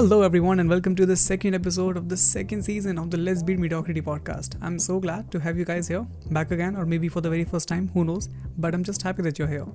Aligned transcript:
Hello, 0.00 0.22
everyone, 0.22 0.60
and 0.60 0.70
welcome 0.70 0.96
to 0.96 1.04
the 1.04 1.14
second 1.14 1.54
episode 1.54 1.94
of 1.94 2.08
the 2.08 2.16
second 2.16 2.62
season 2.62 2.96
of 2.96 3.10
the 3.10 3.18
Let's 3.18 3.42
Beat 3.42 3.58
Mediocrity 3.58 4.00
podcast. 4.00 4.56
I'm 4.62 4.78
so 4.78 4.98
glad 4.98 5.30
to 5.30 5.38
have 5.40 5.58
you 5.58 5.66
guys 5.66 5.88
here, 5.88 6.06
back 6.30 6.50
again, 6.52 6.74
or 6.74 6.86
maybe 6.86 7.10
for 7.10 7.20
the 7.20 7.28
very 7.28 7.44
first 7.44 7.68
time, 7.68 7.88
who 7.92 8.06
knows, 8.06 8.30
but 8.56 8.72
I'm 8.72 8.82
just 8.82 9.02
happy 9.02 9.20
that 9.20 9.38
you're 9.38 9.46
here. 9.46 9.66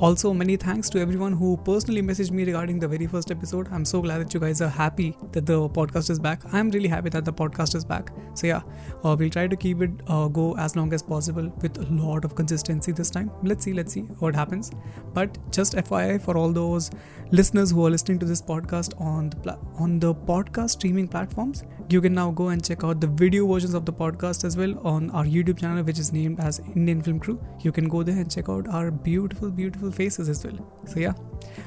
Also, 0.00 0.32
many 0.32 0.56
thanks 0.56 0.88
to 0.88 0.98
everyone 0.98 1.34
who 1.34 1.58
personally 1.58 2.00
messaged 2.00 2.30
me 2.30 2.44
regarding 2.44 2.78
the 2.78 2.88
very 2.88 3.06
first 3.06 3.30
episode. 3.30 3.68
I'm 3.70 3.84
so 3.84 4.00
glad 4.00 4.22
that 4.22 4.32
you 4.32 4.40
guys 4.40 4.62
are 4.62 4.68
happy 4.68 5.14
that 5.32 5.44
the 5.44 5.68
podcast 5.68 6.08
is 6.08 6.18
back. 6.18 6.40
I'm 6.54 6.70
really 6.70 6.88
happy 6.88 7.10
that 7.10 7.26
the 7.26 7.32
podcast 7.34 7.74
is 7.74 7.84
back. 7.84 8.10
So, 8.32 8.46
yeah, 8.46 8.62
uh, 9.04 9.14
we'll 9.18 9.28
try 9.28 9.46
to 9.46 9.56
keep 9.56 9.82
it 9.82 9.90
uh, 10.06 10.28
go 10.28 10.56
as 10.56 10.74
long 10.74 10.94
as 10.94 11.02
possible 11.02 11.52
with 11.60 11.76
a 11.76 11.92
lot 11.92 12.24
of 12.24 12.34
consistency 12.34 12.92
this 12.92 13.10
time. 13.10 13.30
Let's 13.42 13.62
see, 13.62 13.74
let's 13.74 13.92
see 13.92 14.04
what 14.24 14.34
happens. 14.34 14.70
But 15.12 15.36
just 15.52 15.74
FYI 15.74 16.22
for 16.22 16.34
all 16.34 16.50
those 16.50 16.90
listeners 17.30 17.70
who 17.70 17.84
are 17.84 17.90
listening 17.90 18.18
to 18.20 18.24
this 18.24 18.40
podcast 18.40 18.98
on 18.98 19.28
the 19.28 19.36
pla- 19.36 19.58
on 19.78 19.98
the 20.00 20.14
podcast 20.14 20.70
streaming 20.70 21.08
platforms, 21.08 21.64
you 21.92 22.00
can 22.00 22.14
now 22.14 22.30
go 22.30 22.48
and 22.48 22.64
check 22.64 22.84
out 22.84 23.00
the 23.00 23.06
video 23.06 23.46
versions 23.46 23.74
of 23.74 23.84
the 23.84 23.92
podcast 23.92 24.44
as 24.44 24.56
well 24.56 24.78
on 24.86 25.10
our 25.10 25.24
YouTube 25.24 25.58
channel, 25.58 25.82
which 25.82 25.98
is 25.98 26.12
named 26.12 26.38
as 26.38 26.60
Indian 26.76 27.02
Film 27.02 27.18
Crew. 27.18 27.44
You 27.60 27.72
can 27.72 27.88
go 27.88 28.02
there 28.02 28.16
and 28.16 28.30
check 28.30 28.48
out 28.48 28.68
our 28.68 28.90
beautiful, 28.90 29.50
beautiful 29.50 29.90
faces 29.90 30.28
as 30.28 30.44
well. 30.44 30.58
So, 30.86 31.00
yeah, 31.00 31.14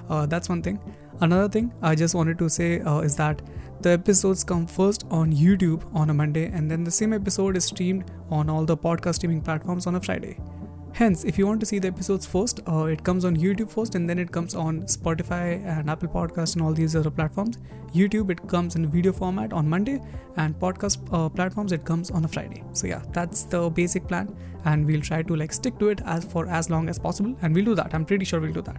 uh, 0.09 0.25
that's 0.25 0.47
one 0.47 0.61
thing. 0.61 0.79
Another 1.19 1.49
thing 1.49 1.73
I 1.81 1.95
just 1.95 2.15
wanted 2.15 2.37
to 2.39 2.49
say 2.49 2.79
uh, 2.81 2.99
is 2.99 3.15
that 3.17 3.41
the 3.81 3.91
episodes 3.91 4.43
come 4.43 4.65
first 4.65 5.05
on 5.11 5.33
YouTube 5.33 5.83
on 5.93 6.09
a 6.09 6.13
Monday, 6.13 6.45
and 6.45 6.71
then 6.71 6.85
the 6.85 6.91
same 6.91 7.11
episode 7.11 7.57
is 7.57 7.65
streamed 7.65 8.09
on 8.29 8.49
all 8.49 8.63
the 8.65 8.77
podcast 8.77 9.15
streaming 9.15 9.41
platforms 9.41 9.87
on 9.87 9.95
a 9.95 9.99
Friday. 9.99 10.39
Hence, 10.95 11.23
if 11.23 11.39
you 11.39 11.47
want 11.47 11.59
to 11.59 11.65
see 11.65 11.79
the 11.79 11.87
episodes 11.87 12.27
first, 12.27 12.59
uh, 12.67 12.83
it 12.85 13.03
comes 13.03 13.25
on 13.25 13.35
YouTube 13.35 13.71
first 13.71 13.95
and 13.95 14.07
then 14.07 14.19
it 14.19 14.31
comes 14.31 14.53
on 14.53 14.83
Spotify 14.83 15.65
and 15.65 15.89
Apple 15.89 16.07
Podcast 16.07 16.53
and 16.53 16.63
all 16.63 16.71
these 16.71 16.95
other 16.95 17.09
platforms. 17.09 17.57
YouTube, 17.95 18.29
it 18.29 18.47
comes 18.47 18.75
in 18.75 18.85
video 18.87 19.11
format 19.11 19.53
on 19.53 19.67
Monday, 19.67 19.99
and 20.37 20.53
podcast 20.59 20.99
uh, 21.11 21.29
platforms, 21.29 21.71
it 21.71 21.83
comes 21.83 22.11
on 22.11 22.25
a 22.25 22.27
Friday. 22.27 22.63
So, 22.73 22.85
yeah, 22.85 23.01
that's 23.11 23.43
the 23.43 23.71
basic 23.71 24.07
plan, 24.07 24.35
and 24.65 24.85
we'll 24.85 25.01
try 25.01 25.23
to 25.23 25.35
like 25.35 25.51
stick 25.51 25.79
to 25.79 25.89
it 25.89 26.01
as 26.05 26.25
for 26.25 26.47
as 26.47 26.69
long 26.69 26.87
as 26.89 26.99
possible, 26.99 27.35
and 27.41 27.55
we'll 27.55 27.65
do 27.65 27.73
that. 27.73 27.95
I'm 27.95 28.05
pretty 28.05 28.25
sure 28.25 28.39
we'll 28.39 28.53
do 28.53 28.61
that. 28.61 28.77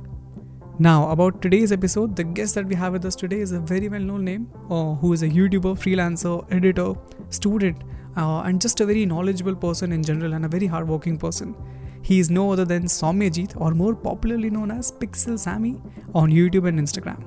Now, 0.78 1.10
about 1.10 1.42
today's 1.42 1.72
episode, 1.72 2.14
the 2.14 2.22
guest 2.22 2.54
that 2.54 2.66
we 2.66 2.76
have 2.76 2.92
with 2.92 3.04
us 3.04 3.16
today 3.16 3.40
is 3.40 3.50
a 3.50 3.58
very 3.58 3.88
well 3.88 4.00
known 4.00 4.24
name 4.24 4.48
uh, 4.70 4.94
who 4.94 5.12
is 5.12 5.24
a 5.24 5.28
YouTuber, 5.28 5.76
freelancer, 5.84 6.46
editor, 6.52 6.94
student, 7.30 7.82
uh, 8.16 8.42
and 8.42 8.60
just 8.60 8.80
a 8.80 8.86
very 8.86 9.04
knowledgeable 9.04 9.56
person 9.56 9.90
in 9.90 10.04
general 10.04 10.34
and 10.34 10.44
a 10.44 10.48
very 10.48 10.66
hardworking 10.66 11.18
person. 11.18 11.56
He 12.04 12.20
is 12.20 12.30
no 12.30 12.52
other 12.52 12.66
than 12.66 12.84
Soumyajit, 12.84 13.58
or 13.58 13.70
more 13.70 13.94
popularly 13.94 14.50
known 14.50 14.70
as 14.70 14.92
Pixel 14.92 15.38
Sammy, 15.38 15.80
on 16.14 16.30
YouTube 16.30 16.68
and 16.68 16.78
Instagram. 16.78 17.24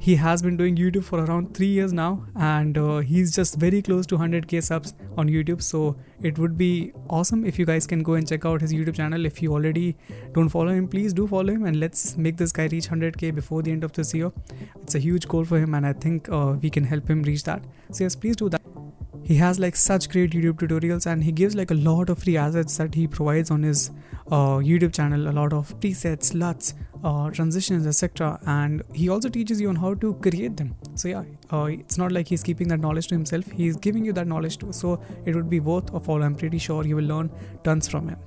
He 0.00 0.14
has 0.16 0.40
been 0.40 0.56
doing 0.56 0.76
YouTube 0.76 1.04
for 1.04 1.22
around 1.22 1.52
three 1.54 1.66
years 1.66 1.92
now, 1.92 2.24
and 2.34 2.78
uh, 2.78 2.98
he's 3.00 3.34
just 3.34 3.56
very 3.56 3.82
close 3.82 4.06
to 4.06 4.16
100k 4.16 4.62
subs 4.62 4.94
on 5.18 5.28
YouTube. 5.28 5.60
So 5.60 5.96
it 6.22 6.38
would 6.38 6.56
be 6.56 6.92
awesome 7.10 7.44
if 7.44 7.58
you 7.58 7.66
guys 7.66 7.86
can 7.86 8.02
go 8.02 8.14
and 8.14 8.26
check 8.26 8.46
out 8.46 8.62
his 8.62 8.72
YouTube 8.72 8.94
channel. 8.94 9.26
If 9.26 9.42
you 9.42 9.52
already 9.52 9.94
don't 10.32 10.48
follow 10.48 10.72
him, 10.72 10.88
please 10.88 11.12
do 11.12 11.26
follow 11.26 11.52
him, 11.52 11.66
and 11.66 11.78
let's 11.78 12.16
make 12.16 12.38
this 12.38 12.50
guy 12.50 12.68
reach 12.68 12.88
100k 12.88 13.34
before 13.34 13.60
the 13.60 13.72
end 13.72 13.84
of 13.84 13.92
this 13.92 14.14
year. 14.14 14.32
It's 14.80 14.94
a 14.94 14.98
huge 14.98 15.28
goal 15.28 15.44
for 15.44 15.58
him, 15.58 15.74
and 15.74 15.86
I 15.86 15.92
think 15.92 16.30
uh, 16.30 16.54
we 16.62 16.70
can 16.70 16.84
help 16.84 17.10
him 17.10 17.22
reach 17.24 17.44
that. 17.44 17.62
So 17.90 18.04
yes, 18.04 18.16
please 18.16 18.36
do 18.36 18.48
that 18.48 18.77
he 19.24 19.36
has 19.36 19.58
like 19.58 19.76
such 19.76 20.08
great 20.08 20.30
youtube 20.32 20.58
tutorials 20.60 21.06
and 21.06 21.22
he 21.22 21.32
gives 21.32 21.54
like 21.54 21.70
a 21.70 21.74
lot 21.74 22.08
of 22.08 22.18
free 22.22 22.36
assets 22.36 22.76
that 22.78 22.94
he 22.94 23.06
provides 23.06 23.50
on 23.50 23.62
his 23.62 23.90
uh, 24.30 24.58
youtube 24.58 24.94
channel. 24.94 25.28
A 25.28 25.32
lot 25.32 25.52
of 25.52 25.78
presets 25.80 26.32
luts 26.34 26.74
uh, 27.04 27.30
transitions 27.30 27.86
etc 27.86 28.38
and 28.46 28.82
he 28.92 29.08
also 29.08 29.28
teaches 29.28 29.60
you 29.60 29.68
on 29.68 29.76
how 29.76 29.94
to 29.94 30.14
create 30.14 30.56
them. 30.56 30.74
So 30.94 31.08
yeah 31.08 31.24
uh, 31.52 31.64
it's 31.64 31.98
not 31.98 32.12
like 32.12 32.26
he's 32.26 32.42
keeping 32.42 32.68
that 32.68 32.80
knowledge 32.80 33.08
to 33.08 33.14
himself. 33.14 33.44
He's 33.50 33.76
giving 33.76 34.04
you 34.04 34.12
that 34.14 34.26
knowledge 34.26 34.58
too. 34.58 34.72
So 34.72 35.00
it 35.24 35.34
would 35.34 35.50
be 35.50 35.60
worth 35.60 35.92
a 35.94 36.00
follow 36.00 36.22
i'm 36.22 36.34
pretty 36.34 36.58
sure 36.58 36.84
you 36.84 36.96
will 36.96 37.04
learn 37.04 37.30
tons 37.64 37.88
from 37.88 38.08
him. 38.08 38.18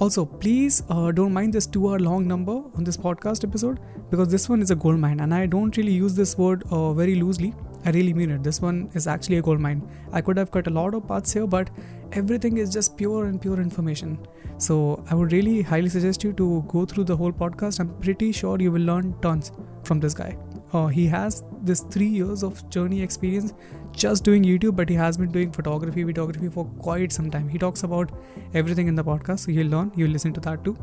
Also, 0.00 0.24
please 0.24 0.82
uh, 0.90 1.12
don't 1.12 1.32
mind 1.32 1.52
this 1.52 1.66
two 1.66 1.88
hour 1.88 1.98
long 2.00 2.26
number 2.26 2.62
on 2.74 2.82
this 2.82 2.96
podcast 2.96 3.44
episode 3.44 3.78
because 4.10 4.28
this 4.28 4.48
one 4.48 4.60
is 4.60 4.70
a 4.72 4.74
gold 4.74 4.98
mine 4.98 5.20
and 5.20 5.32
I 5.32 5.46
don't 5.46 5.76
really 5.76 5.92
use 5.92 6.14
this 6.14 6.36
word 6.36 6.64
uh, 6.70 6.92
very 6.92 7.14
loosely. 7.14 7.54
I 7.84 7.90
really 7.90 8.14
mean 8.14 8.30
it. 8.30 8.42
This 8.42 8.60
one 8.62 8.90
is 8.94 9.06
actually 9.06 9.36
a 9.36 9.42
gold 9.42 9.60
mine. 9.60 9.86
I 10.12 10.20
could 10.20 10.38
have 10.38 10.50
cut 10.50 10.66
a 10.66 10.70
lot 10.70 10.94
of 10.94 11.06
parts 11.06 11.32
here, 11.32 11.46
but 11.46 11.70
everything 12.12 12.56
is 12.56 12.72
just 12.72 12.96
pure 12.96 13.26
and 13.26 13.40
pure 13.40 13.60
information. 13.60 14.18
So 14.56 15.04
I 15.10 15.14
would 15.14 15.32
really 15.32 15.62
highly 15.62 15.88
suggest 15.88 16.24
you 16.24 16.32
to 16.34 16.64
go 16.68 16.84
through 16.86 17.04
the 17.04 17.16
whole 17.16 17.32
podcast. 17.32 17.80
I'm 17.80 17.94
pretty 18.00 18.32
sure 18.32 18.58
you 18.60 18.72
will 18.72 18.82
learn 18.82 19.14
tons 19.20 19.52
from 19.82 20.00
this 20.00 20.14
guy. 20.14 20.36
Uh, 20.72 20.86
he 20.86 21.06
has 21.06 21.44
this 21.62 21.80
three 21.80 22.08
years 22.08 22.42
of 22.42 22.68
journey 22.70 23.00
experience 23.02 23.52
just 23.92 24.24
doing 24.24 24.42
YouTube, 24.42 24.76
but 24.76 24.88
he 24.88 24.94
has 24.94 25.16
been 25.16 25.30
doing 25.30 25.52
photography, 25.52 26.04
videography 26.04 26.52
for 26.52 26.64
quite 26.78 27.12
some 27.12 27.30
time. 27.30 27.48
He 27.48 27.58
talks 27.58 27.84
about 27.84 28.10
everything 28.54 28.88
in 28.88 28.94
the 28.94 29.04
podcast, 29.04 29.40
so 29.40 29.52
you'll 29.52 29.68
learn, 29.68 29.92
you'll 29.94 30.10
listen 30.10 30.32
to 30.32 30.40
that 30.40 30.64
too. 30.64 30.76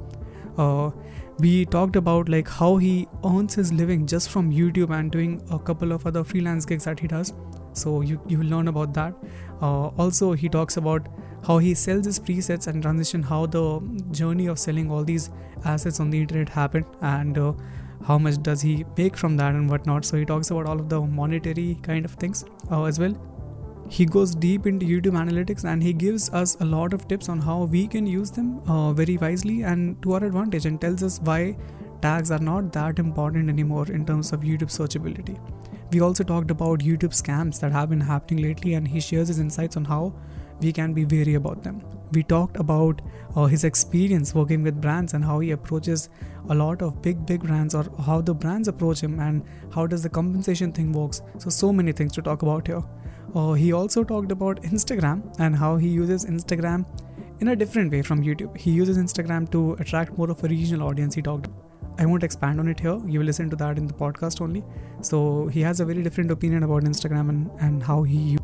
Uh, 0.58 0.92
we 1.42 1.66
talked 1.66 1.96
about 1.96 2.30
like 2.30 2.48
how 2.48 2.78
he 2.78 3.08
earns 3.26 3.56
his 3.56 3.72
living 3.74 4.06
just 4.06 4.30
from 4.30 4.52
YouTube 4.52 4.92
and 4.98 5.12
doing 5.12 5.42
a 5.52 5.58
couple 5.58 5.92
of 5.92 6.06
other 6.06 6.24
freelance 6.24 6.66
gigs 6.66 6.86
that 6.86 7.00
he 7.00 7.08
does. 7.08 7.34
So 7.74 8.02
you 8.02 8.20
you 8.28 8.38
will 8.40 8.52
learn 8.54 8.68
about 8.68 8.94
that. 8.94 9.16
Uh, 9.62 9.88
also, 10.06 10.32
he 10.34 10.50
talks 10.50 10.78
about 10.78 11.08
how 11.48 11.58
he 11.58 11.74
sells 11.74 12.06
his 12.06 12.20
presets 12.20 12.68
and 12.68 12.84
transition, 12.84 13.24
how 13.24 13.46
the 13.58 13.64
journey 14.12 14.48
of 14.48 14.60
selling 14.60 14.92
all 14.92 15.04
these 15.04 15.30
assets 15.66 16.00
on 16.00 16.12
the 16.12 16.22
internet 16.22 16.50
happened, 16.50 16.86
and 17.02 17.38
uh, 17.38 17.54
how 18.12 18.18
much 18.28 18.42
does 18.50 18.62
he 18.70 18.86
make 18.98 19.18
from 19.26 19.38
that 19.38 19.60
and 19.62 19.70
whatnot. 19.70 20.06
So 20.12 20.18
he 20.18 20.26
talks 20.26 20.52
about 20.52 20.68
all 20.68 20.80
of 20.86 20.90
the 20.90 21.02
monetary 21.02 21.70
kind 21.90 22.06
of 22.06 22.16
things 22.26 22.46
uh, 22.72 22.84
as 22.84 23.00
well 23.00 23.20
he 23.96 24.06
goes 24.06 24.34
deep 24.34 24.68
into 24.68 24.86
YouTube 24.86 25.16
analytics 25.22 25.66
and 25.66 25.84
he 25.84 25.92
gives 25.92 26.30
us 26.30 26.56
a 26.62 26.66
lot 26.66 26.94
of 26.94 27.10
tips 27.10 27.28
on 27.28 27.40
how 27.40 27.64
we 27.64 27.88
can 27.88 28.08
use 28.08 28.32
them 28.32 28.62
uh, 28.66 28.94
very 28.94 29.18
wisely 29.18 29.64
and 29.64 30.02
to 30.02 30.14
our 30.14 30.24
advantage 30.24 30.66
and 30.66 30.80
tells 30.80 31.04
us 31.04 31.20
why 31.26 31.58
tags 32.02 32.32
are 32.32 32.40
not 32.40 32.72
that 32.72 33.00
important 33.00 33.50
anymore 33.50 33.86
in 33.92 34.06
terms 34.06 34.32
of 34.32 34.42
YouTube 34.42 34.72
searchability. 34.76 35.38
We 35.92 36.00
also 36.00 36.24
talked 36.24 36.52
about 36.52 36.80
YouTube 36.80 37.18
scams 37.22 37.60
that 37.60 37.74
have 37.74 37.90
been 37.90 38.00
happening 38.00 38.42
lately 38.42 38.76
and 38.76 38.88
he 38.88 39.02
shares 39.02 39.28
his 39.28 39.40
insights 39.40 39.76
on 39.76 39.84
how 39.84 40.14
we 40.62 40.72
can 40.72 40.94
be 40.94 41.04
wary 41.04 41.34
about 41.34 41.62
them. 41.62 41.84
We 42.14 42.24
talked 42.24 42.56
about 42.56 43.02
uh, 43.36 43.48
his 43.48 43.66
experience 43.66 44.34
working 44.34 44.64
with 44.64 44.80
brands 44.80 45.14
and 45.16 45.26
how 45.26 45.40
he 45.40 45.52
approaches 45.52 46.08
a 46.50 46.56
lot 46.56 46.82
of 46.82 47.02
big 47.02 47.26
big 47.26 47.42
brands 47.42 47.76
or 47.76 47.86
how 48.06 48.22
the 48.22 48.34
brands 48.34 48.70
approach 48.70 49.02
him 49.02 49.20
and 49.20 49.44
how 49.76 49.86
does 49.86 50.02
the 50.02 50.10
compensation 50.10 50.72
thing 50.72 50.94
works. 50.94 51.22
So 51.40 51.50
so 51.50 51.74
many 51.74 51.92
things 51.92 52.14
to 52.14 52.22
talk 52.22 52.42
about 52.42 52.68
here. 52.68 52.84
Uh, 53.34 53.54
he 53.54 53.72
also 53.72 54.04
talked 54.04 54.32
about 54.32 54.62
Instagram 54.64 55.34
and 55.40 55.56
how 55.56 55.78
he 55.78 55.88
uses 55.88 56.26
Instagram 56.26 56.86
in 57.40 57.50
a 57.50 57.56
different 57.56 57.92
way 57.92 58.02
from 58.02 58.22
YouTube. 58.22 58.56
He 58.58 58.72
uses 58.72 58.98
Instagram 58.98 59.50
to 59.52 59.74
attract 59.80 60.18
more 60.18 60.30
of 60.30 60.44
a 60.44 60.48
regional 60.48 60.88
audience. 60.88 61.16
He 61.16 61.22
talked. 61.22 61.48
I 61.98 62.06
won't 62.06 62.24
expand 62.24 62.60
on 62.60 62.68
it 62.68 62.80
here. 62.80 63.00
You 63.06 63.20
will 63.20 63.26
listen 63.26 63.50
to 63.50 63.56
that 63.58 63.78
in 63.78 63.88
the 63.88 63.94
podcast 63.94 64.42
only. 64.42 64.64
So 65.02 65.48
he 65.48 65.62
has 65.62 65.80
a 65.80 65.86
very 65.86 66.02
different 66.04 66.32
opinion 66.32 66.64
about 66.64 66.84
Instagram 66.84 67.30
and, 67.30 67.52
and 67.60 67.84
how 67.84 68.04
he. 68.04 68.38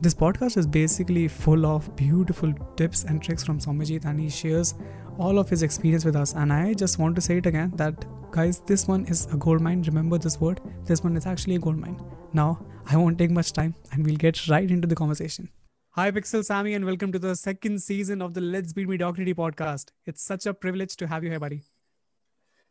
This 0.00 0.14
podcast 0.14 0.56
is 0.56 0.66
basically 0.66 1.28
full 1.28 1.64
of 1.64 1.94
beautiful 1.96 2.52
tips 2.76 3.04
and 3.04 3.22
tricks 3.22 3.44
from 3.44 3.58
Soumyajit, 3.58 4.04
and 4.04 4.20
he 4.20 4.28
shares 4.28 4.74
all 5.18 5.38
of 5.38 5.48
his 5.48 5.62
experience 5.62 6.04
with 6.04 6.16
us. 6.16 6.34
And 6.34 6.52
I 6.52 6.74
just 6.74 6.98
want 6.98 7.14
to 7.16 7.20
say 7.20 7.38
it 7.38 7.46
again 7.46 7.72
that 7.76 8.04
guys, 8.30 8.60
this 8.60 8.88
one 8.88 9.06
is 9.06 9.26
a 9.26 9.36
gold 9.36 9.60
mine. 9.60 9.82
Remember 9.82 10.18
this 10.18 10.40
word. 10.40 10.60
This 10.84 11.02
one 11.02 11.16
is 11.16 11.26
actually 11.26 11.56
a 11.56 11.58
gold 11.58 11.78
mine. 11.78 12.00
Now 12.32 12.64
I 12.86 12.96
won't 12.96 13.18
take 13.18 13.30
much 13.30 13.52
time 13.52 13.74
and 13.92 14.04
we'll 14.04 14.16
get 14.16 14.48
right 14.48 14.70
into 14.70 14.88
the 14.88 14.94
conversation. 14.94 15.48
Hi, 15.90 16.10
Pixel 16.10 16.44
Sammy, 16.44 16.74
and 16.74 16.84
welcome 16.84 17.12
to 17.12 17.20
the 17.20 17.36
second 17.36 17.80
season 17.80 18.20
of 18.20 18.34
the 18.34 18.40
Let's 18.40 18.72
Beat 18.72 18.88
Me 18.88 18.94
Mediocrity 18.94 19.32
podcast. 19.32 19.90
It's 20.06 20.22
such 20.22 20.44
a 20.46 20.52
privilege 20.52 20.96
to 20.96 21.06
have 21.06 21.22
you 21.22 21.30
here, 21.30 21.38
buddy. 21.38 21.62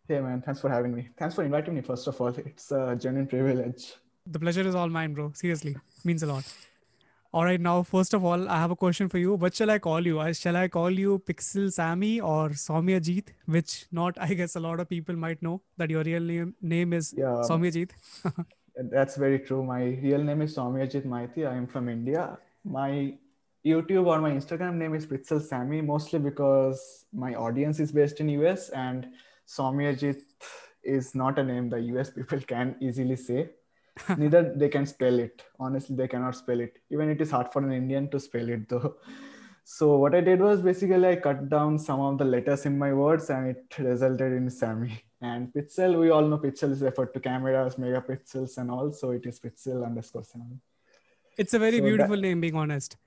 Hey, 0.09 0.19
man. 0.19 0.41
Thanks 0.41 0.59
for 0.59 0.69
having 0.69 0.93
me. 0.93 1.07
Thanks 1.17 1.35
for 1.35 1.43
inviting 1.45 1.75
me, 1.75 1.81
first 1.81 2.05
of 2.07 2.19
all. 2.19 2.27
It's 2.27 2.69
a 2.73 2.97
genuine 2.99 3.27
privilege. 3.27 3.93
The 4.27 4.39
pleasure 4.39 4.67
is 4.67 4.75
all 4.75 4.89
mine, 4.89 5.13
bro. 5.13 5.31
Seriously, 5.33 5.77
means 6.03 6.23
a 6.23 6.25
lot. 6.25 6.43
All 7.33 7.45
right, 7.45 7.59
now, 7.59 7.81
first 7.81 8.13
of 8.13 8.23
all, 8.23 8.47
I 8.47 8.59
have 8.59 8.69
a 8.69 8.75
question 8.75 9.09
for 9.09 9.17
you. 9.17 9.33
What 9.33 9.55
shall 9.55 9.71
I 9.71 9.79
call 9.79 10.05
you? 10.05 10.21
Shall 10.35 10.55
I 10.55 10.67
call 10.67 10.91
you 10.91 11.17
Pixel 11.27 11.73
Sammy 11.73 12.19
or 12.21 12.49
Soumyajit? 12.49 13.29
Which 13.47 13.87
not, 13.91 14.15
I 14.21 14.35
guess, 14.35 14.55
a 14.55 14.59
lot 14.59 14.79
of 14.79 14.87
people 14.87 15.15
might 15.15 15.41
know 15.41 15.63
that 15.77 15.89
your 15.89 16.03
real 16.03 16.21
name, 16.21 16.53
name 16.61 16.93
is 16.93 17.11
yeah. 17.17 17.33
Um, 17.33 17.41
Soumyajit. 17.41 17.89
That's 18.91 19.17
very 19.17 19.39
true. 19.39 19.63
My 19.63 19.81
real 20.03 20.23
name 20.23 20.43
is 20.43 20.55
Soumyajit 20.55 21.07
Maiti. 21.07 21.47
I 21.49 21.55
am 21.55 21.65
from 21.65 21.89
India. 21.89 22.37
My 22.63 23.15
YouTube 23.65 24.05
or 24.05 24.21
my 24.21 24.29
Instagram 24.29 24.75
name 24.75 24.93
is 24.93 25.07
Pixel 25.07 25.41
Sammy, 25.41 25.81
mostly 25.81 26.19
because 26.19 27.05
my 27.11 27.33
audience 27.33 27.79
is 27.79 27.91
based 27.91 28.19
in 28.19 28.29
US 28.29 28.69
and 28.69 29.07
Soumyajit 29.47 30.21
is 30.83 31.15
not 31.15 31.39
a 31.39 31.43
name 31.43 31.67
the 31.67 31.79
US 31.93 32.11
people 32.11 32.39
can 32.41 32.75
easily 32.79 33.15
say. 33.15 33.49
Neither 34.17 34.53
they 34.55 34.69
can 34.69 34.85
spell 34.85 35.19
it. 35.19 35.43
Honestly, 35.59 35.95
they 35.95 36.07
cannot 36.07 36.35
spell 36.35 36.59
it. 36.59 36.79
Even 36.91 37.09
it 37.09 37.21
is 37.21 37.31
hard 37.31 37.51
for 37.51 37.61
an 37.63 37.71
Indian 37.71 38.09
to 38.11 38.19
spell 38.19 38.49
it 38.49 38.67
though. 38.69 38.95
So 39.65 39.95
what 39.95 40.13
I 40.13 40.19
did 40.19 40.41
was 40.41 40.61
basically 40.61 41.07
I 41.07 41.15
cut 41.15 41.49
down 41.49 41.79
some 41.79 42.01
of 42.01 42.17
the 42.17 42.25
letters 42.25 42.65
in 42.65 42.77
my 42.77 42.93
words 42.93 43.29
and 43.29 43.47
it 43.47 43.77
resulted 43.79 44.33
in 44.33 44.49
sammy 44.49 45.01
And 45.21 45.53
pixel, 45.53 45.97
we 45.97 46.09
all 46.09 46.27
know 46.27 46.37
pixel 46.37 46.71
is 46.71 46.81
referred 46.81 47.13
to 47.13 47.19
cameras, 47.21 47.75
megapixels 47.75 48.57
and 48.57 48.69
all. 48.69 48.91
So 48.91 49.11
it 49.11 49.25
is 49.25 49.39
pixel 49.39 49.85
underscore 49.85 50.25
sammy 50.25 50.59
It's 51.37 51.53
a 51.53 51.59
very 51.59 51.77
so 51.77 51.85
beautiful 51.85 52.17
that, 52.17 52.21
name, 52.21 52.41
being 52.41 52.55
honest. 52.55 52.97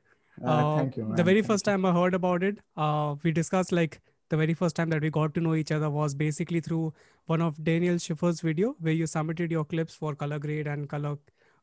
Uh, 0.42 0.48
uh, 0.48 0.76
thank 0.78 0.96
you. 0.96 1.04
Man. 1.04 1.16
The 1.16 1.24
very 1.24 1.42
thank 1.42 1.52
first 1.52 1.66
you. 1.66 1.72
time 1.72 1.84
I 1.84 1.92
heard 1.92 2.14
about 2.14 2.42
it, 2.42 2.58
uh, 2.74 3.16
we 3.22 3.32
discussed 3.32 3.70
like 3.70 4.00
the 4.28 4.36
very 4.36 4.54
first 4.54 4.76
time 4.76 4.90
that 4.90 5.02
we 5.02 5.10
got 5.10 5.34
to 5.34 5.40
know 5.40 5.54
each 5.54 5.72
other 5.72 5.88
was 5.88 6.14
basically 6.14 6.60
through 6.60 6.92
one 7.26 7.40
of 7.40 7.62
Daniel 7.62 7.98
Schiffer's 7.98 8.40
video 8.40 8.74
where 8.80 8.92
you 8.92 9.06
submitted 9.06 9.50
your 9.50 9.64
clips 9.64 9.94
for 9.94 10.14
color 10.14 10.38
grade 10.38 10.66
and 10.66 10.88
color 10.88 11.16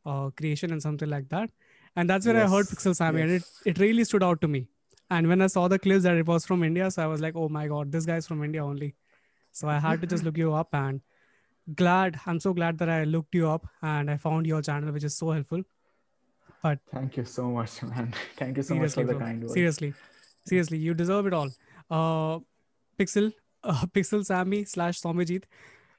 uh, 0.05 0.29
creation 0.31 0.71
and 0.71 0.81
something 0.81 1.09
like 1.09 1.29
that. 1.29 1.49
And 1.95 2.09
that's 2.09 2.25
when 2.25 2.35
yes. 2.35 2.49
I 2.49 2.53
heard 2.53 2.65
Pixel 2.67 2.95
Sammy 2.95 3.19
yes. 3.19 3.29
and 3.29 3.33
it, 3.35 3.77
it 3.77 3.79
really 3.79 4.03
stood 4.03 4.23
out 4.23 4.41
to 4.41 4.47
me. 4.47 4.67
And 5.09 5.27
when 5.27 5.41
I 5.41 5.47
saw 5.47 5.67
the 5.67 5.77
clips 5.77 6.03
that 6.03 6.17
it 6.17 6.25
was 6.25 6.45
from 6.45 6.63
India, 6.63 6.89
so 6.89 7.03
I 7.03 7.07
was 7.07 7.21
like, 7.21 7.35
oh 7.35 7.49
my 7.49 7.67
God, 7.67 7.91
this 7.91 8.05
guy's 8.05 8.25
from 8.25 8.43
India 8.43 8.65
only. 8.65 8.95
So 9.51 9.67
I 9.67 9.77
had 9.79 10.01
to 10.01 10.07
just 10.07 10.23
look 10.23 10.37
you 10.37 10.53
up 10.53 10.69
and 10.73 11.01
glad, 11.75 12.19
I'm 12.25 12.39
so 12.39 12.53
glad 12.53 12.77
that 12.79 12.89
I 12.89 13.03
looked 13.03 13.35
you 13.35 13.47
up 13.47 13.67
and 13.81 14.09
I 14.09 14.17
found 14.17 14.47
your 14.47 14.61
channel, 14.61 14.91
which 14.91 15.03
is 15.03 15.15
so 15.15 15.31
helpful. 15.31 15.61
But 16.63 16.79
thank 16.91 17.17
you 17.17 17.25
so 17.25 17.49
much, 17.51 17.83
man. 17.83 18.13
Thank 18.37 18.55
you 18.55 18.63
so 18.63 18.75
much 18.75 18.93
for 18.93 19.03
the 19.03 19.15
kind 19.15 19.41
words. 19.41 19.53
Seriously, 19.53 19.93
seriously, 20.45 20.77
you 20.77 20.93
deserve 20.93 21.27
it 21.27 21.33
all. 21.33 21.49
Uh, 21.91 22.39
Pixel, 22.97 23.33
uh, 23.63 23.85
Pixel 23.93 24.25
Sammy 24.25 24.65
slash 24.65 25.01
Soumyajit 25.01 25.43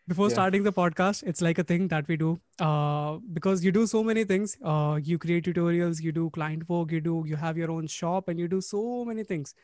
before 0.07 0.29
yeah. 0.29 0.35
starting 0.35 0.63
the 0.63 0.73
podcast 0.73 1.23
it's 1.23 1.41
like 1.41 1.59
a 1.59 1.65
thing 1.65 1.89
that 1.89 2.07
we 2.09 2.17
do 2.17 2.39
uh, 2.61 3.17
because 3.33 3.65
you 3.65 3.73
do 3.73 3.87
so 3.87 4.03
many 4.03 4.25
things. 4.25 4.57
Uh, 4.63 4.99
you 5.03 5.19
create 5.19 5.45
tutorials 5.45 6.03
you 6.03 6.13
do 6.13 6.29
client 6.31 6.69
work 6.69 6.93
you 6.93 7.01
do 7.01 7.25
you 7.27 7.37
have 7.37 7.57
your 7.57 7.71
own 7.71 7.87
shop 7.87 8.29
and 8.29 8.39
you 8.39 8.49
do 8.49 8.61
so 8.61 9.05
many 9.05 9.25
things. 9.25 9.55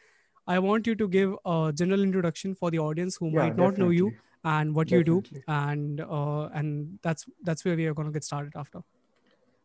I 0.46 0.58
want 0.58 0.86
you 0.86 0.94
to 0.94 1.06
give 1.06 1.34
a 1.44 1.72
general 1.74 2.02
introduction 2.02 2.54
for 2.54 2.70
the 2.70 2.78
audience 2.78 3.16
who 3.16 3.28
yeah, 3.28 3.40
might 3.40 3.56
not 3.56 3.78
know 3.78 3.90
you 3.90 4.12
and 4.44 4.74
what 4.74 4.88
definitely. 4.88 5.14
you 5.14 5.22
do. 5.22 5.42
And 5.48 6.00
uh, 6.00 6.48
and 6.54 6.98
that's 7.02 7.26
that's 7.42 7.64
where 7.64 7.76
we 7.76 7.86
are 7.86 7.94
going 7.94 8.08
to 8.08 8.12
get 8.12 8.24
started 8.24 8.52
after. 8.56 8.80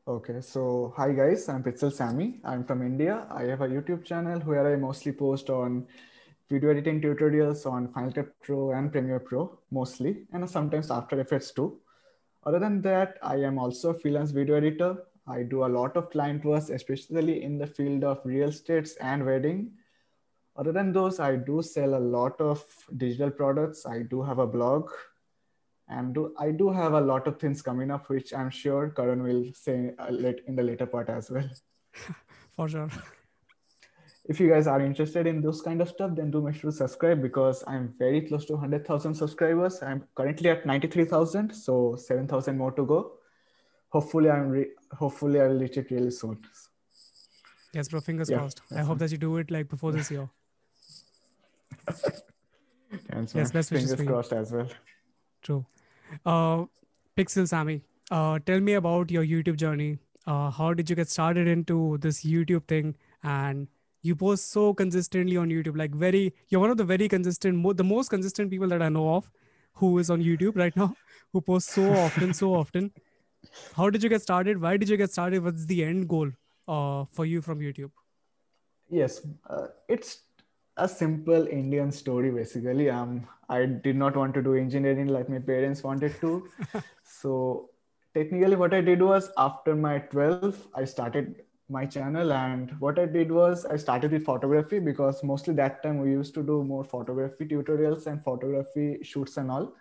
Okay 0.07 0.39
so 0.39 0.93
hi 0.95 1.11
guys 1.13 1.49
i'm 1.49 1.63
pixel 1.63 1.91
sammy. 1.91 2.39
I'm 2.43 2.63
from 2.63 2.83
india. 2.83 3.25
I 3.31 3.43
have 3.43 3.61
a 3.61 3.67
youtube 3.67 4.03
channel 4.03 4.39
where 4.41 4.71
i 4.71 4.75
mostly 4.75 5.11
post 5.11 5.49
on 5.49 5.87
video 6.49 6.69
editing 6.69 7.01
tutorials 7.01 7.65
on 7.65 7.87
Final 7.87 8.11
Cut 8.11 8.39
Pro 8.41 8.71
and 8.71 8.91
Premiere 8.91 9.19
Pro 9.19 9.59
mostly, 9.71 10.25
and 10.31 10.47
sometimes 10.49 10.91
After 10.91 11.19
Effects 11.19 11.51
too. 11.51 11.79
Other 12.45 12.59
than 12.59 12.81
that, 12.81 13.17
I 13.23 13.37
am 13.37 13.57
also 13.57 13.89
a 13.89 13.99
freelance 13.99 14.31
video 14.31 14.55
editor. 14.55 14.97
I 15.27 15.41
do 15.41 15.65
a 15.65 15.67
lot 15.67 15.97
of 15.97 16.11
client 16.11 16.45
work, 16.45 16.69
especially 16.69 17.41
in 17.43 17.57
the 17.57 17.65
field 17.65 18.03
of 18.03 18.21
real 18.23 18.49
estates 18.49 18.95
and 18.97 19.25
wedding. 19.25 19.71
Other 20.55 20.71
than 20.71 20.93
those, 20.93 21.19
I 21.19 21.35
do 21.35 21.61
sell 21.63 21.95
a 21.95 21.99
lot 21.99 22.39
of 22.39 22.63
digital 22.95 23.31
products. 23.31 23.85
I 23.85 24.03
do 24.03 24.21
have 24.21 24.37
a 24.37 24.47
blog 24.47 24.89
and 25.89 26.13
do, 26.13 26.33
I 26.37 26.51
do 26.51 26.69
have 26.71 26.93
a 26.93 27.01
lot 27.01 27.27
of 27.27 27.39
things 27.39 27.61
coming 27.61 27.91
up, 27.91 28.09
which 28.09 28.33
I'm 28.33 28.49
sure 28.49 28.89
Karan 28.89 29.23
will 29.23 29.51
say 29.53 29.93
uh, 29.97 30.07
in 30.47 30.55
the 30.55 30.63
later 30.63 30.85
part 30.85 31.09
as 31.09 31.31
well. 31.31 31.49
For 32.55 32.69
sure 32.69 32.89
if 34.27 34.39
you 34.39 34.49
guys 34.49 34.65
are 34.67 34.81
interested 34.81 35.27
in 35.27 35.41
those 35.41 35.61
kind 35.61 35.81
of 35.81 35.89
stuff, 35.89 36.15
then 36.15 36.31
do 36.31 36.41
make 36.41 36.55
sure 36.55 36.71
to 36.71 36.75
subscribe 36.75 37.21
because 37.21 37.63
I'm 37.67 37.93
very 37.99 38.21
close 38.21 38.45
to 38.45 38.53
100,000 38.53 39.13
subscribers. 39.13 39.83
I'm 39.83 40.03
currently 40.15 40.49
at 40.49 40.65
93,000, 40.65 41.53
so 41.53 41.95
7,000 41.95 42.57
more 42.57 42.71
to 42.71 42.85
go. 42.85 43.13
Hopefully, 43.89 44.29
I'm 44.29 44.49
re- 44.49 44.71
hopefully 44.91 45.39
I 45.39 45.47
will 45.47 45.59
reach 45.59 45.77
it 45.77 45.91
really 45.91 46.11
soon. 46.11 46.39
Yes, 47.73 47.87
bro. 47.87 47.99
Fingers 47.99 48.29
yeah, 48.29 48.37
crossed. 48.39 48.61
I 48.75 48.81
hope 48.81 48.97
that 48.99 49.11
you 49.11 49.17
do 49.17 49.37
it 49.37 49.51
like 49.51 49.69
before 49.69 49.91
this 49.91 50.09
year. 50.09 50.29
Thanks, 53.09 53.35
yes, 53.35 53.51
best 53.51 53.69
fingers 53.69 54.01
crossed 54.01 54.33
as 54.33 54.51
well. 54.51 54.67
True. 55.41 55.65
Uh, 56.25 56.65
Pixel 57.17 57.47
Sammy, 57.47 57.81
uh, 58.09 58.39
tell 58.45 58.59
me 58.59 58.73
about 58.73 59.11
your 59.11 59.25
YouTube 59.25 59.57
journey. 59.57 59.99
Uh, 60.25 60.49
how 60.49 60.73
did 60.73 60.89
you 60.89 60.95
get 60.95 61.09
started 61.09 61.47
into 61.47 61.97
this 61.99 62.23
YouTube 62.23 62.65
thing, 62.67 62.95
and 63.23 63.67
you 64.07 64.15
post 64.21 64.51
so 64.55 64.63
consistently 64.79 65.37
on 65.43 65.49
youtube 65.55 65.77
like 65.81 65.95
very 66.03 66.23
you're 66.49 66.61
one 66.61 66.73
of 66.73 66.77
the 66.77 66.87
very 66.93 67.07
consistent 67.13 67.57
mo- 67.65 67.73
the 67.73 67.87
most 67.91 68.09
consistent 68.15 68.51
people 68.51 68.73
that 68.73 68.81
i 68.87 68.89
know 68.97 69.05
of 69.15 69.29
who 69.81 69.97
is 70.03 70.09
on 70.15 70.23
youtube 70.25 70.57
right 70.63 70.75
now 70.81 70.89
who 71.33 71.41
posts 71.41 71.73
so 71.73 71.85
often 72.05 72.33
so 72.33 72.53
often. 72.55 72.91
How 73.75 73.89
did 73.89 74.03
you 74.03 74.09
get 74.09 74.21
started? 74.21 74.61
Why 74.61 74.77
did 74.77 74.89
you 74.89 74.97
get 74.97 75.11
started? 75.11 75.43
What's 75.43 75.65
the 75.65 75.83
end 75.83 76.07
goal 76.07 76.29
uh, 76.67 77.05
for 77.11 77.25
you 77.25 77.41
from 77.41 77.59
youtube? 77.59 77.91
Yes 78.89 79.21
uh, 79.49 79.67
it's 79.87 80.19
a 80.77 80.87
simple 80.87 81.47
indian 81.47 81.91
story 81.91 82.31
basically. 82.31 82.89
Um 82.89 83.27
i 83.49 83.65
did 83.65 83.95
not 84.03 84.15
want 84.21 84.33
to 84.35 84.41
do 84.41 84.55
engineering 84.55 85.07
like 85.07 85.29
my 85.29 85.39
parents 85.39 85.83
wanted 85.83 86.19
to. 86.21 86.31
So 87.17 87.69
technically 88.13 88.55
what 88.55 88.73
i 88.73 88.81
did 88.81 89.01
was 89.01 89.31
after 89.37 89.75
my 89.75 89.97
12 90.15 90.67
i 90.75 90.85
started 90.85 91.44
my 91.67 91.83
channel 91.85 92.31
and 92.31 92.71
what 92.79 92.99
i 92.99 93.05
did 93.05 93.31
was 93.31 93.65
i 93.65 93.75
started 93.75 94.11
with 94.11 94.23
photography 94.23 94.77
because 94.77 95.23
mostly 95.23 95.53
that 95.53 95.81
time 95.81 95.99
we 95.99 96.11
used 96.11 96.33
to 96.35 96.43
do 96.43 96.63
more 96.63 96.83
photography 96.83 97.45
tutorials 97.45 98.05
and 98.05 98.23
photography 98.23 98.99
shoots 99.01 99.37
and 99.37 99.49
all. 99.49 99.73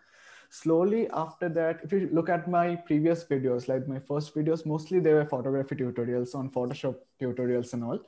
Slowly 0.48 1.08
after 1.12 1.48
that 1.48 1.80
if 1.82 1.92
you 1.92 2.08
look 2.12 2.28
at 2.28 2.48
my 2.48 2.76
previous 2.76 3.24
videos 3.24 3.68
like 3.68 3.86
my 3.88 3.98
first 3.98 4.34
videos 4.34 4.64
mostly 4.64 4.98
they 4.98 5.12
were 5.12 5.26
photography 5.26 5.74
tutorials 5.74 6.34
on 6.34 6.48
photoshop 6.48 6.96
tutorials 7.20 7.74
and 7.74 7.84
all. 7.84 7.98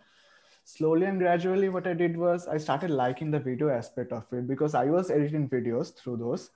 Slowly 0.64 1.06
and 1.06 1.18
gradually 1.18 1.68
what 1.68 1.86
i 1.86 1.92
did 1.92 2.16
was 2.16 2.46
i 2.48 2.56
started 2.56 2.90
liking 2.90 3.30
the 3.30 3.40
video 3.40 3.68
aspect 3.68 4.12
of 4.12 4.24
it 4.32 4.46
because 4.46 4.74
i 4.74 4.86
was 4.86 5.10
editing 5.10 5.50
videos 5.50 5.94
through 5.94 6.16
those. 6.16 6.50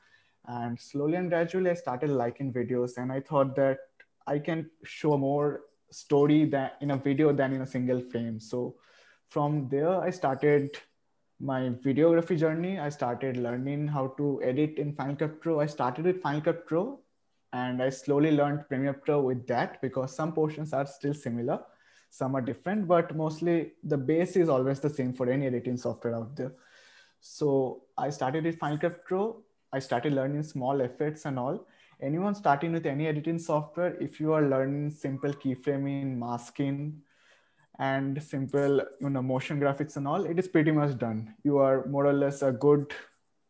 And 0.47 0.81
slowly 0.81 1.17
and 1.17 1.29
gradually 1.29 1.71
i 1.71 1.75
started 1.75 2.09
liking 2.09 2.51
videos 2.51 2.97
and 2.97 3.13
i 3.13 3.21
thought 3.21 3.55
that 3.57 3.79
i 4.27 4.39
can 4.39 4.71
show 4.85 5.19
more 5.19 5.63
story 5.91 6.45
that 6.47 6.77
in 6.81 6.93
a 6.93 6.97
video 6.97 7.33
than 7.33 7.53
in 7.53 7.63
a 7.63 7.67
single 7.67 8.01
frame. 8.01 8.41
So 8.41 8.77
from 9.29 9.69
there, 9.69 10.01
I 10.01 10.11
started 10.11 10.77
my 11.41 11.71
videography 11.71 12.39
journey. 12.39 12.79
I 12.79 12.91
started 12.91 13.37
learning 13.37 13.89
how 13.89 14.09
to 14.19 14.41
edit 14.43 14.79
in 14.79 14.93
Final 14.95 15.17
Cut 15.17 15.41
Pro. 15.41 15.61
I 15.61 15.67
started 15.67 16.05
with 16.05 16.21
Final 16.21 16.41
Cut 16.41 16.67
Pro 16.67 17.01
and 17.53 17.83
I 17.83 17.91
slowly 17.91 18.31
learned 18.31 18.69
Premiere 18.69 18.93
Pro 18.93 19.21
with 19.21 19.47
that 19.47 19.81
because 19.81 20.15
some 20.15 20.33
portions 20.33 20.73
are 20.73 20.87
still 20.87 21.15
similar, 21.15 21.61
some 22.11 22.35
are 22.35 22.41
different, 22.41 22.87
but 22.87 23.17
mostly 23.17 23.73
the 23.83 23.97
base 23.97 24.37
is 24.37 24.49
always 24.49 24.81
the 24.81 24.91
same 24.91 25.13
for 25.13 25.29
any 25.31 25.47
editing 25.47 25.77
software 25.77 26.15
out 26.15 26.37
there. 26.37 26.53
So 27.21 27.83
I 27.97 28.11
started 28.11 28.45
with 28.45 28.59
Final 28.59 28.79
Cut 28.79 29.05
Pro. 29.05 29.43
I 29.73 29.79
started 29.79 30.13
learning 30.13 30.43
small 30.43 30.81
effects 30.81 31.25
and 31.25 31.39
all 31.39 31.67
anyone 32.03 32.35
starting 32.35 32.73
with 32.73 32.87
any 32.87 33.07
editing 33.07 33.39
software, 33.39 33.97
if 34.01 34.21
you 34.21 34.33
are 34.33 34.43
learning 34.43 34.91
simple 34.91 35.33
keyframing, 35.33 36.17
masking, 36.17 37.03
and 37.79 38.23
simple 38.23 38.83
you 39.01 39.09
know 39.09 39.23
motion 39.23 39.59
graphics 39.59 39.97
and 39.97 40.07
all, 40.07 40.25
it 40.25 40.39
is 40.39 40.49
pretty 40.49 40.71
much 40.71 40.99
done. 40.99 41.35
You 41.45 41.59
are 41.59 41.87
more 41.87 42.07
or 42.07 42.13
less 42.13 42.43
a 42.43 42.53
good 42.53 42.93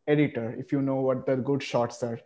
editor 0.06 0.54
if 0.58 0.72
you 0.72 0.82
know 0.82 0.96
what 0.96 1.26
the 1.26 1.36
good 1.36 1.62
shots 1.62 2.02
are. 2.02 2.18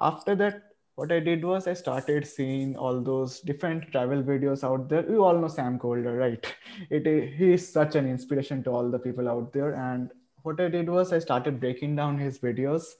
After 0.00 0.34
that, 0.36 0.62
what 0.94 1.12
I 1.12 1.20
did 1.20 1.44
was 1.44 1.66
I 1.68 1.74
started 1.74 2.26
seeing 2.26 2.76
all 2.76 3.00
those 3.00 3.40
different 3.40 3.90
travel 3.92 4.22
videos 4.22 4.64
out 4.64 4.88
there. 4.88 5.08
You 5.08 5.24
all 5.24 5.38
know 5.38 5.48
Sam 5.48 5.78
Kolder, 5.78 6.18
right? 6.18 6.54
It 6.90 7.06
he 7.34 7.52
is 7.52 7.72
such 7.72 7.94
an 7.94 8.08
inspiration 8.08 8.62
to 8.64 8.70
all 8.70 8.90
the 8.90 8.98
people 8.98 9.28
out 9.28 9.52
there. 9.52 9.74
And 9.74 10.10
what 10.42 10.60
I 10.60 10.68
did 10.68 10.88
was 10.88 11.12
I 11.12 11.18
started 11.18 11.60
breaking 11.60 11.94
down 11.96 12.18
his 12.18 12.38
videos 12.38 12.94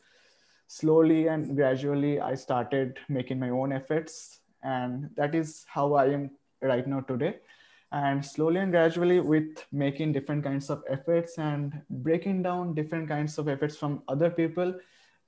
slowly 0.69 1.27
and 1.27 1.57
gradually 1.57 2.21
i 2.21 2.35
started 2.35 2.99
making 3.09 3.39
my 3.39 3.51
own 3.51 3.73
efforts 3.73 4.41
and 4.63 5.11
that 5.17 5.35
is 5.35 5.65
how 5.67 5.95
i 5.95 6.05
am 6.07 6.31
right 6.63 6.87
now 6.87 7.01
today. 7.01 7.37
And 7.91 8.25
slowly 8.25 8.61
and 8.61 8.71
gradually 8.71 9.21
with 9.21 9.65
making 9.73 10.13
different 10.13 10.45
kinds 10.45 10.69
of 10.69 10.83
efforts 10.91 11.39
and 11.39 11.81
breaking 11.89 12.43
down 12.43 12.75
different 12.75 13.09
kinds 13.09 13.39
of 13.39 13.49
efforts 13.49 13.77
from 13.77 14.03
other 14.09 14.29
people 14.29 14.75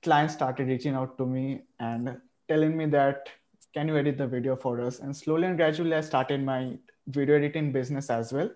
clients 0.03 0.33
started 0.33 0.67
reaching 0.67 0.93
out 0.93 1.17
to 1.17 1.25
me 1.25 1.61
and 1.79 2.17
telling 2.47 2.77
me 2.77 2.85
that 2.87 3.29
can 3.73 3.87
you 3.87 3.97
edit 3.97 4.17
the 4.17 4.27
video 4.27 4.55
for 4.55 4.81
us? 4.81 4.99
And 4.99 5.15
slowly 5.15 5.47
and 5.47 5.57
gradually 5.57 5.95
i 5.95 6.01
started 6.01 6.43
my 6.43 6.77
video 7.07 7.35
editing 7.35 7.71
business 7.71 8.09
as 8.09 8.31
well 8.31 8.49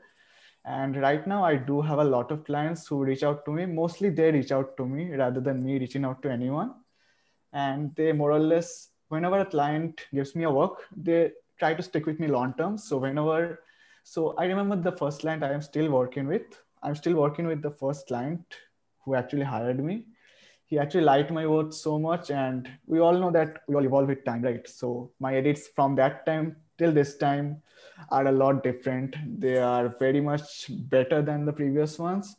and 0.66 0.98
right 0.98 1.26
now, 1.28 1.46
I 1.46 1.58
do 1.58 1.82
have 1.82 2.00
a 2.00 2.04
lot 2.04 2.32
of 2.32 2.44
clients 2.44 2.88
who 2.88 3.04
reach 3.04 3.24
out 3.24 3.46
to 3.46 3.52
me. 3.52 3.66
Mostly 3.66 4.10
they 4.10 4.32
reach 4.32 4.52
out 4.52 4.76
to 4.78 4.86
me 4.86 5.14
rather 5.14 5.40
than 5.40 5.64
me 5.64 5.78
reaching 5.78 6.04
out 6.04 6.22
to 6.24 6.32
anyone. 6.32 6.74
And 7.54 7.96
they 7.96 8.12
more 8.12 8.32
or 8.32 8.40
less, 8.40 8.90
whenever 9.10 9.40
a 9.40 9.46
client 9.46 10.02
gives 10.14 10.36
me 10.36 10.44
a 10.44 10.50
work, 10.50 10.82
they 10.96 11.32
try 11.60 11.76
to 11.76 11.84
stick 11.84 12.08
with 12.08 12.20
me 12.20 12.28
long 12.28 12.56
term. 12.58 12.78
So 12.80 12.98
whenever, 12.98 13.60
so 14.04 14.34
I 14.38 14.46
remember 14.46 14.76
the 14.76 14.98
first 14.98 15.22
client 15.22 15.44
I 15.44 15.54
am 15.54 15.62
still 15.62 15.92
working 15.92 16.28
with. 16.28 16.42
I'm 16.82 16.96
still 16.96 17.14
working 17.14 17.46
with 17.46 17.62
the 17.62 17.72
first 17.72 18.08
client 18.08 18.42
who 19.04 19.14
actually 19.16 19.44
hired 19.44 19.84
me. 19.84 20.06
He 20.66 20.80
actually 20.80 21.04
liked 21.04 21.30
my 21.30 21.46
work 21.46 21.74
so 21.74 22.00
much, 22.00 22.32
and 22.32 22.68
we 22.88 23.00
all 23.00 23.14
know 23.14 23.30
that 23.30 23.60
we 23.68 23.76
all 23.76 23.86
evolve 23.86 24.08
with 24.08 24.26
time, 24.26 24.42
right? 24.42 24.68
So 24.68 25.12
my 25.20 25.36
edits 25.36 25.68
from 25.68 25.96
that 25.98 26.26
time 26.26 26.56
till 26.80 26.92
this 26.92 27.18
time 27.18 27.62
are 28.10 28.28
a 28.28 28.32
lot 28.32 28.64
different. 28.64 29.16
They 29.40 29.58
are 29.58 29.96
very 30.00 30.22
much 30.22 30.70
better 30.70 31.22
than 31.22 31.46
the 31.46 31.54
previous 31.54 31.98
ones. 32.00 32.36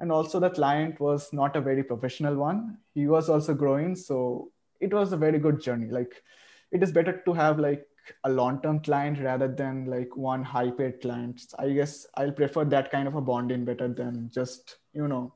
And 0.00 0.12
also 0.12 0.38
the 0.38 0.50
client 0.50 1.00
was 1.00 1.32
not 1.32 1.56
a 1.56 1.60
very 1.60 1.82
professional 1.82 2.36
one. 2.36 2.78
He 2.94 3.06
was 3.06 3.28
also 3.28 3.54
growing 3.54 3.96
so 3.96 4.50
it 4.80 4.92
was 4.92 5.12
a 5.12 5.16
very 5.16 5.38
good 5.38 5.60
journey. 5.60 5.88
Like 5.90 6.22
it 6.70 6.82
is 6.82 6.92
better 6.92 7.20
to 7.24 7.32
have 7.32 7.58
like 7.58 7.86
a 8.24 8.30
long-term 8.30 8.80
client 8.80 9.18
rather 9.20 9.48
than 9.48 9.86
like 9.86 10.16
one 10.16 10.42
high-paid 10.42 11.00
client. 11.00 11.42
I 11.58 11.70
guess 11.70 12.06
i'll 12.14 12.32
prefer 12.32 12.64
that 12.66 12.90
kind 12.90 13.06
of 13.08 13.16
a 13.16 13.20
bonding 13.20 13.64
better 13.64 13.88
than 13.88 14.30
just 14.32 14.78
you 14.94 15.08
know 15.08 15.34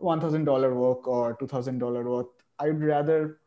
$1000 0.00 0.74
work 0.74 1.06
or 1.06 1.36
$2000 1.36 2.04
work. 2.04 2.28
I'd 2.58 2.82
rather 2.82 3.40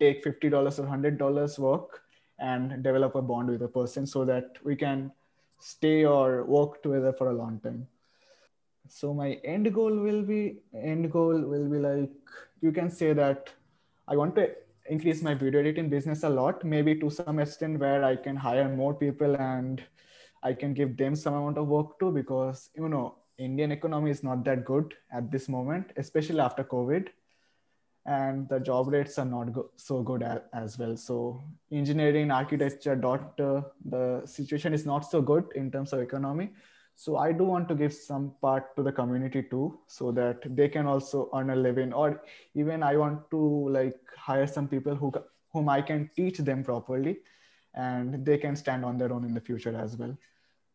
take 0.00 0.24
$50 0.24 0.78
or 0.78 0.86
$100 0.86 1.58
work 1.58 2.03
and 2.52 2.82
develop 2.82 3.14
a 3.14 3.22
bond 3.32 3.48
with 3.54 3.62
a 3.62 3.72
person 3.80 4.06
so 4.14 4.24
that 4.30 4.62
we 4.64 4.76
can 4.84 5.10
stay 5.60 5.98
or 6.04 6.44
work 6.44 6.82
together 6.82 7.12
for 7.12 7.30
a 7.30 7.36
long 7.42 7.60
time. 7.60 7.86
So 8.88 9.14
my 9.14 9.30
end 9.54 9.72
goal 9.72 9.94
will 10.06 10.22
be 10.22 10.40
end 10.74 11.10
goal 11.10 11.40
will 11.52 11.68
be 11.74 11.78
like 11.78 12.10
you 12.64 12.72
can 12.76 12.90
say 12.98 13.08
that 13.22 13.50
i 14.12 14.16
want 14.20 14.34
to 14.36 14.44
increase 14.94 15.20
my 15.26 15.34
video 15.40 15.60
editing 15.64 15.88
business 15.94 16.22
a 16.28 16.30
lot 16.36 16.64
maybe 16.74 16.94
to 17.02 17.10
some 17.16 17.42
extent 17.44 17.82
where 17.84 18.04
i 18.10 18.14
can 18.26 18.36
hire 18.44 18.68
more 18.82 18.94
people 19.02 19.36
and 19.46 19.82
i 20.50 20.52
can 20.62 20.72
give 20.78 20.96
them 21.02 21.18
some 21.24 21.34
amount 21.40 21.60
of 21.62 21.74
work 21.74 21.98
too 21.98 22.10
because 22.20 22.62
you 22.82 22.88
know 22.94 23.04
indian 23.48 23.76
economy 23.76 24.10
is 24.16 24.22
not 24.28 24.44
that 24.48 24.64
good 24.70 24.94
at 25.20 25.30
this 25.34 25.48
moment 25.56 25.92
especially 26.04 26.44
after 26.48 26.64
covid 26.74 27.12
and 28.06 28.48
the 28.48 28.60
job 28.60 28.88
rates 28.88 29.18
are 29.18 29.24
not 29.24 29.52
go- 29.52 29.70
so 29.76 30.02
good 30.02 30.22
as 30.52 30.78
well. 30.78 30.96
So 30.96 31.42
engineering 31.72 32.30
architecture 32.30 32.96
dot 32.96 33.40
uh, 33.40 33.62
the 33.84 34.22
situation 34.26 34.74
is 34.74 34.84
not 34.84 35.06
so 35.10 35.22
good 35.22 35.44
in 35.54 35.70
terms 35.70 35.92
of 35.92 36.00
economy. 36.00 36.50
So 36.96 37.16
i 37.16 37.32
do 37.32 37.44
want 37.44 37.68
to 37.68 37.74
give 37.74 37.92
some 37.92 38.32
part 38.40 38.76
to 38.76 38.82
the 38.82 38.92
community 38.92 39.42
too 39.42 39.78
so 39.86 40.12
that 40.12 40.42
they 40.54 40.68
can 40.68 40.86
also 40.86 41.28
earn 41.34 41.50
a 41.50 41.56
living. 41.56 41.92
Or 41.92 42.22
even 42.54 42.82
i 42.82 42.96
want 42.96 43.30
to 43.30 43.68
like 43.68 43.98
hire 44.16 44.46
some 44.46 44.68
people 44.68 44.94
who 44.94 45.12
whom 45.52 45.68
i 45.68 45.80
can 45.80 46.10
teach 46.14 46.38
them 46.38 46.62
properly 46.62 47.18
and 47.74 48.24
they 48.24 48.38
can 48.38 48.54
stand 48.54 48.84
on 48.84 48.98
their 48.98 49.12
own 49.12 49.24
in 49.24 49.34
the 49.34 49.40
future 49.40 49.76
as 49.76 49.96
well. 49.96 50.16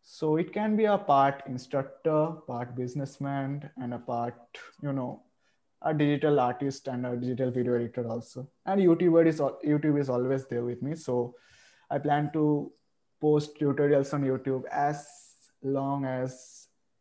So 0.01 0.35
it 0.37 0.51
can 0.51 0.75
be 0.75 0.85
a 0.85 0.97
part 0.97 1.43
instructor 1.45 2.31
part 2.47 2.75
businessman 2.75 3.69
and 3.77 3.93
a 3.93 3.99
part 3.99 4.35
you 4.81 4.91
know 4.91 5.21
a 5.83 5.93
digital 5.93 6.39
artist 6.39 6.87
and 6.87 7.05
a 7.05 7.15
digital 7.15 7.51
video 7.51 7.75
editor 7.75 8.07
also 8.09 8.47
and 8.65 8.81
youtuber 8.81 9.25
is 9.25 9.39
youtube 9.39 9.99
is 9.99 10.09
always 10.09 10.45
there 10.47 10.63
with 10.63 10.81
me 10.81 10.95
so 10.95 11.33
i 11.89 11.97
plan 11.97 12.29
to 12.33 12.71
post 13.21 13.57
tutorials 13.59 14.13
on 14.13 14.23
youtube 14.23 14.63
as 14.71 15.07
long 15.63 16.05
as 16.05 16.59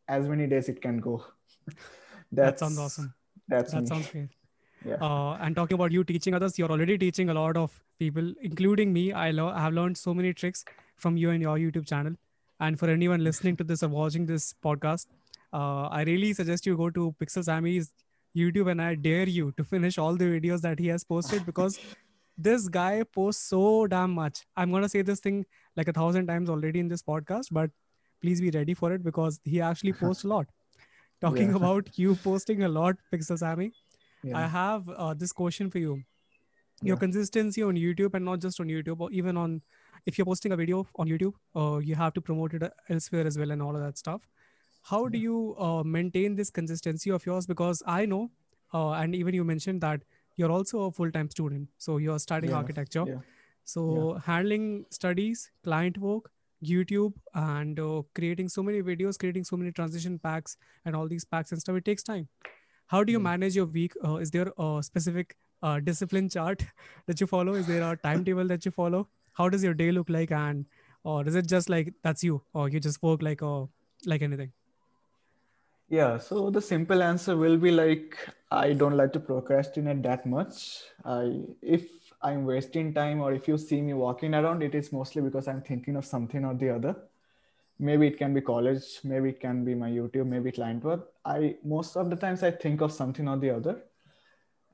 as 0.09 0.27
many 0.27 0.47
days 0.47 0.69
it 0.69 0.81
can 0.81 0.99
go. 0.99 1.25
that 2.33 2.59
sounds 2.59 2.79
awesome. 2.79 3.15
That's 3.47 3.73
that 3.73 3.83
me. 3.83 3.87
sounds 3.87 4.11
great. 4.11 4.29
Yeah. 4.87 4.95
Uh, 5.03 5.37
and 5.41 5.57
talking 5.57 5.75
about 5.75 5.91
you 5.91 6.05
teaching 6.05 6.35
others, 6.35 6.57
you're 6.57 6.71
already 6.71 6.97
teaching 6.97 7.31
a 7.31 7.35
lot 7.35 7.57
of 7.57 7.83
people, 7.99 8.33
including 8.41 8.93
me. 8.93 9.11
I, 9.13 9.33
lo- 9.33 9.49
I 9.49 9.61
have 9.61 9.73
learned 9.73 9.99
so 9.99 10.15
many 10.15 10.33
tricks 10.33 10.65
from 10.95 11.17
you 11.17 11.31
and 11.31 11.43
your 11.43 11.59
YouTube 11.59 11.85
channel. 11.85 12.13
And 12.61 12.79
for 12.79 12.89
anyone 12.89 13.25
listening 13.25 13.57
to 13.57 13.65
this 13.65 13.83
or 13.83 13.89
watching 13.89 14.25
this 14.25 14.55
podcast, 14.65 15.07
uh, 15.53 15.89
I 15.89 16.05
really 16.05 16.33
suggest 16.33 16.65
you 16.65 16.77
go 16.77 16.91
to 16.91 17.13
Pixel 17.21 17.43
Sammy's 17.43 17.93
YouTube 18.37 18.71
and 18.71 18.81
I 18.81 18.95
dare 18.95 19.29
you 19.29 19.53
to 19.57 19.65
finish 19.65 19.99
all 19.99 20.15
the 20.17 20.25
videos 20.25 20.61
that 20.63 20.79
he 20.79 20.87
has 20.89 21.05
posted 21.05 21.45
because 21.47 21.79
this 22.37 22.69
guy 22.69 23.03
posts 23.15 23.43
so 23.49 23.87
damn 23.87 24.13
much. 24.13 24.47
I'm 24.57 24.71
gonna 24.71 24.89
say 24.89 25.03
this 25.03 25.21
thing 25.21 25.45
like 25.77 25.89
a 25.89 25.93
thousand 25.93 26.27
times 26.27 26.49
already 26.51 26.79
in 26.81 26.89
this 26.89 27.03
podcast, 27.03 27.47
but 27.51 27.71
please 28.21 28.41
be 28.41 28.51
ready 28.51 28.75
for 28.75 28.93
it 28.93 29.03
because 29.03 29.41
he 29.45 29.61
actually 29.61 29.93
posts 30.05 30.25
a 30.25 30.29
lot. 30.29 30.47
Talking 31.21 31.51
Yeah. 31.51 31.57
about 31.63 31.99
you 31.99 32.15
posting 32.17 32.63
a 32.63 32.69
lot, 32.69 32.97
Pixel 33.13 33.39
Sammy, 33.39 33.73
Yeah. 34.23 34.39
I 34.39 34.47
have 34.47 34.89
uh, 34.89 35.15
this 35.15 35.33
question 35.33 35.71
for 35.71 35.79
you. 35.79 36.03
Your 36.83 36.95
Yeah. 36.97 37.01
consistency 37.01 37.63
on 37.63 37.75
YouTube 37.75 38.15
and 38.15 38.25
not 38.25 38.41
just 38.41 38.61
on 38.61 38.69
YouTube, 38.69 39.01
or 39.01 39.11
even 39.11 39.37
on 39.37 39.63
if 40.07 40.17
you're 40.17 40.25
posting 40.27 40.53
a 40.53 40.57
video 40.57 40.87
on 40.95 41.09
YouTube, 41.09 41.35
uh, 41.57 41.79
you 41.79 41.97
have 41.97 42.13
to 42.15 42.21
promote 42.21 42.55
it 42.55 42.63
elsewhere 42.89 43.27
as 43.27 43.37
well 43.37 43.51
and 43.51 43.61
all 43.61 43.75
of 43.75 43.83
that 43.83 43.99
stuff. 43.99 44.29
How 44.91 45.07
do 45.09 45.19
you 45.19 45.55
uh, 45.59 45.83
maintain 45.85 46.35
this 46.35 46.51
consistency 46.51 47.11
of 47.11 47.27
yours? 47.27 47.47
Because 47.47 47.83
I 47.87 48.07
know, 48.07 48.31
uh, 48.73 48.91
and 48.93 49.15
even 49.15 49.35
you 49.35 49.45
mentioned 49.45 49.81
that 49.83 50.03
you're 50.37 50.51
also 50.51 50.83
a 50.87 50.93
full-time 50.93 51.31
student, 51.31 51.69
so 51.79 51.97
you're 51.99 52.19
studying 52.19 52.53
Yeah. 52.53 52.59
architecture. 52.59 53.05
Yeah. 53.07 53.21
So 53.65 53.87
handling 54.27 54.87
studies, 54.91 55.51
client 55.65 55.99
work, 55.99 56.31
YouTube, 56.71 57.15
and 57.35 57.79
uh, 57.87 58.03
creating 58.15 58.49
so 58.49 58.63
many 58.63 58.83
videos, 58.83 59.19
creating 59.19 59.45
so 59.45 59.57
many 59.57 59.73
transition 59.73 60.19
packs 60.19 60.57
and 60.85 60.97
all 60.97 61.09
these 61.09 61.25
packs 61.25 61.53
and 61.53 61.61
stuff, 61.61 61.77
it 61.77 61.85
takes 61.85 62.03
time. 62.03 62.29
How 62.95 63.03
do 63.05 63.13
you 63.13 63.19
Yeah. 63.21 63.29
manage 63.31 63.57
your 63.61 63.67
week? 63.67 63.97
Uh, 64.11 64.17
is 64.27 64.31
there 64.31 64.53
a 64.59 64.83
specific 64.91 65.37
uh, 65.63 65.81
discipline 65.81 66.29
chart 66.37 66.65
that 67.07 67.21
you 67.21 67.27
follow? 67.27 67.55
Is 67.63 67.67
there 67.67 67.83
a 67.91 67.97
timetable 68.09 68.47
that 68.55 68.65
you 68.65 68.71
follow? 68.81 69.09
How 69.43 69.49
does 69.49 69.65
your 69.69 69.75
day 69.75 69.91
look 69.93 70.09
like? 70.19 70.33
And 70.33 70.67
or 71.05 71.27
is 71.33 71.35
it 71.43 71.47
just 71.57 71.69
like 71.77 71.93
that's 72.03 72.25
you, 72.25 72.43
or 72.55 72.69
you 72.69 72.81
just 72.89 73.03
work 73.03 73.23
like 73.23 73.43
uh, 73.43 73.67
like 74.07 74.23
anything? 74.23 74.53
Yeah, 75.91 76.19
so 76.19 76.51
the 76.51 76.61
simple 76.61 77.03
answer 77.03 77.37
will 77.37 77.57
be 77.57 77.71
like 77.71 78.17
I 78.51 78.73
don't 78.75 78.97
like 78.97 79.13
to 79.15 79.21
procrastinate 79.21 80.03
that 80.03 80.27
much. 80.27 80.83
I 81.05 81.41
if 81.63 82.13
I'm 82.21 82.45
wasting 82.45 82.93
time 82.93 83.21
or 83.21 83.33
if 83.33 83.49
you 83.49 83.57
see 83.57 83.81
me 83.81 83.95
walking 83.95 84.35
around, 84.35 84.63
it 84.63 84.75
is 84.75 84.93
mostly 84.93 85.23
because 85.23 85.49
I'm 85.49 85.63
thinking 85.63 85.97
of 85.97 86.05
something 86.05 86.45
or 86.45 86.55
the 86.55 86.71
other. 86.71 86.97
Maybe 87.79 88.07
it 88.09 88.19
can 88.19 88.35
be 88.35 88.41
college, 88.43 89.01
maybe 89.05 89.31
it 89.31 89.41
can 89.41 89.65
be 89.65 89.75
my 89.75 89.89
YouTube, 89.89 90.27
maybe 90.27 90.53
client 90.53 90.85
work. 90.85 91.09
I 91.25 91.57
most 91.65 91.97
of 91.97 92.11
the 92.11 92.17
times 92.17 92.43
I 92.43 92.51
think 92.51 92.83
of 92.83 92.93
something 92.93 93.27
or 93.29 93.39
the 93.39 93.51
other. 93.51 93.83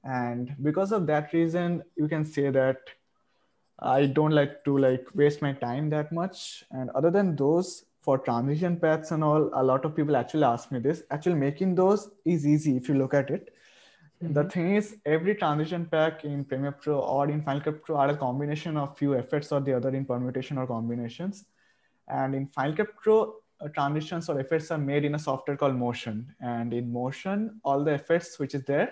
And 0.02 0.56
because 0.62 0.90
of 0.90 1.06
that 1.06 1.32
reason, 1.32 1.82
you 1.96 2.08
can 2.08 2.24
say 2.24 2.50
that 2.50 2.78
I 3.78 4.06
don't 4.06 4.32
like 4.32 4.64
to 4.64 4.78
like 4.78 5.06
waste 5.14 5.42
my 5.42 5.52
time 5.52 5.90
that 5.90 6.12
much. 6.12 6.64
And 6.70 6.90
other 6.90 7.10
than 7.10 7.36
those, 7.36 7.84
for 8.04 8.18
transition 8.18 8.78
paths 8.78 9.12
and 9.12 9.24
all, 9.24 9.50
a 9.54 9.62
lot 9.62 9.84
of 9.84 9.96
people 9.96 10.16
actually 10.16 10.44
ask 10.44 10.70
me 10.70 10.78
this. 10.78 11.02
Actually, 11.10 11.36
making 11.36 11.74
those 11.74 12.10
is 12.24 12.46
easy 12.46 12.76
if 12.76 12.88
you 12.88 12.94
look 12.94 13.14
at 13.14 13.30
it. 13.30 13.52
The 14.20 14.44
Mhm. 14.44 14.52
thing 14.52 14.76
is, 14.76 14.96
every 15.04 15.34
transition 15.34 15.86
pack 15.94 16.24
in 16.24 16.44
Premiere 16.44 16.72
Pro 16.72 16.98
or 16.98 17.28
in 17.28 17.42
Final 17.42 17.62
Cut 17.62 17.82
Pro 17.82 17.96
are 17.96 18.10
a 18.10 18.16
combination 18.16 18.76
of 18.76 18.98
few 18.98 19.14
effects 19.14 19.52
or 19.52 19.60
the 19.60 19.74
other 19.78 19.90
in 19.90 20.04
permutation 20.04 20.58
or 20.58 20.66
combinations. 20.66 21.46
And 22.08 22.34
in 22.34 22.46
Final 22.58 22.76
Cut 22.76 22.94
Pro, 23.02 23.16
uh, 23.60 23.68
transitions 23.68 24.28
or 24.28 24.38
effects 24.44 24.70
are 24.70 24.78
made 24.78 25.04
in 25.04 25.14
a 25.14 25.18
software 25.18 25.56
called 25.56 25.76
Motion. 25.76 26.34
And 26.40 26.72
in 26.74 26.92
Motion, 26.92 27.60
all 27.64 27.82
the 27.84 27.94
effects 27.94 28.38
which 28.38 28.54
is 28.54 28.64
there, 28.64 28.88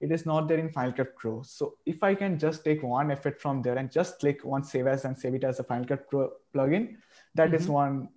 it 0.00 0.12
is 0.12 0.24
not 0.26 0.48
there 0.48 0.58
in 0.58 0.70
Final 0.70 0.92
Cut 0.92 1.14
Pro. 1.16 1.42
So 1.42 1.74
if 1.86 2.02
I 2.02 2.14
can 2.14 2.38
just 2.38 2.64
take 2.64 2.82
one 2.82 3.10
effect 3.10 3.40
from 3.40 3.62
there 3.62 3.76
and 3.76 3.90
just 3.90 4.18
click 4.20 4.44
one 4.44 4.64
save 4.64 4.86
as 4.86 5.04
and 5.04 5.18
save 5.18 5.34
it 5.34 5.44
as 5.44 5.60
a 5.60 5.64
Final 5.64 5.86
Cut 5.86 6.08
Pro 6.08 6.30
plugin, 6.54 6.96
that 7.34 7.54
is 7.54 7.66
Mhm. 7.66 7.72
one 7.82 8.08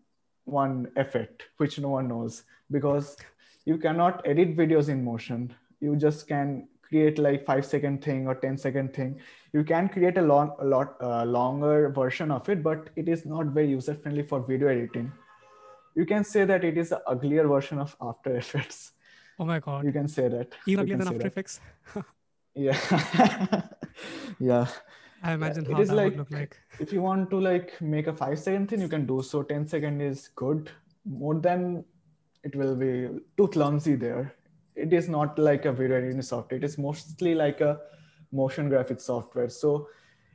one 0.46 0.88
effect 0.96 1.44
which 1.58 1.80
no 1.80 1.90
one 1.90 2.08
knows 2.08 2.44
because 2.72 3.18
you 3.66 3.78
cannot 3.78 4.22
edit 4.26 4.56
videos 4.58 4.90
in 4.90 5.04
motion. 5.04 5.54
You 5.80 5.96
just 5.96 6.28
can 6.28 6.68
create 6.82 7.18
like 7.18 7.46
five 7.46 7.66
second 7.66 8.04
thing 8.04 8.28
or 8.28 8.36
10 8.36 8.58
second 8.58 8.94
thing. 8.94 9.20
You 9.54 9.64
can 9.64 9.90
create 9.90 10.18
a 10.18 10.22
long 10.22 10.56
a 10.60 10.66
lot 10.66 10.96
uh, 11.02 11.24
longer 11.26 11.90
version 11.90 12.32
of 12.32 12.48
it 12.50 12.64
but 12.64 12.90
it 12.96 13.08
is 13.08 13.26
not 13.26 13.48
very 13.48 13.70
user 13.70 13.96
friendly 13.96 14.24
for 14.24 14.42
video 14.42 14.68
editing. 14.68 15.12
You 15.96 16.06
can 16.06 16.24
say 16.24 16.44
that 16.46 16.64
it 16.64 16.78
is 16.78 16.92
an 16.92 17.00
uglier 17.08 17.48
version 17.48 17.80
of 17.80 17.96
after 18.02 18.36
effects. 18.36 18.92
Oh 19.40 19.46
my 19.46 19.60
god! 19.60 19.84
you 19.84 19.92
can 19.92 20.08
say 20.08 20.28
that. 20.28 20.54
Even 20.68 20.82
uglier 20.82 20.98
than 20.98 21.08
After 21.08 21.20
that. 21.20 21.28
Effects. 21.28 21.60
yeah. 22.56 23.62
Yeah 24.40 24.68
I 25.24 25.34
imagine 25.34 25.66
it 25.66 25.72
how 25.72 25.82
is 25.82 25.90
that 25.90 25.96
like- 25.96 26.06
would 26.12 26.18
look 26.18 26.32
like. 26.32 26.60
if 26.80 26.92
you 26.92 27.02
want 27.02 27.30
to 27.32 27.40
like 27.40 27.82
make 27.82 28.08
a 28.08 28.14
five 28.14 28.38
second 28.40 28.70
thing 28.70 28.82
you 28.82 28.90
can 28.90 29.06
do 29.06 29.22
so. 29.22 29.42
10 29.42 29.68
second 29.68 30.02
is 30.02 30.30
good. 30.36 30.70
More 31.06 31.36
than 31.36 31.86
it 32.44 32.56
will 32.56 32.76
be 32.76 33.10
too 33.38 33.48
clumsy 33.48 33.96
there. 33.96 34.34
It 34.76 34.92
is 34.92 35.08
not 35.08 35.40
like 35.40 35.66
a 35.66 35.72
video 35.72 35.98
editing 35.98 36.22
software. 36.22 36.58
It 36.58 36.64
is 36.64 36.78
mostly 36.78 37.36
like 37.36 37.62
a 37.62 37.80
motion 38.32 38.70
graphics 38.70 39.02
software. 39.02 39.50
So 39.50 39.88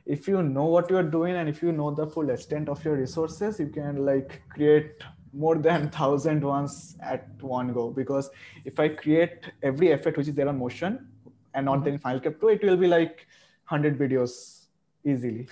if 0.05 0.27
you 0.27 0.41
know 0.41 0.65
what 0.65 0.89
you're 0.89 1.03
doing 1.03 1.35
and 1.35 1.47
if 1.47 1.61
you 1.61 1.71
know 1.71 1.91
the 1.91 2.07
full 2.07 2.29
extent 2.31 2.67
of 2.67 2.83
your 2.83 2.95
resources 2.95 3.59
you 3.59 3.67
can 3.67 4.05
like 4.05 4.41
create 4.49 5.03
more 5.33 5.57
than 5.57 5.89
thousand 5.99 6.43
ones 6.43 6.97
at 7.01 7.27
one 7.41 7.73
go. 7.73 7.91
Because 7.91 8.31
if 8.65 8.79
i 8.79 8.87
create 8.89 9.51
every 9.61 9.91
effect 9.91 10.17
which 10.17 10.27
is 10.29 10.33
there 10.33 10.49
on 10.49 10.57
motion 10.57 11.07
and 11.53 11.65
not 11.65 11.83
there 11.83 11.93
in 11.93 11.99
Final 11.99 12.19
Cut 12.19 12.39
Pro, 12.39 12.49
it 12.49 12.63
will 12.63 12.77
be 12.77 12.87
like 12.87 13.27
100 13.67 13.99
videos 13.99 14.58
easily. 15.05 15.47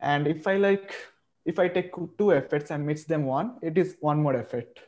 And 0.00 0.26
if 0.26 0.46
I 0.46 0.56
like, 0.56 0.94
if 1.44 1.58
I 1.58 1.68
take 1.68 1.92
two 2.18 2.30
effects 2.30 2.70
and 2.70 2.86
mix 2.86 3.04
them 3.04 3.24
one, 3.24 3.58
it 3.62 3.78
is 3.78 3.96
one 4.00 4.22
more 4.22 4.34
effect. 4.36 4.80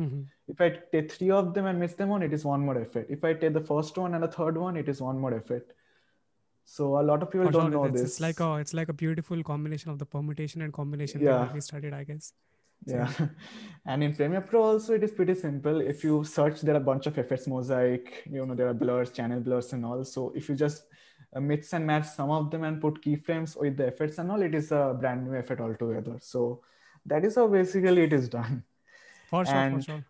Mhm. 0.00 0.26
If 0.48 0.60
I 0.60 0.68
take 0.92 1.10
three 1.12 1.30
of 1.30 1.54
them 1.54 1.66
and 1.66 1.78
mix 1.80 1.94
them 1.94 2.10
one, 2.10 2.22
it 2.22 2.32
is 2.32 2.44
one 2.44 2.60
more 2.60 2.78
effect. 2.78 3.10
If 3.10 3.24
I 3.24 3.32
take 3.34 3.54
the 3.54 3.60
first 3.60 3.96
one 3.96 4.14
and 4.14 4.22
the 4.22 4.28
third 4.28 4.58
one, 4.58 4.76
it 4.76 4.88
is 4.88 5.00
one 5.00 5.18
more 5.18 5.32
effect. 5.34 5.72
So 6.64 6.98
a 7.00 7.02
lot 7.02 7.22
of 7.22 7.30
people 7.30 7.46
For 7.46 7.52
don't 7.52 7.72
sure, 7.72 7.82
know 7.82 7.86
it's, 7.92 8.02
this. 8.02 8.10
it's 8.12 8.20
like 8.20 8.40
a 8.40 8.54
it's 8.56 8.74
like 8.74 8.88
a 8.88 8.92
beautiful 8.92 9.42
combination 9.42 9.90
of 9.90 9.98
the 9.98 10.06
permutation 10.06 10.62
and 10.62 10.72
combination 10.72 11.20
Yeah. 11.22 11.44
that 11.44 11.54
we 11.54 11.60
studied, 11.60 11.92
I 11.92 12.04
guess. 12.04 12.32
So, 12.86 12.96
yeah 12.96 13.10
and 13.86 14.02
in 14.04 14.14
premiere 14.14 14.42
pro 14.42 14.62
also 14.62 14.94
it 14.94 15.02
is 15.02 15.12
pretty 15.12 15.34
simple 15.34 15.80
if 15.80 16.04
you 16.04 16.22
search 16.22 16.60
there 16.60 16.74
are 16.74 16.78
a 16.78 16.86
bunch 16.88 17.06
of 17.06 17.16
effects 17.16 17.46
mosaic 17.46 18.22
you 18.30 18.44
know 18.44 18.54
there 18.54 18.68
are 18.68 18.74
blurs 18.74 19.10
channel 19.10 19.40
blurs 19.40 19.72
and 19.72 19.86
all 19.86 20.04
so 20.04 20.32
if 20.36 20.50
you 20.50 20.54
just 20.54 20.84
Uh, 21.34 21.40
mix 21.40 21.72
and 21.72 21.84
match 21.84 22.06
some 22.06 22.30
of 22.30 22.50
them 22.50 22.62
and 22.62 22.80
put 22.80 23.02
keyframes 23.02 23.60
with 23.60 23.76
the 23.76 23.86
effects 23.86 24.18
and 24.18 24.30
all 24.30 24.40
it 24.40 24.54
is 24.54 24.70
a 24.70 24.96
brand 25.00 25.24
new 25.26 25.34
effect 25.34 25.60
altogether. 25.60 26.16
So 26.20 26.60
that 27.06 27.24
is 27.24 27.34
how 27.34 27.48
basically 27.48 28.02
it 28.02 28.12
is 28.12 28.28
done. 28.28 28.62
For 29.30 29.44
sure, 29.44 29.54
for 29.54 29.60
And- 29.60 29.84
sure. 29.84 30.04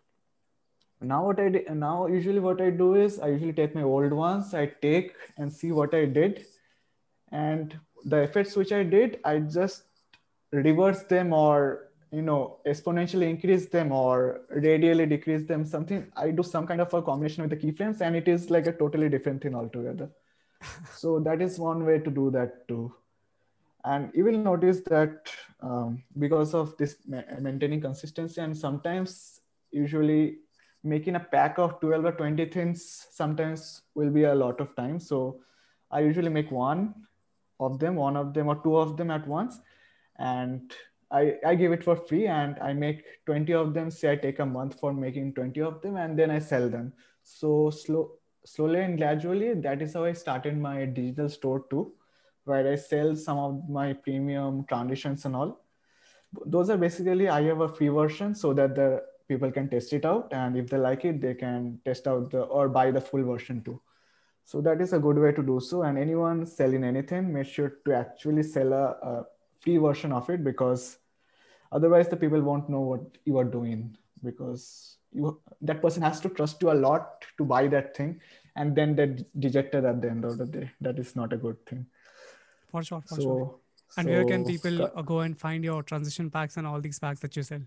now 1.11 1.25
what 1.25 1.39
i 1.43 1.45
did 1.53 1.69
now 1.79 2.07
usually 2.07 2.41
what 2.43 2.61
i 2.65 2.67
do 2.81 2.85
is 3.05 3.15
i 3.25 3.27
usually 3.31 3.53
take 3.57 3.73
my 3.77 3.81
old 3.93 4.13
ones 4.19 4.53
i 4.59 4.65
take 4.85 5.09
and 5.37 5.51
see 5.51 5.71
what 5.71 5.93
i 5.93 6.05
did. 6.05 6.45
And 7.31 7.77
the 8.13 8.19
effects 8.27 8.55
which 8.55 8.71
i 8.71 8.83
did 8.83 9.17
i 9.31 9.33
just 9.39 9.83
reverse 10.51 11.01
them 11.13 11.33
or 11.33 11.89
you 12.11 12.21
know 12.21 12.59
exponentially 12.73 13.29
increase 13.29 13.65
them 13.77 13.91
or 13.91 14.41
radially 14.67 15.05
decrease 15.15 15.43
them 15.51 15.65
something 15.73 16.05
i 16.15 16.29
do 16.31 16.43
some 16.43 16.67
kind 16.67 16.81
of 16.85 16.93
a 16.93 17.01
combination 17.01 17.43
with 17.47 17.51
the 17.55 17.61
keyframes 17.65 18.01
and 18.01 18.15
it 18.15 18.27
is 18.35 18.49
like 18.57 18.67
a 18.67 18.75
totally 18.83 19.09
different 19.09 19.41
thing 19.47 19.55
altogether 19.63 20.09
so 20.95 21.19
that 21.19 21.41
is 21.41 21.59
one 21.59 21.85
way 21.85 21.99
to 21.99 22.09
do 22.09 22.29
that 22.31 22.67
too 22.67 22.93
and 23.85 24.11
you 24.13 24.23
will 24.23 24.37
notice 24.37 24.81
that 24.81 25.29
um, 25.61 26.03
because 26.17 26.53
of 26.53 26.75
this 26.77 26.97
ma- 27.07 27.21
maintaining 27.39 27.81
consistency 27.81 28.41
and 28.41 28.57
sometimes 28.57 29.41
usually 29.71 30.37
making 30.83 31.15
a 31.15 31.19
pack 31.19 31.57
of 31.57 31.79
12 31.79 32.05
or 32.05 32.11
20 32.11 32.45
things 32.45 33.07
sometimes 33.11 33.81
will 33.95 34.09
be 34.09 34.23
a 34.23 34.35
lot 34.35 34.59
of 34.59 34.75
time 34.75 34.99
so 34.99 35.39
i 35.91 35.99
usually 35.99 36.29
make 36.29 36.51
one 36.51 36.93
of 37.59 37.79
them 37.79 37.95
one 37.95 38.17
of 38.17 38.33
them 38.33 38.47
or 38.47 38.55
two 38.63 38.77
of 38.77 38.97
them 38.97 39.11
at 39.11 39.27
once 39.27 39.59
and 40.17 40.73
I, 41.11 41.35
I 41.45 41.55
give 41.55 41.71
it 41.71 41.83
for 41.83 41.95
free 41.95 42.27
and 42.27 42.57
I 42.59 42.73
make 42.73 43.03
20 43.25 43.53
of 43.53 43.73
them. 43.73 43.91
Say 43.91 44.11
I 44.11 44.15
take 44.15 44.39
a 44.39 44.45
month 44.45 44.79
for 44.79 44.93
making 44.93 45.33
20 45.35 45.61
of 45.61 45.81
them 45.81 45.97
and 45.97 46.17
then 46.17 46.31
I 46.31 46.39
sell 46.39 46.67
them. 46.67 46.93
So 47.23 47.69
slow, 47.69 48.13
slowly 48.45 48.81
and 48.81 48.97
gradually, 48.97 49.53
that 49.55 49.81
is 49.81 49.93
how 49.93 50.05
I 50.05 50.13
started 50.13 50.57
my 50.57 50.85
digital 50.85 51.29
store 51.29 51.65
too, 51.69 51.93
where 52.45 52.71
I 52.71 52.75
sell 52.75 53.15
some 53.15 53.37
of 53.37 53.69
my 53.69 53.93
premium 53.93 54.65
transitions 54.65 55.25
and 55.25 55.35
all. 55.35 55.61
Those 56.45 56.69
are 56.69 56.77
basically 56.77 57.29
I 57.29 57.41
have 57.43 57.61
a 57.61 57.69
free 57.69 57.89
version 57.89 58.35
so 58.35 58.53
that 58.53 58.75
the 58.75 59.03
people 59.27 59.51
can 59.51 59.69
test 59.69 59.93
it 59.93 60.05
out 60.05 60.31
and 60.31 60.55
if 60.55 60.69
they 60.69 60.77
like 60.77 61.05
it, 61.05 61.21
they 61.21 61.33
can 61.33 61.79
test 61.85 62.07
out 62.07 62.29
the 62.31 62.41
or 62.41 62.69
buy 62.69 62.91
the 62.91 63.01
full 63.01 63.23
version 63.23 63.63
too. 63.63 63.81
So 64.43 64.61
that 64.61 64.79
is 64.79 64.93
a 64.93 64.99
good 64.99 65.17
way 65.17 65.31
to 65.31 65.41
do 65.41 65.59
so. 65.59 65.81
And 65.83 65.97
anyone 65.97 66.45
selling 66.45 66.83
anything, 66.83 67.33
make 67.33 67.47
sure 67.47 67.77
to 67.85 67.95
actually 67.95 68.43
sell 68.43 68.73
a, 68.73 68.85
a 69.01 69.25
free 69.59 69.77
version 69.77 70.11
of 70.11 70.29
it 70.29 70.43
because 70.43 70.99
otherwise 71.71 72.09
the 72.09 72.15
people 72.15 72.41
won't 72.41 72.69
know 72.69 72.81
what 72.81 73.17
you 73.25 73.39
are 73.39 73.43
doing 73.43 73.97
because 74.23 74.97
you 75.15 75.39
that 75.61 75.81
person 75.81 76.03
has 76.03 76.19
to 76.21 76.29
trust 76.29 76.61
you 76.61 76.71
a 76.71 76.79
lot 76.87 77.25
to 77.37 77.45
buy 77.45 77.67
that 77.67 77.95
thing 77.95 78.19
and 78.55 78.75
then 78.75 78.95
they're 78.95 79.17
dejected 79.39 79.85
at 79.85 80.01
the 80.01 80.09
end 80.09 80.25
of 80.25 80.37
the 80.37 80.45
day. 80.45 80.71
That 80.81 80.99
is 80.99 81.15
not 81.15 81.33
a 81.33 81.37
good 81.37 81.65
thing. 81.65 81.85
For 82.71 82.83
sure, 82.83 83.01
for 83.01 83.15
so 83.15 83.21
sure. 83.21 83.55
And 83.97 84.09
where 84.09 84.25
can 84.25 84.45
people 84.45 84.87
go 85.03 85.19
and 85.19 85.37
find 85.37 85.63
your 85.63 85.83
transition 85.83 86.29
packs 86.29 86.57
and 86.57 86.67
all 86.67 86.81
these 86.81 86.99
packs 86.99 87.19
that 87.21 87.35
you 87.35 87.43
sell? 87.43 87.61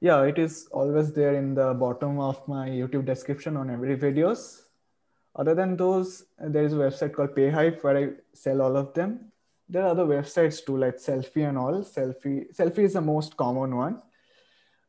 yeah 0.00 0.22
it 0.24 0.38
is 0.38 0.68
always 0.72 1.12
there 1.12 1.34
in 1.34 1.54
the 1.54 1.72
bottom 1.72 2.18
of 2.20 2.46
my 2.46 2.68
youtube 2.68 3.06
description 3.06 3.56
on 3.56 3.70
every 3.70 3.96
videos. 3.96 4.62
Other 5.34 5.54
than 5.54 5.76
those 5.76 6.24
there 6.38 6.64
is 6.64 6.72
a 6.72 6.76
website 6.76 7.14
called 7.14 7.34
payhip 7.34 7.82
where 7.82 7.96
i 7.96 8.08
sell 8.34 8.62
all 8.62 8.76
of 8.76 8.92
them. 8.94 9.32
There 9.68 9.82
are 9.82 9.88
other 9.88 10.04
websites 10.04 10.64
too 10.64 10.76
like 10.76 10.96
Sellfy 10.96 11.48
and 11.48 11.58
all. 11.58 11.82
Sellfy 11.82 12.54
Sellfy 12.54 12.84
is 12.84 12.92
the 12.92 13.00
most 13.00 13.36
common 13.36 13.76
one. 13.76 14.02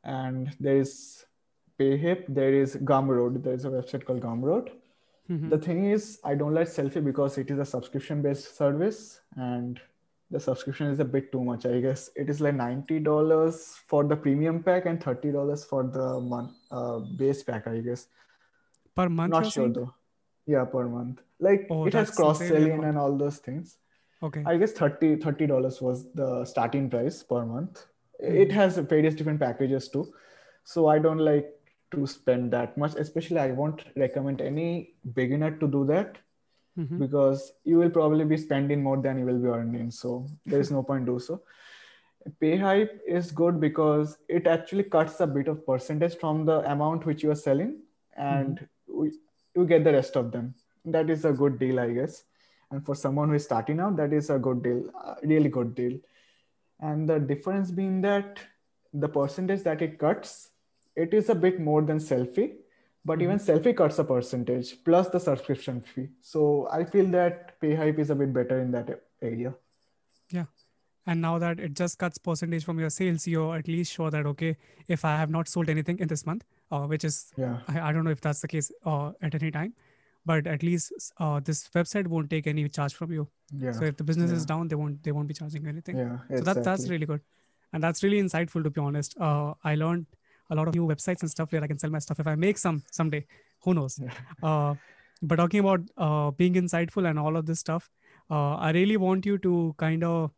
And 0.04 0.56
there 0.60 0.77
is 0.77 1.25
payhip 1.79 2.25
there 2.27 2.53
is 2.53 2.75
gumroad. 2.77 3.43
There 3.43 3.53
is 3.53 3.65
a 3.65 3.69
website 3.69 4.05
called 4.05 4.22
gumroad. 4.22 4.69
Mhm. 5.36 5.50
the 5.51 5.57
thing 5.63 5.79
is 5.93 6.03
i 6.31 6.34
don't 6.41 6.53
like 6.57 6.67
Sellfy 6.74 7.00
because 7.05 7.34
it 7.39 7.50
is 7.53 7.57
a 7.62 7.65
subscription 7.69 8.22
based 8.25 8.46
service 8.60 9.00
and 9.46 9.81
the 10.35 10.40
subscription 10.46 10.87
is 10.94 11.01
a 11.05 11.07
bit 11.16 11.25
too 11.33 11.42
much 11.48 11.66
i 11.72 11.79
guess. 11.85 12.09
It 12.22 12.29
is 12.33 12.40
like 12.46 12.55
$90 12.59 13.75
for 13.94 14.03
the 14.11 14.16
premium 14.27 14.61
pack 14.68 14.85
and 14.92 15.01
$30 15.07 15.66
for 15.72 15.81
the 15.98 16.05
month 16.22 16.51
uh, 16.72 17.00
base 17.24 17.44
pack 17.50 17.68
i 17.74 17.75
guess. 17.90 18.07
Per 18.96 19.07
month, 19.09 19.31
not 19.33 19.51
sure 19.57 19.68
though. 19.79 19.94
Yeah 20.55 20.63
per 20.75 20.85
month. 20.96 21.20
Like 21.50 21.68
Oh, 21.70 21.81
it 21.92 21.94
has 22.01 22.09
cross-selling 22.22 22.83
and 22.92 22.98
all 22.98 23.18
those 23.25 23.40
things. 23.50 23.77
Okay. 24.29 24.44
i 24.53 24.55
guess 24.63 24.72
30 24.72 25.46
dollars 25.53 25.81
was 25.90 26.05
the 26.24 26.29
starting 26.53 26.90
price 26.96 27.22
per 27.33 27.44
month. 27.53 27.85
Mhm. 28.24 28.40
it 28.46 28.51
has 28.61 28.77
various 28.96 29.13
different 29.22 29.40
packages 29.46 29.90
too. 29.98 30.05
So 30.63 30.87
i 30.96 31.00
don't 31.09 31.25
like 31.31 31.53
to 31.92 32.06
spend 32.06 32.52
that 32.52 32.78
much 32.78 32.96
especially 33.04 33.40
i 33.40 33.52
won't 33.52 33.84
recommend 33.96 34.42
any 34.42 34.94
beginner 35.20 35.52
to 35.60 35.68
do 35.76 35.86
that 35.86 36.18
Mhm. 36.78 37.00
because 37.00 37.44
you 37.64 37.78
will 37.80 37.90
probably 37.90 38.26
be 38.32 38.38
spending 38.38 38.84
more 38.88 38.98
than 39.04 39.18
you 39.20 39.26
will 39.26 39.40
be 39.46 39.48
earning. 39.48 39.90
So 39.90 40.28
there 40.46 40.60
is 40.60 40.70
no 40.70 40.84
point 40.84 41.08
do 41.08 41.18
so. 41.28 41.42
payhip 42.42 43.00
is 43.08 43.32
good 43.32 43.60
because 43.60 44.18
it 44.28 44.48
actually 44.48 44.84
cuts 44.96 45.20
a 45.26 45.28
bit 45.28 45.48
of 45.48 45.66
percentage 45.66 46.18
from 46.24 46.46
the 46.50 46.58
amount 46.72 47.06
which 47.06 47.24
you 47.24 47.32
are 47.32 47.40
selling, 47.44 47.72
and 48.16 48.68
we, 48.88 49.12
you 49.56 49.66
get 49.66 49.84
the 49.84 49.94
rest 49.94 50.16
of 50.22 50.32
them. 50.32 50.54
That 50.86 51.10
is 51.10 51.26
a 51.26 51.32
good 51.32 51.58
deal, 51.60 51.80
I 51.80 51.88
guess. 51.94 52.24
And 52.70 52.86
for 52.86 52.96
someone 52.96 53.30
who 53.30 53.36
is 53.36 53.46
starting 53.46 53.80
out, 53.80 53.96
that 53.98 54.14
is 54.14 54.30
a 54.30 54.38
good 54.38 54.62
deal, 54.62 54.84
a 55.04 55.16
really 55.24 55.50
good 55.50 55.74
deal. 55.74 55.98
And 56.80 57.10
the 57.10 57.20
difference 57.20 57.72
being 57.72 58.02
that 58.02 58.40
the 58.94 59.08
percentage 59.10 59.64
that 59.64 59.82
it 59.82 59.98
cuts, 59.98 60.50
it 61.05 61.14
is 61.14 61.29
a 61.29 61.36
bit 61.36 61.60
more 61.60 61.81
than 61.81 62.00
Sellfy 62.00 62.48
but 63.07 63.22
even 63.22 63.38
Sellfy 63.40 63.75
cuts 63.75 64.00
a 64.00 64.03
percentage 64.03 64.83
plus 64.83 65.07
the 65.07 65.20
subscription 65.20 65.79
fee. 65.79 66.10
So 66.22 66.68
i 66.77 66.83
feel 66.83 67.05
that 67.18 67.60
payhip 67.62 68.00
is 68.05 68.10
a 68.10 68.16
bit 68.22 68.33
better 68.33 68.60
in 68.60 68.72
that 68.72 68.90
area. 69.22 69.53
Yeah. 70.29 70.48
And 71.05 71.22
now 71.22 71.38
that 71.44 71.62
it 71.68 71.74
just 71.74 71.98
cuts 72.00 72.18
percentage 72.18 72.66
from 72.66 72.81
your 72.86 72.90
sales 72.90 73.27
you're 73.33 73.55
at 73.57 73.70
least 73.74 73.94
sure 73.94 74.12
that 74.16 74.25
okay 74.31 74.57
if 74.96 75.05
i 75.12 75.16
have 75.20 75.29
not 75.36 75.48
sold 75.53 75.70
anything 75.75 76.00
in 76.00 76.10
this 76.14 76.25
month 76.25 76.44
uh, 76.72 76.81
which 76.94 77.05
is 77.10 77.31
yeah. 77.38 77.60
I, 77.70 77.79
I 77.79 77.94
don't 77.94 78.03
know 78.10 78.16
if 78.18 78.20
that's 78.27 78.42
the 78.42 78.50
case 78.55 78.72
uh, 78.86 79.12
at 79.22 79.40
any 79.42 79.51
time 79.51 79.74
but 80.25 80.51
at 80.55 80.68
least 80.70 80.92
uh, 81.18 81.40
this 81.40 81.70
website 81.79 82.07
won't 82.07 82.29
take 82.29 82.48
any 82.48 82.68
charge 82.68 82.94
from 82.94 83.14
you. 83.14 83.29
Yeah. 83.57 83.72
So 83.72 83.86
if 83.86 83.96
the 83.96 84.03
business 84.03 84.31
is 84.31 84.46
down 84.46 84.68
they 84.68 84.75
won't 84.75 85.01
they 85.03 85.14
won't 85.14 85.29
be 85.29 85.33
charging 85.42 85.68
anything. 85.68 85.98
Yeah 85.98 86.18
so 86.36 86.44
that, 86.44 86.64
that's 86.64 86.90
really 86.90 87.05
good. 87.05 87.22
And 87.72 87.81
that's 87.81 88.03
really 88.03 88.22
insightful 88.22 88.64
to 88.66 88.70
be 88.70 88.81
honest. 88.81 89.18
Uh, 89.18 89.53
i 89.64 89.75
learned 89.75 90.07
a 90.50 90.55
lot 90.55 90.68
of 90.68 90.75
new 90.75 90.86
websites 90.88 91.22
and 91.22 91.29
stuff 91.29 91.51
where 91.51 91.64
i 91.64 91.68
can 91.68 91.77
sell 91.77 91.90
my 91.90 92.00
stuff. 92.00 92.20
If 92.20 92.27
i 92.27 92.36
make 92.36 92.57
some 92.57 92.83
someday 92.92 93.25
who 93.64 93.74
knows? 93.74 94.00
Uh, 94.44 94.75
but 95.22 95.36
talking 95.38 95.60
about 95.60 95.81
uh, 95.98 96.31
being 96.31 96.53
insightful 96.53 97.10
and 97.10 97.18
all 97.20 97.36
of 97.38 97.46
this 97.46 97.60
stuff 97.60 97.90
uh, 98.29 98.55
i 98.68 98.72
really 98.72 98.98
want 98.98 99.25
you 99.25 99.38
to 99.40 99.74
kind 99.77 100.03
of 100.03 100.31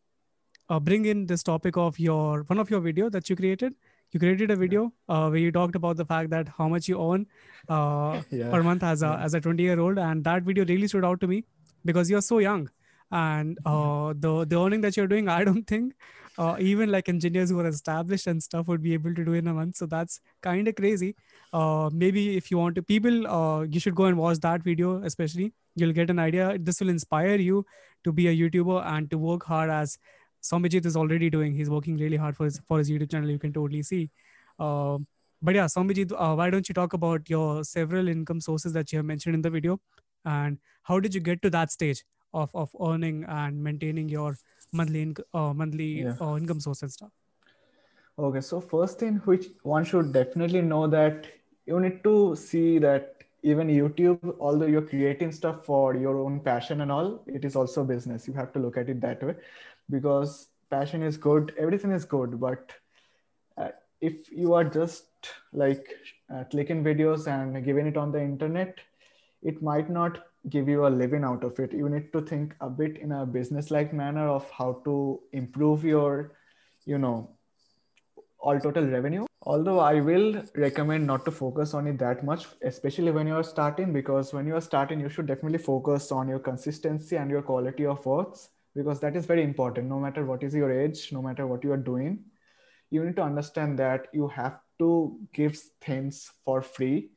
uh, 0.70 0.80
bring 0.80 1.04
in 1.04 1.26
this 1.26 1.42
topic 1.42 1.76
of 1.76 1.98
your 1.98 2.42
one 2.44 2.58
of 2.58 2.70
your 2.70 2.80
video 2.80 3.08
that 3.10 3.28
you 3.28 3.36
created. 3.36 3.74
You 4.12 4.18
created 4.20 4.50
a 4.50 4.56
video 4.56 4.92
uh, 5.08 5.28
where 5.28 5.38
you 5.38 5.50
talked 5.52 5.76
about 5.76 5.96
the 5.96 6.04
fact 6.04 6.30
that 6.30 6.48
how 6.58 6.68
much 6.68 6.88
you 6.88 6.96
earn 7.12 7.26
uh, 7.68 8.22
yeah. 8.30 8.50
per 8.50 8.62
month 8.62 8.82
as 8.82 9.02
a 9.02 9.06
Yeah. 9.06 9.24
as 9.24 9.34
a 9.34 9.40
20 9.40 9.62
year 9.62 9.78
old 9.80 9.98
and 9.98 10.24
that 10.24 10.42
video 10.42 10.64
really 10.64 10.88
stood 10.92 11.04
out 11.04 11.20
to 11.20 11.28
me 11.32 11.44
because 11.84 12.10
you're 12.10 12.22
so 12.22 12.38
young. 12.38 12.68
And 13.12 13.58
uh, 13.66 14.14
the 14.24 14.44
the 14.46 14.60
earning 14.60 14.80
that 14.82 14.96
you're 14.96 15.08
doing 15.12 15.28
i 15.28 15.42
don't 15.50 15.66
think 15.66 15.94
uh, 16.40 16.56
even 16.58 16.90
like 16.90 17.08
engineers 17.10 17.50
who 17.50 17.60
are 17.60 17.66
established 17.66 18.26
and 18.26 18.42
stuff 18.42 18.66
would 18.66 18.82
be 18.82 18.94
able 18.94 19.14
to 19.14 19.24
do 19.24 19.34
in 19.34 19.48
a 19.48 19.54
month. 19.54 19.76
So 19.76 19.86
that's 19.86 20.20
kind 20.40 20.68
of 20.68 20.74
crazy. 20.74 21.14
Uh, 21.52 21.90
maybe 21.92 22.36
if 22.36 22.50
you 22.50 22.56
want 22.56 22.76
to 22.76 22.82
people 22.82 23.26
uh, 23.26 23.62
you 23.62 23.80
should 23.80 23.94
go 23.94 24.06
and 24.06 24.16
watch 24.16 24.38
that 24.46 24.62
video 24.62 25.02
especially. 25.10 25.52
You'll 25.76 25.92
get 25.92 26.10
an 26.10 26.18
idea. 26.18 26.56
This 26.58 26.80
will 26.80 26.88
inspire 26.88 27.36
you 27.36 27.64
to 28.04 28.12
be 28.12 28.28
a 28.28 28.36
youtuber 28.36 28.84
and 28.92 29.10
to 29.10 29.18
work 29.18 29.44
hard 29.44 29.70
as 29.70 29.98
Soumyajit 30.42 30.86
is 30.86 30.96
already 30.96 31.28
doing. 31.28 31.54
He's 31.54 31.68
working 31.68 31.98
really 31.98 32.16
hard 32.16 32.36
for 32.36 32.44
his 32.44 32.60
for 32.66 32.78
his 32.78 32.90
youtube 32.90 33.10
channel. 33.10 33.30
You 33.30 33.38
can 33.38 33.52
totally 33.52 33.82
see. 33.82 34.02
Uh, 34.58 34.98
but 35.42 35.54
yeah 35.54 35.66
Soumyajit, 35.74 36.14
uh, 36.18 36.34
why 36.42 36.48
don't 36.54 36.70
you 36.70 36.78
talk 36.80 36.94
about 37.00 37.28
your 37.34 37.64
several 37.64 38.08
income 38.14 38.40
sources 38.46 38.72
that 38.78 38.92
you 38.92 39.02
have 39.02 39.10
mentioned 39.12 39.34
in 39.40 39.42
the 39.42 39.50
video? 39.58 39.78
And 40.24 40.58
how 40.84 41.00
did 41.00 41.14
you 41.14 41.20
get 41.28 41.42
to 41.42 41.50
that 41.58 41.70
stage 41.76 42.02
of, 42.32 42.50
of 42.54 42.74
earning 42.88 43.24
and 43.28 43.62
maintaining 43.62 44.08
your 44.08 44.36
monthly 44.72 45.04
inc- 45.06 45.22
uh, 45.34 45.52
monthly 45.54 46.02
Yeah. 46.02 46.16
uh, 46.20 46.36
income 46.36 46.60
source 46.60 46.82
and 46.82 46.92
stuff. 46.92 47.10
Okay 48.18 48.40
so 48.40 48.60
first 48.60 48.98
thing 48.98 49.16
which 49.24 49.46
one 49.62 49.84
should 49.84 50.12
definitely 50.12 50.62
know 50.62 50.86
that 50.86 51.26
you 51.66 51.80
need 51.80 52.02
to 52.04 52.36
see 52.36 52.78
that 52.78 53.16
even 53.42 53.68
youtube 53.68 54.36
although 54.38 54.66
you're 54.66 54.86
creating 54.90 55.32
stuff 55.32 55.64
for 55.64 55.94
your 55.96 56.18
own 56.18 56.40
passion 56.40 56.82
and 56.82 56.92
all 56.92 57.22
it 57.26 57.44
is 57.44 57.56
also 57.56 57.84
business. 57.84 58.28
You 58.28 58.34
have 58.34 58.52
to 58.52 58.58
look 58.58 58.76
at 58.76 58.88
it 58.90 59.00
that 59.00 59.22
way. 59.22 59.34
Because 59.88 60.48
passion 60.70 61.02
is 61.02 61.16
good 61.16 61.54
everything 61.58 61.90
is 61.92 62.04
good 62.04 62.38
but 62.40 62.72
uh, 63.56 63.68
if 64.00 64.30
you 64.30 64.54
are 64.54 64.64
just 64.64 65.06
like 65.52 65.86
uh, 66.32 66.44
clicking 66.50 66.84
videos 66.84 67.26
and 67.26 67.64
giving 67.64 67.86
it 67.86 67.96
on 67.96 68.12
the 68.12 68.20
internet 68.20 68.78
it 69.42 69.62
might 69.62 69.90
not 69.90 70.18
give 70.48 70.68
you 70.68 70.86
a 70.86 70.88
living 70.88 71.24
out 71.24 71.44
of 71.44 71.58
it. 71.58 71.72
You 71.72 71.88
need 71.88 72.12
to 72.12 72.20
think 72.20 72.54
a 72.60 72.70
bit 72.70 72.98
in 72.98 73.12
a 73.12 73.26
business 73.26 73.70
like 73.70 73.92
manner 73.92 74.28
of 74.28 74.48
how 74.50 74.80
to 74.84 75.20
improve 75.32 75.84
your 75.84 76.32
you 76.86 76.98
know 76.98 77.30
all 78.38 78.58
total 78.58 78.86
revenue. 78.86 79.26
Although 79.42 79.78
i 79.80 80.00
will 80.00 80.42
recommend 80.54 81.06
not 81.06 81.24
to 81.24 81.30
focus 81.30 81.72
on 81.72 81.86
it 81.86 81.98
that 81.98 82.24
much 82.24 82.46
especially 82.62 83.10
when 83.10 83.26
you're 83.26 83.42
starting 83.42 83.92
because 83.92 84.34
when 84.34 84.46
you're 84.46 84.60
starting 84.60 85.00
you 85.00 85.08
should 85.08 85.26
definitely 85.26 85.58
focus 85.58 86.12
on 86.12 86.28
your 86.28 86.38
consistency 86.38 87.16
and 87.16 87.30
your 87.30 87.42
quality 87.42 87.86
of 87.86 88.04
works 88.04 88.50
because 88.74 89.00
that 89.00 89.16
is 89.16 89.24
very 89.26 89.42
important. 89.42 89.88
No 89.88 89.98
matter 89.98 90.26
what 90.26 90.42
is 90.42 90.54
your 90.54 90.70
age 90.70 91.10
no 91.12 91.22
matter 91.22 91.46
what 91.46 91.64
you 91.64 91.72
are 91.72 91.84
doing 91.92 92.24
you 92.90 93.04
need 93.04 93.16
to 93.16 93.22
understand 93.22 93.78
that 93.78 94.08
you 94.12 94.28
have 94.28 94.58
to 94.78 95.18
give 95.32 95.56
things 95.80 96.30
for 96.44 96.60
free 96.60 97.10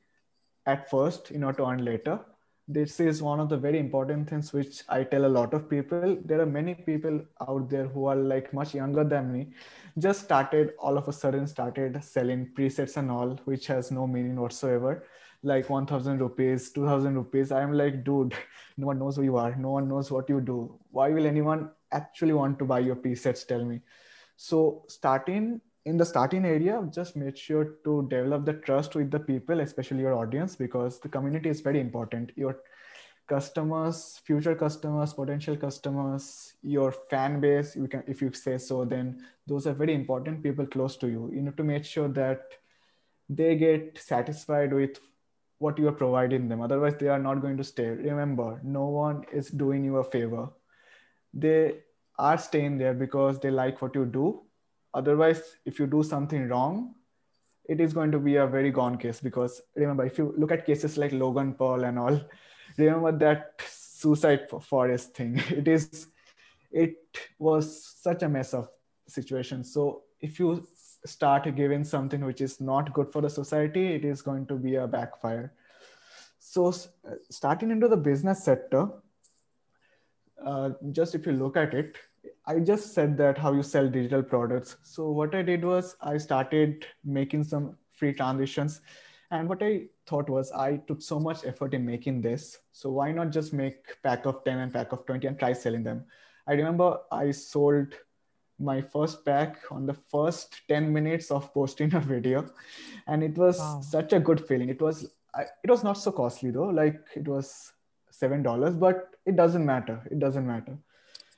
at 0.66 0.90
first 0.90 1.32
in 1.32 1.44
order 1.44 1.58
to 1.58 1.66
earn 1.66 1.84
later 1.84 2.20
this 2.68 3.00
is 3.00 3.22
one 3.22 3.40
of 3.40 3.50
the 3.50 3.58
very 3.58 3.78
important 3.78 4.30
things 4.30 4.54
which 4.54 4.84
i 4.88 5.04
tell 5.04 5.26
a 5.26 5.34
lot 5.38 5.54
of 5.54 5.70
people. 5.70 6.18
There 6.24 6.40
are 6.40 6.46
many 6.46 6.76
people 6.76 7.20
out 7.42 7.70
there 7.70 7.88
who 7.88 8.06
are 8.06 8.16
like 8.16 8.54
much 8.54 8.74
younger 8.74 9.04
than 9.04 9.34
me 9.34 9.50
just 10.00 10.24
started 10.24 10.74
all 10.80 10.98
of 10.98 11.08
a 11.08 11.14
sudden 11.14 11.46
started 11.46 12.02
selling 12.04 12.52
presets 12.58 12.96
and 12.98 13.12
all 13.12 13.40
which 13.46 13.68
has 13.68 13.92
no 13.92 14.08
meaning 14.08 14.38
whatsoever. 14.38 15.06
Like 15.44 15.70
1000 15.70 16.20
rupees 16.20 16.72
2000 16.72 17.16
rupees. 17.16 17.52
I'm 17.52 17.74
like 17.74 18.04
dude 18.06 18.34
no 18.78 18.88
one 18.88 19.00
knows 19.00 19.18
who 19.18 19.24
you 19.24 19.36
are. 19.36 19.56
No 19.56 19.72
one 19.72 19.90
knows 19.90 20.10
what 20.10 20.30
you 20.30 20.40
do. 20.40 20.80
Why 20.92 21.10
will 21.10 21.26
anyone 21.26 21.70
actually 21.92 22.34
want 22.34 22.60
to 22.60 22.66
buy 22.66 22.80
your 22.80 22.96
presets? 22.96 23.46
Tell 23.46 23.66
me. 23.66 23.82
So 24.38 24.86
starting 24.88 25.60
in 25.86 25.98
the 25.98 26.06
starting 26.06 26.46
area 26.46 26.82
just 26.94 27.16
make 27.16 27.36
sure 27.36 27.76
to 27.84 28.08
develop 28.10 28.46
the 28.46 28.54
trust 28.54 28.96
with 28.96 29.12
the 29.12 29.20
people 29.20 29.60
especially 29.60 30.00
your 30.00 30.14
audience 30.14 30.56
because 30.56 31.00
the 31.00 31.10
community 31.10 31.50
is 31.50 31.62
very 31.62 31.80
important. 31.80 32.32
Your 32.36 32.60
customers 33.28 34.22
future 34.26 34.56
customers 34.56 35.14
potential 35.14 35.56
customers 35.56 36.56
your 36.62 36.92
fan 37.10 37.40
base 37.40 37.74
you 37.74 37.88
can 37.88 38.04
if 38.06 38.22
you 38.22 38.30
say 38.34 38.58
so 38.58 38.84
then 38.84 39.26
those 39.48 39.66
are 39.66 39.74
very 39.74 39.94
important 39.94 40.44
people 40.44 40.66
close 40.66 40.96
to 40.98 41.08
you. 41.08 41.30
You 41.34 41.42
need 41.42 41.58
to 41.58 41.64
make 41.64 41.86
sure 41.86 42.08
that 42.10 42.42
they 43.30 43.56
get 43.56 43.98
satisfied 43.98 44.74
with 44.74 45.00
what 45.60 45.78
you 45.78 45.88
are 45.88 45.94
providing 45.94 46.48
them. 46.48 46.62
Otherwise 46.62 46.96
they 47.00 47.08
are 47.08 47.20
not 47.20 47.42
going 47.42 47.58
to 47.58 47.64
stay. 47.64 47.88
Remember 47.88 48.60
no 48.64 48.86
one 48.86 49.24
is 49.34 49.50
doing 49.50 49.84
you 49.84 49.98
a 49.98 50.04
favor. 50.04 50.50
They 51.34 51.80
are 52.18 52.38
staying 52.38 52.78
there 52.78 52.94
because 52.94 53.40
they 53.40 53.50
like 53.52 53.82
what 53.82 53.96
you 53.96 54.06
do 54.06 54.43
Otherwise, 54.94 55.42
if 55.66 55.80
you 55.80 55.88
do 55.88 56.04
something 56.04 56.48
wrong, 56.48 56.96
it 57.66 57.80
is 57.80 57.94
going 57.94 58.12
to 58.12 58.20
be 58.20 58.36
a 58.36 58.46
very 58.46 58.72
gone 58.72 58.98
case 58.98 59.20
because 59.22 59.62
remember, 59.76 60.06
if 60.06 60.18
you 60.18 60.34
look 60.38 60.52
at 60.52 60.66
cases 60.66 60.98
like 60.98 61.12
Logan 61.12 61.54
Paul 61.54 61.84
and 61.84 61.98
all, 61.98 62.22
remember 62.78 63.12
that 63.20 63.62
suicide 63.68 64.50
forest 64.62 65.16
thing. 65.16 65.42
It 65.50 65.68
is, 65.68 66.08
it 66.72 66.98
was 67.40 67.96
such 68.02 68.24
a 68.24 68.30
mess 68.30 68.54
of 68.54 68.70
situation. 69.08 69.64
So 69.64 70.04
if 70.20 70.40
you 70.40 70.68
start 71.06 71.56
giving 71.56 71.84
something 71.84 72.24
which 72.26 72.42
is 72.42 72.60
not 72.62 72.94
good 72.94 73.12
for 73.12 73.22
the 73.22 73.30
society, 73.30 73.94
it 73.94 74.06
is 74.06 74.22
going 74.22 74.46
to 74.48 74.56
be 74.56 74.76
a 74.76 74.88
backfire. 74.88 75.54
So 76.40 76.74
starting 77.30 77.72
into 77.72 77.88
the 77.88 77.98
business 77.98 78.44
sector, 78.44 78.90
uh, 80.46 80.72
just 80.92 81.16
if 81.16 81.26
you 81.26 81.32
look 81.32 81.58
at 81.58 81.74
it, 81.74 81.98
I 82.46 82.60
just 82.60 82.94
said 82.94 83.18
that 83.18 83.38
how 83.38 83.54
you 83.54 83.64
sell 83.64 83.88
digital 83.88 84.22
products. 84.22 84.76
So 84.84 85.12
what 85.12 85.34
I 85.34 85.42
did 85.42 85.64
was 85.64 85.96
I 86.02 86.18
started 86.18 86.86
making 87.06 87.46
some 87.46 87.78
free 87.94 88.14
transitions. 88.14 88.82
And 89.32 89.48
what 89.48 89.64
I 89.64 89.84
thought 90.06 90.30
was 90.30 90.52
I 90.52 90.78
took 90.88 91.02
so 91.02 91.20
much 91.20 91.46
effort 91.46 91.74
in 91.74 91.86
making 91.86 92.22
this. 92.22 92.60
So 92.72 92.92
why 92.92 93.12
not 93.12 93.32
just 93.32 93.54
make 93.54 94.02
pack 94.04 94.26
of 94.26 94.44
10 94.44 94.60
and 94.60 94.74
pack 94.74 94.92
of 94.92 95.06
20 95.06 95.26
and 95.28 95.40
try 95.40 95.54
selling 95.54 95.84
them? 95.84 96.04
I 96.46 96.54
remember 96.54 97.00
I 97.12 97.32
sold 97.32 97.96
my 98.60 98.82
first 98.82 99.26
pack 99.26 99.58
on 99.72 99.86
the 99.86 99.94
first 99.94 100.62
10 100.68 100.92
minutes 100.92 101.32
of 101.32 101.54
posting 101.54 101.96
a 101.96 102.00
video. 102.00 102.46
And 103.08 103.24
it 103.24 103.38
was 103.38 103.60
wow. 103.60 103.80
such 103.82 104.12
a 104.12 104.20
good 104.20 104.46
feeling. 104.46 104.70
It 104.70 104.82
was 104.82 105.14
I, 105.34 105.44
it 105.64 105.70
was 105.70 105.84
not 105.84 105.98
so 105.98 106.12
costly 106.12 106.52
though. 106.52 106.66
Like 106.66 107.00
it 107.16 107.28
was 107.28 107.72
seven 108.12 108.44
dollars, 108.44 108.76
but 108.76 109.16
it 109.26 109.38
doesn't 109.38 109.66
matter. 109.66 110.02
It 110.12 110.20
doesn't 110.20 110.46
matter 110.46 110.78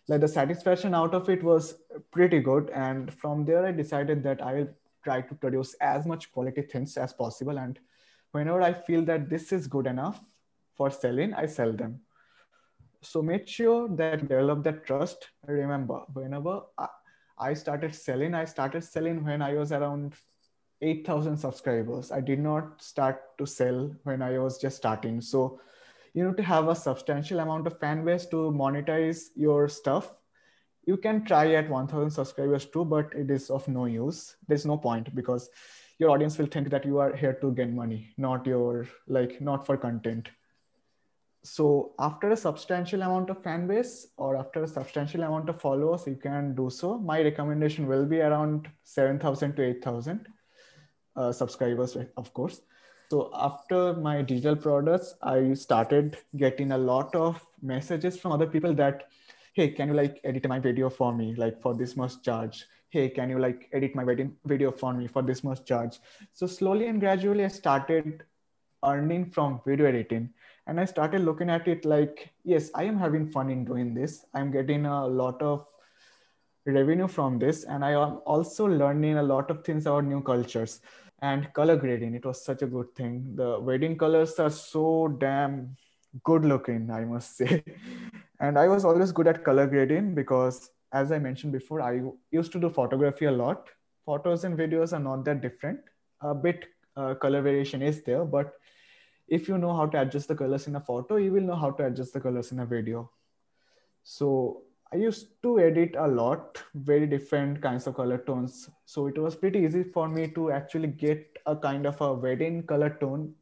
like 0.08 0.22
the 0.22 0.28
satisfaction 0.28 0.94
out 0.94 1.13
of 1.13 1.30
it 1.30 1.44
was 1.44 1.76
pretty 2.12 2.39
good 2.39 2.70
and 2.70 3.13
from 3.13 3.46
there 3.46 3.65
i 3.65 3.72
decided 3.72 4.24
that 4.24 4.41
i 4.41 4.54
will 4.54 4.68
try 5.04 5.22
to 5.22 5.36
produce 5.36 5.76
as 5.82 6.06
much 6.06 6.32
quality 6.32 6.62
things 6.62 6.98
as 6.98 7.13
possible 7.13 7.58
and 7.58 7.80
whenever 8.32 8.62
i 8.62 8.74
feel 8.74 9.04
that 9.04 9.30
this 9.30 9.52
is 9.52 9.68
good 9.68 9.88
enough 9.88 10.20
for 10.76 10.89
selling 10.91 11.34
i 11.34 11.46
sell 11.46 11.72
them. 11.72 12.00
So 13.02 13.22
make 13.22 13.48
sure 13.48 13.88
that 13.98 14.28
develop 14.28 14.63
that 14.63 14.86
trust. 14.86 15.30
Remember 15.46 16.00
whenever 16.13 16.62
i 17.38 17.54
started 17.54 17.94
selling 17.94 18.34
i 18.34 18.46
started 18.46 18.84
selling 18.84 19.24
when 19.24 19.41
i 19.41 19.54
was 19.54 19.72
around 19.72 20.15
8000 20.82 21.38
subscribers. 21.38 22.12
I 22.12 22.22
did 22.22 22.39
not 22.39 22.82
start 22.82 23.38
to 23.38 23.46
sell 23.46 23.94
when 24.04 24.22
i 24.22 24.38
was 24.39 24.58
just 24.58 24.78
starting. 24.78 25.22
So 25.22 25.60
you 26.15 26.25
need 26.25 26.38
to 26.38 26.43
have 26.43 26.69
a 26.69 26.75
substantial 26.75 27.39
amount 27.39 27.67
of 27.67 27.80
fan 27.80 28.04
base 28.04 28.25
to 28.25 28.38
monetize 28.63 29.25
your 29.36 29.67
stuff 29.69 30.13
you 30.86 30.97
can 30.97 31.25
try 31.25 31.54
at 31.54 31.69
1000 31.69 32.10
subscribers 32.12 32.65
too 32.65 32.86
but 32.86 33.12
it 33.15 33.32
is 33.32 33.49
of 33.49 33.67
no 33.67 33.86
use. 33.86 34.36
There's 34.47 34.65
no 34.65 34.78
point 34.78 35.13
because 35.15 35.49
your 35.97 36.12
audience 36.12 36.38
will 36.38 36.45
think 36.45 36.69
that 36.69 36.86
you 36.86 36.99
are 36.99 37.15
here 37.15 37.34
to 37.41 37.51
get 37.51 37.71
money 37.71 38.13
not 38.17 38.45
your 38.45 38.88
like 39.08 39.41
not 39.41 39.65
for 39.65 39.78
content. 39.78 40.30
So 41.43 41.93
after 41.99 42.32
a 42.32 42.38
substantial 42.38 43.04
amount 43.04 43.30
of 43.30 43.43
fan 43.43 43.67
base 43.67 44.08
or 44.17 44.36
after 44.36 44.63
a 44.63 44.67
substantial 44.67 45.23
amount 45.23 45.49
of 45.49 45.62
followers 45.62 46.08
you 46.08 46.15
can 46.15 46.56
do 46.56 46.69
so. 46.69 46.97
My 46.97 47.21
recommendation 47.21 47.88
will 47.88 48.06
be 48.06 48.21
around 48.21 48.69
7000 48.84 49.56
to 49.56 49.63
8000 49.63 50.28
uh, 51.15 51.32
subscribers 51.32 51.97
of 52.17 52.34
course 52.34 52.62
so 53.10 53.30
after 53.34 53.94
my 53.94 54.22
digital 54.22 54.56
products, 54.56 55.15
I 55.22 55.54
started 55.54 56.18
getting 56.38 56.72
a 56.72 56.78
lot 56.78 57.15
of 57.15 57.46
messages 57.62 58.18
from 58.18 58.32
other 58.32 58.48
people 58.48 58.74
that, 58.76 59.10
hey, 59.54 59.70
can 59.70 59.89
you 59.89 59.94
like 59.94 60.20
edit 60.24 60.48
my 60.48 60.60
video 60.60 60.89
for 60.89 61.13
me, 61.13 61.36
like 61.36 61.62
for 61.62 61.76
this 61.76 61.96
much 61.96 62.22
charge? 62.24 62.65
Hey, 62.89 63.10
can 63.10 63.30
you 63.30 63.39
like 63.39 63.70
edit 63.74 63.94
my 63.94 64.04
wedding 64.04 64.36
video 64.46 64.72
for 64.72 64.94
me 64.94 65.08
for 65.08 65.22
this 65.22 65.44
much 65.44 65.65
charge? 65.65 66.00
So 66.34 66.48
slowly 66.48 66.88
and 66.88 67.00
gradually, 67.00 67.46
I 67.46 67.50
started 67.50 68.24
earning 68.84 69.30
from 69.30 69.62
video 69.65 69.88
editing. 69.88 70.30
And 70.68 70.80
I 70.80 70.86
started 70.86 71.22
looking 71.22 71.50
at 71.50 71.68
it 71.68 71.86
like, 71.86 72.32
yes, 72.44 72.72
I 72.74 72.84
am 72.86 72.98
having 72.98 73.30
fun 73.30 73.52
in 73.52 73.65
doing 73.65 73.94
this. 73.94 74.26
I'm 74.34 74.52
getting 74.52 74.86
a 74.88 75.06
lot 75.06 75.41
of 75.41 75.65
revenue 76.65 77.08
from 77.08 77.38
this. 77.38 77.65
And 77.65 77.86
I 77.86 77.91
am 77.91 78.22
also 78.26 78.65
learning 78.65 79.18
a 79.18 79.24
lot 79.24 79.52
of 79.52 79.63
things 79.63 79.86
about 79.86 80.06
new 80.06 80.22
cultures 80.22 80.82
and 81.26 81.52
color 81.54 81.76
grading. 81.76 82.14
It 82.16 82.26
was 82.26 82.44
such 82.44 82.62
a 82.62 82.68
good 82.68 82.94
thing. 82.96 83.36
The 83.36 83.60
wedding 83.60 83.98
colors 83.98 84.38
are 84.40 84.50
so 84.50 84.86
damn 85.26 85.76
good 86.24 86.46
looking 86.46 86.90
i 86.98 87.04
must 87.14 87.38
say. 87.38 87.64
And 88.46 88.60
i 88.60 88.68
was 88.74 88.86
always 88.90 89.12
good 89.18 89.28
at 89.32 89.44
color 89.48 89.66
grading 89.74 90.14
because 90.20 90.70
as 91.00 91.12
i 91.16 91.20
mentioned 91.26 91.54
before 91.58 91.82
i 91.88 91.92
used 92.38 92.52
to 92.54 92.62
do 92.66 92.70
photography 92.78 93.26
a 93.32 93.36
lot. 93.44 93.70
Photos 94.06 94.44
and 94.44 94.58
videos 94.58 94.94
are 94.94 95.04
not 95.08 95.26
that 95.26 95.42
different. 95.42 95.80
A 96.22 96.34
bit 96.34 96.66
uh, 96.96 97.16
color 97.16 97.42
variation 97.42 97.82
is 97.82 98.04
there 98.04 98.24
but 98.24 98.54
if 99.40 99.48
you 99.50 99.58
know 99.58 99.76
how 99.76 99.86
to 99.94 100.02
adjust 100.02 100.28
the 100.34 100.40
colors 100.44 100.68
in 100.68 100.76
a 100.76 100.84
photo 100.90 101.16
you 101.26 101.32
will 101.32 101.48
know 101.52 101.60
how 101.66 101.72
to 101.80 101.86
adjust 101.86 102.14
the 102.14 102.22
colors 102.28 102.52
in 102.52 102.60
a 102.60 102.66
video. 102.66 103.10
So 104.04 104.64
I 104.93 104.98
used 104.98 105.41
to 105.43 105.60
edit 105.60 105.95
a 105.98 106.08
lot, 106.08 106.62
very 106.74 107.08
different 107.08 107.62
kinds 107.62 107.88
of 107.88 107.95
color 107.95 108.17
tones. 108.19 108.69
So 108.86 109.08
it 109.08 109.17
was 109.17 109.36
pretty 109.36 109.60
easy 109.60 109.84
for 109.84 110.08
me 110.08 110.28
to 110.30 110.52
actually 110.52 110.88
get 110.88 111.38
a 111.45 111.56
kind 111.56 111.86
of 111.86 112.00
a 112.02 112.13
wedding 112.13 112.63
color 112.63 112.91
tone, 113.02 113.34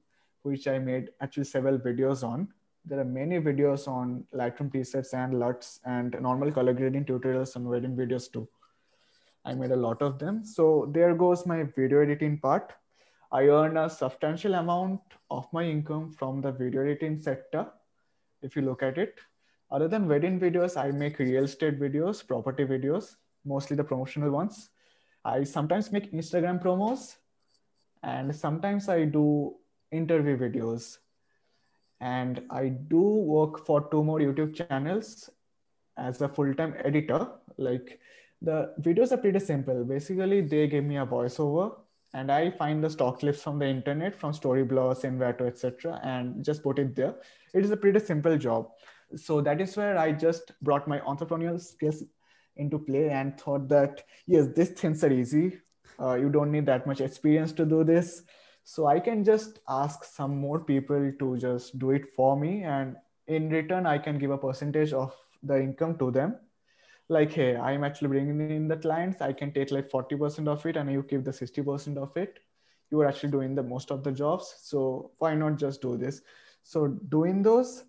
which 0.44 0.68
I 0.68 0.80
made 0.80 1.10
actually 1.22 1.44
several 1.44 1.78
videos 1.78 2.24
on. 2.24 2.48
There 2.86 3.00
are 3.00 3.06
many 3.06 3.40
videos 3.40 3.88
on 3.88 4.26
Lightroom 4.34 4.72
presets 4.72 5.14
and 5.14 5.40
LUTs 5.40 5.80
and 5.86 6.18
normal 6.22 6.52
color 6.52 6.74
grading 6.74 7.06
tutorials 7.06 7.56
and 7.56 7.66
wedding 7.66 7.96
videos 7.96 8.32
too. 8.32 8.48
I 9.46 9.54
made 9.54 9.72
a 9.72 9.76
lot 9.76 10.02
of 10.02 10.20
them. 10.20 10.46
So 10.46 10.90
there 10.94 11.14
goes 11.14 11.46
my 11.46 11.64
video 11.64 12.02
editing 12.02 12.40
part. 12.40 12.74
I 13.32 13.44
earn 13.48 13.78
a 13.78 13.90
substantial 13.90 14.54
amount 14.56 15.02
of 15.30 15.48
my 15.52 15.64
income 15.64 16.12
from 16.12 16.42
the 16.42 16.52
video 16.52 16.82
editing 16.82 17.22
sector. 17.22 17.68
If 18.42 18.56
you 18.56 18.62
look 18.62 18.84
at 18.84 18.98
it, 18.98 19.20
other 19.74 19.88
than 19.88 20.08
wedding 20.08 20.40
videos, 20.40 20.78
I 20.78 20.92
make 20.92 21.18
real 21.18 21.46
estate 21.46 21.80
videos, 21.80 22.26
property 22.26 22.64
videos, 22.64 23.16
mostly 23.44 23.76
the 23.76 23.84
promotional 23.84 24.30
ones. 24.30 24.70
I 25.26 25.44
sometimes 25.44 25.92
make 25.92 26.14
Instagram 26.14 26.62
promos 26.62 27.16
and 28.04 28.36
sometimes 28.36 28.88
I 28.88 29.06
do 29.06 29.56
interview 29.92 30.38
videos. 30.38 31.00
And 32.02 32.44
I 32.52 32.68
do 32.68 33.02
work 33.02 33.66
for 33.66 33.90
two 33.90 34.04
more 34.04 34.20
YouTube 34.20 34.54
channels 34.54 35.30
as 35.98 36.22
a 36.22 36.28
full 36.28 36.54
time 36.54 36.76
editor. 36.84 37.28
Like 37.58 38.00
the 38.42 38.74
videos 38.80 39.12
are 39.12 39.18
pretty 39.18 39.40
simple. 39.40 39.84
Basically, 39.86 40.42
they 40.42 40.68
give 40.68 40.84
me 40.84 40.98
a 40.98 41.06
voiceover 41.06 41.78
and 42.14 42.32
I 42.32 42.52
find 42.52 42.84
the 42.84 42.90
stock 42.90 43.20
clips 43.20 43.42
from 43.42 43.58
the 43.58 43.66
internet, 43.66 44.16
from 44.16 44.34
Storyblocks, 44.34 45.02
Envato, 45.02 45.48
etc., 45.48 46.00
and 46.04 46.46
just 46.46 46.62
put 46.62 46.78
it 46.78 46.96
there. 46.96 47.16
It 47.56 47.66
is 47.66 47.72
a 47.72 47.78
pretty 47.78 48.00
simple 48.00 48.38
job. 48.38 48.70
So 49.16 49.42
that 49.42 49.62
is 49.62 49.76
where 49.78 49.98
I 49.98 50.12
just 50.12 50.52
brought 50.62 50.88
my 50.88 51.00
entrepreneurial 51.00 51.62
skills 51.62 52.04
into 52.56 52.80
play 52.80 53.10
and 53.10 53.40
thought 53.40 53.68
that 53.70 54.04
yes, 54.28 54.48
these 54.56 54.70
things 54.70 55.04
are 55.04 55.12
easy. 55.12 55.60
Uh, 56.00 56.16
you 56.16 56.30
don't 56.30 56.52
need 56.52 56.66
that 56.66 56.88
much 56.88 57.02
experience 57.02 57.52
to 57.54 57.66
do 57.66 57.84
this. 57.84 58.24
So 58.64 58.88
I 58.88 59.00
can 59.00 59.24
just 59.24 59.60
ask 59.68 60.04
some 60.04 60.38
more 60.38 60.60
people 60.60 61.12
to 61.20 61.38
just 61.38 61.78
do 61.80 61.92
it 61.92 62.04
for 62.16 62.38
me, 62.40 62.64
and 62.64 62.96
in 63.28 63.50
return, 63.50 63.86
I 63.86 63.98
can 63.98 64.18
give 64.18 64.32
a 64.32 64.38
percentage 64.38 64.94
of 64.94 65.14
the 65.44 65.60
income 65.60 65.98
to 65.98 66.12
them. 66.12 66.38
Like 67.10 67.34
hey 67.34 67.58
i'm 67.58 67.84
actually 67.84 68.08
bringing 68.08 68.40
in 68.50 68.68
the 68.70 68.78
clients. 68.78 69.22
I 69.22 69.34
can 69.34 69.52
take 69.52 69.72
like 69.72 69.90
40% 69.90 70.48
of 70.48 70.66
it 70.66 70.78
and 70.78 70.90
you 70.92 71.04
keep 71.04 71.26
the 71.26 71.32
60% 71.32 71.98
of 71.98 72.16
it. 72.16 72.40
You 72.92 73.02
are 73.02 73.08
actually 73.08 73.32
doing 73.32 73.56
the 73.56 73.64
most 73.64 73.92
of 73.92 74.04
the 74.04 74.12
jobs. 74.12 74.56
So 74.62 75.12
why 75.18 75.36
not 75.36 75.58
just 75.58 75.82
do 75.82 75.98
this? 75.98 76.22
So 76.64 76.88
doing 76.88 77.44
those 77.44 77.84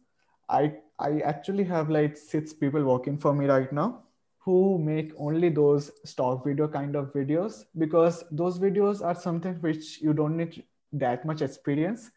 i 0.49 0.75
i 0.99 1.21
actually 1.21 1.65
have 1.65 1.91
like 1.91 2.17
six 2.17 2.53
people 2.53 2.85
working 2.85 3.19
for 3.19 3.35
me 3.35 3.47
right 3.47 3.73
now 3.73 4.03
who 4.39 4.79
make 4.79 5.13
only 5.17 5.49
those 5.49 5.91
stock 6.05 6.45
video 6.45 6.69
kind 6.69 6.97
of 6.97 7.13
videos 7.13 7.65
because 7.79 8.25
those 8.31 8.59
videos 8.59 9.05
are 9.05 9.15
something 9.15 9.55
which 9.61 10.01
you 10.01 10.13
don't 10.13 10.37
need 10.37 10.63
that 10.93 11.25
much 11.25 11.43
experience 11.43 12.11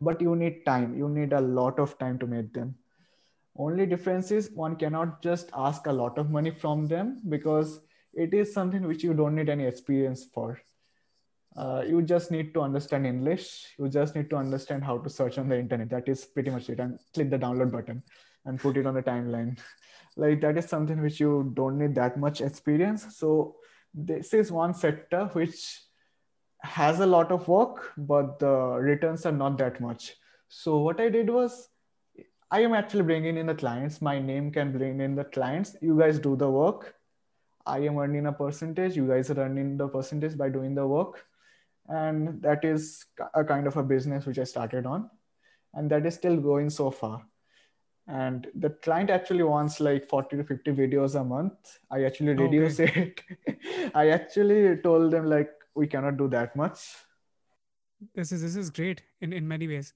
but 0.00 0.20
you 0.20 0.36
need 0.36 0.64
time 0.64 0.96
you 0.96 1.08
need 1.08 1.32
a 1.32 1.40
lot 1.40 1.78
of 1.78 1.98
time 1.98 2.18
to 2.18 2.26
make 2.26 2.52
them 2.54 2.74
only 3.58 3.86
difference 3.86 4.30
is 4.30 4.50
one 4.52 4.76
cannot 4.76 5.20
just 5.20 5.50
ask 5.52 5.86
a 5.86 5.92
lot 5.92 6.16
of 6.16 6.30
money 6.30 6.50
from 6.50 6.86
them 6.86 7.20
because 7.28 7.80
it 8.14 8.32
is 8.32 8.52
something 8.54 8.86
which 8.86 9.02
you 9.02 9.14
don't 9.14 9.34
need 9.34 9.48
any 9.48 9.64
experience 9.64 10.24
for. 10.32 10.60
Uh, 11.58 11.82
you 11.84 12.00
just 12.02 12.30
need 12.30 12.54
to 12.54 12.60
understand 12.60 13.04
English. 13.04 13.74
You 13.78 13.88
just 13.88 14.14
need 14.14 14.30
to 14.30 14.36
understand 14.36 14.84
how 14.84 14.98
to 14.98 15.10
search 15.10 15.38
on 15.38 15.48
the 15.48 15.58
internet. 15.58 15.90
That 15.90 16.08
is 16.08 16.24
pretty 16.24 16.50
much 16.50 16.70
it. 16.70 16.78
And 16.78 17.00
click 17.14 17.30
the 17.30 17.38
download 17.38 17.72
button 17.72 18.02
and 18.44 18.60
put 18.60 18.76
it 18.76 18.86
on 18.86 18.94
the 18.94 19.02
timeline. 19.02 19.58
like 20.16 20.40
that 20.42 20.56
is 20.56 20.66
something 20.66 21.02
which 21.02 21.18
you 21.18 21.50
don't 21.54 21.78
need 21.78 21.96
that 21.96 22.16
much 22.16 22.40
experience. 22.40 23.16
So 23.16 23.56
this 23.92 24.34
is 24.34 24.52
one 24.52 24.72
sector 24.72 25.26
which 25.32 25.82
has 26.62 27.00
a 27.00 27.06
lot 27.06 27.32
of 27.32 27.48
work, 27.48 27.92
but 27.96 28.38
the 28.38 28.54
returns 28.90 29.26
are 29.26 29.32
not 29.32 29.58
that 29.58 29.80
much. 29.80 30.14
So 30.48 30.78
what 30.78 31.00
I 31.00 31.08
did 31.08 31.28
was 31.28 31.68
I 32.50 32.60
am 32.60 32.72
actually 32.72 33.02
bringing 33.02 33.36
in 33.36 33.46
the 33.46 33.54
clients. 33.54 34.00
My 34.00 34.20
name 34.20 34.52
can 34.52 34.72
bring 34.72 35.00
in 35.00 35.14
the 35.14 35.24
clients. 35.24 35.76
You 35.82 35.98
guys 35.98 36.18
do 36.18 36.36
the 36.36 36.50
work. 36.50 36.94
I 37.66 37.80
am 37.80 37.98
earning 37.98 38.26
a 38.26 38.32
percentage. 38.32 38.96
You 38.96 39.08
guys 39.08 39.30
are 39.30 39.40
earning 39.40 39.76
the 39.76 39.88
percentage 39.88 40.38
by 40.38 40.48
doing 40.48 40.74
the 40.74 40.86
work. 40.86 41.26
And 41.88 42.42
that 42.42 42.64
is 42.64 43.04
a 43.34 43.44
kind 43.44 43.66
of 43.66 43.76
a 43.76 43.82
business 43.82 44.26
which 44.26 44.38
I 44.38 44.44
started 44.44 44.86
on. 44.86 45.10
And 45.74 45.90
that 45.90 46.06
is 46.06 46.14
still 46.14 46.36
going 46.36 46.70
so 46.70 46.90
far. 46.90 47.24
And 48.06 48.46
the 48.54 48.70
client 48.70 49.10
actually 49.10 49.42
wants 49.42 49.80
like 49.80 50.08
40 50.08 50.38
to 50.38 50.44
50 50.44 50.72
videos 50.72 51.18
a 51.18 51.24
month. 51.24 51.78
I 51.90 52.04
actually 52.04 52.34
reduce 52.34 52.80
okay. 52.80 53.14
it. 53.46 53.90
I 53.94 54.08
actually 54.10 54.76
told 54.78 55.10
them 55.10 55.26
like 55.26 55.50
we 55.74 55.86
cannot 55.86 56.16
do 56.16 56.28
that 56.28 56.56
much. 56.56 56.80
This 58.14 58.32
is 58.32 58.42
this 58.42 58.56
is 58.56 58.70
great 58.70 59.02
in, 59.20 59.32
in 59.32 59.46
many 59.46 59.66
ways 59.66 59.92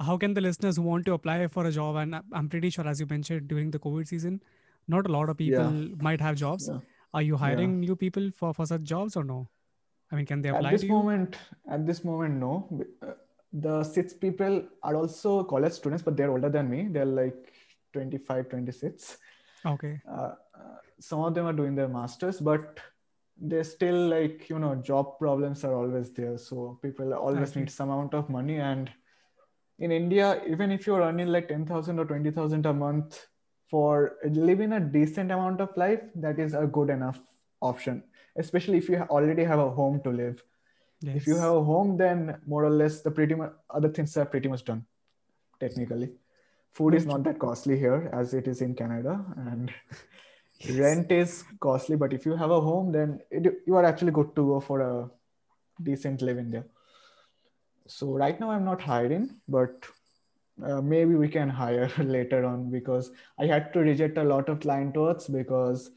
how 0.00 0.16
can 0.16 0.34
the 0.34 0.40
listeners 0.40 0.76
who 0.76 0.82
want 0.82 1.06
to 1.06 1.12
apply 1.14 1.46
for 1.46 1.64
a 1.66 1.72
job 1.72 1.96
and 1.96 2.14
i'm 2.32 2.48
pretty 2.48 2.70
sure 2.70 2.86
as 2.86 3.00
you 3.00 3.06
mentioned 3.08 3.48
during 3.48 3.70
the 3.70 3.78
covid 3.78 4.06
season 4.06 4.42
not 4.88 5.06
a 5.06 5.12
lot 5.12 5.28
of 5.28 5.36
people 5.36 5.72
yeah. 5.72 5.94
might 6.00 6.20
have 6.20 6.36
jobs 6.36 6.68
yeah. 6.70 6.78
are 7.14 7.22
you 7.22 7.36
hiring 7.36 7.82
yeah. 7.82 7.88
new 7.88 7.96
people 7.96 8.30
for 8.30 8.52
for 8.52 8.66
such 8.66 8.82
jobs 8.82 9.16
or 9.16 9.24
no 9.24 9.48
i 10.10 10.16
mean 10.16 10.26
can 10.26 10.42
they 10.42 10.50
apply 10.50 10.70
at 10.70 10.72
this 10.72 10.88
moment 10.88 11.36
at 11.68 11.86
this 11.86 12.04
moment 12.04 12.34
no. 12.34 12.68
Uh, 13.02 13.12
the 13.52 13.82
six 13.84 14.12
people 14.12 14.62
are 14.82 14.96
also 14.96 15.42
college 15.44 15.72
students 15.72 16.02
but 16.02 16.16
they're 16.16 16.30
older 16.30 16.50
than 16.50 16.68
me. 16.68 16.88
They're 16.90 17.06
like 17.06 17.52
25 17.92 18.50
26 18.50 19.16
okay. 19.64 20.00
Uh, 20.06 20.12
uh, 20.12 20.34
some 21.00 21.20
of 21.20 21.34
them 21.34 21.46
are 21.46 21.52
doing 21.52 21.74
their 21.74 21.88
masters 21.88 22.38
but 22.38 22.80
they're 23.38 23.64
still 23.64 24.08
like 24.08 24.48
you 24.48 24.58
know 24.58 24.74
job 24.76 25.18
problems 25.18 25.64
are 25.64 25.74
always 25.74 26.10
there. 26.10 26.38
So 26.38 26.78
people 26.82 27.12
always 27.14 27.54
need 27.54 27.70
some 27.70 27.90
amount 27.90 28.14
of 28.14 28.30
money. 28.30 28.56
And 28.56 28.90
in 29.78 29.92
India, 29.92 30.42
even 30.48 30.72
if 30.72 30.86
you're 30.86 31.02
earning 31.02 31.28
like 31.28 31.48
10,000 31.48 31.98
or 31.98 32.04
20,000 32.06 32.64
a 32.64 32.72
month 32.72 33.26
for 33.70 34.16
living 34.24 34.72
a 34.72 34.80
decent 34.80 35.30
amount 35.30 35.60
of 35.60 35.76
life, 35.76 36.00
that 36.14 36.38
is 36.38 36.54
a 36.54 36.66
good 36.66 36.88
enough 36.88 37.20
option, 37.60 38.02
especially 38.36 38.78
if 38.78 38.88
you 38.88 38.98
already 39.10 39.44
have 39.44 39.58
a 39.58 39.70
home 39.70 40.00
to 40.02 40.10
live. 40.10 40.42
Yes. 41.00 41.16
If 41.16 41.26
you 41.26 41.36
have 41.36 41.54
a 41.54 41.62
home, 41.62 41.96
then 41.96 42.38
more 42.46 42.64
or 42.64 42.70
less 42.70 43.02
the 43.02 43.10
pretty 43.10 43.34
much 43.34 43.52
other 43.70 43.88
things 43.88 44.16
are 44.16 44.24
pretty 44.24 44.48
much 44.48 44.64
done 44.64 44.84
technically. 45.60 46.10
Food 46.72 46.94
is 46.94 47.06
not 47.06 47.22
that 47.24 47.38
costly 47.38 47.78
here 47.78 48.10
as 48.12 48.34
it 48.34 48.46
is 48.46 48.60
in 48.60 48.74
Canada, 48.74 49.24
and 49.36 49.72
yes. 50.60 50.76
rent 50.76 51.12
is 51.12 51.44
costly. 51.60 51.96
But 51.96 52.12
if 52.12 52.26
you 52.26 52.36
have 52.36 52.50
a 52.50 52.60
home, 52.60 52.92
then 52.92 53.20
it, 53.30 53.62
you 53.66 53.76
are 53.76 53.84
actually 53.84 54.12
good 54.12 54.34
to 54.36 54.46
go 54.46 54.60
for 54.60 54.80
a 54.80 55.10
decent 55.82 56.22
living 56.22 56.50
there 56.50 56.66
so 57.86 58.12
right 58.12 58.40
now 58.40 58.50
i'm 58.50 58.64
not 58.64 58.80
hiring 58.80 59.30
but 59.48 59.86
uh, 60.64 60.80
maybe 60.80 61.14
we 61.14 61.28
can 61.28 61.48
hire 61.48 61.90
later 61.98 62.44
on 62.44 62.70
because 62.70 63.10
i 63.38 63.46
had 63.46 63.72
to 63.72 63.80
reject 63.80 64.18
a 64.18 64.24
lot 64.24 64.48
of 64.48 64.60
client 64.60 64.96
works 64.96 65.28
because 65.28 65.90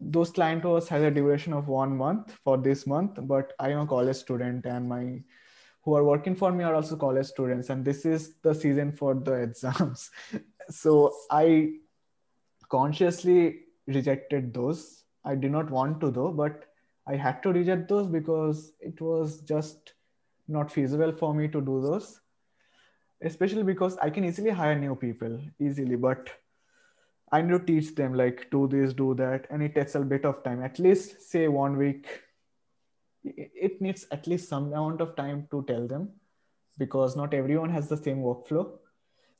those 0.00 0.30
client 0.30 0.64
works 0.64 0.88
has 0.88 1.02
a 1.02 1.10
duration 1.10 1.52
of 1.52 1.68
one 1.68 1.96
month 1.96 2.38
for 2.44 2.58
this 2.58 2.86
month 2.86 3.18
but 3.22 3.52
i 3.58 3.70
am 3.70 3.80
a 3.80 3.86
college 3.86 4.16
student 4.16 4.66
and 4.66 4.88
my 4.88 5.20
who 5.82 5.94
are 5.94 6.04
working 6.04 6.34
for 6.34 6.50
me 6.52 6.64
are 6.64 6.74
also 6.74 6.96
college 6.96 7.26
students 7.26 7.70
and 7.70 7.84
this 7.84 8.04
is 8.04 8.34
the 8.42 8.52
season 8.52 8.90
for 8.90 9.14
the 9.14 9.32
exams. 9.48 10.10
So 10.68 11.14
i 11.30 11.74
consciously 12.68 13.60
rejected 13.86 14.52
those. 14.52 15.04
I 15.24 15.36
did 15.36 15.52
not 15.52 15.70
want 15.70 16.00
to 16.00 16.10
though 16.10 16.32
but 16.32 16.64
i 17.06 17.16
had 17.16 17.42
to 17.42 17.52
reject 17.52 17.88
those 17.88 18.06
because 18.08 18.72
it 18.80 19.00
was 19.00 19.40
just 19.40 19.94
not 20.48 20.70
feasible 20.70 21.12
for 21.12 21.34
me 21.34 21.48
to 21.48 21.60
do 21.60 21.80
those 21.80 22.20
especially 23.22 23.62
because 23.62 23.96
i 23.98 24.08
can 24.10 24.24
easily 24.24 24.50
hire 24.50 24.78
new 24.78 24.94
people 24.94 25.40
easily 25.58 25.96
but 25.96 26.30
i 27.32 27.42
need 27.42 27.50
to 27.50 27.58
teach 27.58 27.94
them 27.94 28.14
like 28.14 28.48
do 28.50 28.66
this 28.68 28.92
do 28.94 29.14
that 29.14 29.46
and 29.50 29.62
it 29.62 29.74
takes 29.74 29.94
a 29.94 30.00
bit 30.00 30.24
of 30.24 30.42
time. 30.44 30.62
At 30.62 30.78
least 30.78 31.30
say 31.30 31.48
one 31.48 31.76
week 31.76 32.06
it 33.24 33.80
needs 33.80 34.06
at 34.12 34.26
least 34.26 34.48
some 34.48 34.66
amount 34.72 35.00
of 35.00 35.16
time 35.16 35.48
to 35.50 35.64
tell 35.64 35.86
them 35.86 36.10
because 36.78 37.16
not 37.16 37.34
everyone 37.34 37.70
has 37.70 37.88
the 37.88 37.96
same 37.96 38.18
workflow. 38.18 38.78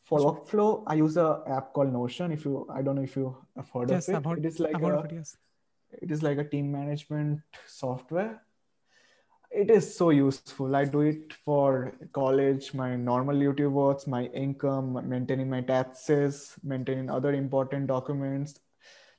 For 0.04 0.18
workflow 0.20 0.82
i 0.86 0.94
use 0.94 1.16
a 1.16 1.42
app 1.46 1.72
called 1.72 1.92
notion 1.92 2.32
if 2.32 2.44
you 2.44 2.66
i 2.70 2.82
don't 2.82 2.96
know 2.96 3.02
if 3.02 3.16
you 3.16 3.36
have 3.56 3.68
heard 3.70 3.90
yes, 3.90 4.08
of 4.08 4.16
it 4.16 4.26
heard, 4.26 4.38
it 4.38 4.46
is 4.46 4.60
like 4.60 4.80
a, 4.80 4.98
it, 4.98 5.12
yes. 5.12 5.36
it 6.02 6.10
is 6.10 6.22
like 6.22 6.38
a 6.38 6.44
team 6.44 6.70
management 6.70 7.40
software 7.66 8.40
it 9.50 9.70
is 9.70 9.96
so 9.96 10.10
useful. 10.10 10.76
I 10.76 10.84
do 10.84 11.00
it 11.00 11.32
for 11.44 11.94
college, 12.12 12.74
my 12.74 12.96
normal 12.96 13.36
YouTube 13.36 13.72
works, 13.72 14.06
my 14.06 14.24
income, 14.26 15.00
maintaining 15.08 15.48
my 15.48 15.60
taxes, 15.60 16.54
maintaining 16.62 17.10
other 17.10 17.32
important 17.32 17.86
documents, 17.86 18.60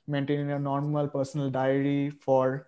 maintaining 0.06 0.50
a 0.52 0.58
normal 0.58 1.08
personal 1.08 1.50
diary 1.50 2.10
for 2.10 2.66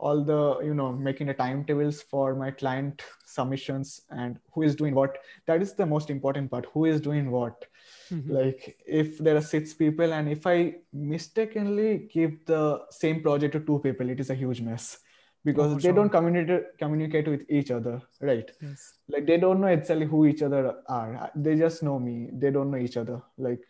all 0.00 0.24
the 0.24 0.58
you 0.64 0.74
know 0.74 0.90
making 0.92 1.26
the 1.26 1.34
timetables 1.34 2.00
for 2.00 2.34
my 2.34 2.50
client 2.50 3.02
submissions 3.26 4.02
and 4.10 4.38
who 4.52 4.62
is 4.62 4.74
doing 4.74 4.94
what 4.94 5.18
that 5.46 5.60
is 5.60 5.74
the 5.74 5.84
most 5.84 6.08
important 6.08 6.50
part 6.50 6.66
who 6.72 6.86
is 6.86 7.00
doing 7.00 7.30
what 7.30 7.66
mm-hmm. 8.10 8.32
like 8.32 8.78
if 8.86 9.18
there 9.18 9.36
are 9.36 9.42
six 9.42 9.74
people 9.74 10.14
and 10.14 10.28
if 10.28 10.46
i 10.46 10.74
mistakenly 10.92 12.08
give 12.12 12.44
the 12.46 12.80
same 12.90 13.22
project 13.22 13.52
to 13.52 13.60
two 13.60 13.78
people 13.80 14.08
it 14.08 14.18
is 14.18 14.30
a 14.30 14.34
huge 14.34 14.62
mess 14.62 14.98
because 15.44 15.72
oh, 15.72 15.74
they 15.76 15.88
sure. 15.88 15.92
don't 15.92 16.10
communicate 16.10 16.78
communicate 16.78 17.28
with 17.28 17.44
each 17.48 17.70
other 17.70 18.00
right? 18.20 18.50
Yes. 18.60 18.94
like 19.08 19.26
they 19.26 19.38
don't 19.38 19.60
know 19.60 19.68
exactly 19.68 20.06
who 20.06 20.26
each 20.26 20.42
other 20.42 20.76
are. 20.88 21.30
They 21.34 21.56
just 21.56 21.82
know 21.82 21.98
me. 21.98 22.28
They 22.32 22.50
don't 22.50 22.70
know 22.70 22.78
each 22.78 22.96
other. 22.96 23.22
Like 23.38 23.60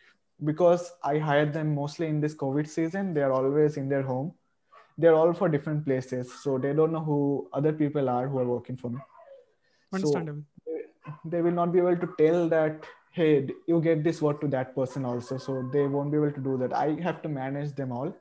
because 0.43 0.93
i 1.05 1.19
hired 1.19 1.53
them 1.53 1.75
mostly 1.75 2.07
in 2.07 2.19
this 2.19 2.35
covid 2.35 2.67
season 2.67 3.13
they 3.13 3.21
are 3.21 3.33
always 3.33 3.77
in 3.77 3.89
their 3.89 4.03
home. 4.03 4.33
They're 4.99 5.15
all 5.15 5.33
for 5.33 5.49
different 5.49 5.85
places 5.85 6.31
so 6.43 6.59
they 6.59 6.73
don't 6.75 6.93
know 6.93 7.01
who 7.01 7.49
other 7.53 7.73
people 7.73 8.09
are 8.09 8.29
who 8.29 8.39
are 8.39 8.47
working 8.47 8.77
for 8.77 8.91
me. 8.91 8.99
Understandable. 9.93 10.43
so 10.65 10.73
they, 11.25 11.37
they 11.37 11.43
will 11.43 11.53
not 11.53 11.73
be 11.73 11.79
able 11.79 11.97
to 11.97 12.09
tell 12.19 12.49
that 12.49 12.85
hey 13.13 13.49
you 13.67 13.81
gave 13.81 14.03
this 14.05 14.21
work 14.23 14.41
to 14.41 14.49
that 14.49 14.75
person 14.75 15.05
also 15.05 15.39
so 15.39 15.69
they 15.73 15.87
won't 15.87 16.11
be 16.11 16.19
able 16.19 16.33
to 16.33 16.41
do 16.41 16.59
that. 16.59 16.73
I 16.73 17.01
have 17.01 17.23
to 17.23 17.29
manage 17.29 17.75
them 17.75 17.93
all. 17.93 18.15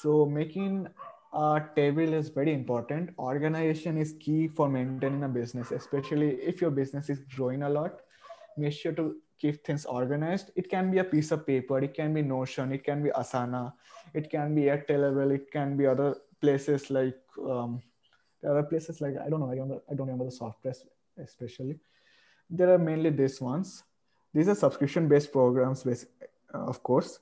So 0.00 0.26
making 0.26 0.86
uh, 1.32 1.60
table 1.76 2.12
is 2.12 2.28
very 2.28 2.52
important. 2.52 3.10
Organization 3.18 3.98
is 3.98 4.14
key 4.18 4.48
for 4.48 4.68
maintaining 4.68 5.24
a 5.24 5.28
business, 5.28 5.70
especially 5.70 6.30
if 6.36 6.60
your 6.60 6.70
business 6.70 7.10
is 7.10 7.20
growing 7.36 7.62
a 7.62 7.68
lot. 7.68 8.00
Make 8.56 8.72
sure 8.72 8.92
to 8.92 9.16
keep 9.38 9.64
things 9.64 9.84
organized. 9.84 10.50
It 10.56 10.68
can 10.68 10.90
be 10.90 10.98
a 10.98 11.04
piece 11.04 11.30
of 11.30 11.46
paper, 11.46 11.78
it 11.78 11.94
can 11.94 12.12
be 12.12 12.22
Notion, 12.22 12.72
it 12.72 12.84
can 12.84 13.02
be 13.02 13.10
Asana, 13.10 13.72
it 14.14 14.30
can 14.30 14.54
be 14.54 14.62
Airtable, 14.62 15.32
it 15.34 15.50
can 15.52 15.76
be 15.76 15.86
other 15.86 16.16
places 16.40 16.90
like 16.90 17.18
um, 17.48 17.82
there 18.42 18.56
are 18.56 18.62
places 18.62 19.00
like 19.00 19.14
i 19.24 19.28
don't 19.28 19.40
know 19.40 19.50
i 19.50 19.56
don't, 19.56 19.82
I 19.90 19.94
don't 19.94 20.06
remember 20.06 20.24
the 20.24 20.30
software 20.30 20.74
especially. 21.22 21.78
There 22.48 22.72
are 22.72 22.78
mainly 22.78 23.10
these 23.10 23.40
ones. 23.40 23.82
These 24.32 24.48
are 24.48 24.54
subscription 24.54 25.08
based 25.08 25.32
programs 25.32 25.84
uh, 25.84 25.96
of 26.52 26.82
course 26.82 27.18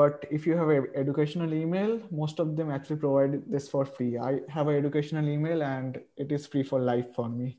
but 0.00 0.24
if 0.36 0.46
you 0.46 0.56
have 0.60 0.70
an 0.74 0.86
educational 1.02 1.54
email 1.54 1.98
most 2.20 2.40
of 2.44 2.56
them 2.56 2.70
actually 2.76 2.96
provide 3.04 3.36
this 3.56 3.68
for 3.74 3.84
free 3.84 4.12
i 4.28 4.32
have 4.56 4.68
an 4.72 4.76
educational 4.82 5.28
email 5.34 5.62
and 5.62 6.00
it 6.16 6.32
is 6.38 6.46
free 6.54 6.64
for 6.72 6.80
life 6.80 7.14
for 7.18 7.28
me 7.28 7.56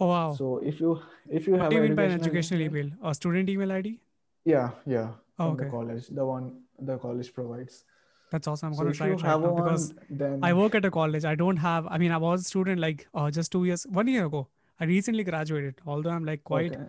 oh 0.00 0.08
wow 0.12 0.34
so 0.40 0.58
if 0.72 0.80
you 0.84 1.00
if 1.40 1.46
you 1.46 1.54
what 1.54 1.62
have 1.62 1.70
do 1.70 1.76
you 1.76 1.82
an 1.82 1.88
mean 1.88 2.00
by 2.02 2.08
an 2.10 2.18
educational 2.20 2.60
educational 2.60 2.84
email 2.84 3.10
a 3.10 3.14
student 3.20 3.54
email 3.56 3.72
id 3.80 3.98
yeah 4.44 4.70
yeah 4.96 5.10
Oh, 5.38 5.48
from 5.48 5.56
the 5.56 5.70
college 5.70 6.06
the 6.08 6.24
one 6.24 6.48
the 6.88 6.98
college 6.98 7.32
provides 7.36 7.84
that's 8.32 8.46
awesome 8.46 8.68
i'm 8.68 8.74
so 8.74 8.82
gonna 8.82 8.94
try 8.94 9.06
it 9.08 9.22
right 9.22 9.40
now 9.40 9.54
because 9.54 9.94
then 10.10 10.44
I 10.48 10.52
work 10.54 10.74
at 10.74 10.84
a 10.84 10.90
college. 10.90 11.24
I 11.30 11.34
don't 11.34 11.58
have. 11.58 11.86
I 11.86 11.98
mean, 11.98 12.12
I 12.12 12.16
was 12.16 12.40
a 12.40 12.44
student 12.44 12.80
like 12.80 13.06
uh, 13.14 13.30
just 13.30 13.52
two 13.52 13.64
years, 13.66 13.82
one 13.98 14.08
year 14.08 14.24
ago. 14.24 14.48
I 14.80 14.86
recently 14.86 15.24
graduated. 15.24 15.82
Although 15.86 16.10
I'm 16.10 16.24
like 16.24 16.42
quite 16.42 16.72
okay. 16.72 16.86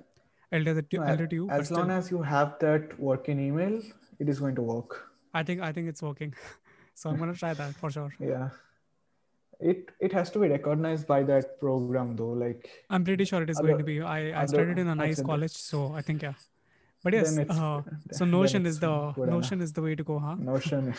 elder, 0.53 0.81
to, 0.81 0.97
No, 0.97 1.03
elder 1.03 1.27
to 1.27 1.35
you, 1.35 1.49
as 1.49 1.69
long 1.69 1.83
still, 1.83 1.97
as 1.97 2.09
you 2.11 2.21
have 2.21 2.55
that 2.61 2.97
working 2.97 3.41
email 3.47 3.81
it 4.19 4.29
is 4.29 4.39
going 4.39 4.55
to 4.55 4.61
work 4.61 5.09
I 5.33 5.41
think 5.43 5.61
I 5.61 5.71
think 5.71 5.87
it's 5.89 6.01
working. 6.03 6.33
so 6.93 7.09
I'm 7.09 7.17
gonna 7.17 7.33
try 7.33 7.53
that 7.55 7.75
for 7.75 7.89
sure. 7.89 8.11
yeah 8.19 8.49
it 9.59 9.91
it 10.07 10.11
has 10.17 10.29
to 10.31 10.39
be 10.43 10.47
recognized 10.51 11.07
by 11.07 11.21
that 11.29 11.59
program 11.59 12.15
though 12.15 12.33
like 12.43 12.69
I'm 12.89 13.03
pretty 13.09 13.25
sure 13.25 13.41
it 13.43 13.49
is 13.49 13.59
Other- 13.59 13.69
going 13.69 13.79
to 13.79 13.85
be. 13.91 14.01
I, 14.01 14.41
I 14.41 14.45
studied 14.45 14.79
in 14.83 14.87
a 14.87 14.95
nice 14.95 15.21
college, 15.21 15.51
so 15.51 15.93
I 15.93 16.01
think 16.01 16.21
yeah. 16.23 16.33
But 17.03 17.13
yes, 17.13 17.37
uh, 17.37 17.81
so 18.17 18.25
Notion 18.25 18.65
is 18.65 18.79
the 18.79 18.89
enough. 18.89 19.17
Notion 19.17 19.61
is 19.61 19.73
the 19.73 19.81
way 19.81 19.95
to 19.95 20.03
go, 20.03 20.19
huh? 20.19 20.35
notion 20.35 20.93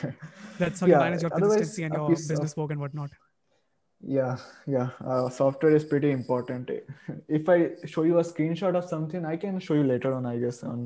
That's 0.59 0.81
how 0.81 0.87
you 0.87 0.97
manage 0.97 1.23
your 1.23 1.31
consistency 1.31 1.85
and 1.85 1.95
your 1.95 2.09
piece 2.09 2.25
of- 2.25 2.29
business 2.35 2.57
work 2.57 2.71
and 2.73 2.81
whatnot. 2.87 3.11
yeah 4.15 4.37
yeah 4.73 4.89
uh, 5.11 5.29
software 5.35 5.75
is 5.77 5.85
pretty 5.91 6.09
important 6.15 6.71
if 7.37 7.47
i 7.53 7.59
show 7.93 8.03
you 8.09 8.19
a 8.23 8.25
screenshot 8.31 8.77
of 8.81 8.85
something 8.91 9.25
i 9.31 9.37
can 9.45 9.55
show 9.67 9.77
you 9.79 9.85
later 9.91 10.11
on 10.17 10.27
i 10.31 10.35
guess 10.43 10.59
on 10.71 10.83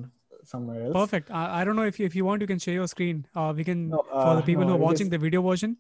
somewhere 0.53 0.83
else 0.87 0.95
Perfect. 0.99 1.31
I, 1.31 1.61
I 1.61 1.65
don't 1.69 1.77
know 1.77 1.87
if 1.93 2.01
you, 2.01 2.07
if 2.07 2.17
you 2.19 2.25
want, 2.25 2.41
you 2.47 2.47
can 2.53 2.59
share 2.67 2.75
your 2.75 2.89
screen. 2.89 3.25
Uh, 3.35 3.53
we 3.57 3.65
can 3.71 3.89
No, 3.95 4.03
for 4.11 4.35
the 4.35 4.43
uh, 4.43 4.49
people 4.51 4.65
no, 4.65 4.71
who 4.71 4.75
are 4.77 4.85
watching 4.89 5.07
is- 5.09 5.17
the 5.17 5.23
video 5.29 5.43
version. 5.53 5.77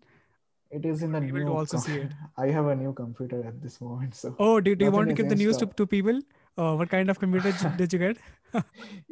it 0.76 0.86
is 0.88 1.02
in 1.04 1.12
the 1.16 1.20
able 1.26 1.44
to 1.48 1.52
also 1.58 1.76
com- 1.76 1.84
see 1.84 1.94
it. 2.06 2.10
i 2.42 2.46
have 2.54 2.66
a 2.72 2.74
new 2.80 2.90
computer 2.96 3.36
at 3.50 3.54
this 3.66 3.76
moment 3.84 4.16
so 4.22 4.32
Oh, 4.46 4.56
do, 4.66 4.74
do 4.80 4.84
you 4.88 4.90
want 4.96 5.08
to 5.12 5.14
give 5.20 5.30
the 5.30 5.38
news 5.42 5.56
to, 5.62 5.66
to 5.80 5.86
people? 5.92 6.18
Uh, 6.62 6.74
what 6.80 6.90
kind 6.94 7.12
of 7.12 7.20
computer 7.22 7.52
did 7.80 7.92
you 7.94 8.00
get? 8.02 8.18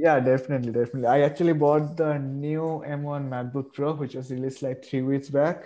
Yeah, 0.04 0.18
definitely, 0.26 0.72
definitely. 0.72 1.06
I 1.14 1.20
actually 1.28 1.52
bought 1.62 1.96
the 2.02 2.10
new 2.18 2.66
M1 2.98 3.28
MacBook 3.34 3.72
Pro, 3.78 3.92
which 4.02 4.14
was 4.20 4.30
released 4.36 4.62
like 4.66 4.84
three 4.84 5.02
weeks 5.02 5.28
back. 5.30 5.64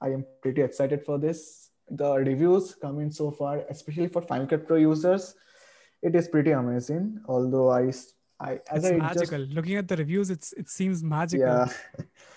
I 0.00 0.08
am 0.16 0.24
pretty 0.42 0.62
excited 0.62 1.04
for 1.08 1.18
this. 1.18 1.70
The 2.02 2.10
reviews 2.30 2.74
coming 2.74 3.10
so 3.10 3.30
far, 3.30 3.54
especially 3.76 4.08
for 4.08 4.22
Final 4.22 4.46
Cut 4.46 4.66
Pro 4.66 4.76
users, 4.76 5.34
it 6.02 6.14
is 6.14 6.28
pretty 6.28 6.52
amazing. 6.62 7.20
Although 7.26 7.70
I, 7.70 7.92
I 8.40 8.60
as 8.70 8.84
It's 8.84 8.86
I 8.86 8.98
magical. 8.98 9.38
just 9.38 9.52
Looking 9.52 9.76
at 9.76 9.88
the 9.88 9.96
reviews, 9.96 10.30
it's 10.30 10.52
it 10.52 10.68
seems 10.68 11.02
magical. 11.02 11.46
yeah, 11.46 11.68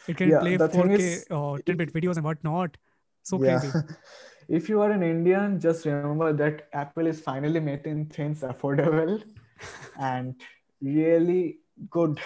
It 0.08 0.18
can 0.18 0.30
Yeah, 0.30 0.40
play 0.40 0.58
4K 0.58 1.00
is, 1.00 1.28
or 1.30 1.60
10-bit 1.60 1.94
videos 1.94 2.16
and 2.16 2.26
whatnot. 2.26 2.78
So 3.24 3.38
yeah. 3.38 3.60
crazy. 3.60 3.74
if 4.50 4.70
you 4.70 4.82
are 4.82 4.92
an 4.92 5.04
Indian, 5.04 5.60
just 5.60 5.86
remember 5.86 6.34
that 6.34 6.68
Apple 6.74 7.08
is 7.08 7.20
finally 7.22 7.60
making 7.60 8.06
things 8.08 8.42
affordable 8.42 9.22
and 10.00 10.36
really 10.82 11.60
good, 11.90 12.20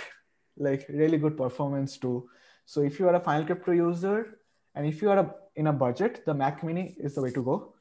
like 0.58 0.86
really 0.90 1.18
good 1.18 1.36
performance 1.36 1.98
too. 1.98 2.30
So 2.66 2.82
if 2.82 3.00
you 3.00 3.08
are 3.10 3.16
a 3.16 3.20
Final 3.20 3.46
Cut 3.46 3.62
Pro 3.64 3.74
user 3.74 4.40
and 4.76 4.86
if 4.88 5.02
you 5.02 5.10
are 5.10 5.20
a, 5.20 5.36
in 5.56 5.68
a 5.68 5.74
budget, 5.74 6.24
the 6.26 6.34
Mac 6.34 6.64
Mini 6.64 6.96
is 7.00 7.16
the 7.16 7.22
way 7.22 7.32
to 7.32 7.44
go. 7.44 7.74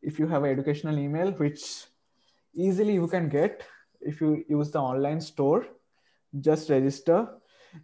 If 0.00 0.18
you 0.18 0.26
have 0.28 0.44
an 0.44 0.50
educational 0.50 0.98
email, 0.98 1.32
which 1.32 1.84
easily 2.54 2.94
you 2.94 3.06
can 3.08 3.28
get 3.28 3.62
if 4.00 4.20
you 4.20 4.44
use 4.48 4.70
the 4.70 4.80
online 4.80 5.20
store, 5.20 5.66
just 6.40 6.70
register. 6.70 7.28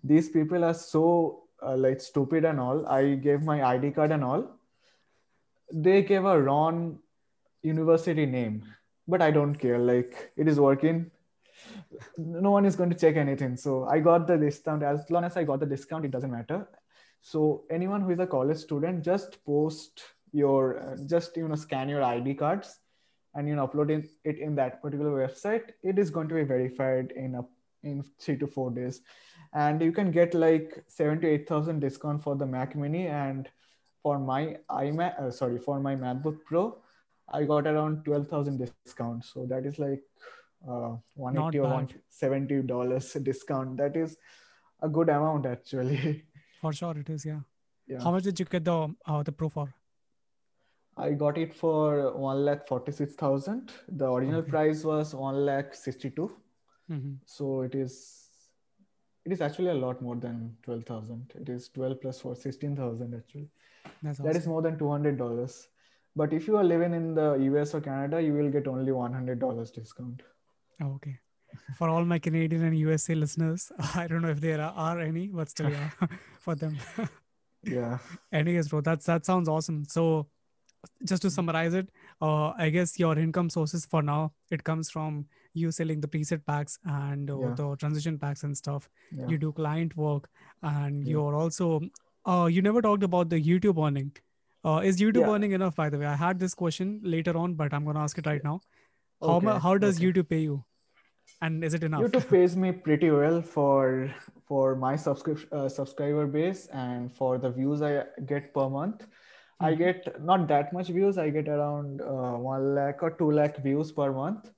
These 0.02 0.30
people 0.30 0.64
are 0.64 0.74
so 0.74 1.44
uh, 1.62 1.76
like 1.76 2.00
stupid 2.00 2.44
and 2.44 2.60
all. 2.60 2.86
I 2.86 3.14
gave 3.14 3.42
my 3.42 3.62
ID 3.62 3.92
card 3.92 4.12
and 4.12 4.24
all. 4.24 4.58
They 5.72 6.02
gave 6.02 6.24
a 6.24 6.40
wrong 6.40 6.98
university 7.62 8.26
name 8.26 8.62
but 9.08 9.22
i 9.22 9.30
don't 9.30 9.54
care. 9.54 9.78
Like 9.78 10.32
it 10.36 10.48
is 10.48 10.58
working. 10.60 11.10
No 12.18 12.50
one 12.50 12.66
is 12.66 12.76
going 12.76 12.90
to 12.90 12.96
check 12.96 13.16
anything. 13.16 13.56
So 13.56 13.84
i 13.84 13.98
got 13.98 14.26
the 14.26 14.36
discount. 14.36 14.82
As 14.82 15.04
long 15.10 15.24
as 15.24 15.36
i 15.36 15.44
got 15.44 15.60
the 15.60 15.66
discount 15.66 16.04
it 16.04 16.10
doesn't 16.10 16.30
matter. 16.30 16.68
So 17.22 17.64
anyone 17.70 18.02
who 18.02 18.10
is 18.10 18.20
a 18.20 18.26
college 18.26 18.58
student 18.58 19.04
just 19.04 19.44
post 19.44 20.02
your 20.32 20.80
uh, 20.80 20.96
just 21.06 21.36
you 21.36 21.48
know 21.48 21.54
scan 21.54 21.88
your 21.88 22.02
id 22.02 22.34
cards 22.34 22.78
and 23.36 23.48
you 23.48 23.54
know 23.54 23.68
upload 23.68 23.90
in, 23.90 24.08
it 24.24 24.38
in 24.38 24.54
that 24.56 24.82
particular 24.82 25.26
website 25.26 25.70
it 25.82 25.98
is 25.98 26.10
going 26.10 26.28
to 26.28 26.34
be 26.34 26.42
verified 26.42 27.12
in 27.16 27.36
a 27.36 27.44
in 27.82 28.02
three 28.18 28.36
to 28.36 28.46
four 28.46 28.70
days 28.70 29.02
and 29.52 29.80
you 29.80 29.92
can 29.92 30.10
get 30.10 30.34
like 30.34 30.82
7 30.88 31.20
to 31.20 31.28
8000 31.28 31.78
discount 31.78 32.22
for 32.22 32.34
the 32.34 32.46
mac 32.46 32.74
mini 32.74 33.06
and 33.06 33.48
for 34.06 34.20
my 34.20 34.56
iMac, 34.70 35.20
uh, 35.20 35.30
sorry, 35.32 35.58
for 35.58 35.80
my 35.80 35.96
MacBook 35.96 36.36
Pro, 36.48 36.78
I 37.28 37.42
got 37.42 37.66
around 37.66 38.04
12,000 38.04 38.70
discount. 38.84 39.24
So 39.24 39.46
that 39.46 39.66
is 39.66 39.80
like 39.80 40.04
uh, 40.64 40.90
180 41.14 41.58
or 41.58 41.62
170 41.62 42.62
dollars 42.68 43.08
discount. 43.30 43.76
That 43.78 43.96
is 43.96 44.16
a 44.80 44.88
good 44.88 45.08
amount 45.08 45.46
actually. 45.46 46.22
For 46.60 46.72
sure 46.72 46.96
it 46.96 47.10
is, 47.10 47.26
yeah. 47.26 47.40
yeah. 47.88 48.00
How 48.04 48.12
much 48.12 48.22
did 48.22 48.38
you 48.38 48.46
get 48.46 48.64
the 48.64 48.76
uh, 49.06 49.22
the 49.24 49.32
Pro 49.32 49.48
for? 49.48 49.66
I 50.96 51.12
got 51.12 51.36
it 51.38 51.54
for 51.54 52.12
1 52.16 52.44
lakh 52.44 52.66
46,000. 52.66 53.72
The 53.88 54.10
original 54.10 54.40
Okay. 54.40 54.50
price 54.50 54.84
was 54.84 55.14
1 55.14 55.44
lakh 55.44 55.74
62. 55.74 56.30
hmm 56.88 57.14
So 57.24 57.62
it 57.62 57.74
is 57.74 57.94
it 59.24 59.32
is 59.32 59.40
actually 59.40 59.70
a 59.70 59.74
lot 59.74 60.00
more 60.00 60.16
than 60.16 60.56
12,000. 60.62 61.32
It 61.34 61.48
is 61.48 61.68
12 61.68 62.00
plus 62.00 62.20
4, 62.20 62.36
16,000 62.36 63.14
actually. 63.14 63.48
That's 64.02 64.18
That 64.18 64.36
is 64.36 64.46
more 64.46 64.62
than 64.62 64.78
$200. 64.78 65.68
But 66.14 66.32
if 66.32 66.46
you 66.46 66.56
are 66.56 66.64
living 66.64 66.94
in 66.94 67.14
the 67.14 67.34
US 67.50 67.74
or 67.74 67.80
Canada, 67.80 68.22
you 68.22 68.32
will 68.32 68.50
get 68.50 68.66
only 68.66 68.92
$100 68.92 69.70
discount. 69.70 70.22
Oh, 70.80 70.92
okay. 70.94 71.18
For 71.76 71.88
all 71.88 72.04
my 72.04 72.18
Canadian 72.18 72.64
and 72.64 72.78
USA 72.78 73.14
listeners, 73.14 73.70
I 73.94 74.06
don't 74.06 74.22
know 74.22 74.30
if 74.30 74.40
there 74.40 74.60
are, 74.60 74.72
are 74.72 75.00
any, 75.00 75.26
but 75.28 75.50
still, 75.50 75.70
yeah, 75.70 75.90
for 76.40 76.54
them. 76.54 76.76
Yeah. 77.64 77.98
Anyways, 78.32 78.68
bro, 78.68 78.80
that's 78.80 79.06
that 79.06 79.26
sounds 79.26 79.48
awesome. 79.48 79.84
So, 79.84 80.28
just 81.04 81.22
to 81.22 81.30
summarize 81.30 81.74
it, 81.74 81.88
uh, 82.20 82.50
I 82.66 82.70
guess 82.70 82.98
your 82.98 83.18
income 83.18 83.50
sources 83.50 83.86
for 83.86 84.02
now 84.02 84.32
it 84.50 84.64
comes 84.64 84.90
from 84.90 85.26
you 85.54 85.70
selling 85.70 86.00
the 86.00 86.08
preset 86.08 86.44
packs 86.46 86.78
and 86.84 87.30
uh, 87.30 87.38
Yeah. 87.40 87.54
the 87.60 87.76
transition 87.76 88.18
packs 88.18 88.42
and 88.44 88.56
stuff. 88.56 88.88
Yeah. 89.10 89.28
You 89.28 89.38
do 89.38 89.52
client 89.52 89.96
work, 89.96 90.28
and 90.62 91.04
Yeah. 91.04 91.12
you're 91.12 91.34
also. 91.34 91.80
Uh, 92.26 92.46
you 92.52 92.62
never 92.62 92.82
talked 92.82 93.02
about 93.04 93.28
the 93.30 93.40
YouTube 93.40 93.82
earning. 93.86 94.12
Uh, 94.64 94.80
is 94.84 94.96
YouTube 95.00 95.28
earning 95.34 95.52
enough? 95.52 95.76
By 95.76 95.88
the 95.90 95.98
way, 95.98 96.06
I 96.06 96.16
had 96.16 96.38
this 96.40 96.54
question 96.54 97.00
later 97.04 97.36
on, 97.36 97.54
but 97.54 97.72
I'm 97.72 97.84
gonna 97.84 98.00
ask 98.00 98.18
it 98.18 98.26
right 98.26 98.42
now. 98.42 98.60
How 99.22 99.36
Okay, 99.36 99.58
how 99.66 99.78
does 99.78 99.96
okay. 99.98 100.06
YouTube 100.06 100.28
pay 100.28 100.40
you? 100.40 100.64
And 101.42 101.64
is 101.64 101.74
it 101.74 101.84
enough? 101.84 102.02
YouTube 102.02 102.28
pays 102.30 102.56
me 102.56 102.72
pretty 102.72 103.10
well 103.10 103.40
for 103.42 104.10
for 104.48 104.74
my 104.76 104.96
subscription 104.96 105.48
uh, 105.52 105.68
subscriber 105.68 106.26
base 106.26 106.66
and 106.82 107.12
for 107.20 107.30
the 107.38 107.50
views 107.50 107.82
I 107.82 108.04
get 108.32 108.52
per 108.54 108.68
month. 108.68 109.06
I 109.58 109.72
Mhm. 109.72 109.78
get 109.78 110.22
not 110.22 110.48
that 110.48 110.72
much 110.72 110.88
views. 110.88 111.16
I 111.18 111.30
get 111.30 111.48
around 111.48 112.02
uh, 112.02 112.36
one 112.36 112.74
lakh 112.74 113.02
or 113.02 113.10
two 113.10 113.30
lakh 113.30 113.56
views 113.58 113.92
per 113.92 114.12
month, 114.12 114.50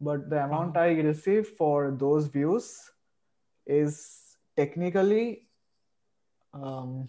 but 0.00 0.30
the 0.30 0.44
amount 0.44 0.76
Wow. 0.76 0.82
I 0.82 1.00
receive 1.00 1.48
for 1.48 1.90
those 1.90 2.28
views 2.28 2.90
is 3.66 4.36
technically, 4.56 5.48
um, 6.54 7.08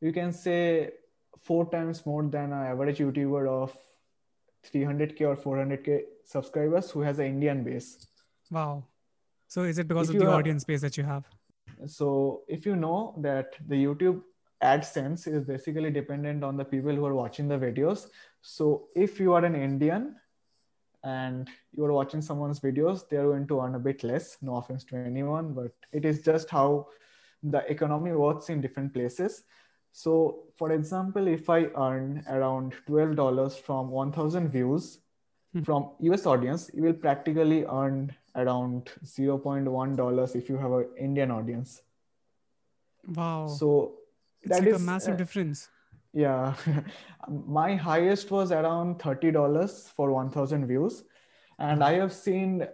you 0.00 0.12
can 0.12 0.32
say 0.32 0.92
four 1.42 1.68
times 1.70 2.06
more 2.06 2.22
than 2.22 2.52
an 2.52 2.66
average 2.74 2.98
YouTuber 2.98 3.48
of 3.48 3.76
300k 4.62 5.24
or 5.24 5.36
400k 5.36 6.04
subscribers 6.24 6.90
who 6.90 7.00
has 7.00 7.18
an 7.18 7.26
Indian 7.26 7.64
base. 7.64 8.06
Wow. 8.50 8.84
So 9.48 9.64
is 9.64 9.78
it 9.78 9.88
because 9.88 10.10
If 10.10 10.14
of 10.14 10.20
the 10.20 10.28
are- 10.28 10.38
audience 10.38 10.64
base 10.64 10.80
that 10.82 10.96
you 10.96 11.04
have? 11.04 11.24
So 11.86 12.42
if 12.46 12.66
you 12.66 12.76
know 12.76 13.14
that 13.18 13.56
the 13.66 13.74
YouTube 13.84 14.22
AdSense 14.62 15.26
is 15.26 15.44
basically 15.44 15.90
dependent 15.90 16.44
on 16.44 16.56
the 16.56 16.64
people 16.64 16.94
who 16.94 17.04
are 17.06 17.14
watching 17.14 17.48
the 17.48 17.58
videos. 17.58 18.08
So 18.42 18.88
if 18.94 19.18
you 19.18 19.32
are 19.32 19.44
an 19.44 19.54
Indian 19.54 20.16
and 21.02 21.48
you 21.72 21.84
are 21.84 21.92
watching 21.92 22.20
someone's 22.20 22.60
videos, 22.60 23.08
they 23.08 23.16
are 23.16 23.24
going 23.24 23.46
to 23.48 23.60
earn 23.60 23.74
a 23.74 23.78
bit 23.78 24.04
less. 24.04 24.36
No 24.42 24.56
offense 24.56 24.84
to 24.84 24.96
anyone, 24.96 25.54
but 25.54 25.72
it 25.92 26.04
is 26.04 26.22
just 26.22 26.50
how 26.50 26.88
the 27.42 27.58
economy 27.70 28.12
works 28.12 28.50
in 28.50 28.60
different 28.60 28.92
places. 28.92 29.44
So 29.92 30.44
for 30.56 30.72
example, 30.72 31.26
if 31.26 31.48
I 31.48 31.64
earn 31.76 32.22
around 32.28 32.74
$12 32.86 33.58
from 33.60 33.90
1000 33.90 34.48
views 34.48 34.98
Hmm. 35.52 35.62
from 35.62 35.90
US 36.00 36.26
audience, 36.26 36.70
you 36.72 36.82
will 36.84 36.92
practically 36.92 37.64
earn 37.64 38.14
around 38.36 38.90
$0.1 39.04 40.36
if 40.36 40.48
you 40.48 40.56
have 40.58 40.70
an 40.70 40.88
Indian 40.96 41.32
audience. 41.32 41.82
Wow. 43.06 43.46
So 43.48 43.99
it's 44.42 44.50
that 44.50 44.64
like 44.64 44.74
a 44.74 44.78
massive 44.78 45.14
uh, 45.14 45.16
difference. 45.16 45.68
yeah 46.12 46.54
my 47.28 47.76
highest 47.76 48.30
was 48.30 48.52
around 48.52 48.98
$30 48.98 49.88
for 49.94 50.10
1000 50.10 50.66
views 50.66 51.04
and 51.58 51.84
i 51.84 51.92
have 51.92 52.12
seen 52.12 52.66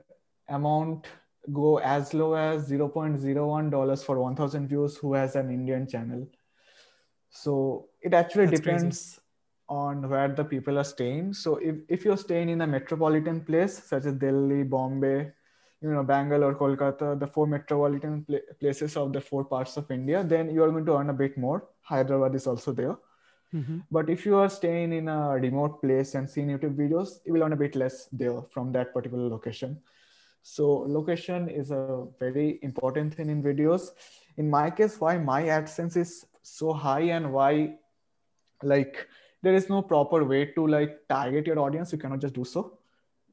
amount 0.48 1.06
go 1.52 1.78
as 1.78 2.14
low 2.14 2.34
as 2.34 2.70
$0.01 2.70 4.04
for 4.04 4.18
1000 4.20 4.68
views 4.68 4.96
who 4.96 5.14
has 5.14 5.36
an 5.36 5.50
indian 5.50 5.86
channel 5.86 6.26
so 7.30 7.88
it 8.00 8.14
actually 8.14 8.46
That's 8.46 8.60
depends 8.60 8.96
crazy. 8.96 9.20
on 9.68 10.08
where 10.08 10.28
the 10.28 10.44
people 10.44 10.78
are 10.78 10.84
staying 10.84 11.34
so 11.34 11.56
if, 11.56 11.76
if 11.88 12.04
you're 12.04 12.16
staying 12.16 12.48
in 12.48 12.60
a 12.62 12.66
metropolitan 12.66 13.40
place 13.42 13.82
such 13.84 14.06
as 14.06 14.14
delhi 14.14 14.62
bombay 14.62 15.30
you 15.82 15.90
know 15.92 16.02
bangalore 16.02 16.52
or 16.52 16.54
kolkata 16.60 17.18
the 17.22 17.26
four 17.26 17.46
metropolitan 17.46 18.24
places 18.60 18.96
of 18.96 19.12
the 19.12 19.20
four 19.20 19.44
parts 19.44 19.76
of 19.76 19.90
india 19.90 20.22
then 20.24 20.50
you 20.54 20.62
are 20.64 20.70
going 20.70 20.86
to 20.86 20.96
earn 20.98 21.10
a 21.10 21.18
bit 21.24 21.36
more 21.46 21.58
hyderabad 21.90 22.34
is 22.34 22.46
also 22.52 22.72
there 22.72 22.96
Mm-hmm. 23.54 23.78
But 23.90 24.10
if 24.10 24.26
you 24.26 24.36
are 24.36 24.48
staying 24.48 24.92
in 24.92 25.08
a 25.08 25.30
remote 25.30 25.80
place 25.80 26.14
and 26.14 26.28
seeing 26.28 26.48
YouTube 26.48 26.76
videos, 26.76 27.20
you 27.24 27.32
will 27.32 27.44
earn 27.44 27.52
a 27.52 27.56
bit 27.56 27.76
less 27.76 28.08
there 28.12 28.42
from 28.50 28.72
that 28.72 28.92
particular 28.92 29.28
location. 29.28 29.78
So 30.42 30.68
location 30.68 31.48
is 31.48 31.70
a 31.70 32.06
very 32.20 32.58
important 32.62 33.14
thing 33.14 33.30
in 33.30 33.42
videos. 33.42 33.90
In 34.36 34.50
my 34.50 34.70
case, 34.70 35.00
why 35.00 35.18
my 35.18 35.42
AdSense 35.42 35.96
is 35.96 36.26
so 36.42 36.72
high 36.72 37.08
and 37.18 37.32
why 37.32 37.74
like 38.62 39.06
there 39.42 39.54
is 39.54 39.68
no 39.68 39.82
proper 39.82 40.24
way 40.24 40.46
to 40.46 40.66
like 40.66 41.00
target 41.08 41.46
your 41.46 41.58
audience. 41.58 41.92
You 41.92 41.98
cannot 41.98 42.20
just 42.20 42.34
do 42.34 42.44
so. 42.44 42.78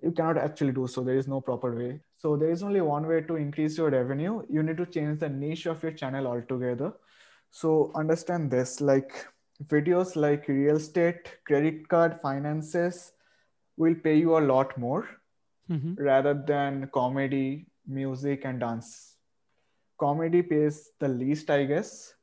You 0.01 0.11
cannot 0.11 0.37
actually 0.37 0.73
do 0.73 0.87
so. 0.87 1.03
There 1.03 1.17
is 1.17 1.27
no 1.27 1.41
proper 1.41 1.75
way. 1.75 1.99
So 2.23 2.37
there 2.37 2.51
is 2.51 2.63
only 2.63 2.79
one 2.79 3.05
way 3.05 3.19
to 3.19 3.35
increase 3.35 3.77
your 3.77 3.89
revenue. 3.89 4.43
You 4.49 4.63
need 4.63 4.77
to 4.77 4.85
change 4.85 5.19
the 5.19 5.27
niche 5.27 5.65
of 5.65 5.83
your 5.83 5.91
channel 5.91 6.25
altogether. 6.25 6.93
So 7.51 7.91
understand 7.95 8.49
this 8.49 8.79
like 8.79 9.27
videos 9.65 10.15
like 10.15 10.47
real 10.47 10.77
estate, 10.77 11.39
credit 11.45 11.89
card, 11.89 12.21
finances 12.21 13.11
will 13.75 13.93
pay 13.93 14.15
you 14.15 14.37
a 14.37 14.39
lot 14.39 14.77
more 14.77 15.05
mm-hmm. 15.69 16.01
rather 16.01 16.33
than 16.33 16.89
comedy, 16.93 17.65
music, 17.85 18.45
and 18.45 18.61
dance. 18.61 19.17
Comedy 19.99 20.41
pays 20.43 20.91
the 21.01 21.09
least, 21.09 21.49
I 21.49 21.65
guess. 21.65 22.13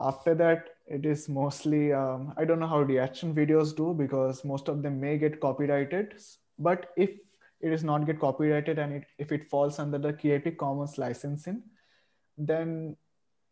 After 0.00 0.34
that, 0.36 0.64
it 0.86 1.04
is 1.04 1.28
mostly, 1.28 1.92
um, 1.92 2.32
I 2.38 2.46
don't 2.46 2.58
know 2.58 2.66
how 2.66 2.80
reaction 2.80 3.34
videos 3.34 3.76
do 3.76 3.92
because 3.92 4.46
most 4.46 4.66
of 4.68 4.82
them 4.82 4.98
may 4.98 5.18
get 5.18 5.42
copyrighted. 5.42 6.14
But 6.58 6.86
if 6.96 7.10
it 7.60 7.72
is 7.72 7.84
not 7.84 8.06
get 8.06 8.20
copyrighted 8.20 8.78
and 8.78 8.92
it, 8.92 9.04
if 9.18 9.32
it 9.32 9.48
falls 9.50 9.78
under 9.78 9.98
the 9.98 10.12
Creative 10.12 10.56
Commons 10.56 10.98
licensing, 10.98 11.62
then 12.36 12.96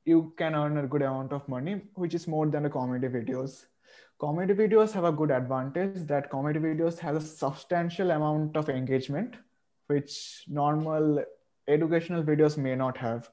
you 0.04 0.32
can 0.38 0.54
earn 0.54 0.78
a 0.78 0.86
good 0.86 1.02
amount 1.02 1.32
of 1.32 1.48
money, 1.48 1.82
which 1.94 2.14
is 2.14 2.28
more 2.28 2.46
than 2.46 2.62
the 2.62 2.70
comedy 2.70 3.08
videos. 3.08 3.66
Comedy 4.18 4.54
videos 4.54 4.92
have 4.92 5.04
a 5.04 5.12
good 5.12 5.30
advantage 5.30 6.06
that 6.06 6.30
comedy 6.30 6.60
videos 6.60 6.98
has 6.98 7.16
a 7.16 7.26
substantial 7.26 8.12
amount 8.12 8.56
of 8.56 8.68
engagement, 8.68 9.34
which 9.88 10.44
normal 10.48 11.22
educational 11.68 12.22
videos 12.22 12.56
may 12.56 12.74
not 12.76 12.96
have. 12.96 13.28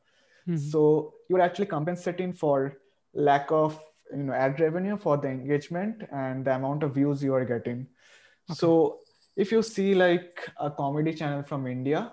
Mm-hmm. 0.47 0.57
So 0.57 1.13
you're 1.29 1.41
actually 1.41 1.67
compensating 1.67 2.33
for 2.33 2.79
lack 3.13 3.51
of 3.51 3.79
you 4.11 4.23
know 4.23 4.33
ad 4.33 4.59
revenue 4.59 4.97
for 4.97 5.17
the 5.17 5.29
engagement 5.29 6.03
and 6.11 6.43
the 6.43 6.55
amount 6.55 6.83
of 6.83 6.95
views 6.95 7.23
you 7.23 7.33
are 7.33 7.45
getting. 7.45 7.87
Okay. 8.49 8.57
So 8.57 8.99
if 9.35 9.51
you 9.51 9.61
see 9.63 9.95
like 9.95 10.47
a 10.59 10.69
comedy 10.69 11.13
channel 11.13 11.43
from 11.43 11.67
India, 11.67 12.11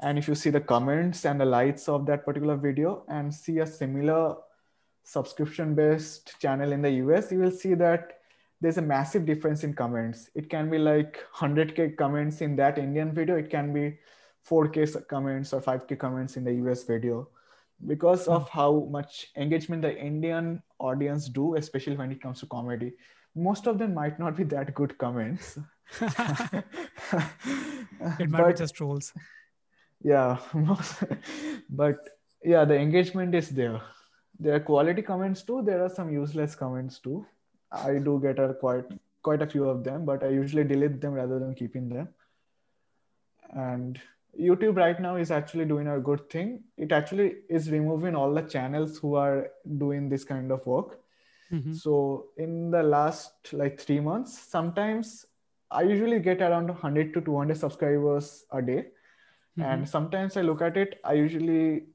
and 0.00 0.18
if 0.18 0.28
you 0.28 0.34
see 0.34 0.50
the 0.50 0.60
comments 0.60 1.24
and 1.24 1.40
the 1.40 1.44
lights 1.44 1.88
of 1.88 2.04
that 2.06 2.24
particular 2.24 2.56
video 2.56 3.04
and 3.08 3.32
see 3.32 3.58
a 3.60 3.66
similar 3.66 4.36
subscription 5.04 5.74
based 5.74 6.34
channel 6.40 6.72
in 6.72 6.82
the 6.82 6.90
us 6.90 7.30
you 7.30 7.38
will 7.38 7.50
see 7.50 7.74
that 7.74 8.18
there's 8.60 8.78
a 8.78 8.82
massive 8.82 9.26
difference 9.26 9.64
in 9.64 9.74
comments. 9.74 10.30
It 10.34 10.48
can 10.48 10.70
be 10.70 10.78
like 10.78 11.22
100k 11.36 11.96
comments 11.96 12.40
in 12.40 12.56
that 12.56 12.78
indian 12.78 13.12
video. 13.12 13.36
It 13.36 13.50
can 13.50 13.72
be 13.72 13.98
4k 14.48 15.06
comments 15.08 15.52
or 15.52 15.60
5k 15.60 15.98
comments 15.98 16.36
in 16.36 16.44
the 16.44 16.52
us 16.52 16.84
video. 16.84 17.28
Because 17.86 18.26
of 18.26 18.48
hmm. 18.48 18.58
how 18.58 18.88
much 18.90 19.28
engagement 19.36 19.82
the 19.82 19.94
indian 19.96 20.62
audience 20.78 21.28
do 21.28 21.56
especially 21.56 21.96
when 21.96 22.10
it 22.12 22.20
comes 22.20 22.40
to 22.40 22.46
comedy 22.46 22.92
most 23.36 23.66
of 23.66 23.78
them 23.78 23.94
might 23.94 24.18
not 24.18 24.36
be 24.36 24.44
that 24.44 24.74
good 24.74 24.96
comments. 24.98 25.58
It 28.18 28.30
might 28.30 28.42
but, 28.42 28.48
be 28.48 28.54
just 28.54 28.74
trolls. 28.74 29.12
Yeah 30.02 30.38
but 31.70 32.08
yeah 32.42 32.64
the 32.64 32.76
engagement 32.76 33.34
is 33.34 33.50
there. 33.50 33.80
There 34.38 34.54
are 34.54 34.60
quality 34.60 35.02
comments 35.02 35.42
too. 35.42 35.62
There 35.62 35.82
are 35.84 35.88
some 35.88 36.10
useless 36.12 36.54
comments 36.54 36.98
too. 36.98 37.26
I 37.70 37.94
do 37.94 38.20
get 38.22 38.38
a 38.38 38.54
quite 38.54 38.84
quite 39.22 39.42
a 39.42 39.46
few 39.46 39.68
of 39.68 39.82
them 39.82 40.04
but 40.04 40.22
i 40.22 40.28
usually 40.28 40.62
delete 40.62 41.00
them 41.00 41.12
rather 41.12 41.38
than 41.38 41.54
keeping 41.54 41.88
them. 41.88 42.08
And 43.50 44.00
youtube 44.38 44.76
right 44.76 45.00
now 45.00 45.16
is 45.16 45.30
actually 45.30 45.64
doing 45.64 45.88
a 45.88 45.98
good 45.98 46.28
thing. 46.30 46.64
It 46.76 46.92
actually 46.92 47.36
is 47.48 47.70
removing 47.70 48.14
all 48.14 48.32
the 48.32 48.42
channels 48.42 48.98
who 48.98 49.14
are 49.14 49.50
doing 49.78 50.08
this 50.08 50.24
kind 50.24 50.52
of 50.52 50.64
work 50.66 51.00
mm-hmm. 51.52 51.72
so 51.72 52.26
in 52.36 52.70
the 52.70 52.82
last 52.82 53.52
like 53.52 53.80
3 53.80 54.00
months 54.00 54.38
sometimes 54.38 55.26
i 55.70 55.82
usually 55.82 56.20
get 56.20 56.42
around 56.42 56.68
100 56.68 57.12
to 57.14 57.20
200 57.20 57.56
subscribers 57.56 58.44
a 58.52 58.62
day. 58.62 58.86
Mm-hmm. 59.58 59.62
and 59.62 59.88
sometimes 59.88 60.36
i 60.36 60.42
look 60.42 60.60
at 60.60 60.76
it 60.76 61.00
i 61.02 61.14
usually 61.14 61.86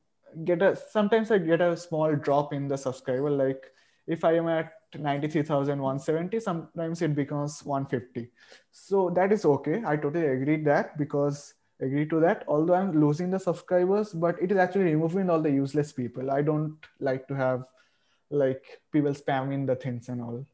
get 0.46 0.62
a 0.62 0.76
sometimes 0.76 1.32
i 1.32 1.38
get 1.38 1.62
a 1.62 1.76
small 1.78 2.16
drop 2.16 2.54
in 2.54 2.68
the 2.68 2.78
subscriber. 2.78 3.30
Like 3.30 3.66
if 4.08 4.24
i 4.24 4.34
am 4.34 4.48
at 4.48 4.74
93170 4.94 6.40
sometimes 6.40 7.02
it 7.02 7.16
becomes 7.16 7.64
150 7.64 8.30
so 8.72 9.10
that 9.12 9.32
is 9.32 9.46
okay. 9.46 9.82
I 9.86 9.96
totally 9.96 10.28
agree 10.28 10.58
that 10.64 10.98
because 10.98 11.54
agree 11.80 12.08
to 12.08 12.20
that. 12.20 12.44
Although 12.48 12.76
i'm 12.76 13.00
losing 13.00 13.30
the 13.30 13.40
subscribers 13.40 14.14
but 14.14 14.42
it 14.42 14.52
is 14.52 14.58
actually 14.58 14.86
removing 14.86 15.30
all 15.30 15.42
the 15.42 15.52
useless 15.52 15.92
people. 15.92 16.32
I 16.32 16.42
don't 16.42 16.78
like 17.00 17.28
to 17.28 17.36
have 17.36 17.64
like 18.32 18.82
people 18.92 19.12
spamming 19.12 19.68
the 19.68 19.76
things 19.76 20.10
and 20.10 20.22
all. 20.22 20.46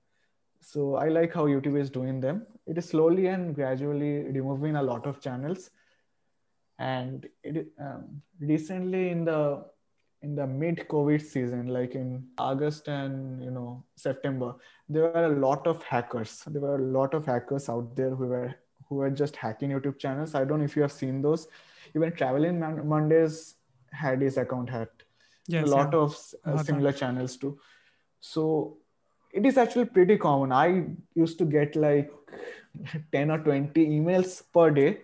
So 0.60 0.96
i 0.96 1.08
like 1.08 1.34
how 1.34 1.46
youtube 1.46 1.80
is 1.80 1.90
doing 1.90 2.20
them. 2.20 2.46
It 2.66 2.78
is 2.78 2.90
slowly 2.90 3.28
and 3.28 3.56
gradually 3.56 4.24
removing 4.24 4.76
a 4.76 4.84
lot 4.84 5.06
of 5.06 5.22
channels. 5.22 5.70
And 6.80 7.28
it, 7.44 7.68
um, 7.80 8.22
recently 8.40 9.10
in 9.10 9.26
the 9.26 9.66
in 10.24 10.36
the 10.36 10.48
mid 10.48 10.88
covid 10.90 11.22
season 11.22 11.68
like 11.68 11.94
in 11.94 12.26
august 12.40 12.88
and 12.88 13.44
you 13.44 13.52
know 13.52 13.84
september 13.96 14.56
there 14.90 15.04
were 15.04 15.26
a 15.26 15.40
lot 15.40 15.68
of 15.68 15.84
hackers. 15.84 16.44
There 16.48 16.62
were 16.62 16.76
a 16.76 16.82
lot 16.82 17.14
of 17.14 17.26
hackers 17.26 17.70
out 17.70 17.96
there 17.96 18.10
who 18.10 18.28
were 18.28 18.56
who 18.88 18.96
were 18.96 19.10
just 19.10 19.36
hacking 19.36 19.72
youtube 19.72 20.00
channels. 20.00 20.34
I 20.34 20.46
don't 20.46 20.60
know 20.60 20.66
if 20.66 20.76
you 20.76 20.82
have 20.82 20.92
seen 20.92 21.22
those. 21.22 21.48
Even 21.96 22.12
traveling 22.14 22.60
mondays 22.88 23.56
had 23.92 24.22
his 24.22 24.38
account 24.38 24.70
hacked 24.70 25.04
yes, 25.48 25.64
a 25.68 25.70
lot 25.70 25.94
yeah. 25.94 26.00
of 26.00 26.18
uh, 26.46 26.64
similar 26.64 26.92
channels 26.92 27.38
too 27.38 27.58
so 28.20 28.78
it 29.34 29.46
is 29.46 29.58
actually 29.58 29.86
pretty 29.86 30.18
common 30.18 30.52
i 30.52 30.86
used 31.16 31.38
to 31.38 31.46
get 31.46 31.76
like 31.76 32.12
10 33.12 33.32
or 33.32 33.40
20 33.40 33.88
emails 33.88 34.44
per 34.54 34.70
day 34.72 35.00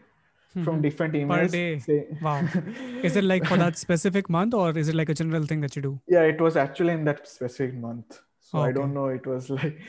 from 0.54 0.66
mm-hmm. 0.66 0.82
different 0.82 1.14
emails. 1.16 1.40
Per 1.40 1.48
day. 1.48 1.80
Say, 1.80 2.08
wow. 2.22 2.48
is 3.04 3.16
it 3.16 3.24
like 3.24 3.46
for 3.46 3.58
that 3.58 3.78
specific 3.78 4.30
month 4.30 4.54
or 4.54 4.78
is 4.78 4.88
it 4.88 4.96
like 4.96 5.10
a 5.10 5.14
general 5.14 5.44
thing 5.44 5.62
that 5.62 5.76
you 5.76 5.82
do? 5.82 6.00
Yeah, 6.08 6.22
it 6.22 6.40
was 6.40 6.56
actually 6.56 6.94
in 6.94 7.06
that 7.06 7.28
specific 7.28 7.76
month. 7.76 8.20
So 8.40 8.60
okay. 8.60 8.70
I 8.70 8.72
don't 8.72 8.94
know. 8.94 9.08
It 9.08 9.26
was 9.26 9.50
like 9.50 9.80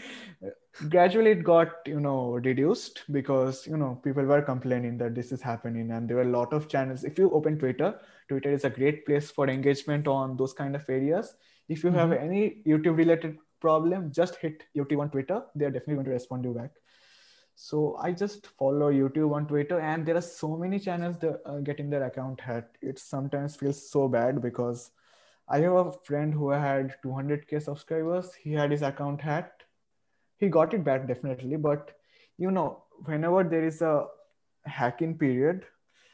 gradually 0.89 1.33
it 1.33 1.45
got, 1.45 1.69
you 1.87 2.01
know, 2.01 2.33
reduced 2.33 3.03
because, 3.13 3.67
you 3.67 3.77
know, 3.77 4.01
people 4.03 4.25
were 4.25 4.41
complaining 4.41 4.97
that 4.99 5.15
this 5.15 5.33
is 5.33 5.43
happening 5.43 5.91
and 5.91 6.09
there 6.09 6.17
were 6.17 6.23
a 6.23 6.37
lot 6.39 6.53
of 6.53 6.69
channels. 6.69 7.05
If 7.05 7.19
you 7.19 7.31
open 7.33 7.59
Twitter, 7.59 8.01
Twitter 8.29 8.51
is 8.51 8.65
a 8.65 8.71
great 8.71 9.05
place 9.07 9.31
for 9.31 9.49
engagement 9.49 10.07
on 10.07 10.37
those 10.37 10.53
kind 10.53 10.75
of 10.75 10.85
areas. 10.89 11.35
If 11.69 11.85
you 11.85 11.91
mm-hmm. 11.91 11.99
have 11.99 12.13
any 12.13 12.63
YouTube 12.67 12.97
related 12.97 13.39
problem, 13.61 14.13
just 14.13 14.37
hit 14.37 14.65
YouTube 14.77 15.01
on 15.01 15.11
Twitter. 15.11 15.43
They 15.55 15.65
are 15.65 15.71
definitely 15.71 15.95
going 15.95 16.07
to 16.07 16.13
respond 16.13 16.45
you 16.45 16.55
back 16.55 16.71
so 17.57 17.97
i 18.01 18.11
just 18.11 18.49
follow 18.59 18.91
youtube 18.91 19.33
on 19.33 19.47
twitter 19.47 19.79
and 19.79 20.05
there 20.05 20.17
are 20.17 20.21
so 20.21 20.57
many 20.57 20.79
channels 20.79 21.17
that 21.19 21.41
are 21.47 21.61
getting 21.61 21.89
their 21.89 22.03
account 22.05 22.41
hacked 22.41 22.77
it 22.83 22.99
sometimes 22.99 23.55
feels 23.55 23.91
so 23.91 24.09
bad 24.09 24.43
because 24.43 24.91
i 25.49 25.59
have 25.59 25.75
a 25.75 25.93
friend 26.05 26.35
who 26.35 26.51
had 26.51 26.97
200k 27.05 27.63
subscribers 27.63 28.35
he 28.35 28.53
had 28.53 28.73
his 28.73 28.83
account 28.83 29.21
hacked 29.21 29.65
he 30.39 30.49
got 30.49 30.75
it 30.75 30.83
back 30.83 31.07
definitely 31.07 31.57
but 31.57 31.93
you 32.39 32.51
know 32.51 32.83
whenever 33.05 33.45
there 33.45 33.65
is 33.65 33.81
a 33.83 34.05
hacking 34.65 35.17
period 35.17 35.65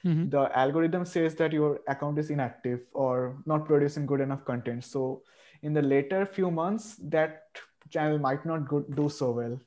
mm-hmm. 0.05 0.28
the 0.28 0.51
algorithm 0.59 1.05
says 1.05 1.34
that 1.34 1.53
your 1.53 1.80
account 1.88 2.18
is 2.18 2.30
inactive 2.30 2.80
or 2.92 3.36
not 3.46 3.66
producing 3.66 4.07
good 4.07 4.20
enough 4.20 4.44
content 4.44 4.84
so 4.84 5.22
in 5.62 5.72
the 5.72 5.82
later 5.82 6.24
few 6.24 6.51
months 6.51 6.96
that 7.03 7.42
channel 7.90 8.18
might 8.18 8.46
not 8.46 8.68
go- 8.68 8.86
do 8.94 9.09
so 9.09 9.30
well 9.30 9.59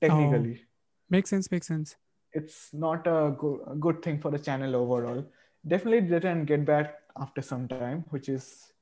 technically 0.00 0.58
oh 0.60 0.66
Makes 1.10 1.30
sense. 1.30 1.50
Makes 1.50 1.66
sense. 1.66 1.96
It's 2.32 2.72
not 2.72 3.06
a 3.06 3.34
good, 3.36 3.60
a 3.66 3.74
good 3.74 4.02
thing 4.02 4.20
for 4.20 4.30
the 4.30 4.38
channel 4.38 4.76
overall. 4.76 5.26
Definitely 5.66 6.02
didn't 6.02 6.44
get 6.44 6.64
back 6.64 7.00
after 7.20 7.42
some 7.42 7.66
time, 7.66 8.04
which 8.10 8.28
is 8.28 8.72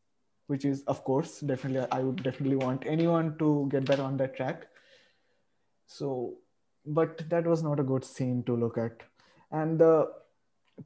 which 0.47 0.65
is 0.65 0.83
of 0.85 1.05
course 1.05 1.41
definitely 1.41 1.87
I 1.93 2.01
would 2.01 2.23
definitely 2.23 2.57
want 2.57 2.85
anyone 2.87 3.37
to 3.39 3.69
get 3.71 3.85
back 3.87 3.99
on 3.99 4.17
that 4.19 4.37
track. 4.37 4.67
So, 5.87 6.37
but 6.85 7.29
that 7.31 7.47
was 7.47 7.63
not 7.63 7.81
a 7.81 7.83
good 7.83 8.05
scene 8.05 8.43
to 8.45 8.55
look 8.55 8.77
at. 8.77 9.03
And 9.51 9.79
the 9.79 10.13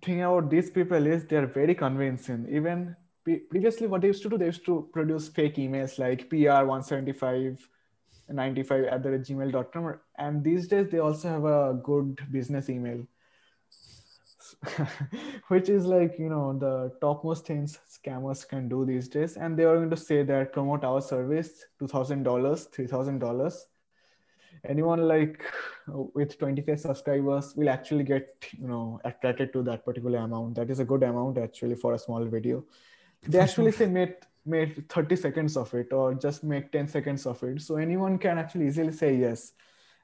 thing 0.00 0.22
about 0.22 0.50
these 0.50 0.70
people 0.70 1.06
is 1.06 1.26
they're 1.26 1.46
very 1.46 1.74
convincing. 1.74 2.46
Even 2.50 2.96
previously, 3.24 3.86
what 3.86 4.00
they 4.00 4.08
used 4.08 4.22
to 4.22 4.28
do, 4.28 4.38
they 4.38 4.46
used 4.46 4.64
to 4.66 4.88
produce 4.92 5.28
fake 5.28 5.56
emails 5.56 5.98
like 5.98 6.28
PR175 6.30 7.58
95 8.28 8.84
at 8.84 9.02
the 9.02 9.10
gmail.com 9.10 9.98
and 10.18 10.44
these 10.44 10.68
days 10.68 10.88
they 10.90 10.98
also 10.98 11.28
have 11.28 11.44
a 11.44 11.78
good 11.82 12.20
business 12.30 12.68
email 12.68 13.04
which 15.48 15.68
is 15.68 15.84
like 15.84 16.18
you 16.18 16.28
know 16.28 16.56
the 16.58 16.92
topmost 17.00 17.46
things 17.46 17.78
scammers 17.90 18.46
can 18.46 18.68
do 18.68 18.84
these 18.84 19.08
days 19.08 19.36
and 19.36 19.58
they 19.58 19.64
are 19.64 19.76
going 19.76 19.90
to 19.90 19.96
say 19.96 20.22
that 20.22 20.52
promote 20.52 20.84
our 20.84 21.00
service 21.00 21.64
$2000 21.80 22.22
$3000 22.22 23.52
anyone 24.68 25.08
like 25.08 25.42
with 26.14 26.38
20k 26.38 26.78
subscribers 26.78 27.54
will 27.56 27.68
actually 27.68 28.04
get 28.04 28.28
you 28.58 28.68
know 28.68 29.00
attracted 29.04 29.52
to 29.52 29.62
that 29.62 29.84
particular 29.84 30.18
amount. 30.18 30.54
That 30.54 30.70
is 30.70 30.80
a 30.80 30.84
good 30.84 31.02
amount 31.02 31.38
actually 31.38 31.74
for 31.74 31.94
a 31.94 31.98
small 31.98 32.24
video. 32.24 32.64
They 33.26 33.38
actually 33.38 33.72
say 33.72 33.86
made 33.86 34.16
made 34.44 34.88
30 34.88 35.16
seconds 35.16 35.56
of 35.56 35.72
it 35.74 35.92
or 35.92 36.14
just 36.14 36.42
make 36.42 36.72
10 36.72 36.88
seconds 36.88 37.26
of 37.26 37.42
it. 37.44 37.62
So 37.62 37.76
anyone 37.76 38.18
can 38.18 38.38
actually 38.38 38.66
easily 38.66 38.92
say 38.92 39.16
yes. 39.16 39.52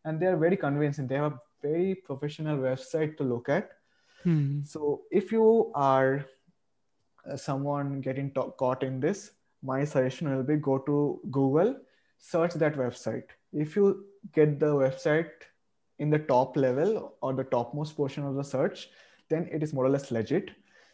And 0.04 0.20
they 0.20 0.26
are 0.26 0.36
very 0.36 0.56
convincing. 0.56 1.08
They 1.08 1.16
have 1.16 1.32
a 1.32 1.40
very 1.60 1.96
professional 1.96 2.56
website 2.58 3.16
to 3.16 3.24
look 3.24 3.48
at. 3.48 3.70
Hmm. 4.22 4.62
So 4.64 5.02
if 5.10 5.32
you 5.32 5.72
are 5.74 6.26
uh, 7.28 7.36
someone 7.36 8.00
getting 8.00 8.30
caught 8.30 8.82
in 8.82 9.00
this, 9.00 9.32
my 9.62 9.84
suggestion 9.84 10.34
will 10.34 10.44
be 10.44 10.56
go 10.56 10.78
to 10.78 11.20
Google, 11.30 11.76
search 12.18 12.54
that 12.54 12.76
website. 12.76 13.24
If 13.52 13.74
you 13.74 14.06
get 14.32 14.58
the 14.60 14.74
website 14.74 15.30
in 15.98 16.10
the 16.10 16.18
top 16.18 16.56
level 16.56 17.14
or 17.20 17.32
the 17.34 17.44
topmost 17.44 17.96
portion 17.96 18.24
of 18.24 18.34
the 18.34 18.44
search, 18.44 18.88
then 19.28 19.48
it 19.52 19.62
is 19.62 19.72
more 19.72 19.84
or 19.84 19.90
less 19.90 20.10
legit. 20.10 20.50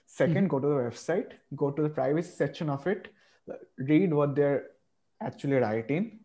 Second, 0.06 0.44
hmm 0.44 0.48
go 0.48 0.60
to 0.60 0.68
the 0.68 0.74
website, 0.74 1.32
go 1.56 1.70
to 1.70 1.82
the 1.82 1.88
privacy 1.88 2.30
section 2.30 2.68
of 2.68 2.86
it, 2.86 3.08
read 3.78 4.12
what 4.12 4.34
they're 4.34 4.66
actually 5.22 5.56
writing. 5.56 6.20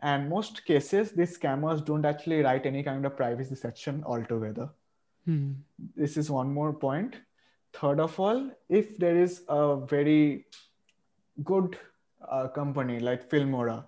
And 0.00 0.28
most 0.28 0.64
cases, 0.66 1.12
these 1.12 1.38
scammers 1.38 1.84
don't 1.84 2.04
actually 2.04 2.42
write 2.42 2.66
any 2.66 2.82
kind 2.82 3.06
of 3.06 3.16
privacy 3.16 3.54
section 3.54 4.04
altogether. 4.04 4.68
Hmm. 5.24 5.52
This 5.96 6.16
is 6.18 6.30
one 6.30 6.52
more 6.52 6.74
point. 6.74 7.16
Third 7.72 7.98
of 7.98 8.20
all, 8.20 8.50
if 8.68 8.98
there 8.98 9.16
is 9.16 9.42
a 9.48 9.76
very 9.76 10.46
good 11.42 11.78
uh, 12.28 12.48
company 12.48 13.00
like 13.00 13.28
Filmora, 13.30 13.84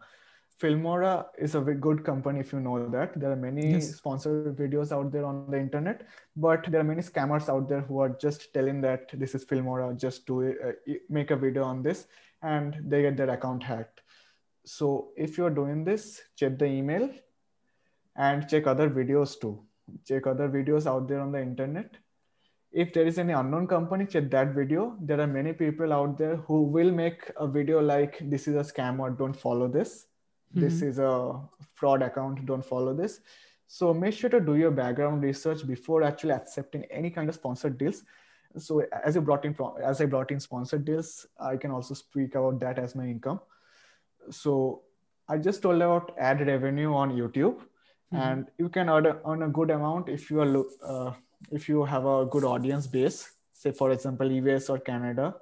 Filmora 0.61 1.26
is 1.38 1.54
a 1.54 1.61
good 1.61 2.04
company 2.04 2.40
if 2.40 2.52
you 2.52 2.61
know 2.61 2.88
that. 2.88 3.18
There 3.20 3.30
are 3.30 3.36
many 3.36 3.72
yes. 3.72 3.96
sponsored 3.96 4.57
videos 4.57 4.90
out 4.90 5.12
there 5.12 5.24
on 5.24 5.50
the 5.50 5.59
internet, 5.59 6.07
but 6.34 6.64
there 6.70 6.80
are 6.80 6.84
many 6.84 7.02
scammers 7.02 7.48
out 7.48 7.68
there 7.68 7.82
who 7.82 8.00
are 8.00 8.16
just 8.20 8.54
telling 8.54 8.80
that 8.80 9.11
this 9.12 9.34
is 9.34 9.44
Filmora, 9.44 9.98
just 9.98 10.26
do 10.26 10.40
it, 10.40 10.57
uh, 10.64 10.94
make 11.11 11.30
a 11.30 11.36
video 11.36 11.62
on 11.64 11.82
this, 11.82 12.07
and 12.42 12.76
they 12.80 13.02
get 13.02 13.16
their 13.16 13.30
account 13.30 13.62
hacked. 13.62 14.00
So 14.64 15.11
if 15.16 15.36
you're 15.36 15.50
doing 15.50 15.84
this, 15.84 16.22
check 16.36 16.59
the 16.59 16.66
email 16.66 17.11
and 18.16 18.48
check 18.48 18.66
other 18.66 18.88
videos 18.88 19.38
too 19.40 19.62
check 20.07 20.26
other 20.26 20.48
videos 20.48 20.86
out 20.86 21.07
there 21.09 21.20
on 21.20 21.32
the 21.32 21.40
internet 21.40 21.96
if 22.72 22.92
there 22.92 23.07
is 23.07 23.18
any 23.18 23.32
unknown 23.32 23.66
company 23.66 24.07
check 24.07 24.30
that 24.30 24.54
video 24.54 24.96
there 25.00 25.20
are 25.20 25.26
many 25.26 25.52
people 25.52 25.92
out 25.92 26.18
there 26.18 26.36
who 26.36 26.62
will 26.62 26.90
make 26.90 27.30
a 27.36 27.46
video 27.46 27.80
like 27.80 28.18
this 28.30 28.48
is 28.48 28.57
a 28.57 28.72
scam 28.72 28.98
or 28.98 29.11
don't 29.11 29.36
follow 29.36 29.68
this 29.68 30.07
mm-hmm. 30.51 30.61
this 30.61 30.82
is 30.82 30.99
a 30.99 31.40
fraud 31.74 32.03
account. 32.03 32.47
Don't 32.47 32.64
follow 32.64 32.94
this. 32.94 33.20
So 33.66 33.92
make 33.92 34.14
sure 34.14 34.30
to 34.30 34.40
do 34.40 34.55
your 34.57 34.70
background 34.70 35.22
research 35.22 35.66
before 35.66 36.03
actually 36.03 36.32
accepting 36.32 36.84
any 36.84 37.11
kind 37.11 37.28
of 37.28 37.34
sponsored 37.34 37.78
deals. 37.78 38.05
So 38.59 38.84
as 39.05 39.16
you 39.16 39.20
brought 39.20 39.44
in 39.44 39.55
as 39.84 40.01
i 40.01 40.07
brought 40.07 40.30
in 40.30 40.40
sponsored 40.40 40.86
deals 40.86 41.26
i 41.38 41.57
can 41.59 41.70
also 41.70 41.92
speak 41.92 42.36
about 42.36 42.59
that 42.61 42.78
as 42.78 42.94
my 42.94 43.05
income. 43.05 43.40
So 44.30 44.82
i 45.28 45.36
just 45.36 45.62
told 45.62 45.82
about 45.82 46.14
ad 46.18 46.47
revenue 46.47 46.94
on 46.94 47.16
youtube. 47.16 47.59
Mm-hmm. 48.14 48.22
and 48.22 48.51
you 48.57 48.68
can 48.68 48.88
earn 48.88 49.07
a, 49.07 49.18
earn 49.28 49.42
a 49.42 49.49
good 49.49 49.70
amount 49.70 50.09
if 50.09 50.30
you 50.30 50.40
are 50.40 50.64
uh, 50.90 51.12
if 51.51 51.68
you 51.68 51.84
have 51.84 52.05
a 52.07 52.24
good 52.24 52.44
audience 52.44 52.86
base 52.86 53.36
say 53.57 53.72
for 53.72 53.90
example 53.92 54.30
us 54.55 54.68
or 54.68 54.78
canada. 54.78 55.34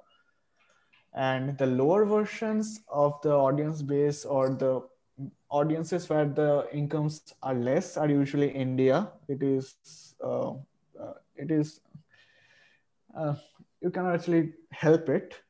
And 1.13 1.57
the 1.57 1.65
lower 1.65 2.05
versions 2.05 2.81
of 2.89 3.21
the 3.21 3.31
audience 3.31 3.81
base 3.81 4.25
or 4.25 4.49
the 4.49 4.81
audiences 5.49 6.09
where 6.09 6.25
the 6.25 6.67
incomes 6.73 7.33
are 7.41 7.55
less 7.55 7.97
are 7.97 8.09
usually 8.09 8.49
india. 8.49 9.09
It 9.27 9.43
is 9.43 10.15
uh, 10.23 10.51
uh, 10.51 11.13
it 11.35 11.51
is 11.51 11.81
uh, 13.15 13.35
you 13.81 13.89
cannot 13.89 14.15
actually 14.15 14.53
help 14.71 15.09
it. 15.09 15.41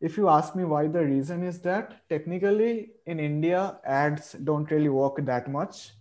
If 0.00 0.16
you 0.16 0.28
ask 0.28 0.54
me 0.54 0.64
why 0.64 0.86
the 0.86 1.04
reason 1.04 1.42
is 1.42 1.60
that 1.60 2.08
technically 2.08 2.90
in 3.06 3.20
india 3.20 3.78
ads 3.84 4.32
don't 4.48 4.70
really 4.70 4.90
work 4.90 5.20
that 5.24 5.50
much 5.50 5.92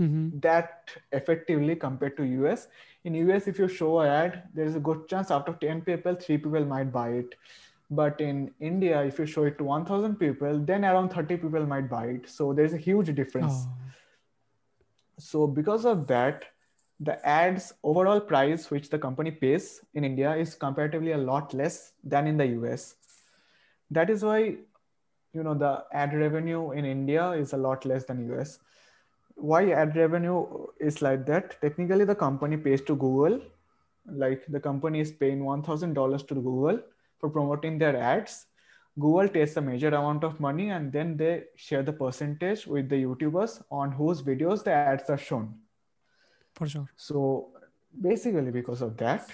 mm-hmm. 0.00 0.38
that 0.40 0.90
effectively 1.12 1.76
compared 1.76 2.16
to 2.16 2.24
us 2.48 2.68
in 3.04 3.14
us 3.30 3.46
if 3.46 3.58
you 3.58 3.68
show 3.68 4.00
an 4.00 4.08
ad 4.08 4.42
there 4.54 4.64
is 4.64 4.76
a 4.76 4.80
good 4.80 5.08
chance 5.08 5.30
out 5.30 5.48
of 5.48 5.58
10 5.60 5.82
people 5.82 6.14
3 6.14 6.38
people 6.38 6.64
might 6.64 6.92
buy 6.92 7.08
it 7.10 7.34
but 8.00 8.20
in 8.20 8.38
india 8.70 9.02
if 9.10 9.18
you 9.18 9.26
show 9.26 9.44
it 9.50 9.58
to 9.58 9.64
1000 9.64 10.16
people 10.22 10.58
then 10.70 10.84
around 10.84 11.10
30 11.10 11.36
people 11.36 11.66
might 11.66 11.88
buy 11.90 12.06
it. 12.06 12.28
So 12.28 12.52
there's 12.52 12.72
a 12.72 12.82
huge 12.88 13.14
difference. 13.14 13.66
Oh. 13.66 13.78
so 15.18 15.46
because 15.46 15.84
of 15.84 16.06
that 16.06 16.44
the 17.08 17.14
ads 17.28 17.64
overall 17.90 18.20
price 18.28 18.70
which 18.70 18.88
the 18.92 18.98
company 18.98 19.30
pays 19.42 19.66
in 20.00 20.06
india 20.08 20.34
is 20.44 20.54
comparatively 20.62 21.12
a 21.16 21.18
lot 21.18 21.54
less 21.60 21.76
than 22.14 22.30
in 22.30 22.40
the 22.42 22.46
us 22.72 22.84
that 23.98 24.12
is 24.14 24.24
why 24.28 24.38
you 25.38 25.44
know 25.48 25.54
the 25.64 25.72
ad 26.02 26.14
revenue 26.22 26.62
in 26.82 26.88
india 26.92 27.26
is 27.42 27.52
a 27.58 27.60
lot 27.66 27.84
less 27.92 28.08
than 28.10 28.22
us 28.38 28.54
why 29.36 29.70
ad 29.70 29.96
revenue 29.96 30.46
is 30.78 31.02
like 31.02 31.26
that? 31.26 31.60
Technically 31.60 32.04
the 32.04 32.14
company 32.14 32.56
pays 32.56 32.82
to 32.82 32.96
google. 32.96 33.40
Like 34.06 34.44
the 34.48 34.60
company 34.60 35.00
is 35.00 35.12
paying 35.12 35.40
$1000 35.40 36.26
to 36.28 36.34
google 36.34 36.80
for 37.22 37.30
promoting 37.30 37.78
their 37.78 37.96
ads. 37.96 38.46
Google 38.98 39.28
takes 39.28 39.56
a 39.56 39.62
major 39.62 39.88
amount 39.88 40.24
of 40.24 40.38
money 40.38 40.68
and 40.70 40.92
then 40.92 41.16
they 41.16 41.44
share 41.56 41.82
the 41.82 41.92
percentage 41.92 42.66
with 42.66 42.88
the 42.88 43.02
youtubers 43.02 43.62
on 43.70 43.92
whose 43.92 44.22
videos 44.22 44.64
the 44.64 44.72
ads 44.72 45.08
are 45.08 45.16
shown. 45.16 45.54
For 46.54 46.68
sure. 46.68 46.88
So 46.96 47.52
basically 48.00 48.50
because 48.50 48.82
of 48.82 48.96
that 48.96 49.30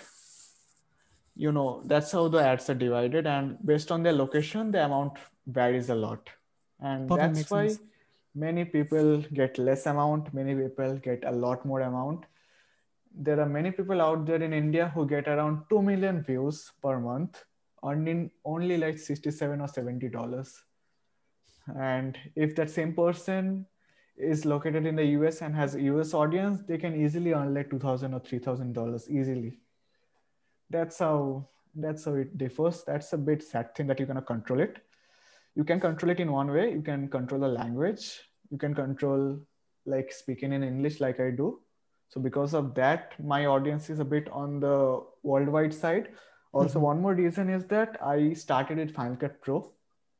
you 1.36 1.52
know 1.52 1.82
that's 1.84 2.10
how 2.10 2.26
the 2.26 2.38
ads 2.44 2.68
are 2.68 2.74
divided 2.74 3.26
and 3.26 3.56
based 3.64 3.92
on 3.92 4.02
their 4.02 4.12
location 4.12 4.72
the 4.72 4.84
amount 4.84 5.18
varies 5.46 5.88
a 5.88 5.94
lot. 5.94 6.30
And 6.80 7.08
that's 7.08 7.50
why 7.50 7.68
sense. 7.68 7.80
many 8.34 8.64
people 8.64 9.22
get 9.32 9.58
less 9.58 9.86
amount 9.86 10.32
many 10.34 10.54
people 10.54 10.96
get 10.96 11.24
a 11.24 11.32
lot 11.32 11.64
more 11.64 11.80
amount. 11.80 12.26
There 13.12 13.40
are 13.40 13.46
many 13.46 13.70
people 13.72 14.00
out 14.00 14.26
there 14.26 14.42
in 14.42 14.52
india 14.52 14.90
who 14.94 15.06
get 15.06 15.26
around 15.26 15.62
2 15.70 15.82
million 15.82 16.22
views 16.22 16.70
per 16.82 16.98
month 17.00 17.44
earning 17.84 18.30
only 18.44 18.76
like 18.76 18.98
67 18.98 19.60
or 19.60 19.68
70 19.68 20.08
dollars. 20.08 20.62
And 21.78 22.18
if 22.34 22.56
that 22.56 22.70
same 22.70 22.94
person 22.94 23.66
is 24.16 24.44
located 24.44 24.86
in 24.86 24.96
the 24.96 25.04
us 25.04 25.42
and 25.42 25.54
has 25.54 25.74
a 25.74 25.80
us 25.80 26.12
audience 26.12 26.62
they 26.66 26.76
can 26.76 27.00
easily 27.00 27.32
earn 27.32 27.54
like 27.54 27.70
2000 27.70 28.14
or 28.14 28.20
3000 28.20 28.72
dollars 28.72 29.08
easily. 29.10 29.58
That's 30.70 30.98
how 30.98 31.48
that's 31.74 32.04
how 32.04 32.14
it 32.14 32.36
differs. 32.36 32.82
That's 32.84 33.12
a 33.12 33.18
bit 33.18 33.42
sad 33.42 33.74
thing 33.74 33.86
that 33.86 34.00
you 34.00 34.06
cannot 34.06 34.26
control 34.26 34.60
it. 34.60 34.78
You 35.54 35.64
can 35.64 35.80
control 35.80 36.10
it 36.10 36.20
in 36.20 36.32
one 36.32 36.50
way. 36.50 36.72
You 36.72 36.82
can 36.82 37.08
control 37.08 37.40
the 37.40 37.48
language. 37.48 38.20
You 38.50 38.58
can 38.58 38.74
control 38.74 39.38
like 39.88 40.12
speaking 40.12 40.52
in 40.52 40.62
english 40.62 41.00
like 41.00 41.20
i 41.20 41.30
do. 41.30 41.60
So 42.08 42.20
because 42.20 42.54
of 42.54 42.74
that 42.74 43.12
my 43.32 43.46
audience 43.46 43.90
is 43.90 44.00
a 44.00 44.04
bit 44.04 44.28
on 44.30 44.60
the 44.60 45.04
worldwide 45.22 45.74
side 45.74 46.08
also 46.51 46.75
mm-hmm. 46.75 46.87
one 46.87 47.01
more 47.01 47.13
reason 47.13 47.49
is 47.49 47.65
that 47.65 47.97
i 48.01 48.33
started 48.33 48.77
with 48.77 48.93
final 48.93 49.15
cut 49.15 49.39
pro 49.41 49.71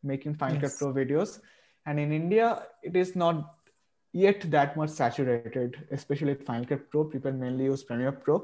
making 0.04 0.34
final 0.34 0.62
yes. 0.62 0.78
cut 0.78 0.80
pro 0.80 0.94
videos 0.94 1.40
and 1.86 2.00
in 2.00 2.12
india 2.12 2.64
it 2.82 2.96
is 2.96 3.16
not 3.16 3.56
yet 4.14 4.50
that 4.52 4.76
much 4.78 4.90
saturated 4.90 5.78
especially 5.92 6.34
with 6.34 6.46
final 6.46 6.66
cut 6.66 6.90
pro 6.90 7.04
people 7.04 7.32
mainly 7.32 7.66
use 7.66 7.84
premiere 7.84 8.12
pro 8.12 8.42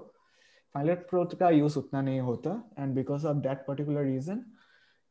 final 0.73 0.95
cut 0.95 1.07
pro 1.07 1.25
का 1.25 1.51
use 1.57 1.77
उतना 1.77 2.01
नहीं 2.01 2.19
होता 2.29 2.61
and 2.77 2.95
because 2.95 3.25
of 3.25 3.43
that 3.43 3.65
particular 3.67 4.03
reason 4.03 4.45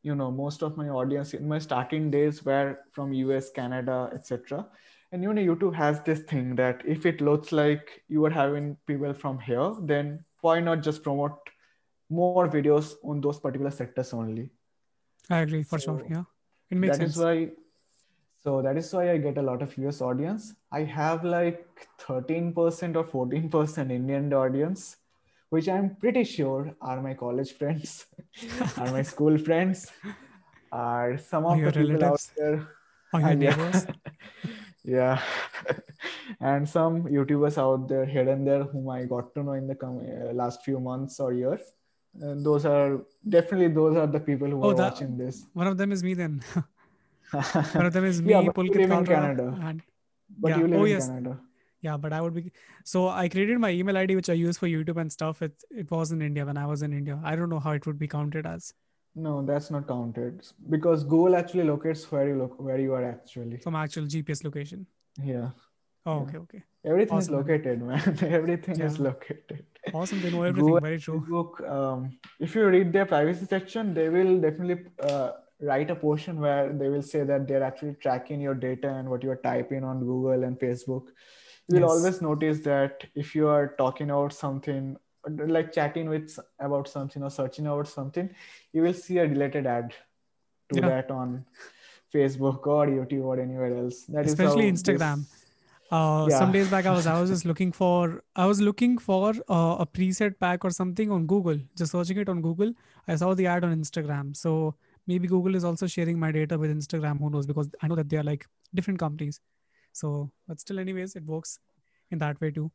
you 0.03 0.15
know 0.15 0.31
most 0.31 0.63
of 0.63 0.77
my 0.77 0.89
audience 0.89 1.33
in 1.33 1.47
my 1.47 1.59
starting 1.59 2.09
days 2.11 2.43
were 2.45 2.79
from 2.91 3.13
us 3.13 3.49
canada 3.51 4.09
etc 4.13 4.65
and 5.11 5.23
you 5.23 5.33
know 5.33 5.41
youtube 5.41 5.75
has 5.75 6.01
this 6.01 6.19
thing 6.31 6.55
that 6.55 6.81
if 6.85 7.05
it 7.05 7.21
looks 7.21 7.51
like 7.51 8.01
you 8.07 8.25
are 8.25 8.35
having 8.37 8.75
people 8.87 9.13
from 9.13 9.39
here 9.39 9.71
then 9.93 10.23
why 10.41 10.59
not 10.59 10.81
just 10.81 11.03
promote 11.03 11.49
more 12.20 12.48
videos 12.56 12.94
on 13.12 13.20
those 13.26 13.38
particular 13.46 13.70
sectors 13.80 14.12
only 14.20 14.46
i 15.30 15.38
agree 15.46 15.62
for 15.72 15.78
so, 15.78 15.84
sure 15.98 16.06
yeah 16.16 16.24
It 16.74 16.78
makes 16.82 16.98
that 16.98 17.04
is 17.06 17.14
sense. 17.14 17.24
why 17.24 17.36
so 18.44 18.52
that 18.64 18.76
is 18.80 18.88
why 18.94 19.02
I 19.10 19.16
get 19.24 19.38
a 19.40 19.42
lot 19.48 19.62
of 19.64 19.70
US 19.82 19.98
audience. 20.06 20.46
I 20.78 20.80
have 20.94 21.22
like 21.34 21.60
13% 22.06 22.96
or 23.00 23.04
14% 23.28 23.90
Indian 23.94 24.26
audience, 24.40 24.82
which 25.54 25.68
I'm 25.74 25.86
pretty 26.02 26.24
sure 26.32 26.74
are 26.90 26.96
my 27.06 27.14
college 27.22 27.52
friends, 27.60 27.94
are 28.82 28.90
my 28.96 29.00
school 29.12 29.38
friends, 29.46 29.86
are 30.70 31.16
some 31.30 31.46
of 31.52 31.56
the 31.64 31.72
people 31.72 31.94
out 31.94 32.02
relatives 32.02 32.26
there. 32.36 32.58
or 33.14 33.20
Ah, 33.22 33.30
your 33.30 33.30
yeah. 33.30 33.56
neighbors. 33.56 33.86
yeah. 34.96 35.22
and 36.52 36.68
some 36.68 37.04
YouTubers 37.16 37.56
out 37.66 37.88
there 37.94 38.04
here 38.16 38.28
and 38.28 38.46
there 38.46 38.64
whom 38.64 38.90
I 38.90 39.04
got 39.14 39.34
to 39.36 39.42
know 39.42 39.52
in 39.62 39.66
the 39.72 39.74
com- 39.86 40.04
uh, 40.04 40.32
last 40.42 40.64
few 40.68 40.80
months 40.80 41.18
or 41.20 41.32
year. 41.32 41.58
And 42.20 42.44
those 42.46 42.64
are 42.64 43.00
definitely 43.28 43.68
those 43.68 43.96
are 43.96 44.06
the 44.06 44.20
people 44.20 44.48
who 44.48 44.62
Oh, 44.62 44.70
are 44.70 44.74
that- 44.74 44.92
watching 44.92 45.16
this. 45.16 45.46
One 45.52 45.66
of 45.66 45.76
them 45.78 45.92
is 45.92 46.02
me 46.04 46.14
then. 46.14 46.42
One 47.32 47.86
of 47.86 47.92
them 47.92 48.04
is 48.04 48.22
me, 48.26 48.30
yeah, 48.30 48.42
but 48.42 48.54
Pulkit 48.54 48.76
live 48.76 48.90
in 48.90 49.04
Kalra, 49.04 49.06
Canada. 49.06 49.58
and 49.62 49.82
But 50.38 50.48
Yeah. 50.50 50.58
you 50.58 50.68
live 50.68 50.80
Oh, 50.80 50.84
in 50.84 50.90
yes. 50.90 51.08
Canada. 51.08 51.40
yeah, 51.80 51.96
but 51.96 52.12
I 52.12 52.20
would 52.20 52.34
be. 52.34 52.52
So 52.84 53.08
I 53.08 53.28
created 53.28 53.58
my 53.58 53.70
email 53.70 53.96
ID, 53.96 54.14
which 54.16 54.30
I 54.30 54.34
use 54.34 54.58
for 54.58 54.68
YouTube 54.68 55.00
and 55.00 55.10
stuff. 55.10 55.42
It 55.42 55.64
it 55.70 55.90
was 55.90 56.12
in 56.12 56.22
India 56.22 56.44
when 56.46 56.56
I 56.56 56.66
was 56.66 56.82
in 56.82 56.92
India. 56.92 57.20
I 57.24 57.34
don't 57.36 57.50
know 57.56 57.60
how 57.66 57.72
it 57.72 57.86
would 57.86 57.98
be 57.98 58.08
counted 58.16 58.46
as 58.54 58.72
No, 59.24 59.32
that's 59.48 59.70
not 59.72 59.86
counted 59.88 60.46
because 60.70 61.02
Google 61.10 61.36
actually 61.40 61.64
locates 61.72 62.00
where 62.12 62.28
you 62.28 62.36
look 62.38 62.54
where 62.68 62.78
you 62.84 62.94
are 63.00 63.04
actually. 63.10 63.58
from 63.66 63.76
actual 63.82 64.06
GPS 64.14 64.44
location. 64.44 64.86
Yeah, 65.32 65.50
Oh, 66.06 66.20
okay, 66.20 66.36
okay, 66.38 66.62
everything 66.84 67.16
Awesome, 67.16 67.34
is 67.34 67.38
located, 67.38 67.82
man. 67.82 68.18
everything 68.38 68.80
is 68.80 68.98
located. 68.98 69.64
awesome. 69.94 70.20
They 70.20 70.30
know 70.30 70.42
everything. 70.42 70.64
Google, 70.66 70.80
Very 70.80 70.98
true. 71.00 71.20
Facebook, 71.20 71.70
um, 71.70 72.18
if 72.40 72.54
you 72.54 72.66
read 72.66 72.92
their 72.92 73.06
privacy 73.06 73.46
section, 73.46 73.94
they 73.94 74.08
will 74.10 74.38
definitely 74.38 74.84
uh, 75.02 75.30
write 75.60 75.90
a 75.90 75.94
portion 75.96 76.40
where 76.40 76.70
they 76.72 76.88
will 76.90 77.02
say 77.02 77.22
that 77.24 77.48
they're 77.48 77.62
actually 77.62 77.94
tracking 78.02 78.40
your 78.40 78.54
data 78.54 78.88
and 78.88 79.08
what 79.08 79.22
you 79.22 79.30
are 79.30 79.36
typing 79.36 79.82
on 79.82 80.00
Google 80.00 80.44
and 80.44 80.58
Facebook. 80.58 81.06
You 81.68 81.76
will 81.76 81.88
Yes. 81.88 81.90
always 81.90 82.20
notice 82.22 82.60
that 82.64 83.04
if 83.14 83.34
you 83.34 83.48
are 83.48 83.74
talking 83.78 84.10
about 84.10 84.34
something, 84.34 84.98
like 85.26 85.72
chatting 85.72 86.10
with 86.10 86.38
about 86.58 86.86
something 86.86 87.22
or 87.22 87.30
searching 87.30 87.66
about 87.66 87.88
something, 87.88 88.28
you 88.74 88.82
will 88.82 88.92
see 88.92 89.16
a 89.18 89.26
related 89.26 89.66
ad 89.66 89.94
to 90.74 90.80
Yeah. 90.80 90.88
that 90.90 91.10
on 91.10 91.46
Facebook 92.12 92.66
or 92.66 92.86
YouTube 92.88 93.24
or 93.24 93.40
anywhere 93.40 93.74
else. 93.78 94.04
That 94.04 94.26
is 94.26 94.32
Especially 94.32 94.66
how 94.66 94.72
Instagram. 94.76 95.16
this- 95.24 95.40
Uh, 95.94 96.26
Yeah. 96.30 96.38
Some 96.42 96.52
days 96.56 96.70
back, 96.74 96.86
I 96.86 96.92
was 96.98 97.06
I 97.14 97.18
was 97.20 97.30
just 97.32 97.44
looking 97.50 97.72
for 97.78 98.22
I 98.44 98.46
was 98.52 98.60
looking 98.68 98.96
for 99.06 99.26
uh, 99.56 99.74
a 99.84 99.86
preset 99.98 100.38
pack 100.44 100.64
or 100.68 100.70
something 100.78 101.10
on 101.16 101.26
Google. 101.32 101.60
Just 101.82 101.92
searching 101.96 102.20
it 102.24 102.32
on 102.34 102.40
Google, 102.46 102.72
I 103.08 103.16
saw 103.22 103.34
the 103.42 103.46
ad 103.54 103.64
on 103.68 103.76
Instagram. 103.82 104.32
So 104.44 104.54
maybe 105.12 105.28
Google 105.34 105.54
is 105.60 105.66
also 105.72 105.90
sharing 105.96 106.18
my 106.24 106.32
data 106.38 106.58
with 106.64 106.74
Instagram. 106.76 107.20
Who 107.24 107.30
knows? 107.36 107.46
Because 107.52 107.70
I 107.82 107.88
know 107.92 108.00
that 108.02 108.08
they 108.14 108.16
are 108.22 108.28
like 108.30 108.46
different 108.80 108.98
companies. 109.04 109.40
So, 109.92 110.12
but 110.48 110.60
still, 110.66 110.80
anyways, 110.84 111.14
it 111.22 111.24
works 111.34 111.58
in 112.10 112.18
that 112.24 112.40
way 112.40 112.50
too. 112.50 112.70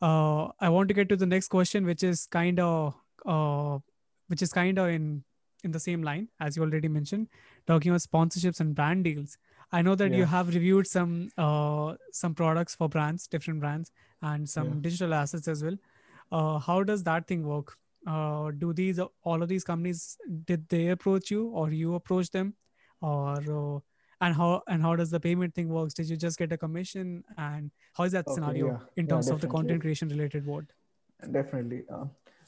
Uh, 0.00 0.48
I 0.60 0.68
want 0.68 0.88
to 0.88 0.94
get 0.94 1.08
to 1.10 1.16
the 1.16 1.26
next 1.26 1.48
question, 1.48 1.84
which 1.84 2.02
is 2.02 2.26
kind 2.26 2.60
of 2.60 2.94
uh, 3.24 3.78
which 4.28 4.42
is 4.42 4.52
kind 4.52 4.78
of 4.78 4.88
in 4.88 5.24
in 5.64 5.72
the 5.72 5.80
same 5.80 6.02
line 6.02 6.28
as 6.46 6.56
you 6.56 6.62
already 6.62 6.88
mentioned, 6.88 7.28
talking 7.66 7.90
about 7.90 8.02
sponsorships 8.02 8.60
and 8.60 8.74
brand 8.74 9.04
deals. 9.04 9.38
I 9.72 9.82
know 9.82 9.94
that 9.96 10.12
you 10.12 10.24
have 10.24 10.48
reviewed 10.48 10.86
some 10.86 11.30
uh, 11.36 11.94
some 12.12 12.34
products 12.34 12.74
for 12.74 12.88
brands, 12.88 13.26
different 13.26 13.60
brands, 13.60 13.90
and 14.22 14.48
some 14.48 14.74
Yeah. 14.74 14.80
digital 14.80 15.14
assets 15.14 15.48
as 15.48 15.64
well. 15.64 15.76
Uh, 16.30 16.58
how 16.58 16.82
does 16.82 17.02
that 17.04 17.26
thing 17.26 17.46
work? 17.46 17.76
Uh, 18.06 18.52
do 18.52 18.72
these 18.72 19.00
all 19.24 19.42
of 19.42 19.48
these 19.48 19.64
companies 19.64 20.16
did 20.44 20.68
they 20.68 20.88
approach 20.88 21.30
you 21.30 21.48
or 21.48 21.70
you 21.72 21.94
approach 21.96 22.30
them, 22.30 22.54
or 23.00 23.32
uh, 23.58 23.80
and 24.20 24.34
how 24.34 24.62
and 24.68 24.82
how 24.82 24.94
does 24.94 25.10
the 25.10 25.20
payment 25.20 25.54
thing 25.54 25.68
works? 25.68 25.94
Did 25.94 26.08
you 26.08 26.16
just 26.16 26.38
get 26.38 26.52
a 26.52 26.56
commission, 26.56 27.24
and 27.36 27.70
how 27.94 28.04
is 28.04 28.12
that 28.12 28.28
Okay, 28.28 28.34
scenario 28.34 28.66
yeah. 28.68 28.78
in 28.96 29.06
Yeah, 29.06 29.14
terms 29.14 29.30
of 29.30 29.40
the 29.40 29.48
content 29.48 29.80
creation 29.80 30.08
related 30.08 30.46
world? 30.46 30.66
Definitely. 31.32 31.84
Uh, 31.92 32.04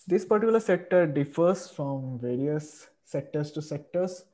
this 0.06 0.24
particular 0.24 0.60
sector 0.60 1.06
differs 1.06 1.68
from 1.68 2.18
various 2.18 2.88
sectors 3.04 3.50
to 3.52 3.62
sectors. 3.62 4.24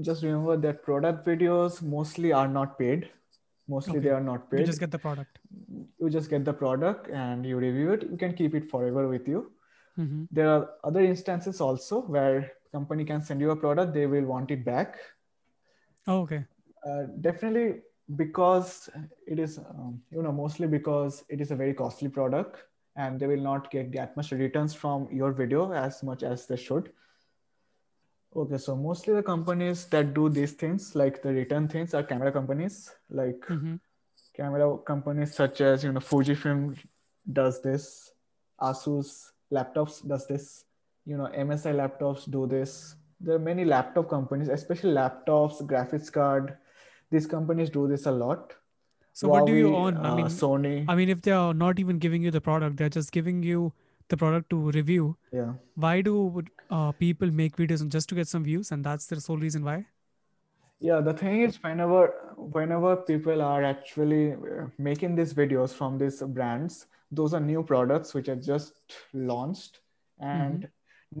Just 0.00 0.22
remember 0.22 0.56
that 0.56 0.82
product 0.82 1.26
videos 1.26 1.82
mostly 1.82 2.32
are 2.32 2.48
not 2.48 2.78
paid. 2.78 3.10
Mostly 3.68 4.00
they 4.00 4.08
are 4.10 4.20
not 4.22 4.50
paid. 4.50 4.60
You 4.60 4.66
just 4.66 4.80
get 4.80 4.90
the 4.90 4.98
product. 4.98 5.38
you 5.98 6.10
just 6.10 6.30
get 6.30 6.44
the 6.44 6.52
product 6.52 7.08
and 7.10 7.44
you 7.46 7.56
review 7.58 7.92
it. 7.92 8.02
You 8.10 8.16
can 8.16 8.34
keep 8.34 8.54
it 8.54 8.70
forever 8.70 9.08
with 9.08 9.28
you. 9.28 9.52
hmm 9.96 10.24
There 10.30 10.48
are 10.50 10.70
other 10.82 11.00
instances 11.00 11.60
also 11.60 12.00
where 12.02 12.52
company 12.72 13.04
can 13.04 13.22
send 13.22 13.40
you 13.40 13.50
a 13.50 13.56
product, 13.56 13.92
they 13.92 14.06
will 14.06 14.24
want 14.24 14.50
it 14.50 14.64
back. 14.64 14.96
Oh, 16.06 16.20
okay. 16.22 16.44
Uh, 16.86 17.02
definitely 17.20 17.82
because 18.16 18.90
it 19.26 19.38
is, 19.38 19.58
um, 19.58 20.00
you 20.10 20.22
know, 20.22 20.32
mostly 20.32 20.66
because 20.66 21.24
it 21.28 21.40
is 21.40 21.50
a 21.50 21.56
very 21.56 21.74
costly 21.74 22.08
product 22.08 22.64
and 22.96 23.20
they 23.20 23.26
will 23.26 23.40
not 23.40 23.70
get 23.70 23.92
that 23.92 24.16
much 24.16 24.32
returns 24.32 24.74
from 24.74 25.08
your 25.10 25.32
video 25.32 25.72
as 25.72 26.02
much 26.02 26.22
as 26.22 26.46
they 26.46 26.56
should. 26.56 26.92
Okay, 28.34 28.56
so 28.58 28.74
mostly 28.74 29.14
the 29.14 29.22
companies 29.22 29.84
that 29.86 30.14
do 30.14 30.28
these 30.30 30.52
things, 30.52 30.94
like 30.94 31.22
the 31.22 31.32
return 31.32 31.68
things, 31.68 31.92
are 31.94 32.02
camera 32.02 32.32
companies, 32.32 32.90
like 33.10 33.44
hmm 33.48 33.74
camera 34.34 34.78
companies 34.78 35.34
such 35.34 35.60
as 35.60 35.84
you 35.84 35.92
know 35.92 36.00
Fujifilm 36.00 36.76
does 37.32 37.60
this, 37.62 38.12
Asus 38.60 39.32
laptops 39.52 40.06
does 40.08 40.26
this, 40.26 40.64
you 41.04 41.16
know 41.18 41.26
MSI 41.26 41.72
laptops 41.72 42.30
do 42.30 42.46
this. 42.46 42.96
There 43.20 43.36
are 43.36 43.38
many 43.50 43.64
laptop 43.66 44.08
companies, 44.08 44.48
especially 44.48 44.92
laptops, 44.94 45.60
graphics 45.62 46.10
card. 46.10 46.56
These 47.10 47.26
companies 47.26 47.70
do 47.70 47.86
this 47.86 48.06
a 48.06 48.10
lot. 48.10 48.54
So 49.12 49.28
what 49.28 49.44
do 49.46 49.52
you 49.52 49.68
Huawei, 49.68 49.74
own? 49.74 50.04
I 50.04 50.10
uh, 50.10 50.16
mean, 50.16 50.26
Sony. 50.28 50.88
I 50.88 50.94
mean, 50.94 51.08
if 51.10 51.22
they 51.22 51.32
are 51.32 51.54
not 51.54 51.78
even 51.78 51.98
giving 51.98 52.22
you 52.22 52.30
the 52.30 52.40
product, 52.40 52.76
they're 52.78 52.88
just 52.88 53.12
giving 53.12 53.42
you 53.42 53.72
the 54.08 54.16
product 54.16 54.50
to 54.50 54.70
review. 54.70 55.16
yeah. 55.32 55.54
Why 55.74 56.00
do 56.02 56.42
uh, 56.70 56.92
people 56.92 57.30
make 57.30 57.56
videos 57.56 57.86
just 57.88 58.08
to 58.10 58.14
get 58.14 58.28
some 58.28 58.44
views, 58.44 58.70
and 58.72 58.84
that's 58.84 59.06
the 59.06 59.20
sole 59.20 59.38
reason 59.38 59.64
why? 59.64 59.86
Yeah, 60.80 61.00
the 61.00 61.12
thing 61.14 61.42
is, 61.42 61.62
whenever 61.62 62.12
whenever 62.36 62.96
people 62.96 63.40
are 63.40 63.62
actually 63.62 64.32
uh, 64.32 64.66
making 64.78 65.14
these 65.14 65.32
videos 65.32 65.72
from 65.72 65.98
these 65.98 66.20
brands, 66.22 66.86
those 67.10 67.34
are 67.34 67.40
new 67.40 67.62
products 67.62 68.14
which 68.14 68.28
are 68.28 68.36
just 68.36 68.80
launched, 69.12 69.80
and 70.18 70.68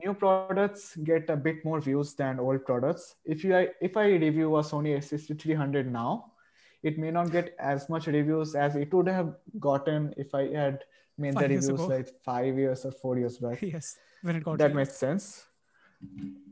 new 0.02 0.14
products 0.14 0.96
get 1.04 1.28
a 1.30 1.36
bit 1.36 1.64
more 1.64 1.80
views 1.80 2.14
than 2.14 2.40
old 2.40 2.64
products. 2.64 3.16
If 3.24 3.44
you 3.44 3.68
if 3.80 3.96
I 3.96 4.06
review 4.06 4.56
a 4.56 4.62
Sony 4.62 4.96
A6300 4.96 5.86
now, 5.86 6.32
it 6.82 6.98
may 6.98 7.10
not 7.10 7.30
get 7.30 7.54
as 7.58 7.88
much 7.88 8.06
reviews 8.06 8.54
as 8.54 8.74
it 8.74 8.92
would 8.92 9.08
have 9.08 9.34
gotten 9.60 10.14
if 10.16 10.34
I 10.34 10.48
had 10.48 10.84
made 11.18 11.34
Five 11.34 11.48
the 11.48 11.54
reviews 11.56 11.80
like 11.80 12.08
five 12.24 12.58
years 12.58 12.84
or 12.84 12.92
four 12.92 13.18
years 13.18 13.38
back. 13.38 13.62
Yes, 13.74 13.96
when 14.22 14.36
it 14.36 14.44
got 14.44 14.58
that 14.58 14.74
makes 14.74 14.96
sense. 14.96 15.46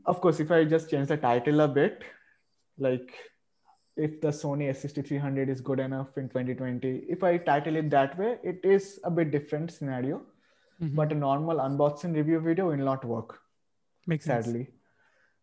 Of 0.05 0.21
course 0.21 0.39
if 0.39 0.51
i 0.51 0.63
just 0.63 0.89
change 0.89 1.07
the 1.09 1.17
title 1.17 1.61
a 1.61 1.67
bit 1.67 2.03
like 2.77 3.13
if 3.97 4.21
the 4.21 4.29
sony 4.29 4.69
a6300 4.69 5.49
is 5.49 5.59
good 5.61 5.79
enough 5.79 6.17
in 6.17 6.29
2020 6.29 7.03
if 7.09 7.23
i 7.23 7.37
title 7.37 7.75
it 7.75 7.89
that 7.89 8.17
way 8.17 8.37
it 8.43 8.63
is 8.63 8.99
a 9.03 9.11
bit 9.11 9.31
different 9.31 9.71
scenario. 9.71 10.21
Mhm. 10.81 10.95
but 10.95 11.11
a 11.11 11.15
normal 11.15 11.57
unboxing 11.63 12.15
review 12.15 12.39
video 12.39 12.69
will 12.69 12.85
not 12.91 13.03
work 13.05 13.39
makes 14.07 14.25
sense. 14.25 14.45
sadly. 14.45 14.63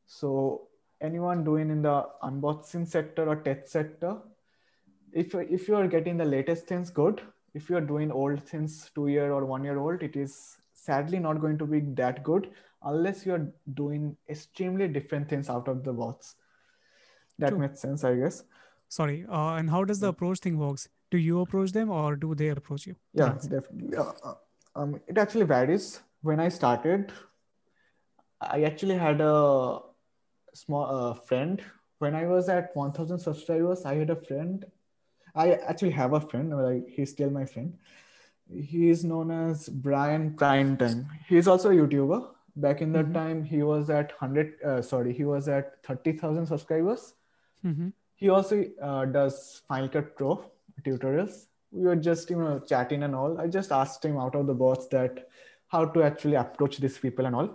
So 0.07 0.69
anyone 1.01 1.45
doing 1.45 1.71
in 1.71 1.83
the 1.83 1.97
unboxing 2.29 2.87
sector 2.95 3.29
or 3.29 3.37
tech 3.43 3.69
sector 3.69 4.17
if 5.13 5.35
if 5.59 5.69
you 5.69 5.77
are 5.77 5.87
getting 5.87 6.17
the 6.17 6.25
latest 6.25 6.67
things 6.67 6.91
good 6.91 7.23
if 7.59 7.69
you 7.71 7.77
are 7.77 7.87
doing 7.93 8.11
old 8.23 8.43
things 8.53 8.91
two 8.95 9.09
year 9.09 9.33
or 9.33 9.45
one 9.53 9.65
year 9.69 9.79
old 9.79 10.03
it 10.09 10.17
is 10.25 10.35
sadly 10.73 11.19
not 11.19 11.41
going 11.45 11.59
to 11.63 11.67
be 11.75 11.81
that 12.03 12.23
good 12.29 12.51
unless 12.93 13.25
you 13.27 13.35
are 13.37 13.47
doing 13.75 14.17
extremely 14.37 14.89
different 14.97 15.29
things 15.29 15.51
out 15.57 15.69
of 15.75 15.83
the 15.85 15.93
box 15.93 16.35
that 17.39 17.51
True. 17.51 17.59
makes 17.65 17.81
sense 17.89 18.05
i 18.05 18.15
guess 18.23 18.43
Sorry. 18.91 19.27
Uh, 19.29 19.57
and 19.57 19.71
how 19.71 19.85
does 19.85 20.01
the 20.01 20.09
approach 20.09 20.39
thing 20.39 20.59
works? 20.59 20.89
Do 21.11 21.19
you 21.19 21.41
approach 21.43 21.73
them 21.73 21.91
or 21.91 22.17
do 22.17 22.35
they 22.35 22.49
approach 22.49 22.87
you? 22.87 22.97
yeah 23.15 23.35
definitely 23.49 23.97
uh, 23.97 24.13
uh, 24.25 24.35
um, 24.77 25.01
it 25.07 25.19
actually 25.19 25.45
varies 25.45 26.01
when 26.23 26.41
i 26.41 26.49
started 26.49 27.13
i 28.41 28.63
actually 28.69 28.97
had 29.03 29.21
a 29.21 29.79
small 30.55 30.85
uh, 30.97 31.15
friend 31.15 31.63
when 31.99 32.15
i 32.15 32.27
was 32.27 32.49
at 32.49 32.75
1000 32.75 33.19
subscribers 33.19 33.85
i 33.85 33.95
had 33.95 34.11
a 34.11 34.19
friend 34.29 34.67
i 35.35 35.53
actually 35.53 35.91
have 35.91 36.13
a 36.13 36.21
friend 36.21 36.57
like 36.57 36.89
he's 36.89 37.11
still 37.11 37.31
my 37.31 37.45
friend 37.45 37.77
he 38.73 38.89
is 38.91 39.05
known 39.05 39.31
as 39.31 39.69
brian 39.69 40.31
primetime 40.37 41.07
he's 41.29 41.49
also 41.49 41.71
a 41.71 41.75
youtuber 41.75 42.21
back 42.57 42.81
in 42.81 42.93
that 42.93 43.07
Mhm. 43.07 43.15
time 43.15 43.45
he 43.45 43.63
was 43.63 43.91
at 43.91 44.13
100 44.21 44.55
uh, 44.65 44.81
sorry 44.83 45.13
he 45.13 45.25
was 45.25 45.49
at 45.49 45.83
30000 45.83 46.47
subscribers 46.47 47.15
Mhm. 47.65 47.93
he 48.17 48.29
also 48.31 48.65
uh, 48.83 49.05
does 49.05 49.63
Final 49.69 49.89
Cut 49.89 50.17
Pro 50.17 50.45
tutorials. 50.83 51.47
We 51.71 51.83
were 51.85 51.97
just, 51.97 52.31
you 52.31 52.37
know, 52.39 52.59
chatting 52.61 53.03
and 53.03 53.15
all. 53.15 53.39
I 53.41 53.47
just 53.47 53.71
asked 53.73 54.05
him 54.05 54.17
out 54.17 54.35
of 54.35 54.47
the 54.47 54.55
box 54.55 54.87
that 54.93 55.29
how 55.69 55.85
to 55.85 56.03
actually 56.03 56.35
approach 56.37 56.79
these 56.79 56.99
people 56.99 57.27
and 57.27 57.37
all. 57.37 57.51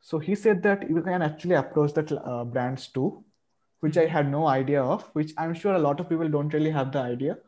So 0.00 0.18
he 0.18 0.34
said 0.34 0.62
that 0.62 0.88
you 0.88 1.02
can 1.02 1.20
actually 1.22 1.56
approach 1.56 1.92
the 1.94 2.04
uh, 2.22 2.44
brands 2.44 2.86
too. 2.88 3.24
Which 3.80 3.96
I 3.96 4.06
had 4.06 4.30
no 4.30 4.46
idea 4.46 4.82
of, 4.82 5.02
which 5.14 5.32
I'm 5.38 5.54
sure 5.54 5.74
a 5.74 5.78
lot 5.78 6.00
of 6.00 6.08
people 6.08 6.28
don't 6.28 6.52
really 6.52 6.70
have 6.70 6.92
the 6.92 7.00
idea. 7.00 7.38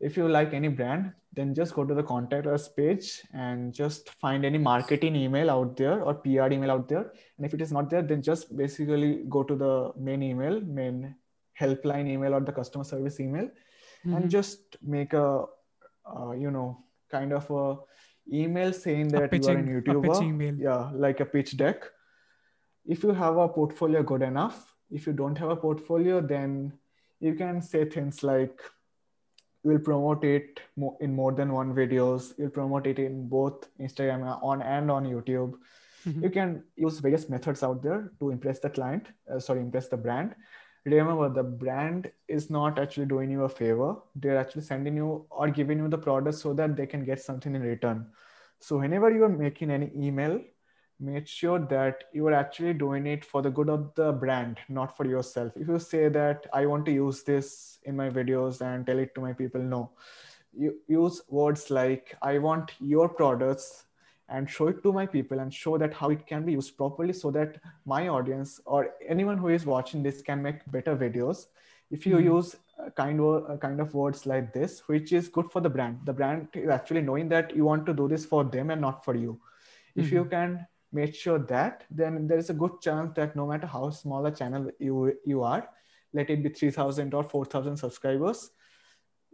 If 0.00 0.16
you 0.16 0.28
like 0.28 0.52
any 0.52 0.68
brand, 0.68 1.12
then 1.32 1.54
just 1.54 1.74
go 1.74 1.84
to 1.84 1.94
the 1.94 2.02
contact 2.02 2.46
us 2.46 2.68
page 2.68 3.22
and 3.32 3.72
just 3.72 4.10
find 4.20 4.44
any 4.44 4.58
marketing 4.58 5.16
email 5.16 5.50
out 5.50 5.76
there 5.76 6.02
or 6.02 6.14
PR 6.14 6.52
email 6.52 6.70
out 6.70 6.88
there. 6.88 7.12
And 7.36 7.46
if 7.46 7.54
it 7.54 7.60
is 7.60 7.72
not 7.72 7.90
there, 7.90 8.02
then 8.02 8.22
just 8.22 8.56
basically 8.56 9.24
go 9.28 9.42
to 9.42 9.56
the 9.56 9.92
main 9.98 10.22
email, 10.22 10.60
main 10.60 11.14
helpline 11.60 12.06
email 12.08 12.34
or 12.34 12.40
the 12.40 12.52
customer 12.52 12.84
service 12.84 13.18
email, 13.20 13.48
Mhm. 14.04 14.16
and 14.16 14.30
just 14.30 14.76
make 14.82 15.12
a, 15.12 15.44
uh, 16.06 16.32
you 16.32 16.50
know, 16.50 16.84
kind 17.10 17.32
of 17.32 17.50
a 17.50 17.78
email 18.32 18.72
saying 18.72 19.08
that 19.08 19.18
you 19.20 19.24
are 19.24 19.28
pitching- 19.28 19.68
a 19.68 19.80
YouTuber. 19.80 20.22
email. 20.22 20.54
Yeah, 20.54 20.90
like 20.94 21.20
a 21.20 21.24
pitch 21.24 21.56
deck. 21.56 21.84
If 22.84 23.02
you 23.02 23.10
have 23.12 23.36
a 23.38 23.48
portfolio 23.48 24.02
good 24.02 24.22
enough, 24.22 24.73
if 24.90 25.06
you 25.06 25.12
don't 25.12 25.36
have 25.38 25.50
a 25.50 25.56
portfolio, 25.56 26.20
then 26.20 26.72
you 27.20 27.34
can 27.34 27.60
say 27.62 27.84
things 27.84 28.22
like 28.22 28.60
you'll 29.64 29.78
promote 29.78 30.24
it 30.24 30.60
in 31.00 31.14
more 31.14 31.32
than 31.32 31.52
one 31.52 31.74
videos. 31.74 32.34
You'll 32.38 32.50
promote 32.50 32.86
it 32.86 32.98
in 32.98 33.28
both 33.28 33.68
instagram 33.80 34.42
on 34.42 34.62
and 34.62 34.90
on 34.90 35.04
youtube. 35.04 35.54
Mhm. 36.06 36.22
you 36.22 36.28
can 36.30 36.62
use 36.76 36.98
various 37.00 37.30
methods 37.30 37.62
out 37.62 37.82
there 37.82 38.12
to 38.20 38.28
impress 38.30 38.58
the 38.64 38.68
client 38.68 39.06
uh, 39.30 39.38
sorry 39.38 39.60
impress 39.60 39.88
the 39.88 39.96
brand. 39.96 40.34
Remember 40.84 41.30
the 41.30 41.42
brand 41.42 42.10
is 42.28 42.50
not 42.50 42.78
actually 42.78 43.06
doing 43.06 43.30
you 43.30 43.44
a 43.44 43.48
favor. 43.48 43.96
They're 44.14 44.36
actually 44.36 44.64
sending 44.64 44.96
you 44.96 45.24
or 45.30 45.48
giving 45.48 45.78
you 45.78 45.88
the 45.88 45.96
product 45.96 46.36
so 46.36 46.52
that 46.52 46.76
they 46.76 46.86
can 46.86 47.06
get 47.06 47.22
something 47.22 47.54
in 47.54 47.62
return. 47.62 48.04
So 48.60 48.76
whenever 48.78 49.10
you 49.10 49.24
are 49.24 49.30
making 49.30 49.70
any 49.70 49.90
email 49.96 50.42
make 51.00 51.26
sure 51.26 51.58
that 51.58 52.04
you 52.12 52.26
are 52.28 52.32
actually 52.32 52.72
doing 52.72 53.06
it 53.06 53.24
for 53.24 53.42
the 53.42 53.50
good 53.50 53.68
of 53.68 53.94
the 53.94 54.12
brand 54.12 54.58
not 54.68 54.96
for 54.96 55.06
yourself. 55.06 55.52
If 55.56 55.68
you 55.68 55.78
say 55.78 56.08
that 56.08 56.46
i 56.52 56.66
want 56.66 56.86
to 56.86 56.92
use 56.92 57.22
this 57.24 57.78
in 57.84 57.96
my 57.96 58.08
videos 58.10 58.60
and 58.60 58.86
tell 58.86 58.98
it 58.98 59.14
to 59.14 59.20
my 59.20 59.32
people 59.32 59.60
no. 59.60 59.90
You 60.52 60.76
use 60.86 61.22
words 61.28 61.70
like 61.70 62.16
i 62.22 62.38
want 62.38 62.72
your 62.80 63.08
products 63.08 63.86
and 64.28 64.48
show 64.48 64.68
it 64.68 64.82
to 64.82 64.92
my 64.92 65.06
people 65.06 65.40
and 65.40 65.52
show 65.52 65.76
that 65.78 65.92
how 65.92 66.10
it 66.10 66.26
can 66.26 66.44
be 66.46 66.52
used 66.52 66.76
properly 66.76 67.12
so 67.12 67.30
that 67.32 67.56
my 67.84 68.08
audience 68.08 68.60
or 68.64 68.90
anyone 69.06 69.36
who 69.36 69.48
is 69.48 69.66
watching 69.66 70.02
this 70.02 70.22
can 70.22 70.42
make 70.42 70.64
better 70.72 70.96
videos. 70.96 71.46
If 71.90 72.06
you 72.06 72.16
Mhm. 72.16 72.24
use 72.24 72.56
a 72.78 72.90
kind 72.90 73.20
of 73.20 73.50
a 73.50 73.58
kind 73.58 73.80
of 73.80 73.94
words 73.94 74.24
like 74.26 74.52
this 74.52 74.78
which 74.88 75.12
is 75.12 75.28
good 75.28 75.50
for 75.50 75.60
the 75.60 75.68
brand. 75.68 75.98
The 76.04 76.12
brand 76.12 76.48
is 76.54 76.70
actually 76.70 77.02
knowing 77.02 77.28
that 77.28 77.54
you 77.54 77.64
want 77.64 77.84
to 77.86 77.94
do 77.94 78.08
this 78.08 78.24
for 78.24 78.44
them 78.44 78.70
and 78.70 78.80
not 78.80 79.04
for 79.04 79.14
you. 79.14 79.40
If 79.94 80.10
you 80.10 80.24
can 80.24 80.66
make 80.94 81.14
sure 81.14 81.38
that 81.38 81.84
then 81.90 82.26
there 82.26 82.38
is 82.38 82.50
a 82.50 82.54
good 82.54 82.80
chance 82.80 83.12
that 83.16 83.36
no 83.36 83.46
matter 83.46 83.66
how 83.66 83.90
small 83.90 84.26
a 84.26 84.34
channel 84.40 84.70
you 84.78 85.12
you 85.24 85.42
are 85.42 85.68
let 86.12 86.30
it 86.30 86.42
be 86.42 86.48
3000 86.48 87.14
or 87.14 87.24
4000 87.24 87.76
subscribers 87.76 88.50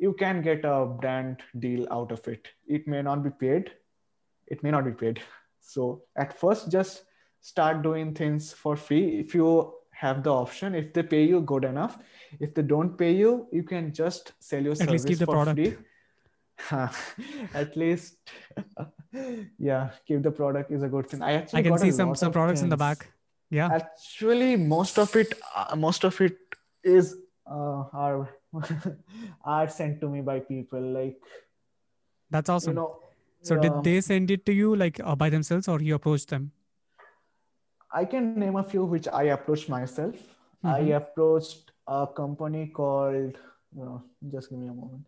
you 0.00 0.14
can 0.14 0.40
get 0.40 0.64
a 0.64 0.86
brand 0.86 1.42
deal 1.58 1.86
out 1.90 2.11
of 2.11 2.26
it. 2.26 2.48
It 2.66 2.88
may 2.88 3.02
not 3.02 3.22
be 3.22 3.30
paid. 3.30 3.70
It 4.46 4.62
may 4.62 4.70
not 4.70 4.86
be 4.86 4.92
paid. 4.92 5.20
So 5.61 6.04
at 6.16 6.38
first 6.40 6.70
just 6.72 7.04
start 7.42 7.82
doing 7.82 8.14
things 8.14 8.52
for 8.52 8.76
free. 8.76 9.20
If 9.20 9.34
you 9.34 9.74
have 9.92 10.22
the 10.22 10.32
option 10.32 10.74
if 10.74 10.94
they 10.94 11.02
pay 11.02 11.24
you 11.24 11.42
good 11.42 11.62
enough 11.62 11.98
if 12.38 12.54
they 12.54 12.62
don't 12.62 12.96
pay 12.96 13.12
you 13.12 13.46
you 13.52 13.62
can 13.62 13.92
just 13.92 14.32
sell 14.38 14.62
your 14.62 14.72
At 14.80 14.90
least 14.90 15.06
keep 15.06 15.18
the 15.18 15.26
for 15.26 15.34
product. 15.34 15.58
free. 15.58 15.76
At 17.54 17.76
least 17.76 18.16
yeah 19.58 19.90
keep 20.06 20.22
the 20.22 20.30
product 20.30 20.70
is 20.70 20.82
a 20.82 20.88
good 20.88 21.08
thing 21.08 21.22
i 21.22 21.32
actually 21.32 21.58
I 21.61 21.62
can 21.62 21.72
got 21.72 21.80
see 21.80 21.90
some 21.92 22.14
some 22.14 22.32
products 22.32 22.62
in 22.62 22.68
the 22.68 22.76
back. 22.76 23.06
Yeah. 23.50 23.68
actually 23.76 24.56
most 24.56 24.98
of 24.98 25.14
it 25.16 25.34
uh, 25.56 25.74
most 25.76 26.04
of 26.04 26.20
it 26.20 26.38
is 26.84 27.16
uh, 27.46 27.82
are 28.04 28.28
are 29.44 29.68
sent 29.68 30.00
to 30.02 30.08
me 30.08 30.20
by 30.20 30.38
people 30.38 30.80
like 30.98 31.18
That's 32.30 32.48
awesome. 32.48 32.70
you 32.70 32.76
know 32.76 32.96
so 33.42 33.54
yeah, 33.54 33.61
did 33.62 33.82
they 33.84 34.00
send 34.00 34.30
it 34.30 34.46
to 34.46 34.52
you 34.52 34.76
like 34.76 35.00
uh, 35.02 35.16
by 35.16 35.30
themselves 35.30 35.66
or 35.66 35.80
you 35.80 35.94
approached 35.96 36.28
them? 36.28 36.52
i 38.00 38.04
can 38.04 38.38
name 38.40 38.56
a 38.56 38.62
few 38.72 38.84
which 38.84 39.08
i 39.20 39.24
approached 39.36 39.68
myself 39.74 40.18
i 40.64 40.80
Mhm. 40.80 40.96
approached 40.96 41.72
a 41.88 42.06
company 42.22 42.66
called 42.80 43.38
you 43.78 43.84
know, 43.86 44.02
just 44.32 44.50
give 44.50 44.58
me 44.58 44.68
a 44.68 44.74
moment 44.74 45.06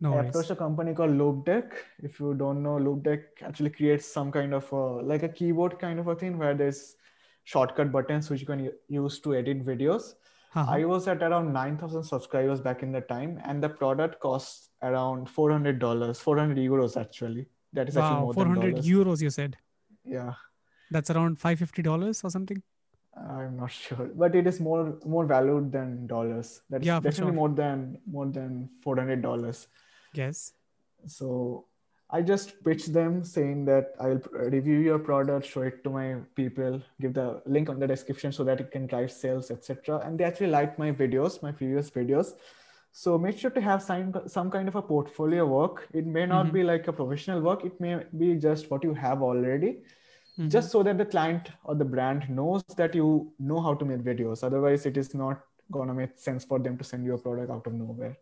No 0.00 0.14
I 0.14 0.24
approached 0.24 0.50
a 0.50 0.56
company 0.56 0.92
called 0.92 1.12
Loupedeck. 1.12 1.72
If 2.02 2.20
you 2.20 2.34
don't 2.34 2.62
know, 2.62 2.76
Loupedeck 2.76 3.42
actually 3.42 3.70
creates 3.70 4.06
some 4.06 4.30
kind 4.30 4.52
of 4.52 4.70
a, 4.72 4.76
like 4.76 5.22
a 5.22 5.28
keyboard 5.28 5.78
kind 5.78 5.98
of 5.98 6.06
a 6.08 6.14
thing 6.14 6.36
where 6.38 6.54
there's 6.54 6.96
shortcut 7.44 7.90
buttons 7.92 8.28
which 8.28 8.40
you 8.40 8.46
can 8.46 8.70
use 8.88 9.20
to 9.20 9.34
edit 9.34 9.64
videos. 9.64 10.14
Uh-huh. 10.54 10.70
I 10.70 10.84
was 10.84 11.06
at 11.08 11.22
around 11.22 11.52
9,000 11.52 12.02
subscribers 12.02 12.60
back 12.60 12.82
in 12.82 12.92
the 12.92 13.00
time, 13.02 13.40
and 13.44 13.62
the 13.62 13.68
product 13.68 14.20
costs 14.20 14.70
around 14.82 15.28
$400, 15.28 16.16
400 16.20 16.56
euros 16.58 17.00
actually. 17.00 17.46
That 17.72 17.88
is 17.88 17.96
actually 17.96 18.16
wow, 18.16 18.24
more 18.24 18.34
400 18.34 18.62
than 18.62 18.70
dollars. 18.72 18.86
euros 18.88 19.22
you 19.22 19.30
said. 19.30 19.56
Yeah, 20.04 20.34
That's 20.90 21.10
around 21.10 21.40
550 21.40 21.82
dollars 21.82 22.22
or 22.22 22.30
something. 22.30 22.62
I'm 23.16 23.56
not 23.56 23.70
sure, 23.70 24.10
but 24.14 24.34
it 24.34 24.46
is 24.46 24.60
more 24.60 24.98
more 25.06 25.24
valued 25.26 25.72
than 25.72 26.06
dollars. 26.06 26.62
That's 26.68 26.84
Yeah, 26.84 27.00
definitely 27.00 27.32
sure. 27.32 27.32
more 27.32 27.48
than 27.48 27.98
more 28.06 28.26
than 28.26 28.68
$400. 28.84 29.66
Yes. 30.16 30.52
so 31.06 31.66
i 32.16 32.18
just 32.28 32.52
pitched 32.66 32.92
them 32.92 33.22
saying 33.30 33.64
that 33.66 33.94
i'll 34.00 34.20
review 34.54 34.78
your 34.88 34.98
product 35.08 35.46
show 35.54 35.62
it 35.70 35.82
to 35.84 35.90
my 35.96 36.04
people 36.40 36.80
give 37.04 37.12
the 37.18 37.26
link 37.56 37.68
on 37.72 37.78
the 37.84 37.86
description 37.92 38.32
so 38.38 38.44
that 38.48 38.60
it 38.64 38.70
can 38.76 38.86
drive 38.92 39.10
sales 39.16 39.50
etc 39.56 39.98
and 40.04 40.18
they 40.18 40.24
actually 40.30 40.52
liked 40.54 40.78
my 40.84 40.90
videos 40.92 41.42
my 41.42 41.52
previous 41.52 41.90
videos. 41.90 42.32
So 42.98 43.18
make 43.18 43.36
sure 43.38 43.50
to 43.54 43.60
have 43.60 43.82
some, 43.82 44.14
some 44.26 44.50
kind 44.50 44.68
of 44.68 44.76
a 44.76 44.80
portfolio 44.80 45.44
work. 45.46 45.80
It 45.92 46.06
may 46.06 46.24
not 46.24 46.46
Mhm. 46.46 46.52
be 46.54 46.62
like 46.68 46.86
a 46.88 46.94
professional 47.00 47.42
work. 47.46 47.64
It 47.70 47.78
may 47.78 47.90
be 48.20 48.28
just 48.44 48.70
what 48.70 48.86
you 48.88 48.94
have 48.94 49.22
already. 49.30 49.72
Mhm. 50.38 50.48
just 50.54 50.70
so 50.76 50.82
that 50.86 50.96
the 51.02 51.04
client 51.16 51.50
or 51.64 51.74
the 51.82 51.88
brand 51.96 52.24
knows 52.38 52.64
that 52.78 52.94
you 53.00 53.08
know 53.50 53.60
how 53.66 53.74
to 53.82 53.84
make 53.90 54.00
videos. 54.06 54.42
Otherwise 54.48 54.86
it 54.92 54.96
is 55.02 55.12
not 55.22 55.44
gonna 55.76 55.96
make 56.00 56.16
sense 56.28 56.46
for 56.54 56.58
them 56.68 56.78
to 56.78 56.84
send 56.92 57.04
you 57.10 57.14
a 57.18 57.20
product 57.26 57.50
out 57.58 57.66
of 57.72 57.74
nowhere 57.82 58.16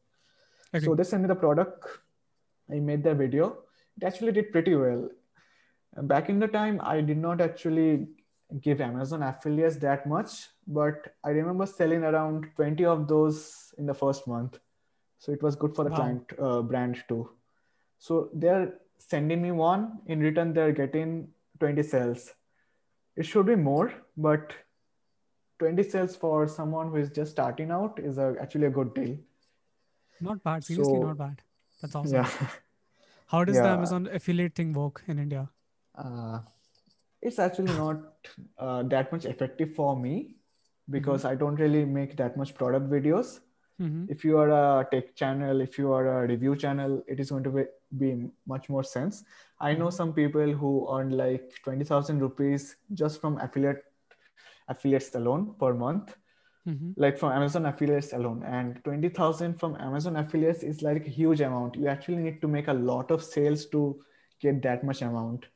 Okay. 0.74 0.84
so 0.84 0.94
they 0.94 1.04
sent 1.04 1.22
me 1.22 1.28
the 1.28 1.34
product. 1.34 1.86
I 2.70 2.80
made 2.80 3.04
the 3.04 3.14
video. 3.14 3.58
It 3.96 4.04
actually 4.04 4.32
did 4.32 4.50
pretty 4.52 4.74
well. 4.74 5.08
Back 6.02 6.28
in 6.28 6.40
the 6.40 6.48
time, 6.48 6.80
I 6.82 7.00
did 7.00 7.18
not 7.18 7.40
actually 7.40 8.08
give 8.60 8.80
Amazon 8.80 9.22
affiliates 9.22 9.76
that 9.76 10.06
much, 10.06 10.48
but 10.66 11.14
I 11.24 11.30
remember 11.30 11.66
selling 11.66 12.02
around 12.02 12.46
20 12.56 12.84
of 12.84 13.06
those 13.08 13.72
in 13.78 13.86
the 13.86 13.94
first 13.94 14.26
month. 14.26 14.58
So 15.18 15.32
it 15.32 15.42
was 15.42 15.56
good 15.56 15.74
for 15.74 15.84
the 15.84 15.90
Wow. 15.90 15.96
client 15.96 16.32
uh, 16.38 16.62
brand 16.62 17.04
too. 17.08 17.30
So 17.98 18.30
they're 18.34 18.74
sending 18.98 19.40
me 19.40 19.52
one. 19.52 20.00
In 20.06 20.20
return, 20.20 20.52
they're 20.52 20.72
getting 20.72 21.28
20 21.60 21.82
sales. 21.82 22.32
It 23.16 23.24
should 23.24 23.46
be 23.46 23.54
more, 23.54 23.92
but 24.16 24.52
20 25.60 25.82
sales 25.84 26.16
for 26.16 26.48
someone 26.48 26.88
who 26.90 26.96
is 26.96 27.10
just 27.10 27.30
starting 27.30 27.70
out 27.70 27.98
is 28.00 28.18
a, 28.18 28.34
actually 28.40 28.66
a 28.66 28.70
good 28.70 28.92
deal. 28.94 29.16
Not 30.20 30.42
bad. 30.42 30.64
Seriously, 30.64 30.94
So- 30.94 31.02
not 31.02 31.18
bad. 31.18 31.42
That's 31.82 31.94
awesome. 31.94 32.14
Yeah. 32.14 32.30
How 33.26 33.44
does 33.44 33.56
the 33.56 33.68
Amazon 33.68 34.08
affiliate 34.12 34.54
thing 34.54 34.72
work 34.72 35.02
in 35.08 35.18
India? 35.18 35.48
uh, 35.96 36.40
it's 37.22 37.38
actually 37.38 37.72
not 37.72 38.28
uh, 38.58 38.82
that 38.82 39.10
much 39.10 39.24
effective 39.24 39.74
for 39.74 39.96
me 39.96 40.36
because 40.90 41.24
I 41.24 41.34
don't 41.34 41.54
really 41.56 41.84
make 41.86 42.16
that 42.16 42.36
much 42.36 42.54
product 42.54 42.90
videos. 42.90 43.40
Mhm. 43.80 44.10
If 44.10 44.24
you 44.24 44.36
are 44.38 44.50
a 44.50 44.84
tech 44.90 45.14
channel, 45.16 45.60
if 45.62 45.78
you 45.78 45.92
are 45.92 46.06
a 46.24 46.26
review 46.28 46.54
channel, 46.54 47.02
it 47.08 47.18
is 47.20 47.30
going 47.30 47.44
to 47.44 47.50
be, 47.50 47.64
be 47.98 48.28
much 48.46 48.68
more 48.68 48.84
sense. 48.84 49.24
I 49.58 49.72
know 49.74 49.88
some 49.90 50.12
people 50.12 50.52
who 50.52 50.86
earn 50.96 51.10
like 51.16 51.54
20,000 51.64 52.20
rupees 52.20 52.76
just 52.92 53.20
from 53.22 53.38
affiliate 53.40 53.82
affiliates 54.68 55.14
alone 55.14 55.54
per 55.58 55.72
month, 55.74 56.14
Mhm. 56.66 56.94
like 56.96 57.18
from 57.18 57.32
Amazon 57.32 57.66
affiliates 57.66 58.12
alone. 58.12 58.42
And 58.42 58.82
20,000 58.84 59.58
from 59.60 59.76
Amazon 59.76 60.16
affiliates 60.16 60.62
is 60.62 60.82
like 60.82 61.06
a 61.06 61.10
huge 61.10 61.40
amount. 61.40 61.76
You 61.76 61.88
actually 61.88 62.16
need 62.18 62.40
to 62.40 62.48
make 62.48 62.68
a 62.68 62.72
lot 62.72 63.10
of 63.10 63.22
sales 63.22 63.66
to 63.66 64.02
get 64.40 64.62
that 64.62 64.82
much 64.84 65.02
amount 65.02 65.46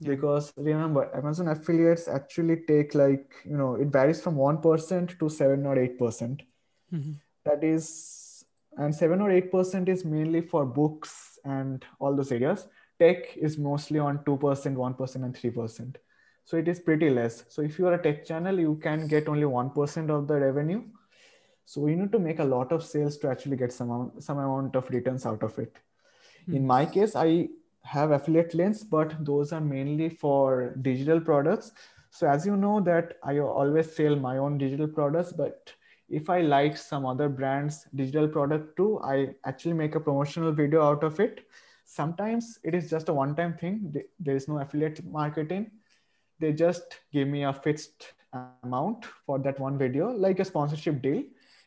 Yeah. 0.00 0.08
because 0.10 0.52
remember 0.56 1.02
amazon 1.16 1.48
affiliates 1.48 2.06
actually 2.06 2.56
take 2.70 2.94
like 2.94 3.36
you 3.44 3.56
know 3.56 3.76
it 3.76 3.88
varies 3.88 4.20
from 4.20 4.36
1% 4.36 5.14
to 5.20 5.28
7 5.36 5.64
or 5.64 5.78
8% 5.78 6.42
Mhm. 6.92 7.14
that 7.44 7.64
is 7.64 8.44
and 8.76 8.94
7 8.94 9.22
or 9.22 9.30
8% 9.30 9.88
is 9.88 10.04
mainly 10.04 10.42
for 10.42 10.66
books 10.66 11.38
and 11.44 11.86
all 11.98 12.14
those 12.14 12.32
areas 12.32 12.66
tech 12.98 13.36
is 13.36 13.56
mostly 13.56 13.98
on 13.98 14.22
2% 14.26 14.76
1% 14.76 15.24
and 15.24 15.34
3% 15.36 15.96
so 16.46 16.56
it 16.62 16.68
is 16.72 16.80
pretty 16.88 17.10
less 17.10 17.44
so 17.48 17.62
if 17.62 17.78
you 17.78 17.86
are 17.88 17.94
a 17.94 18.02
tech 18.02 18.24
channel 18.30 18.58
you 18.66 18.74
can 18.86 19.06
get 19.14 19.28
only 19.28 19.46
1% 19.46 20.10
of 20.18 20.26
the 20.28 20.38
revenue 20.46 20.82
so 21.64 21.86
you 21.86 21.96
need 21.96 22.12
to 22.12 22.18
make 22.18 22.38
a 22.38 22.44
lot 22.54 22.72
of 22.72 22.84
sales 22.84 23.18
to 23.18 23.28
actually 23.28 23.56
get 23.56 23.72
some 23.72 23.90
amount, 23.90 24.22
some 24.22 24.38
amount 24.38 24.76
of 24.76 24.88
returns 24.90 25.26
out 25.26 25.42
of 25.42 25.58
it 25.58 25.78
in 26.48 26.62
Hmm. 26.62 26.66
my 26.72 26.86
case 26.86 27.16
i 27.16 27.48
have 27.82 28.12
affiliate 28.18 28.54
links 28.60 28.82
but 28.96 29.14
those 29.30 29.52
are 29.52 29.60
mainly 29.60 30.08
for 30.08 30.74
digital 30.82 31.20
products 31.20 31.72
so 32.10 32.28
as 32.34 32.46
you 32.46 32.56
know 32.56 32.80
that 32.80 33.16
i 33.24 33.38
always 33.38 33.94
sell 33.96 34.16
my 34.16 34.38
own 34.38 34.58
digital 34.58 34.88
products 34.88 35.32
but 35.32 35.72
if 36.08 36.30
I 36.30 36.40
like 36.40 36.76
some 36.76 37.04
other 37.04 37.28
brand's 37.28 37.86
digital 37.94 38.28
product 38.28 38.76
too, 38.76 39.00
I 39.02 39.34
actually 39.44 39.74
make 39.74 39.96
a 39.96 40.00
promotional 40.00 40.52
video 40.52 40.84
out 40.84 41.02
of 41.02 41.18
it. 41.18 41.48
Sometimes 41.84 42.60
it 42.62 42.74
is 42.74 42.88
just 42.90 43.08
a 43.08 43.12
one 43.12 43.34
time 43.34 43.54
thing, 43.54 43.92
there 44.20 44.36
is 44.36 44.48
no 44.48 44.58
affiliate 44.60 45.04
marketing. 45.04 45.70
They 46.38 46.52
just 46.52 47.00
give 47.12 47.28
me 47.28 47.44
a 47.44 47.52
fixed 47.52 48.12
amount 48.62 49.04
for 49.24 49.38
that 49.38 49.58
one 49.58 49.78
video, 49.78 50.10
like 50.10 50.40
a 50.40 50.44
sponsorship 50.44 51.02
deal, 51.02 51.22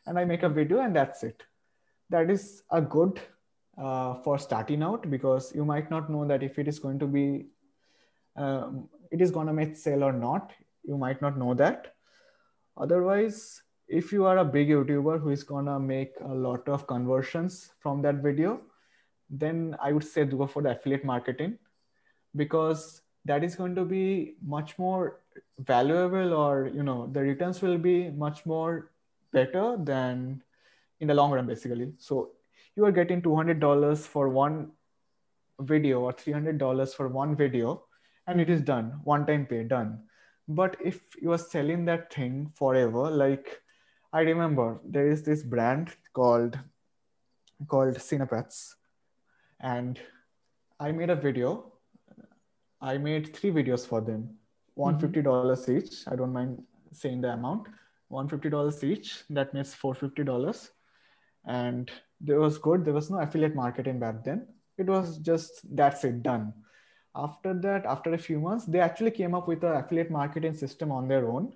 and 0.05 0.19
I 0.19 0.25
make 0.25 0.43
a 0.43 0.49
video 0.49 0.81
and 0.81 0.95
that's 0.95 1.23
it. 1.23 1.43
That 2.09 2.29
is 2.29 2.63
a 2.71 2.81
good 2.81 3.19
uh, 3.79 4.15
for 4.15 4.37
starting 4.37 4.83
out 4.83 5.09
because 5.09 5.53
you 5.55 5.63
might 5.63 5.89
not 5.89 6.09
know 6.09 6.25
that 6.27 6.43
if 6.43 6.59
it 6.59 6.67
is 6.67 6.79
going 6.79 6.99
to 6.99 7.07
be 7.07 7.45
um, 8.35 8.89
it 9.11 9.21
is 9.21 9.31
going 9.31 9.47
to 9.47 9.53
make 9.53 9.75
sale 9.75 10.03
or 10.03 10.13
not 10.13 10.51
you 10.83 10.97
might 10.97 11.21
not 11.21 11.37
know 11.37 11.53
that 11.53 11.95
otherwise 12.77 13.61
if 13.87 14.11
you 14.11 14.25
are 14.25 14.39
a 14.39 14.45
big 14.45 14.69
youtuber 14.69 15.19
who 15.19 15.29
is 15.29 15.43
going 15.43 15.65
to 15.65 15.79
make 15.79 16.13
a 16.21 16.33
lot 16.33 16.67
of 16.67 16.85
conversions 16.87 17.71
from 17.79 18.01
that 18.01 18.15
video 18.15 18.61
then 19.29 19.75
i 19.81 19.91
would 19.91 20.03
say 20.03 20.25
do 20.25 20.37
go 20.37 20.47
for 20.47 20.61
the 20.61 20.71
affiliate 20.71 21.05
marketing 21.05 21.57
because 22.35 23.01
that 23.29 23.43
is 23.43 23.55
going 23.55 23.75
to 23.75 23.85
be 23.85 24.35
much 24.55 24.77
more 24.79 25.19
valuable 25.59 26.33
or 26.33 26.67
you 26.73 26.83
know 26.83 27.07
the 27.17 27.21
returns 27.21 27.61
will 27.61 27.77
be 27.77 28.09
much 28.09 28.45
more 28.45 28.91
better 29.31 29.77
than 29.91 30.41
in 30.99 31.07
the 31.07 31.13
long 31.13 31.31
run 31.31 31.47
basically. 31.47 31.93
So 31.97 32.31
you 32.75 32.85
are 32.85 32.91
getting 32.91 33.21
$200 33.21 33.97
for 33.99 34.29
one 34.29 34.71
video 35.59 36.01
or 36.01 36.13
$300 36.13 36.95
for 36.95 37.07
one 37.07 37.35
video 37.35 37.83
and 38.27 38.41
it 38.41 38.49
is 38.49 38.61
done. 38.61 38.99
One 39.03 39.25
time 39.25 39.45
pay 39.45 39.63
done. 39.63 39.99
But 40.47 40.77
if 40.83 41.01
you 41.21 41.31
are 41.31 41.37
selling 41.37 41.85
that 41.85 42.11
thing 42.11 42.51
forever 42.55 43.09
like 43.11 43.61
i 44.11 44.21
remember 44.21 44.79
there 44.83 45.07
is 45.07 45.21
this 45.23 45.43
brand 45.43 45.91
called 46.13 46.57
called 47.67 47.95
CinePacks 47.95 48.73
and 49.59 49.99
i 50.79 50.91
made 50.91 51.11
a 51.11 51.15
video 51.15 51.51
i 52.81 52.97
made 52.97 53.35
three 53.35 53.51
videos 53.51 53.85
for 53.85 54.01
them. 54.01 54.29
$150 54.77 55.23
mm-hmm. 55.23 55.77
each. 55.77 56.07
I 56.07 56.15
don't 56.15 56.33
mind 56.33 56.63
saying 56.93 57.21
the 57.21 57.33
amount. 57.33 57.67
$150 58.11 58.83
each. 58.83 59.23
That 59.29 59.53
means 59.53 59.75
$450 59.75 60.69
and 61.45 61.91
there 62.21 62.39
was 62.39 62.57
good. 62.57 62.85
There 62.85 62.93
was 62.93 63.09
no 63.09 63.19
affiliate 63.19 63.55
marketing 63.55 63.99
back 63.99 64.23
then. 64.23 64.47
It 64.77 64.87
was 64.87 65.17
just 65.17 65.63
that's 65.75 66.03
it 66.03 66.23
done. 66.23 66.53
After 67.15 67.53
that 67.53 67.85
after 67.85 68.13
a 68.13 68.17
few 68.17 68.39
months 68.39 68.65
they 68.65 68.79
actually 68.79 69.11
came 69.11 69.35
up 69.35 69.47
with 69.47 69.63
an 69.63 69.73
affiliate 69.73 70.11
marketing 70.11 70.53
system 70.53 70.91
on 70.91 71.07
their 71.07 71.29
own. 71.29 71.53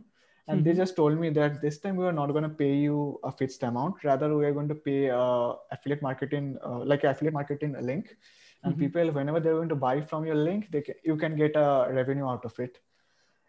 And 0.48 0.60
mm-hmm. 0.60 0.70
they 0.70 0.76
just 0.76 0.98
told 0.98 1.18
me 1.18 1.30
that 1.30 1.62
this 1.62 1.80
time 1.80 1.96
we 1.96 2.06
are 2.06 2.12
not 2.12 2.32
going 2.32 2.44
to 2.44 2.50
pay 2.50 2.76
you 2.76 3.20
a 3.24 3.32
fixed 3.32 3.64
amount. 3.64 4.04
Rather 4.04 4.36
we 4.36 4.46
are 4.46 4.52
going 4.52 4.68
to 4.68 4.76
pay 4.76 5.10
uh, 5.10 5.54
affiliate 5.72 6.02
marketing 6.02 6.58
uh, 6.66 6.80
like 6.80 7.04
affiliate 7.06 7.34
marketing 7.34 7.76
link 7.82 8.18
and 8.64 8.74
mm-hmm. 8.74 8.84
people 8.84 9.12
whenever 9.12 9.40
they're 9.40 9.56
going 9.56 9.70
to 9.70 9.76
buy 9.76 10.02
from 10.02 10.26
your 10.26 10.36
link 10.36 10.68
they 10.72 10.82
can, 10.82 10.96
you 11.04 11.16
can 11.16 11.36
get 11.36 11.56
a 11.56 11.88
revenue 11.92 12.28
out 12.28 12.46
of 12.46 12.58
it 12.60 12.80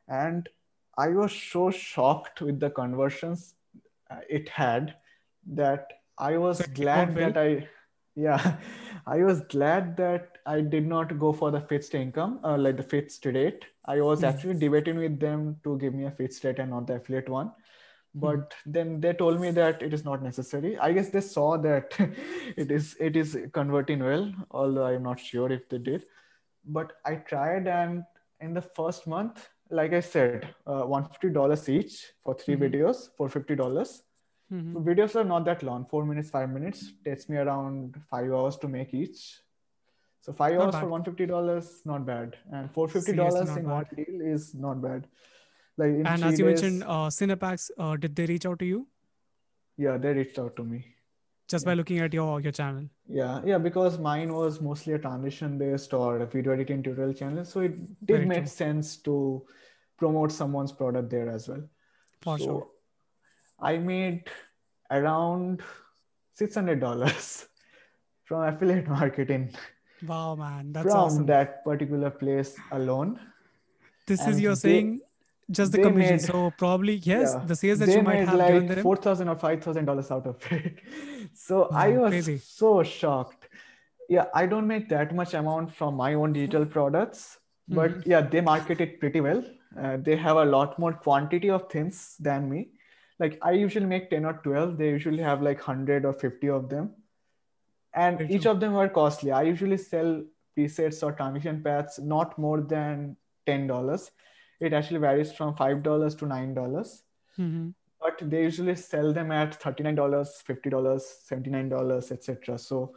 and 0.09 0.49
i 0.99 1.09
was 1.09 1.33
so 1.33 1.71
shocked 1.71 2.41
with 2.41 2.61
the 2.61 2.71
conversions 2.71 3.55
uh, 4.11 4.21
it 4.29 4.49
had 4.49 4.95
that 5.47 5.93
i 6.19 6.37
was 6.37 6.61
glad 6.81 7.15
that 7.15 7.37
i 7.37 7.67
yeah 8.15 8.57
i 9.07 9.19
was 9.23 9.41
glad 9.43 9.97
that 9.97 10.39
i 10.47 10.61
did 10.61 10.87
not 10.87 11.19
go 11.19 11.33
for 11.33 11.51
the 11.51 11.61
fixed 11.61 11.95
income 11.95 12.39
uh, 12.45 12.57
like 12.57 12.77
the 12.77 12.83
fixed 12.83 13.25
rate 13.27 13.65
i 13.87 14.01
was 14.01 14.21
mm. 14.21 14.29
actually 14.29 14.55
debating 14.55 14.99
with 14.99 15.19
them 15.19 15.57
to 15.65 15.77
give 15.79 15.95
me 15.95 16.05
a 16.05 16.11
fixed 16.11 16.45
rate 16.45 16.59
and 16.59 16.71
not 16.71 16.87
the 16.87 16.95
affiliate 16.95 17.29
one. 17.29 17.51
But 18.15 18.51
mm. 18.51 18.73
then 18.75 19.01
they 19.01 19.13
told 19.13 19.41
me 19.41 19.51
that 19.51 19.83
it 19.83 19.93
is 19.93 20.05
not 20.05 20.23
necessary 20.23 20.77
i 20.79 20.93
guess 20.93 21.11
they 21.11 21.21
saw 21.21 21.57
that 21.57 21.95
it 22.57 22.71
is 22.71 22.97
it 23.01 23.17
is 23.17 23.37
converting 23.53 24.03
well 24.03 24.33
although 24.51 24.87
i'm 24.87 25.03
not 25.03 25.19
sure 25.19 25.51
if 25.51 25.69
they 25.69 25.79
did 25.79 26.05
but 26.65 26.93
i 27.05 27.15
tried 27.15 27.67
and 27.67 28.05
in 28.41 28.55
the 28.55 28.63
first 28.63 29.07
month 29.07 29.49
like 29.71 29.93
i 29.93 30.01
said 30.01 30.49
uh, 30.67 30.83
$150 30.83 31.69
each 31.69 32.13
for 32.23 32.35
3 32.35 32.55
mm-hmm. 32.55 32.65
videos 32.65 33.09
for 33.17 33.29
$50 33.29 34.03
Mm-hmm. 34.53 34.89
Videos 34.89 35.17
are 35.17 35.25
not 35.25 35.45
that 35.47 35.63
long, 35.63 35.87
four 35.87 36.05
minutes, 36.05 36.31
five 36.31 36.51
minutes. 36.51 36.93
Takes 37.05 37.29
me 37.29 37.37
around 37.37 38.01
five 38.11 38.31
hours 38.31 38.57
to 38.59 38.69
make 38.69 38.93
each. 38.93 39.41
So 40.21 40.33
five 40.33 40.55
not 40.55 40.63
hours 40.63 40.75
bad. 40.75 40.81
for 40.83 40.89
one 40.89 41.05
fifty 41.05 41.27
dollars, 41.27 41.81
not 41.85 42.07
bad, 42.07 42.37
and 42.53 42.71
four 42.71 42.89
fifty 42.89 43.13
dollars 43.13 43.49
in 43.51 43.65
bad. 43.65 43.67
one 43.67 43.87
deal 43.97 44.21
is 44.21 44.55
not 44.55 44.83
bad. 44.83 45.07
Like 45.77 45.91
and 45.91 46.25
as 46.25 46.39
you 46.39 46.45
days, 46.45 46.63
mentioned, 46.63 46.85
uh, 46.85 47.09
CinePacks, 47.09 47.71
uh, 47.79 47.97
did 47.97 48.15
they 48.15 48.27
reach 48.27 48.47
out 48.47 48.59
to 48.61 48.65
you? 48.65 48.87
Yeah, 49.77 49.97
they 49.97 50.13
reached 50.13 50.39
out 50.39 50.55
to 50.57 50.65
me. 50.65 50.85
Just 51.49 51.65
yeah. 51.65 51.71
by 51.71 51.75
looking 51.75 51.99
at 51.99 52.15
your 52.15 52.41
your 52.41 52.53
channel. 52.53 52.85
Yeah, 53.09 53.41
yeah, 53.45 53.59
because 53.59 53.99
mine 53.99 54.33
was 54.33 54.61
mostly 54.61 54.95
a 54.95 54.99
transition 54.99 55.59
based 55.59 55.93
or 55.93 56.19
a 56.19 56.27
video 56.27 56.53
editing 56.53 56.83
tutorial 56.83 57.13
channel, 57.13 57.45
so 57.45 57.61
it 57.61 57.77
did 58.07 58.17
Very 58.17 58.27
make 58.27 58.39
true. 58.39 58.47
sense 58.47 58.97
to 59.09 59.45
promote 59.99 60.33
someone's 60.33 60.73
product 60.73 61.11
there 61.11 61.29
as 61.29 61.49
well. 61.49 61.69
For 62.23 62.39
so, 62.39 62.45
sure. 62.45 62.67
I 63.61 63.79
made 63.79 64.31
around 64.91 65.63
$600 66.41 67.47
from 68.25 68.43
affiliate 68.43 68.89
marketing. 68.89 69.55
Wow, 70.07 70.35
man. 70.37 70.73
That's 70.73 70.87
from 70.87 70.97
awesome. 70.97 71.27
that 71.27 71.65
particular 71.65 72.11
place 72.11 72.57
alone. 72.73 73.21
This 74.07 74.21
and 74.21 74.33
is 74.33 74.41
you're 74.41 74.55
they, 74.55 74.69
saying 74.69 75.01
just 75.51 75.73
the 75.73 75.83
commission. 75.83 76.17
Made, 76.17 76.23
so 76.23 76.53
probably 76.59 76.95
yes, 76.97 77.35
yeah, 77.35 77.45
the 77.45 77.57
sales 77.57 77.79
that 77.81 77.89
you 77.89 78.03
might 78.03 78.27
have 78.27 78.35
like 78.35 78.53
given 78.53 78.67
them. 78.69 78.83
Four 78.83 78.97
thousand 78.97 79.29
or 79.29 79.37
five 79.37 79.63
thousand 79.63 79.85
dollars 79.85 80.11
out 80.11 80.27
of 80.27 80.37
it. 80.53 80.79
so 81.35 81.69
I 81.73 81.91
was 81.91 82.11
crazy. 82.11 82.39
so 82.39 82.83
shocked. 82.83 83.49
Yeah, 84.09 84.27
I 84.35 84.47
don't 84.47 84.67
make 84.67 84.89
that 84.91 85.15
much 85.15 85.35
amount 85.35 85.75
from 85.75 85.95
my 85.95 86.15
own 86.15 86.33
digital 86.33 86.67
products, 86.67 87.39
but 87.69 87.91
mm-hmm. 87.91 88.11
yeah, 88.11 88.21
they 88.21 88.41
market 88.41 88.81
it 88.81 89.01
pretty 89.01 89.21
well. 89.21 89.43
Uh, 89.81 89.97
they 89.97 90.17
have 90.17 90.37
a 90.37 90.45
lot 90.45 90.79
more 90.79 90.93
quantity 90.93 91.51
of 91.51 91.69
things 91.71 92.17
than 92.21 92.49
me 92.49 92.69
like 93.19 93.39
i 93.43 93.53
usually 93.53 93.87
make 93.87 94.11
10 94.11 94.25
or 94.25 94.35
12 94.45 94.77
they 94.79 94.89
usually 94.89 95.23
have 95.23 95.43
like 95.43 95.59
100 95.59 96.05
or 96.05 96.13
50 96.13 96.51
of 96.51 96.69
them 96.69 96.91
and 97.95 98.31
each 98.31 98.43
true. 98.43 98.51
of 98.53 98.61
them 98.61 98.75
are 98.75 98.89
costly 98.89 99.31
i 99.31 99.43
usually 99.43 99.77
sell 99.77 100.23
presets 100.57 101.03
or 101.03 101.13
transition 101.13 101.63
packs 101.63 101.99
not 101.99 102.39
more 102.39 102.61
than 102.61 103.17
$10 103.47 104.11
it 104.65 104.73
actually 104.73 105.01
varies 105.01 105.33
from 105.33 105.55
$5 105.55 106.19
to 106.19 106.27
$9. 106.27 107.03
Mm-hmm. 107.39 107.71
but 108.01 108.21
they 108.31 108.43
usually 108.43 108.77
sell 108.77 109.13
them 109.13 109.33
at 109.33 109.61
$39 109.61 109.97
$50 109.97 111.01
$79 111.31 112.13
etc 112.13 112.57
so 112.57 112.95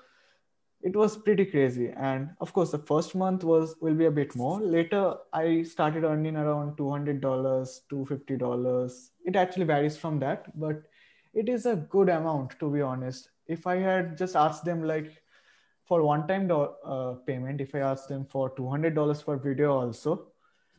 it 0.81 0.95
was 0.95 1.17
pretty 1.17 1.45
crazy. 1.45 1.91
And 1.97 2.29
of 2.39 2.53
course 2.53 2.71
the 2.71 2.77
first 2.77 3.15
month 3.15 3.43
was 3.43 3.75
will 3.81 3.95
be 3.95 4.05
a 4.05 4.11
bit 4.11 4.35
more. 4.35 4.61
Later 4.61 5.15
i 5.33 5.63
started 5.63 6.03
earning 6.03 6.35
around 6.35 6.77
$200 6.77 7.19
$250 7.19 9.09
it 9.25 9.35
actually 9.35 9.65
varies 9.65 9.97
from 9.97 10.19
that 10.19 10.45
but 10.59 10.83
it 11.33 11.49
is 11.49 11.65
a 11.65 11.75
good 11.75 12.09
amount 12.09 12.59
to 12.59 12.69
be 12.69 12.81
honest. 12.81 13.29
If 13.47 13.65
i 13.65 13.77
had 13.77 14.17
just 14.17 14.35
asked 14.35 14.65
them 14.65 14.83
like 14.83 15.11
for 15.85 16.03
one 16.03 16.27
time 16.27 16.49
uh, 16.51 17.13
payment 17.25 17.61
if 17.61 17.73
i 17.73 17.79
asked 17.79 18.09
them 18.09 18.25
for 18.25 18.49
$200 18.55 19.25
per 19.25 19.37
video 19.37 19.71
also 19.73 20.27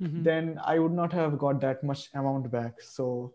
mm-hmm. 0.01 0.23
then 0.23 0.61
i 0.65 0.79
would 0.79 0.93
not 0.93 1.13
have 1.13 1.39
got 1.39 1.61
that 1.61 1.83
much 1.83 2.09
amount 2.15 2.51
back 2.51 2.81
so 2.81 3.33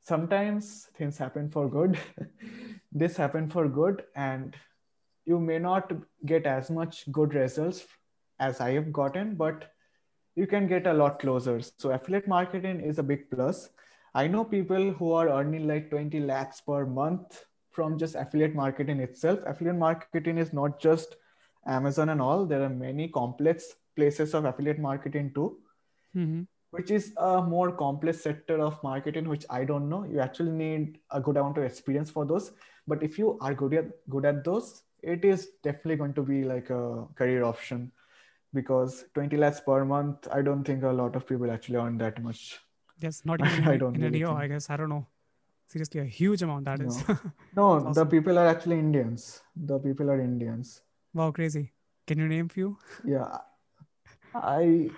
sometimes 0.00 0.88
things 0.96 1.16
happen 1.18 1.48
for 1.50 1.68
good 1.68 1.98
this 2.92 3.16
happened 3.16 3.52
for 3.52 3.68
good 3.68 4.04
and 4.16 4.56
you 5.24 5.38
may 5.38 5.58
not 5.58 5.92
get 6.26 6.46
as 6.46 6.70
much 6.70 7.10
good 7.12 7.34
results 7.34 7.86
as 8.40 8.60
I 8.60 8.70
have 8.72 8.92
gotten, 8.92 9.34
but 9.36 9.72
you 10.34 10.46
can 10.46 10.66
get 10.66 10.86
a 10.86 10.92
lot 10.92 11.20
closer. 11.20 11.60
So 11.78 11.90
affiliate 11.92 12.26
marketing 12.26 12.80
is 12.80 12.98
a 12.98 13.02
big 13.02 13.30
plus. 13.30 13.70
I 14.14 14.26
know 14.26 14.44
people 14.44 14.90
who 14.92 15.12
are 15.12 15.28
earning 15.28 15.68
like 15.68 15.90
20 15.90 16.20
lakhs 16.20 16.60
per 16.60 16.84
month 16.84 17.44
from 17.70 17.98
just 17.98 18.14
affiliate 18.14 18.54
marketing 18.54 19.00
itself. 19.00 19.38
Affiliate 19.46 19.78
marketing 19.78 20.38
is 20.38 20.52
not 20.52 20.80
just 20.80 21.16
Amazon 21.66 22.08
and 22.08 22.20
all. 22.20 22.44
There 22.44 22.62
are 22.62 22.68
many 22.68 23.08
complex 23.08 23.74
places 23.94 24.34
of 24.34 24.44
affiliate 24.44 24.78
marketing 24.78 25.32
too, 25.34 25.58
mm-hmm. 26.16 26.42
which 26.70 26.90
is 26.90 27.12
a 27.16 27.42
more 27.42 27.72
complex 27.72 28.20
sector 28.22 28.60
of 28.60 28.82
marketing, 28.82 29.28
which 29.28 29.44
I 29.50 29.64
don't 29.64 29.88
know. 29.88 30.04
You 30.04 30.20
actually 30.20 30.52
need 30.52 30.98
a 31.10 31.20
good 31.20 31.36
amount 31.36 31.58
of 31.58 31.64
experience 31.64 32.10
for 32.10 32.24
those. 32.24 32.52
But 32.86 33.02
if 33.02 33.18
you 33.18 33.38
are 33.40 33.54
good 33.54 33.74
at 33.74 33.90
good 34.08 34.24
at 34.24 34.44
those, 34.44 34.82
it 35.02 35.24
is 35.24 35.48
definitely 35.62 35.96
going 35.96 36.14
to 36.14 36.22
be 36.22 36.44
like 36.44 36.70
a 36.70 37.06
career 37.14 37.44
option 37.44 37.92
because 38.54 39.04
20 39.14 39.36
lakhs 39.36 39.60
per 39.60 39.84
month 39.84 40.28
i 40.32 40.42
don't 40.42 40.64
think 40.64 40.82
a 40.82 40.94
lot 41.00 41.16
of 41.16 41.26
people 41.26 41.50
actually 41.50 41.76
earn 41.76 41.98
that 41.98 42.22
much 42.22 42.60
yes 43.00 43.22
not 43.24 43.44
even 43.46 43.68
I 43.68 43.76
don't 43.76 43.96
in 43.96 44.02
really 44.02 44.24
i 44.24 44.46
guess 44.46 44.70
i 44.70 44.76
don't 44.76 44.88
know 44.88 45.06
seriously 45.66 46.00
a 46.00 46.04
huge 46.04 46.42
amount 46.42 46.66
That 46.66 46.80
no. 46.80 46.86
is. 46.88 47.04
no 47.56 47.64
awesome. 47.64 47.92
the 47.92 48.06
people 48.06 48.38
are 48.38 48.46
actually 48.46 48.78
indians 48.78 49.40
the 49.56 49.78
people 49.78 50.10
are 50.10 50.20
indians 50.20 50.82
wow 51.14 51.30
crazy 51.30 51.72
can 52.06 52.18
you 52.18 52.28
name 52.28 52.48
few 52.48 52.76
yeah 53.04 53.38
i 54.34 54.90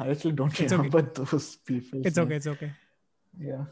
i 0.00 0.08
actually 0.10 0.32
don't 0.32 0.60
it's 0.60 0.72
remember 0.72 0.98
okay. 0.98 1.24
those 1.24 1.56
people 1.56 2.00
it's 2.04 2.18
okay 2.18 2.36
it's 2.36 2.46
okay. 2.46 2.72
Yeah. 3.40 3.64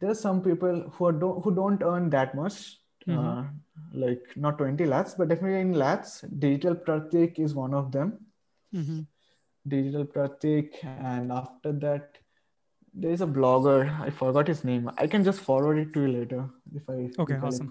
There 0.00 0.10
are 0.10 0.14
some 0.14 0.42
people 0.42 0.90
who 0.94 1.12
don't 1.12 1.42
who 1.42 1.54
don't 1.54 1.82
earn 1.82 2.10
that 2.10 2.34
much 2.34 2.78
mm-hmm. 3.06 3.18
uh, 3.18 3.44
like 3.92 4.22
not 4.36 4.58
20 4.58 4.84
lakhs 4.86 5.14
but 5.14 5.28
definitely 5.28 5.60
in 5.60 5.72
lakhs. 5.72 6.24
Digital 6.38 6.74
pratik 6.74 7.38
is 7.38 7.54
one 7.54 7.74
of 7.74 7.92
them. 7.92 8.18
Mm-hmm. 8.74 9.00
digital 9.72 10.04
pratik 10.04 10.74
and 10.84 11.32
after 11.32 11.72
that 11.84 12.18
there 12.94 13.10
is 13.10 13.22
a 13.22 13.26
blogger. 13.26 13.98
I 14.00 14.10
forgot 14.10 14.46
his 14.46 14.62
name. 14.62 14.90
I 14.98 15.06
can 15.06 15.24
just 15.24 15.40
forward 15.40 15.78
it 15.78 15.92
to 15.94 16.02
you 16.02 16.08
later 16.08 16.50
if 16.74 16.90
i 16.90 17.10
okay 17.22 17.36
awesome. 17.36 17.70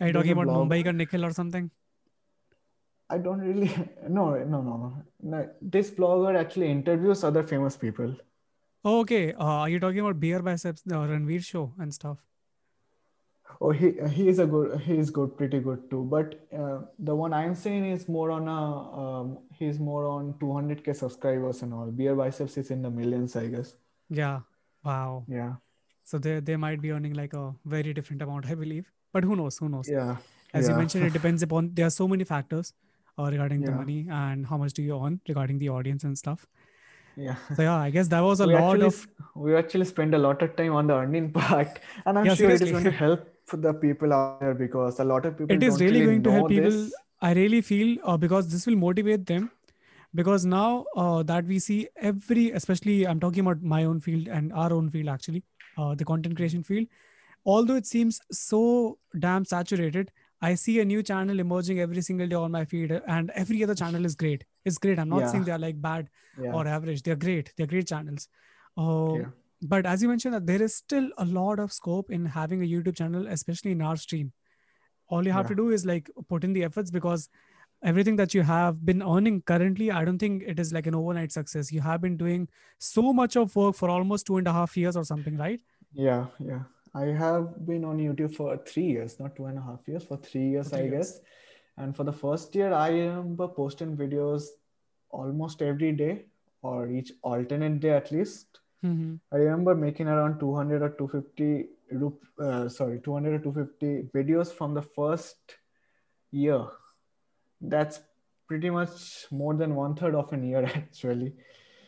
are 0.00 0.06
you 0.06 0.12
talking 0.12 0.32
about 0.32 0.46
blog. 0.46 0.68
mumbai 0.68 0.84
ka 0.88 0.92
nikhil 0.92 1.24
or 1.28 1.32
something 1.32 1.68
i 3.10 3.18
don't 3.18 3.40
really 3.40 3.70
no 4.08 4.34
no 4.44 4.62
no 4.62 4.94
no. 5.22 5.48
This 5.60 5.90
blogger 5.90 6.38
actually 6.38 6.70
interviews 6.70 7.24
other 7.24 7.42
famous 7.42 7.76
people. 7.76 8.14
Oh, 8.84 9.00
okay. 9.00 9.32
Uh, 9.32 9.44
are 9.44 9.68
you 9.68 9.80
talking 9.80 10.00
about 10.00 10.20
beer 10.20 10.40
biceps 10.40 10.82
the 10.82 10.94
ranveer 10.94 11.42
show 11.44 11.72
and 11.78 11.92
stuff? 11.92 12.18
Oh 13.60 13.70
he 13.70 13.92
he 14.10 14.28
is 14.28 14.38
a 14.38 14.46
good 14.46 14.80
he 14.80 14.98
is 14.98 15.10
good 15.10 15.36
pretty 15.36 15.60
good 15.60 15.88
too. 15.90 16.04
But 16.04 16.34
uh, 16.56 16.78
the 16.98 17.14
one 17.14 17.32
i'm 17.32 17.54
saying 17.54 17.86
is 17.90 18.08
more 18.08 18.30
on 18.30 18.48
a 18.48 18.62
um, 19.02 19.38
he's 19.58 19.78
more 19.78 20.06
on 20.06 20.34
200k 20.34 20.94
subscribers 20.94 21.62
and 21.62 21.74
all. 21.74 21.90
Beer 21.90 22.14
biceps 22.14 22.56
is 22.58 22.70
in 22.70 22.82
the 22.82 22.90
millions 22.90 23.36
i 23.36 23.46
guess. 23.46 23.74
Yeah. 24.08 24.40
Wow. 24.84 25.24
Yeah. 25.26 25.54
So 26.04 26.18
they 26.18 26.40
they 26.40 26.56
might 26.56 26.82
be 26.82 26.92
earning 26.92 27.14
like 27.14 27.34
a 27.34 27.54
very 27.64 27.94
different 27.94 28.22
amount 28.22 28.46
i 28.54 28.54
believe. 28.54 28.90
But 29.12 29.24
who 29.24 29.36
knows 29.36 29.58
who 29.58 29.68
knows? 29.68 29.88
Yeah. 29.88 30.16
As 30.52 30.66
yeah. 30.66 30.72
you 30.72 30.78
mentioned 30.78 31.06
it 31.06 31.12
depends 31.12 31.42
upon 31.42 31.70
there 31.74 31.86
are 31.86 31.96
so 31.98 32.06
many 32.06 32.24
factors 32.24 32.72
uh, 33.18 33.28
regarding 33.30 33.62
yeah. 33.62 33.70
the 33.70 33.76
money 33.76 34.06
and 34.10 34.46
how 34.46 34.56
much 34.56 34.72
do 34.72 34.82
you 34.82 35.02
earn 35.04 35.20
regarding 35.28 35.58
the 35.58 35.68
audience 35.68 36.04
and 36.04 36.16
stuff. 36.16 36.46
Yeah. 37.16 37.36
So 37.54 37.62
yeah 37.62 37.76
i 37.76 37.90
guess 37.90 38.08
that 38.08 38.20
was 38.20 38.40
a 38.40 38.46
we 38.46 38.54
lot 38.54 38.74
actually, 38.74 38.86
of 38.86 39.08
we 39.34 39.56
actually 39.56 39.86
spend 39.86 40.14
a 40.14 40.18
lot 40.18 40.42
of 40.42 40.54
time 40.54 40.74
on 40.74 40.86
the 40.86 40.94
earning 40.94 41.32
part. 41.38 41.80
And 42.04 42.18
i'm 42.18 42.26
yeah, 42.26 42.34
sure 42.34 42.48
seriously. 42.50 42.68
it 42.68 42.68
is 42.68 42.72
going 42.72 42.84
to 42.84 42.90
help 42.90 43.26
for 43.46 43.56
the 43.56 43.72
people 43.72 44.12
out 44.12 44.40
there 44.40 44.54
because 44.54 45.00
a 45.00 45.04
lot 45.04 45.24
of 45.24 45.38
people 45.38 45.56
it 45.56 45.62
is 45.62 45.80
really, 45.80 46.00
really 46.00 46.18
going 46.18 46.22
to 46.24 46.32
help 46.32 46.48
people. 46.48 46.88
i 47.22 47.32
really 47.32 47.60
feel 47.62 47.96
uh, 48.04 48.16
because 48.16 48.48
this 48.48 48.66
will 48.66 48.76
motivate 48.76 49.26
them. 49.26 49.50
Because 50.14 50.46
now 50.46 50.86
uh, 50.96 51.22
that 51.24 51.44
we 51.44 51.58
see 51.58 51.88
every 52.10 52.50
especially 52.58 53.06
i'm 53.06 53.18
talking 53.20 53.40
about 53.40 53.62
my 53.62 53.84
own 53.84 53.98
field 54.00 54.28
and 54.28 54.52
our 54.52 54.72
own 54.72 54.88
field 54.90 55.08
actually 55.14 55.42
uh, 55.76 55.94
the 55.94 56.06
content 56.10 56.36
creation 56.36 56.62
field 56.62 56.86
although 57.44 57.76
it 57.76 57.86
seems 57.86 58.20
so 58.30 58.98
damn 59.18 59.44
saturated 59.44 60.12
i 60.42 60.54
see 60.54 60.80
a 60.80 60.84
new 60.84 61.02
channel 61.02 61.40
emerging 61.40 61.80
every 61.80 62.02
single 62.02 62.26
day 62.26 62.36
on 62.36 62.50
my 62.50 62.64
feed 62.64 62.92
and 63.06 63.30
every 63.34 63.62
other 63.64 63.74
channel 63.74 64.04
is 64.04 64.14
great. 64.14 64.44
It's 64.64 64.78
great. 64.78 64.98
I'm 64.98 65.08
not 65.08 65.20
yeah. 65.20 65.26
saying 65.28 65.44
they're 65.44 65.58
like 65.58 65.80
bad 65.80 66.08
yeah. 66.40 66.52
or 66.52 66.66
average. 66.66 67.02
They're 67.02 67.16
great. 67.16 67.52
They're 67.56 67.66
great 67.66 67.88
channels. 67.88 68.28
Uh, 68.76 69.14
yeah. 69.14 69.26
but 69.62 69.86
as 69.86 70.02
you 70.02 70.08
mentioned 70.08 70.34
that 70.34 70.46
there 70.46 70.62
is 70.62 70.74
still 70.74 71.08
a 71.18 71.24
lot 71.24 71.58
of 71.58 71.72
scope 71.72 72.10
in 72.10 72.26
having 72.26 72.62
a 72.62 72.66
youtube 72.66 72.96
channel 72.96 73.26
especially 73.26 73.72
in 73.72 73.80
our 73.80 73.96
stream. 73.96 74.32
All 75.08 75.24
you 75.24 75.32
have 75.32 75.48
to 75.48 75.54
do 75.54 75.70
is 75.70 75.86
like 75.86 76.10
put 76.28 76.44
in 76.44 76.52
the 76.52 76.64
efforts 76.64 76.90
because 76.90 77.30
everything 77.82 78.16
that 78.16 78.34
you 78.34 78.42
have 78.42 78.84
been 78.84 79.02
earning 79.02 79.40
currently 79.42 79.90
i 79.90 80.04
don't 80.04 80.18
think 80.18 80.42
it 80.46 80.58
is 80.58 80.72
like 80.72 80.86
an 80.86 80.94
overnight 80.94 81.32
success. 81.32 81.72
You 81.72 81.80
have 81.80 82.00
been 82.00 82.16
doing 82.16 82.48
so 82.78 83.12
much 83.12 83.36
of 83.36 83.54
work 83.56 83.76
for 83.76 83.88
almost 83.88 84.26
two 84.26 84.36
and 84.36 84.46
a 84.46 84.52
half 84.52 84.76
years 84.76 84.96
or 84.96 85.04
something 85.04 85.36
right? 85.36 85.60
Yeah 85.92 86.26
yeah 86.38 86.64
i 87.02 87.06
have 87.22 87.48
been 87.70 87.84
on 87.84 88.02
youtube 88.06 88.34
for 88.34 88.56
three 88.70 88.86
years 88.96 89.18
not 89.20 89.34
two 89.36 89.46
and 89.46 89.58
a 89.58 89.62
half 89.70 89.88
years 89.92 90.04
for 90.10 90.16
three 90.28 90.48
years 90.54 90.70
three 90.70 90.78
i 90.80 90.82
years. 90.82 90.92
guess 90.92 91.20
and 91.78 91.96
for 91.96 92.04
the 92.10 92.16
first 92.24 92.54
year 92.54 92.72
i 92.72 92.88
remember 92.90 93.48
posting 93.48 93.96
videos 93.96 94.44
almost 95.10 95.62
every 95.62 95.92
day 95.92 96.14
or 96.62 96.88
each 96.88 97.12
alternate 97.22 97.80
day 97.80 97.90
at 98.02 98.10
least 98.10 98.60
Mm-hmm. 98.84 99.14
I 99.32 99.36
remember 99.38 99.74
making 99.74 100.06
around 100.06 100.38
200 100.38 100.82
or 100.82 100.90
250 100.90 101.68
uh, 102.40 102.68
sorry 102.68 103.00
200 103.02 103.34
or 103.34 103.38
250 103.38 104.10
videos 104.14 104.52
from 104.52 104.74
the 104.74 104.82
first 104.82 105.36
year. 106.30 106.64
That's 107.60 108.00
pretty 108.46 108.70
much 108.70 109.26
more 109.30 109.54
than 109.54 109.74
one 109.74 109.94
third 109.94 110.14
of 110.14 110.32
an 110.32 110.44
year 110.44 110.64
actually. 110.74 111.34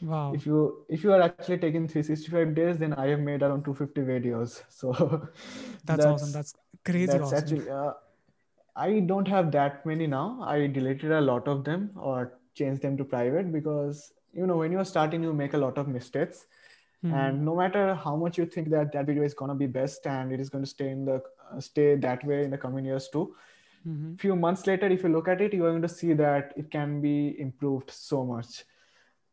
Wow. 0.01 0.33
If 0.35 0.47
you 0.47 0.85
if 0.89 1.05
you 1.05 1.13
are 1.13 1.21
actually 1.21 1.59
taking 1.59 1.89
365 1.89 2.55
days, 2.55 2.79
then 2.79 2.95
I 2.95 3.09
have 3.09 3.21
made 3.21 3.43
around 3.43 3.65
250 3.65 4.01
videos. 4.03 4.63
So 4.71 4.93
that's, 5.85 6.05
that's 6.05 6.07
awesome. 6.07 6.33
That's 6.33 6.55
crazy. 6.85 7.07
That's 7.07 7.23
awesome. 7.23 7.39
actually. 7.39 7.71
Uh, 7.71 7.93
I 8.77 9.01
don't 9.01 9.27
have 9.27 9.51
that 9.53 9.85
many 9.85 10.07
now. 10.07 10.39
I 10.41 10.69
deleted 10.69 11.11
a 11.11 11.21
lot 11.21 11.49
of 11.49 11.65
them 11.65 11.91
or 11.97 12.35
changed 12.55 12.83
them 12.83 12.97
to 12.97 13.05
private 13.05 13.53
because 13.53 14.13
you 14.33 14.47
know 14.47 14.57
when 14.57 14.71
you're 14.71 14.85
starting, 14.85 15.23
you 15.23 15.33
make 15.33 15.55
a 15.55 15.59
lot 15.59 15.79
of 15.79 15.89
mistakes 15.89 16.47
Mm-hmm. 17.05 17.15
And 17.15 17.45
no 17.45 17.55
matter 17.55 17.95
how 17.95 18.17
much 18.17 18.39
you 18.39 18.47
think 18.47 18.71
that 18.71 18.93
that 18.93 19.07
video 19.07 19.23
is 19.23 19.35
going 19.35 19.51
to 19.51 19.55
be 19.55 19.67
best 19.67 20.07
and 20.07 20.33
it 20.33 20.41
is 20.41 20.49
going 20.49 20.65
to 20.65 20.71
stay 20.71 20.91
in 20.91 21.05
the 21.05 21.23
uh, 21.53 21.61
stay 21.61 21.95
that 21.95 22.25
way 22.25 22.43
in 22.43 22.51
the 22.51 22.59
coming 22.59 22.85
years 22.85 23.09
too, 23.09 23.37
mm-hmm. 23.87 24.17
few 24.17 24.35
months 24.35 24.67
later, 24.67 24.87
if 24.87 25.05
you 25.05 25.09
look 25.09 25.29
at 25.29 25.41
it, 25.41 25.55
you 25.55 25.65
are 25.65 25.71
going 25.71 25.83
to 25.83 25.89
see 25.89 26.13
that 26.15 26.53
it 26.57 26.71
can 26.71 27.01
be 27.01 27.39
improved 27.39 27.91
so 27.91 28.25
much. 28.25 28.65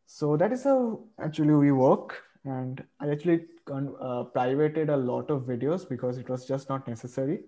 So 0.05 0.37
that 0.37 0.51
is 0.51 0.63
how 0.63 1.03
actually 1.19 1.53
we 1.53 1.71
work. 1.71 2.23
And 2.43 2.83
I 2.99 3.09
actually 3.09 3.45
uh, 3.71 4.23
privated 4.23 4.89
a 4.89 4.97
lot 4.97 5.31
of 5.31 5.43
videos 5.43 5.87
because 5.87 6.17
it 6.17 6.29
was 6.29 6.45
just 6.45 6.69
not 6.69 6.87
necessary. 6.87 7.39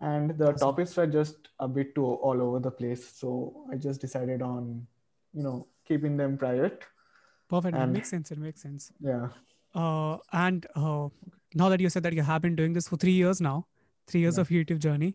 And 0.00 0.36
the 0.38 0.52
awesome. 0.52 0.58
topics 0.58 0.96
were 0.96 1.06
just 1.06 1.48
a 1.58 1.68
bit 1.68 1.94
too 1.94 2.04
all 2.04 2.40
over 2.40 2.58
the 2.58 2.70
place. 2.70 3.06
So 3.06 3.64
I 3.72 3.76
just 3.76 4.00
decided 4.00 4.42
on, 4.42 4.86
you 5.34 5.42
know, 5.42 5.66
keeping 5.86 6.16
them 6.16 6.36
private 6.36 6.84
Perfect. 7.48 7.76
And, 7.76 7.90
it 7.90 7.94
makes 7.94 8.10
sense. 8.10 8.30
It 8.30 8.38
makes 8.38 8.62
sense. 8.62 8.92
Yeah. 9.00 9.28
Uh, 9.74 10.18
and 10.32 10.66
uh, 10.74 11.08
now 11.54 11.68
that 11.68 11.80
you 11.80 11.88
said 11.88 12.02
that 12.04 12.12
you 12.12 12.22
have 12.22 12.42
been 12.42 12.56
doing 12.56 12.72
this 12.72 12.88
for 12.88 12.96
three 12.96 13.12
years 13.12 13.40
now, 13.40 13.66
three 14.06 14.20
years 14.20 14.36
yeah. 14.36 14.42
of 14.42 14.48
YouTube 14.48 14.78
journey, 14.78 15.14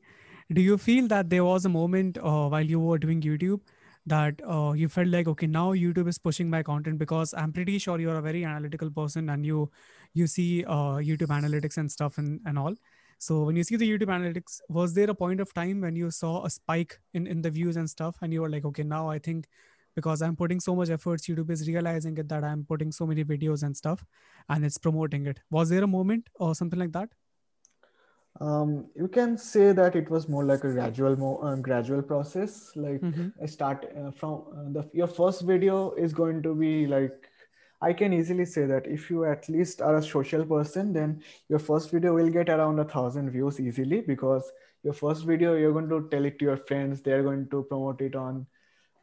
do 0.53 0.61
you 0.61 0.77
feel 0.77 1.07
that 1.07 1.29
there 1.29 1.43
was 1.43 1.65
a 1.65 1.69
moment 1.69 2.17
uh, 2.17 2.47
while 2.47 2.65
you 2.65 2.79
were 2.79 2.97
doing 2.97 3.21
YouTube 3.21 3.61
that 4.05 4.41
uh, 4.47 4.73
you 4.75 4.87
felt 4.89 5.07
like 5.07 5.27
okay 5.27 5.47
now 5.47 5.73
youtube 5.73 6.07
is 6.07 6.17
pushing 6.17 6.49
my 6.49 6.63
content 6.63 6.97
because 6.97 7.33
i'm 7.35 7.53
pretty 7.53 7.77
sure 7.77 7.99
you're 7.99 8.17
a 8.17 8.21
very 8.21 8.43
analytical 8.43 8.89
person 8.89 9.29
and 9.29 9.45
you 9.45 9.69
you 10.13 10.27
see 10.27 10.63
uh, 10.65 10.97
youtube 11.09 11.33
analytics 11.39 11.77
and 11.77 11.91
stuff 11.91 12.17
and, 12.17 12.39
and 12.45 12.57
all. 12.59 12.75
So 13.19 13.43
when 13.43 13.55
you 13.55 13.63
see 13.63 13.75
the 13.75 13.87
youtube 13.87 14.07
analytics 14.07 14.59
was 14.67 14.95
there 14.95 15.09
a 15.09 15.13
point 15.13 15.39
of 15.39 15.53
time 15.53 15.81
when 15.81 15.95
you 15.95 16.09
saw 16.09 16.43
a 16.43 16.49
spike 16.49 16.99
in 17.13 17.27
in 17.27 17.41
the 17.43 17.51
views 17.51 17.77
and 17.77 17.87
stuff 17.89 18.17
and 18.21 18.33
you 18.33 18.41
were 18.41 18.49
like 18.49 18.65
okay 18.65 18.83
now 18.83 19.09
i 19.09 19.19
think 19.19 19.47
because 19.95 20.23
i'm 20.23 20.35
putting 20.35 20.59
so 20.59 20.75
much 20.75 20.89
efforts 20.89 21.27
youtube 21.27 21.51
is 21.51 21.67
realizing 21.67 22.17
it 22.17 22.27
that 22.27 22.43
i'm 22.43 22.65
putting 22.65 22.91
so 22.91 23.05
many 23.05 23.23
videos 23.23 23.61
and 23.63 23.77
stuff 23.77 24.03
and 24.49 24.65
it's 24.65 24.77
promoting 24.77 25.27
it. 25.27 25.39
Was 25.51 25.69
there 25.69 25.83
a 25.83 25.87
moment 25.87 26.29
or 26.35 26.55
something 26.55 26.79
like 26.79 26.93
that 26.93 27.09
um, 28.39 28.85
you 28.95 29.07
can 29.07 29.37
say 29.37 29.71
that 29.73 29.95
it 29.95 30.09
was 30.09 30.29
more 30.29 30.45
like 30.45 30.63
a 30.63 30.71
gradual 30.71 31.17
more 31.17 31.45
uh, 31.45 31.55
gradual 31.55 32.01
process 32.01 32.71
like 32.75 33.01
mm-hmm. 33.01 33.27
i 33.43 33.45
start 33.45 33.85
uh, 33.97 34.11
from 34.11 34.43
uh, 34.55 34.69
the 34.71 34.89
your 34.93 35.07
first 35.07 35.41
video 35.41 35.91
is 35.93 36.13
going 36.13 36.41
to 36.41 36.55
be 36.55 36.87
like 36.87 37.29
i 37.81 37.91
can 37.91 38.13
easily 38.13 38.45
say 38.45 38.65
that 38.65 38.87
if 38.87 39.09
you 39.09 39.25
at 39.25 39.47
least 39.49 39.81
are 39.81 39.97
a 39.97 40.03
social 40.03 40.45
person 40.45 40.93
then 40.93 41.21
your 41.49 41.59
first 41.59 41.91
video 41.91 42.13
will 42.13 42.29
get 42.29 42.49
around 42.49 42.79
a 42.79 42.85
thousand 42.85 43.29
views 43.29 43.59
easily 43.59 44.01
because 44.01 44.51
your 44.83 44.93
first 44.93 45.25
video 45.25 45.55
you're 45.55 45.73
going 45.73 45.89
to 45.89 46.07
tell 46.09 46.25
it 46.25 46.39
to 46.39 46.45
your 46.45 46.57
friends 46.57 47.01
they're 47.01 47.23
going 47.23 47.47
to 47.49 47.63
promote 47.63 48.01
it 48.01 48.15
on 48.15 48.45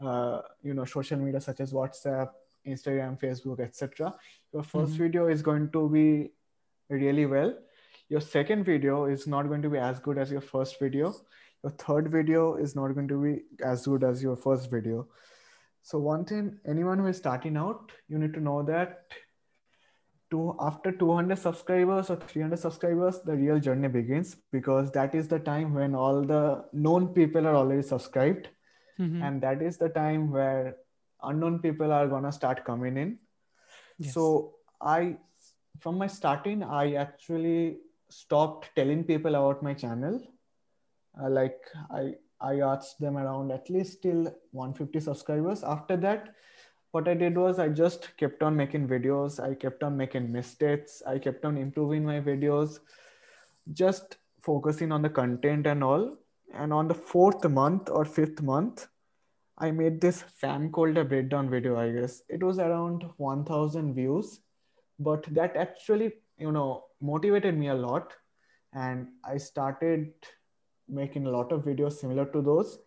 uh, 0.00 0.40
you 0.62 0.74
know 0.74 0.84
social 0.84 1.18
media 1.18 1.40
such 1.40 1.60
as 1.60 1.72
whatsapp 1.72 2.30
instagram 2.66 3.20
facebook 3.20 3.60
etc 3.60 4.14
your 4.52 4.62
1st 4.62 4.72
mm-hmm. 4.72 5.02
video 5.02 5.28
is 5.28 5.42
going 5.42 5.70
to 5.70 5.88
be 5.88 6.30
really 6.88 7.26
well 7.26 7.54
your 8.08 8.20
second 8.20 8.64
video 8.64 9.04
is 9.04 9.26
not 9.26 9.48
going 9.48 9.62
to 9.62 9.68
be 9.68 9.78
as 9.78 9.98
good 10.00 10.18
as 10.18 10.30
your 10.30 10.40
first 10.40 10.78
video 10.80 11.14
your 11.62 11.72
third 11.72 12.10
video 12.10 12.54
is 12.54 12.74
not 12.76 12.94
going 12.94 13.08
to 13.08 13.22
be 13.22 13.42
as 13.64 13.86
good 13.86 14.04
as 14.04 14.22
your 14.22 14.36
first 14.36 14.70
video 14.70 15.06
so 15.82 15.98
one 15.98 16.24
thing 16.24 16.58
anyone 16.66 16.98
who 16.98 17.06
is 17.06 17.16
starting 17.16 17.56
out 17.56 17.92
you 18.08 18.18
need 18.18 18.32
to 18.32 18.40
know 18.40 18.62
that 18.62 19.18
to 20.30 20.54
after 20.60 20.92
200 20.92 21.38
subscribers 21.38 22.10
or 22.10 22.16
300 22.16 22.58
subscribers 22.58 23.20
the 23.24 23.34
real 23.34 23.58
journey 23.58 23.88
begins 23.88 24.36
because 24.52 24.90
that 24.92 25.14
is 25.14 25.28
the 25.28 25.38
time 25.38 25.72
when 25.74 25.94
all 25.94 26.22
the 26.22 26.64
known 26.72 27.08
people 27.08 27.46
are 27.46 27.56
already 27.56 27.82
subscribed 27.82 28.48
mm-hmm. 28.98 29.22
and 29.22 29.40
that 29.42 29.62
is 29.62 29.78
the 29.78 29.88
time 29.88 30.30
where 30.30 30.76
unknown 31.22 31.58
people 31.58 31.92
are 31.92 32.06
gonna 32.06 32.30
start 32.30 32.64
coming 32.64 32.96
in 32.96 33.18
yes. 33.98 34.12
so 34.12 34.54
i 34.80 35.16
from 35.80 35.96
my 35.96 36.06
starting 36.06 36.62
i 36.62 36.94
actually 36.94 37.78
stopped 38.10 38.70
telling 38.76 39.04
people 39.04 39.34
about 39.34 39.62
my 39.62 39.74
channel. 39.74 40.20
Uh, 41.20 41.28
like 41.30 41.58
i 41.90 42.12
i 42.40 42.60
asked 42.60 43.00
them 43.00 43.16
around 43.16 43.50
at 43.50 43.68
least 43.68 44.02
till 44.02 44.24
150 44.52 45.00
subscribers. 45.00 45.62
After 45.62 45.96
that 45.96 46.34
what 46.92 47.08
i 47.08 47.14
did 47.14 47.36
was 47.36 47.58
i 47.58 47.68
just 47.68 48.16
kept 48.16 48.42
on 48.42 48.56
making 48.56 48.88
videos. 48.88 49.40
I 49.40 49.54
kept 49.54 49.82
on 49.82 49.96
making 49.96 50.30
mistakes. 50.32 51.02
I 51.06 51.18
kept 51.18 51.44
on 51.44 51.58
improving 51.58 52.04
my 52.04 52.20
videos 52.20 52.78
just 53.72 54.16
focusing 54.42 54.92
on 54.92 55.02
the 55.02 55.10
content 55.10 55.66
and 55.66 55.84
all. 55.84 56.16
And 56.54 56.72
on 56.72 56.88
the 56.88 56.94
fourth 56.94 57.44
month 57.48 57.90
or 57.90 58.04
fifth 58.04 58.40
month 58.42 58.86
i 59.60 59.70
made 59.72 60.00
this 60.00 60.22
fan 60.22 60.70
cold 60.70 60.94
breakdown 61.08 61.50
video 61.50 61.76
i 61.76 61.90
guess. 61.90 62.22
It 62.28 62.42
was 62.42 62.58
around 62.58 63.04
1000 63.16 63.94
views 63.94 64.40
but 64.98 65.26
that 65.34 65.56
actually 65.56 66.12
you 66.38 66.52
know 66.52 66.84
motivated 67.00 67.56
me 67.56 67.68
a 67.68 67.74
lot 67.74 68.12
and 68.74 69.08
i 69.24 69.36
started 69.36 70.12
making 70.88 71.26
a 71.26 71.30
lot 71.30 71.52
of 71.52 71.62
videos 71.64 71.92
similar 72.04 72.26
to 72.26 72.42
those 72.42 72.78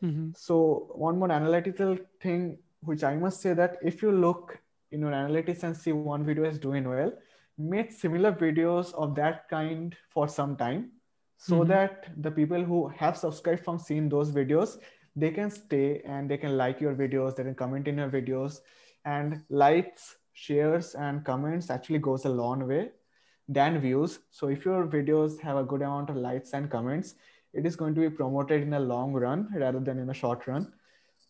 Mm-hmm. 0.00 0.26
so 0.36 0.56
one 0.94 1.18
more 1.18 1.32
analytical 1.32 1.96
thing 2.22 2.56
which 2.82 3.02
i 3.02 3.16
must 3.16 3.40
say 3.40 3.52
that 3.52 3.78
if 3.82 4.00
you 4.00 4.12
look 4.12 4.56
in 4.92 5.00
your 5.00 5.10
analytics 5.10 5.64
and 5.64 5.76
see 5.76 5.90
one 5.90 6.24
video 6.24 6.44
is 6.44 6.56
doing 6.66 6.88
well 6.88 7.10
make 7.58 7.90
similar 7.90 8.30
videos 8.32 8.92
of 8.94 9.16
that 9.16 9.48
kind 9.48 9.96
for 10.08 10.28
some 10.28 10.54
time 10.60 10.84
so 11.36 11.56
Mhm. 11.64 11.68
that 11.72 12.06
the 12.28 12.30
people 12.30 12.62
who 12.68 12.78
have 13.00 13.16
subscribed 13.24 13.64
from 13.64 13.80
seeing 13.88 14.08
those 14.08 14.30
videos 14.38 14.78
they 15.16 15.32
can 15.40 15.50
stay 15.50 16.00
and 16.04 16.30
they 16.30 16.38
can 16.44 16.56
like 16.56 16.80
your 16.86 16.94
videos 16.94 17.34
they 17.34 17.42
can 17.48 17.56
comment 17.64 17.88
in 17.88 17.98
your 17.98 18.08
videos 18.08 18.60
and 19.16 19.42
likes 19.48 20.06
shares 20.44 20.94
and 20.94 21.24
comments 21.24 21.70
actually 21.78 21.98
goes 22.10 22.24
a 22.24 22.34
long 22.42 22.64
way 22.68 22.82
than 23.48 23.80
views. 23.80 24.18
So 24.30 24.48
if 24.48 24.64
your 24.64 24.86
videos 24.86 25.40
have 25.40 25.56
a 25.56 25.64
good 25.64 25.82
amount 25.82 26.10
of 26.10 26.16
likes 26.16 26.52
and 26.52 26.70
comments 26.70 27.14
it 27.54 27.64
is 27.64 27.76
going 27.76 27.94
to 27.94 28.00
be 28.00 28.10
promoted 28.10 28.62
in 28.62 28.74
a 28.74 28.80
long 28.80 29.12
run 29.12 29.48
rather 29.54 29.80
than 29.80 29.98
in 29.98 30.10
a 30.10 30.14
short 30.14 30.46
run. 30.46 30.70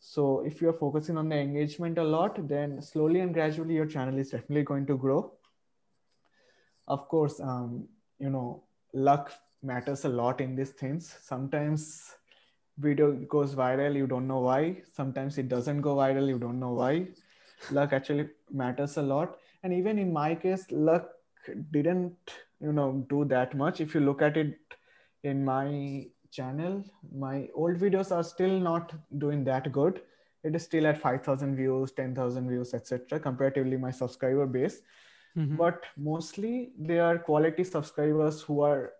So 0.01 0.45
if 0.45 0.61
you're 0.61 0.73
focusing 0.73 1.17
on 1.17 1.29
the 1.29 1.37
engagement 1.37 1.99
a 1.99 2.05
lot 2.05 2.49
then 2.49 2.83
slowly 2.83 3.21
and 3.21 3.33
gradually 3.33 3.75
your 3.75 3.87
channel 3.87 4.19
is 4.19 4.31
definitely 4.31 4.65
going 4.65 4.87
to 4.87 4.97
grow. 4.97 5.33
Of 6.89 7.09
course 7.09 7.41
um, 7.41 7.89
you 8.19 8.31
know 8.31 8.65
luck 8.93 9.33
matters 9.63 10.05
a 10.05 10.09
lot 10.09 10.41
in 10.41 10.57
these 10.57 10.71
things. 10.71 11.17
Sometimes 11.23 12.15
video 12.79 13.13
goes 13.13 13.55
viral 13.55 13.95
you 13.95 14.09
don't 14.09 14.27
know 14.27 14.41
why. 14.41 14.83
Sometimes 14.93 15.39
it 15.39 15.49
doesn't 15.49 15.83
go 15.83 15.97
viral 15.97 16.29
you 16.29 16.39
don't 16.39 16.59
know 16.59 16.73
why. 16.73 17.07
Luck 17.71 17.93
actually 17.93 18.29
matters 18.51 18.97
a 18.97 19.03
lot. 19.03 19.39
And 19.63 19.73
even 19.73 19.99
in 19.99 20.13
my 20.13 20.35
case 20.35 20.67
luck 20.71 21.11
didn't 21.73 22.15
you 22.61 22.73
know 22.73 23.05
do 23.09 23.25
that 23.25 23.57
much. 23.57 23.81
If 23.81 23.95
you 23.95 24.01
look 24.01 24.23
at 24.23 24.37
it 24.37 24.59
in 25.23 25.45
my 25.45 26.07
channel 26.31 26.85
my 27.13 27.49
old 27.55 27.79
videos 27.79 28.15
are 28.15 28.23
still 28.23 28.61
not 28.61 28.93
doing 29.19 29.45
that 29.45 29.73
good. 29.73 30.01
It 30.45 30.55
is 30.55 30.63
still 30.65 30.87
at 30.87 30.99
5000 31.01 31.57
views 31.57 31.93
10000 31.93 32.49
views 32.49 32.75
etc 32.75 33.19
comparatively 33.19 33.77
my 33.77 33.91
subscriber 33.91 34.47
base. 34.47 34.81
Mhm. 35.37 35.57
but 35.57 35.85
mostly 35.97 36.73
they 36.79 36.99
are 36.99 37.19
quality 37.19 37.65
subscribers 37.65 38.41
who 38.43 38.61
are 38.63 38.93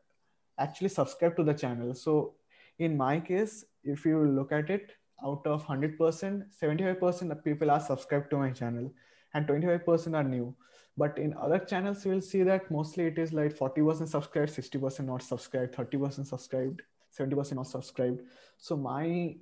actually 0.59 0.89
subscribed 0.89 1.37
to 1.37 1.45
the 1.45 1.55
channel. 1.55 1.95
So 1.95 2.35
in 2.79 2.97
my 2.97 3.19
case 3.21 3.65
if 3.83 4.05
you 4.05 4.25
look 4.39 4.53
at 4.53 4.71
it 4.71 4.93
out 5.25 5.47
of 5.47 5.65
100% 5.65 6.45
75% 6.61 7.33
of 7.33 7.43
people 7.45 7.71
are 7.71 7.81
subscribed 7.81 8.31
to 8.31 8.37
my 8.39 8.51
channel 8.51 8.93
and 9.35 9.47
25% 9.47 10.15
are 10.15 10.25
new 10.25 10.55
but 11.03 11.19
in 11.25 11.35
other 11.47 11.59
channels 11.73 12.05
you 12.05 12.13
will 12.13 12.27
see 12.29 12.43
that 12.43 12.71
mostly 12.71 13.07
it 13.07 13.19
is 13.19 13.33
like 13.33 13.57
40% 13.57 14.09
subscribed 14.09 14.51
60% 14.51 15.07
not 15.07 15.23
subscribed 15.23 15.75
30% 15.75 16.27
subscribed 16.27 16.83
70% 17.19 17.53
not 17.61 17.67
subscribed 17.67 18.21
so 18.59 18.77
my 18.77 19.37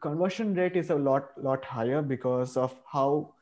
conversion 0.00 0.54
rate 0.54 0.76
is 0.76 0.90
a 0.90 0.94
lot 0.94 1.30
lot 1.36 1.64
higher 1.64 2.02
because 2.02 2.56
of 2.56 2.74
how 2.90 3.32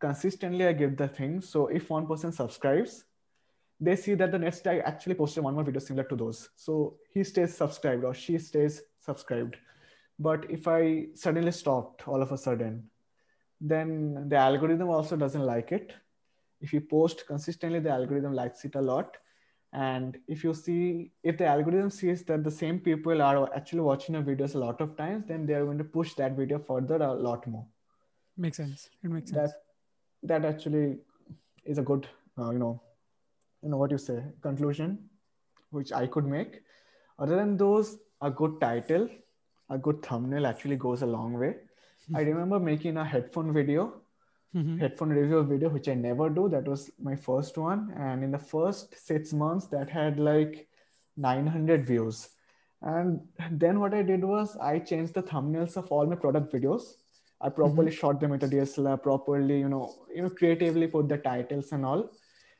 consistently 0.00 0.66
I 0.66 0.72
give 0.72 0.96
the 0.96 1.08
thing. 1.08 1.40
So 1.40 1.66
if 1.66 1.90
one 1.90 2.06
person 2.06 2.32
subscribes, 2.32 3.04
they 3.80 3.96
see 3.96 4.14
that 4.14 4.32
the 4.32 4.38
next 4.38 4.66
I 4.66 4.78
actually 4.78 5.14
posted 5.14 5.44
one 5.44 5.54
more 5.54 5.64
video 5.64 5.80
similar 5.80 6.04
to 6.04 6.16
those. 6.16 6.48
So 6.56 6.96
he 7.12 7.24
stays 7.24 7.54
subscribed 7.54 8.04
or 8.04 8.14
she 8.14 8.38
stays 8.38 8.82
subscribed. 9.00 9.56
But 10.18 10.50
if 10.50 10.66
I 10.66 11.06
suddenly 11.14 11.52
stopped 11.52 12.08
all 12.08 12.22
of 12.22 12.32
a 12.32 12.38
sudden, 12.38 12.90
then 13.60 14.28
the 14.28 14.36
algorithm 14.36 14.88
also 14.88 15.16
doesn't 15.16 15.44
like 15.44 15.72
it. 15.72 15.92
If 16.60 16.72
you 16.72 16.80
post 16.80 17.26
consistently, 17.26 17.80
the 17.80 17.90
algorithm 17.90 18.34
likes 18.34 18.64
it 18.64 18.74
a 18.74 18.80
lot. 18.80 19.16
And 19.72 20.18
if 20.26 20.44
you 20.44 20.54
see, 20.54 21.12
if 21.22 21.36
the 21.38 21.46
algorithm 21.46 21.90
sees 21.90 22.24
that 22.24 22.42
the 22.42 22.50
same 22.50 22.80
people 22.80 23.20
are 23.22 23.54
actually 23.54 23.80
watching 23.80 24.14
your 24.14 24.24
videos 24.24 24.54
a 24.54 24.58
lot 24.58 24.80
of 24.80 24.96
times, 24.96 25.26
then 25.28 25.46
they 25.46 25.54
are 25.54 25.64
going 25.64 25.78
to 25.78 25.84
push 25.84 26.14
that 26.14 26.32
video 26.32 26.58
further 26.58 26.96
a 26.96 27.12
lot 27.12 27.46
more 27.46 27.66
Makes 28.36 28.56
sense. 28.58 28.88
It 29.02 29.10
makes 29.10 29.30
sense. 29.30 29.52
that 30.22 30.40
that 30.42 30.44
actually 30.44 30.98
is 31.64 31.78
a 31.78 31.82
good 31.82 32.08
uh, 32.38 32.50
you 32.50 32.58
know 32.58 32.80
you 33.62 33.68
know 33.70 33.76
what 33.76 33.90
you 33.90 33.98
say 33.98 34.22
conclusion 34.42 34.98
which 35.70 35.92
i 35.92 36.06
could 36.06 36.26
make 36.26 36.62
other 37.18 37.36
than 37.36 37.56
those 37.56 37.98
a 38.22 38.30
good 38.30 38.60
title 38.60 39.08
a 39.70 39.78
good 39.78 40.02
thumbnail 40.02 40.46
actually 40.46 40.76
goes 40.76 41.02
a 41.02 41.06
long 41.06 41.34
way 41.34 41.54
i 42.14 42.20
remember 42.30 42.58
making 42.58 42.96
a 42.96 43.04
headphone 43.04 43.52
video 43.52 43.86
Mhm. 44.54 44.78
headphone 44.80 45.10
review 45.10 45.42
video 45.42 45.68
which 45.68 45.88
i 45.88 45.94
never 45.94 46.30
do. 46.30 46.48
That 46.48 46.66
was 46.66 46.90
my 47.02 47.16
first 47.16 47.58
one. 47.58 47.92
And 47.96 48.22
in 48.24 48.30
the 48.30 48.38
first 48.38 48.94
six 49.06 49.32
months 49.32 49.66
that 49.68 49.90
had 49.90 50.18
like 50.18 50.68
900 51.16 51.84
views. 51.86 52.30
And 52.82 53.20
then 53.50 53.80
what 53.80 53.94
i 53.94 54.02
did 54.02 54.24
was 54.24 54.56
i 54.58 54.78
changed 54.78 55.14
the 55.14 55.22
thumbnails 55.22 55.76
of 55.76 55.90
all 55.90 56.06
my 56.06 56.16
product 56.16 56.52
videos. 56.52 56.94
I 57.40 57.48
properly 57.50 57.90
shot 57.90 58.20
them 58.20 58.30
with 58.30 58.42
a 58.44 58.48
dslr 58.48 59.02
properly 59.02 59.58
you 59.58 59.68
know 59.68 59.94
you 60.14 60.22
know 60.22 60.30
creatively 60.30 60.86
put 60.86 61.08
the 61.08 61.18
titles 61.18 61.72
and 61.72 61.84
all. 61.84 62.10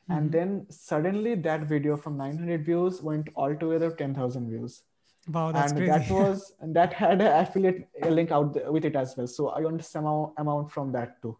And 0.09 0.29
Mhm. 0.29 0.31
then 0.31 0.65
suddenly 0.69 1.35
that 1.35 1.67
video 1.67 1.95
from 1.95 2.17
900 2.17 2.65
views 2.65 3.01
went 3.01 3.29
altogether 3.35 3.91
10000 3.91 4.49
views. 4.49 4.81
Wow, 5.27 5.51
that's 5.51 5.71
and 5.71 5.77
crazy. 5.77 5.91
that 5.91 6.09
was 6.11 6.53
and 6.59 6.75
that 6.75 6.93
had 6.93 7.21
an 7.21 7.33
affiliate 7.41 7.87
link 8.09 8.31
out 8.31 8.57
with 8.73 8.85
it 8.85 8.95
as 8.95 9.15
well. 9.17 9.27
So 9.27 9.49
i 9.49 9.61
earned 9.63 9.85
some 9.85 10.33
amount 10.37 10.71
from 10.71 10.91
that 10.93 11.21
too 11.21 11.37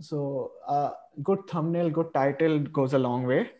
so 0.00 0.52
uh, 0.68 0.90
good 1.22 1.46
thumbnail 1.48 1.90
good 1.90 2.12
title 2.14 2.58
goes 2.58 2.92
a 2.94 2.98
long 2.98 3.26
way 3.26 3.50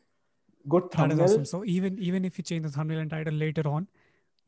good 0.68 0.82
that 0.84 1.10
is 1.12 1.18
thumbnail 1.18 1.24
awesome. 1.30 1.44
So 1.44 1.64
even 1.64 1.98
even 1.98 2.24
if 2.24 2.38
you 2.38 2.44
change 2.44 2.64
the 2.64 2.70
thumbnail 2.70 2.98
and 3.00 3.10
title 3.10 3.34
later 3.34 3.66
on, 3.68 3.86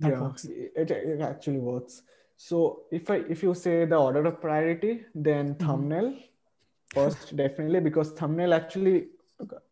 that 0.00 0.10
yeah 0.10 0.20
works. 0.20 0.44
it, 0.44 0.90
it 0.90 1.20
actually 1.20 1.58
works 1.58 2.02
so 2.36 2.82
if 2.92 3.10
i 3.10 3.16
if 3.34 3.42
you 3.42 3.52
say 3.54 3.84
the 3.84 3.96
order 3.96 4.24
of 4.30 4.40
priority 4.40 5.04
then 5.14 5.54
Mm-hmm. 5.54 5.66
thumbnail 5.66 6.14
first 6.94 7.36
definitely 7.42 7.80
because 7.80 8.12
thumbnail 8.12 8.54
actually 8.54 9.08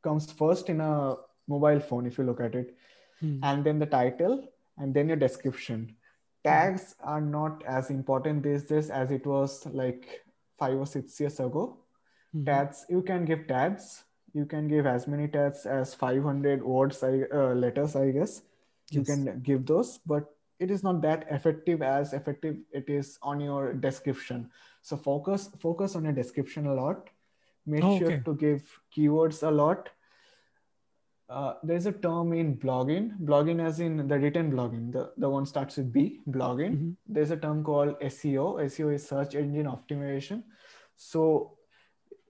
comes 0.03 0.31
first 0.33 0.69
in 0.69 0.81
a 0.81 1.15
mobile 1.49 1.81
phone 1.81 2.07
if 2.07 2.19
you 2.19 2.25
look 2.25 2.41
at 2.41 2.55
it 2.55 2.77
Hmm. 3.21 3.39
and 3.43 3.65
then 3.65 3.79
the 3.79 3.87
title 3.87 4.35
and 4.79 4.93
then 4.93 5.09
your 5.09 5.17
description 5.17 5.97
tags 6.45 6.95
are 7.01 7.21
not 7.21 7.63
as 7.67 7.89
important 7.91 8.43
these 8.43 8.65
days 8.65 8.91
as 8.91 9.11
it 9.11 9.25
was 9.27 9.65
like 9.83 10.23
five 10.59 10.77
or 10.79 10.87
six 10.87 11.19
years 11.21 11.41
ago 11.41 11.79
Mhm. 12.35 12.45
tags 12.47 12.85
you 12.89 13.03
can 13.03 13.25
give 13.25 13.47
tags 13.47 14.05
you 14.35 14.45
can 14.45 14.69
give 14.69 14.87
as 14.87 15.07
many 15.07 15.27
tags 15.29 15.65
as 15.67 15.95
500 15.95 16.63
words 16.63 17.03
I, 17.03 17.23
uh, 17.33 17.55
letters 17.55 17.97
i 17.97 18.11
guess. 18.11 18.43
You 18.91 19.01
Yes. 19.01 19.07
can 19.09 19.41
give 19.43 19.67
those 19.67 19.99
but 19.99 20.33
it 20.59 20.71
is 20.71 20.83
not 20.83 21.01
that 21.03 21.27
effective 21.31 21.83
as 21.83 22.13
effective 22.13 22.57
it 22.73 22.89
is 22.89 23.19
on 23.23 23.41
your 23.41 23.73
description. 23.75 24.51
So 24.83 24.97
focus 24.97 25.49
focus 25.59 25.97
on 25.97 26.05
your 26.05 26.13
description 26.13 26.67
a 26.67 26.75
lot. 26.75 27.11
Make 27.67 27.83
Oh, 27.85 27.99
sure 27.99 28.13
okay. 28.13 28.23
to 28.25 28.35
give 28.35 28.81
keywords 28.97 29.43
a 29.47 29.51
lot. 29.51 29.91
Uh, 31.29 31.55
there's 31.65 31.87
a 31.87 31.93
term 31.93 32.33
in 32.33 32.57
blogging. 32.57 33.19
Blogging 33.19 33.61
as 33.65 33.81
in 33.81 34.07
the 34.07 34.19
written 34.19 34.53
blogging 34.53 34.93
the, 34.93 35.13
the 35.17 35.29
one 35.29 35.45
starts 35.45 35.77
with 35.79 35.93
b 35.93 36.21
blogging. 36.29 36.77
Mhm. 36.77 36.97
there's 37.09 37.33
a 37.33 37.37
term 37.37 37.65
called 37.65 37.99
seo 38.01 38.47
seo 38.77 38.95
is 38.95 39.07
search 39.09 39.35
engine 39.35 39.67
optimization. 39.67 40.45
So 40.97 41.56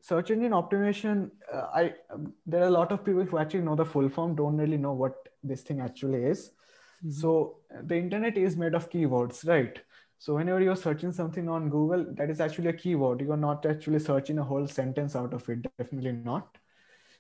search 0.09 0.31
engine 0.35 0.53
optimization 0.61 1.31
uh, 1.53 1.67
i 1.81 1.85
um, 2.15 2.33
there 2.47 2.63
are 2.65 2.69
a 2.73 2.77
lot 2.79 2.93
of 2.93 3.05
people 3.05 3.25
who 3.25 3.39
actually 3.43 3.65
know 3.69 3.77
the 3.81 3.85
full 3.95 4.09
form 4.17 4.35
don't 4.41 4.57
really 4.65 4.79
know 4.87 4.93
what 4.93 5.29
this 5.43 5.63
thing 5.63 5.81
actually 5.81 6.23
is. 6.33 6.51
Mhm. 7.05 7.13
so 7.21 7.31
uh, 7.75 7.83
the 7.85 7.97
internet 7.97 8.37
is 8.39 8.57
made 8.57 8.75
of 8.75 8.91
keywords 8.91 9.47
right? 9.49 9.81
So 10.19 10.35
whenever 10.37 10.61
you're 10.63 10.77
searching 10.83 11.13
something 11.13 11.49
on 11.49 11.69
google 11.71 12.05
that 12.19 12.31
is 12.31 12.41
actually 12.41 12.69
a 12.69 12.73
keyword. 12.83 13.21
You're 13.21 13.37
not 13.37 13.67
actually 13.67 13.99
searching 14.01 14.39
a 14.39 14.45
whole 14.45 14.67
sentence 14.67 15.15
out 15.17 15.35
of 15.35 15.49
it 15.51 15.67
definitely 15.79 16.13
not. 16.13 16.57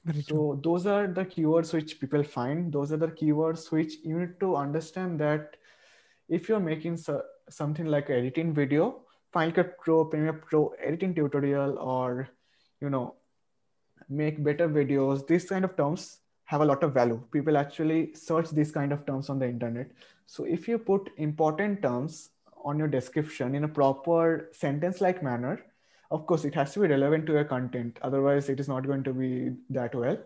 Very 0.04 0.22
so 0.28 0.36
true. 0.36 0.60
those 0.64 0.86
are 0.86 1.06
the 1.06 1.24
keywords 1.24 1.72
which 1.74 2.00
people 2.00 2.22
find. 2.22 2.72
Those 2.72 2.92
are 2.92 2.96
the 2.96 3.08
keywords 3.08 3.70
which 3.72 3.96
you 4.04 4.18
need 4.18 4.40
to 4.40 4.56
understand 4.56 5.20
that 5.20 5.56
if 6.28 6.48
you're 6.48 6.60
making 6.60 6.96
so, 6.96 7.22
something 7.50 7.86
like 7.86 8.10
editing 8.10 8.54
video 8.54 9.02
final 9.32 9.52
cut 9.52 9.76
pro 9.78 10.04
premiere 10.04 10.32
pro 10.34 10.68
editing 10.84 11.14
tutorial 11.14 11.78
or 11.78 12.28
you 12.80 12.90
know 12.90 13.14
make 14.08 14.42
better 14.42 14.68
videos. 14.68 15.26
These 15.26 15.48
kind 15.48 15.64
of 15.64 15.76
terms 15.76 16.20
have 16.44 16.60
a 16.60 16.64
lot 16.64 16.82
of 16.84 16.94
value. 16.94 17.20
People 17.32 17.56
actually 17.56 18.14
search 18.14 18.50
these 18.50 18.70
kind 18.70 18.92
of 18.92 19.04
terms 19.04 19.28
on 19.30 19.38
the 19.38 19.48
internet. 19.48 19.90
So 20.26 20.44
if 20.44 20.68
you 20.68 20.78
put 20.78 21.10
important 21.16 21.82
terms 21.82 22.30
on 22.64 22.78
your 22.78 22.88
description 22.88 23.54
in 23.54 23.64
a 23.64 23.68
proper 23.68 24.48
sentence 24.52 25.00
like 25.00 25.22
manner 25.22 25.64
of 26.10 26.26
course 26.26 26.44
it 26.44 26.54
has 26.54 26.72
to 26.72 26.80
be 26.80 26.88
relevant 26.88 27.26
to 27.26 27.32
your 27.32 27.44
content. 27.44 27.98
Otherwise 28.02 28.48
it 28.48 28.60
is 28.60 28.68
not 28.68 28.86
going 28.86 29.02
to 29.04 29.12
be 29.12 29.52
that 29.70 29.94
well. 29.94 30.18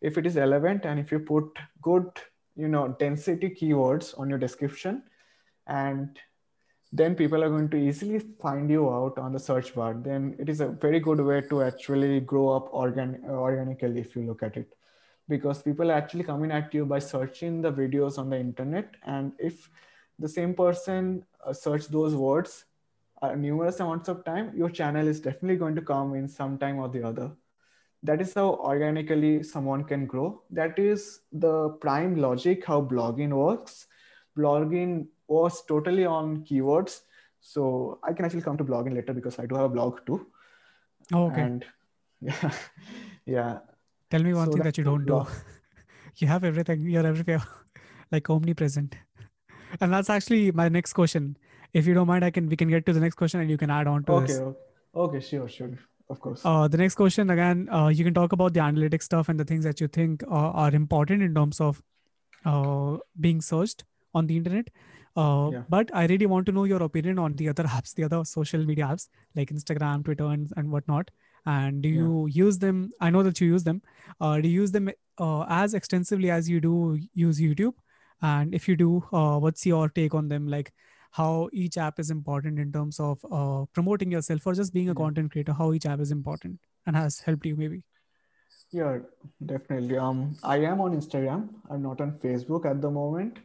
If 0.00 0.18
it 0.18 0.26
is 0.26 0.36
relevant 0.36 0.84
and 0.84 0.98
if 0.98 1.12
you 1.12 1.20
put 1.20 1.58
good 1.80 2.08
you 2.56 2.68
know 2.68 2.96
density 2.98 3.48
keywords 3.48 4.18
on 4.18 4.28
your 4.28 4.38
description 4.38 5.02
and 5.66 6.18
then 6.92 7.14
people 7.14 7.42
are 7.42 7.48
going 7.48 7.68
to 7.70 7.76
easily 7.76 8.18
find 8.18 8.70
you 8.70 8.90
out 8.90 9.18
on 9.18 9.32
the 9.32 9.38
search 9.38 9.74
bar. 9.74 9.94
Then 9.94 10.36
it 10.38 10.48
is 10.48 10.60
a 10.60 10.68
very 10.68 11.00
good 11.00 11.20
way 11.20 11.40
to 11.40 11.62
actually 11.62 12.20
grow 12.20 12.50
up 12.50 12.68
organ- 12.72 13.24
organically 13.26 14.00
if 14.00 14.14
you 14.14 14.22
look 14.22 14.42
at 14.42 14.56
it. 14.56 14.74
Because 15.28 15.62
people 15.62 15.90
are 15.90 15.94
actually 15.94 16.24
coming 16.24 16.50
at 16.50 16.74
you 16.74 16.84
by 16.84 16.98
searching 16.98 17.62
the 17.62 17.72
videos 17.72 18.18
on 18.18 18.28
the 18.28 18.38
internet. 18.38 18.94
And 19.06 19.32
if 19.38 19.70
the 20.18 20.28
same 20.28 20.54
person 20.54 21.24
uh, 21.44 21.52
search 21.52 21.88
those 21.88 22.14
words 22.14 22.64
uh, 23.22 23.34
numerous 23.34 23.80
amounts 23.80 24.08
of 24.08 24.24
time 24.24 24.52
your 24.54 24.68
channel 24.68 25.06
is 25.06 25.20
definitely 25.20 25.56
going 25.56 25.74
to 25.76 25.82
come 25.82 26.14
in 26.14 26.28
some 26.28 26.58
time 26.58 26.78
or 26.78 26.88
the 26.88 27.02
other. 27.02 27.30
That 28.02 28.20
is 28.20 28.34
how 28.34 28.54
organically 28.54 29.44
someone 29.44 29.84
can 29.84 30.06
grow. 30.06 30.42
That 30.50 30.76
is 30.78 31.20
the 31.32 31.70
prime 31.80 32.16
logic 32.16 32.64
how 32.66 32.82
blogging 32.82 33.30
works. 33.30 33.86
Blogging 34.36 35.06
was 35.32 35.64
totally 35.72 36.04
on 36.04 36.44
keywords. 36.44 37.00
So 37.40 37.98
i 38.08 38.12
can 38.12 38.24
actually 38.24 38.42
come 38.42 38.56
to 38.58 38.64
blogging 38.64 38.94
later 38.94 39.12
because 39.12 39.38
i 39.38 39.46
do 39.46 39.56
have 39.60 39.64
a 39.70 39.74
blog 39.76 40.00
too. 40.06 40.18
Oh, 41.12 41.26
okay. 41.26 41.42
And 41.42 41.64
yeah 42.20 42.52
yeah. 43.26 43.58
Tell 44.10 44.22
me 44.22 44.34
one 44.34 44.46
So 44.46 44.52
thing 44.52 44.62
that 44.62 44.78
you 44.78 44.84
don't 44.84 45.06
do. 45.06 45.26
you 46.16 46.28
have 46.28 46.44
everything. 46.44 46.88
You're 46.88 47.06
everywhere. 47.06 47.42
Like 48.12 48.28
omnipresent. 48.28 48.94
And 49.80 49.90
that's 49.90 50.10
actually 50.10 50.52
my 50.52 50.68
next 50.68 50.92
question. 50.92 51.38
If 51.72 51.86
you 51.86 51.94
don't 51.94 52.06
mind 52.06 52.24
i 52.26 52.30
can 52.30 52.48
we 52.48 52.56
can 52.62 52.68
get 52.72 52.84
to 52.88 52.92
the 52.92 53.00
next 53.00 53.14
question 53.20 53.40
and 53.40 53.50
you 53.50 53.56
can 53.56 53.70
add 53.70 53.86
on 53.86 54.04
to 54.04 54.12
okay 54.16 54.26
this. 54.26 54.40
okay 54.40 54.58
okay 55.06 55.20
sure 55.20 55.48
sure. 55.48 55.70
Of 56.10 56.20
course. 56.20 56.42
Uh, 56.44 56.68
the 56.68 56.76
next 56.76 56.96
question 56.96 57.30
again 57.30 57.68
uh, 57.70 57.88
you 57.88 58.04
can 58.04 58.12
talk 58.18 58.32
about 58.32 58.52
the 58.52 58.60
analytics 58.60 59.04
stuff 59.04 59.30
and 59.30 59.40
the 59.40 59.46
things 59.52 59.64
that 59.64 59.80
you 59.80 59.88
think 59.88 60.22
uh, 60.24 60.50
are 60.64 60.74
important 60.80 61.22
in 61.22 61.34
terms 61.34 61.60
of 61.68 61.82
uh, 62.44 62.98
being 63.18 63.40
searched 63.40 63.84
on 64.14 64.26
the 64.26 64.36
internet 64.36 64.68
uh, 65.16 65.50
Yeah. 65.52 65.62
but 65.68 65.90
i 65.94 66.06
really 66.06 66.26
want 66.26 66.46
to 66.46 66.52
know 66.52 66.64
your 66.64 66.82
opinion 66.82 67.18
on 67.18 67.34
the 67.36 67.48
other 67.48 67.64
apps 67.64 67.94
the 67.94 68.04
other 68.04 68.24
social 68.24 68.64
media 68.64 68.86
apps 68.86 69.08
like 69.34 69.50
instagram 69.50 70.04
twitter 70.04 70.26
and, 70.26 70.52
and 70.56 70.70
whatnot 70.70 71.10
and 71.46 71.82
do 71.82 71.88
Yeah. 71.88 72.02
you 72.02 72.26
use 72.44 72.58
them 72.58 72.90
i 73.00 73.10
know 73.10 73.22
that 73.22 73.40
you 73.40 73.48
use 73.48 73.64
them 73.64 73.82
uh, 74.20 74.40
do 74.40 74.48
you 74.48 74.60
use 74.62 74.72
them 74.72 74.90
uh, 75.18 75.44
as 75.48 75.74
extensively 75.74 76.30
as 76.30 76.48
you 76.48 76.60
do 76.60 76.98
use 77.14 77.40
youtube 77.40 77.74
and 78.22 78.54
if 78.54 78.68
you 78.68 78.76
do 78.76 79.04
uh, 79.12 79.38
what's 79.38 79.66
your 79.66 79.88
take 79.88 80.14
on 80.14 80.28
them 80.28 80.48
like 80.48 80.72
how 81.10 81.48
each 81.52 81.76
app 81.76 81.98
is 81.98 82.10
important 82.10 82.58
in 82.58 82.72
terms 82.72 82.98
of 82.98 83.24
uh, 83.30 83.64
promoting 83.74 84.10
yourself 84.10 84.46
or 84.46 84.54
just 84.54 84.72
being 84.72 84.88
a 84.88 84.94
content 84.94 85.30
creator 85.32 85.52
how 85.52 85.72
each 85.72 85.84
app 85.86 86.00
is 86.00 86.10
important 86.10 86.58
and 86.86 86.96
has 86.96 87.18
helped 87.20 87.44
you 87.46 87.56
maybe 87.56 87.82
Yeah, 88.76 89.00
definitely. 89.48 89.96
Um, 89.98 90.20
I 90.42 90.56
am 90.68 90.80
on 90.80 90.94
Instagram. 90.98 91.48
I'm 91.70 91.82
not 91.82 92.00
on 92.00 92.12
Facebook 92.22 92.64
at 92.70 92.80
the 92.84 92.90
moment. 92.90 93.40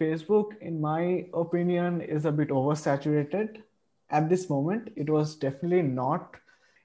Facebook, 0.00 0.56
in 0.60 0.80
my 0.80 1.26
opinion, 1.34 2.00
is 2.00 2.24
a 2.24 2.32
bit 2.32 2.48
oversaturated 2.48 3.62
at 4.10 4.28
this 4.28 4.48
moment. 4.48 4.90
It 4.96 5.10
was 5.10 5.34
definitely 5.34 5.82
not 5.82 6.36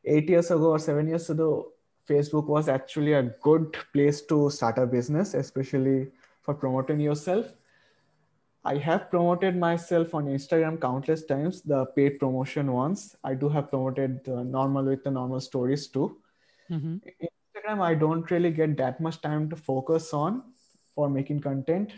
eight 0.06 0.27
years 0.30 0.49
ago 0.52 0.72
or 0.72 0.80
seven 0.80 1.07
years 1.07 1.30
ago. 1.30 1.72
Facebook 2.10 2.48
was 2.48 2.68
actually 2.68 3.14
a 3.14 3.23
good 3.41 3.77
place 3.94 4.22
to 4.23 4.49
start 4.49 4.77
a 4.77 4.85
business, 4.85 5.34
especially 5.34 6.07
for 6.41 6.53
promoting 6.53 6.99
yourself. 6.99 7.45
I 8.65 8.77
have 8.77 9.10
promoted 9.10 9.57
myself 9.57 10.15
on 10.15 10.26
Instagram 10.26 10.80
countless 10.81 11.26
times, 11.26 11.61
the 11.61 11.85
paid 11.98 12.19
promotion 12.19 12.72
ones. 12.72 13.15
I 13.23 13.35
do 13.35 13.49
have 13.49 13.69
promoted 13.69 14.23
the 14.26 14.44
normal 14.44 14.85
with 14.85 15.03
the 15.03 15.11
normal 15.11 15.40
stories 15.40 15.88
too. 15.88 16.18
mm-hmm. 16.69 16.98
Instagram, 17.22 17.81
I 17.81 17.94
don't 17.94 18.30
really 18.31 18.52
get 18.52 18.77
that 18.77 18.99
much 18.99 19.22
time 19.22 19.49
to 19.49 19.56
focus 19.56 20.14
on 20.14 20.44
for 20.95 21.10
making 21.10 21.41
content 21.41 21.94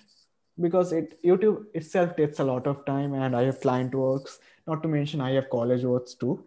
because 0.59 0.91
it 0.91 1.21
YouTube 1.23 1.65
itself 1.73 2.15
takes 2.15 2.39
a 2.39 2.43
lot 2.43 2.67
of 2.67 2.85
time 2.85 3.13
and 3.13 3.35
I 3.35 3.43
have 3.43 3.61
client 3.61 3.93
works, 3.93 4.39
not 4.67 4.81
to 4.83 4.89
mention 4.89 5.21
I 5.21 5.31
have 5.31 5.49
college 5.49 5.83
works 5.83 6.13
too. 6.13 6.43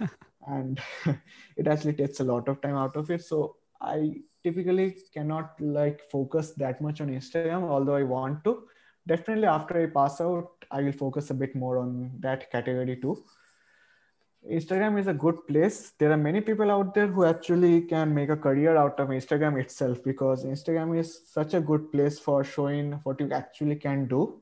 and 0.46 0.80
it 1.56 1.66
actually 1.66 1.94
takes 1.94 2.20
a 2.20 2.24
lot 2.24 2.48
of 2.48 2.60
time 2.60 2.76
out 2.76 2.96
of 2.96 3.10
it. 3.10 3.24
So 3.24 3.56
I 3.80 4.20
typically 4.42 4.96
cannot 5.12 5.60
like 5.60 6.00
focus 6.10 6.52
that 6.52 6.80
much 6.80 7.00
on 7.00 7.08
Instagram, 7.08 7.62
although 7.62 7.96
I 7.96 8.02
want 8.02 8.44
to. 8.44 8.64
Definitely 9.06 9.46
after 9.46 9.82
I 9.82 9.86
pass 9.86 10.20
out, 10.20 10.50
I 10.70 10.82
will 10.82 10.92
focus 10.92 11.30
a 11.30 11.34
bit 11.34 11.54
more 11.54 11.78
on 11.78 12.10
that 12.20 12.50
category 12.50 12.96
too. 12.96 13.24
Instagram 14.50 14.98
is 14.98 15.08
a 15.08 15.14
good 15.14 15.46
place. 15.48 15.92
There 15.98 16.12
are 16.12 16.16
many 16.16 16.40
people 16.40 16.70
out 16.70 16.94
there 16.94 17.08
who 17.08 17.24
actually 17.24 17.82
can 17.82 18.14
make 18.14 18.28
a 18.28 18.36
career 18.36 18.76
out 18.76 19.00
of 19.00 19.08
Instagram 19.08 19.60
itself 19.60 20.02
because 20.04 20.44
Instagram 20.44 20.98
is 20.98 21.22
such 21.26 21.54
a 21.54 21.60
good 21.60 21.90
place 21.90 22.18
for 22.18 22.44
showing 22.44 22.92
what 23.02 23.20
you 23.20 23.30
actually 23.32 23.76
can 23.76 24.06
do. 24.06 24.40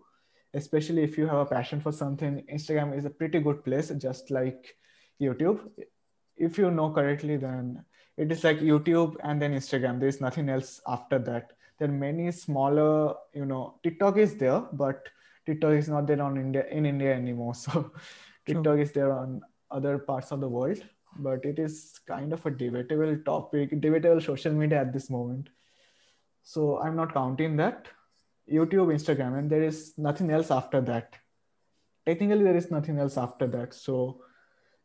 Especially 0.52 1.02
if 1.02 1.16
you 1.16 1.26
have 1.26 1.38
a 1.38 1.46
passion 1.46 1.80
for 1.80 1.90
something, 1.90 2.44
Instagram 2.52 2.96
is 2.96 3.06
a 3.06 3.10
pretty 3.10 3.40
good 3.40 3.64
place, 3.64 3.90
just 3.98 4.30
like 4.30 4.76
YouTube. 5.20 5.60
If 6.36 6.58
you 6.58 6.70
know 6.70 6.90
correctly, 6.90 7.36
then 7.36 7.84
it 8.16 8.30
is 8.30 8.44
like 8.44 8.58
YouTube 8.60 9.16
and 9.24 9.40
then 9.40 9.54
Instagram. 9.54 9.98
There 9.98 10.08
is 10.08 10.20
nothing 10.20 10.48
else 10.48 10.80
after 10.86 11.18
that. 11.20 11.52
There 11.78 11.88
are 11.88 11.92
many 11.92 12.30
smaller, 12.30 13.14
you 13.32 13.46
know, 13.46 13.80
TikTok 13.82 14.18
is 14.18 14.36
there, 14.36 14.60
but 14.72 15.08
TikTok 15.46 15.72
is 15.72 15.88
not 15.88 16.06
there 16.06 16.22
on 16.22 16.36
India 16.36 16.66
in 16.70 16.84
India 16.84 17.14
anymore. 17.14 17.54
So. 17.64 17.92
TikTok 18.46 18.78
is 18.78 18.92
there 18.92 19.12
on 19.12 19.40
other 19.70 19.98
parts 19.98 20.30
of 20.30 20.40
the 20.40 20.48
world, 20.48 20.82
but 21.18 21.44
it 21.44 21.58
is 21.58 22.00
kind 22.06 22.32
of 22.32 22.44
a 22.46 22.50
debatable 22.50 23.16
topic, 23.24 23.80
debatable 23.80 24.20
social 24.20 24.52
media 24.52 24.80
at 24.80 24.92
this 24.92 25.10
moment. 25.10 25.48
So 26.42 26.80
I'm 26.80 26.96
not 26.96 27.14
counting 27.14 27.56
that. 27.56 27.88
YouTube, 28.52 28.92
Instagram, 28.92 29.38
and 29.38 29.50
there 29.50 29.62
is 29.62 29.94
nothing 29.96 30.30
else 30.30 30.50
after 30.50 30.80
that. 30.82 31.14
Technically, 32.04 32.44
there 32.44 32.56
is 32.56 32.70
nothing 32.70 32.98
else 32.98 33.16
after 33.16 33.46
that. 33.46 33.72
So 33.72 34.20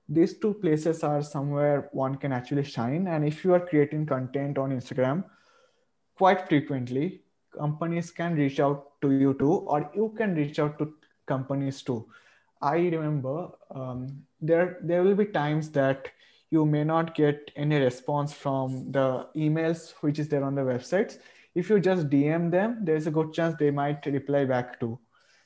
these 0.07 0.39
two 0.39 0.53
places 0.53 1.03
are 1.03 1.21
somewhere 1.21 1.89
one 1.91 2.15
can 2.15 2.31
actually 2.31 2.63
shine. 2.63 3.07
And 3.07 3.27
if 3.27 3.43
you 3.43 3.53
are 3.53 3.59
creating 3.59 4.05
content 4.05 4.57
on 4.57 4.71
Instagram 4.71 5.25
quite 6.17 6.47
frequently, 6.47 7.21
companies 7.57 8.11
can 8.11 8.35
reach 8.35 8.59
out 8.59 8.99
to 9.01 9.11
you 9.11 9.33
too, 9.33 9.51
or 9.51 9.91
you 9.93 10.13
can 10.17 10.35
reach 10.35 10.59
out 10.59 10.79
to 10.79 10.93
companies 11.27 11.81
too. 11.81 12.07
I 12.61 12.77
remember 12.77 13.49
um, 13.71 14.23
there 14.41 14.77
there 14.81 15.03
will 15.03 15.15
be 15.15 15.25
times 15.25 15.69
that 15.71 16.09
you 16.51 16.65
may 16.65 16.83
not 16.83 17.15
get 17.15 17.51
any 17.55 17.77
response 17.77 18.33
from 18.33 18.91
the 18.91 19.27
emails 19.35 19.93
which 20.01 20.19
is 20.19 20.27
there 20.27 20.43
on 20.43 20.55
the 20.55 20.61
websites. 20.61 21.19
If 21.55 21.69
you 21.69 21.79
just 21.79 22.09
DM 22.09 22.51
them, 22.51 22.79
there's 22.83 23.07
a 23.07 23.11
good 23.11 23.33
chance 23.33 23.55
they 23.59 23.71
might 23.71 24.05
reply 24.05 24.45
back 24.45 24.79
too. 24.79 24.99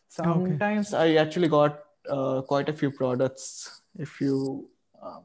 Sometimes 0.08 0.94
I 0.94 1.16
actually 1.16 1.48
got 1.48 1.80
uh, 2.10 2.42
quite 2.42 2.70
a 2.70 2.74
few 2.74 2.92
products. 2.92 3.82
If 3.98 4.20
you, 4.22 4.70
um, 5.02 5.24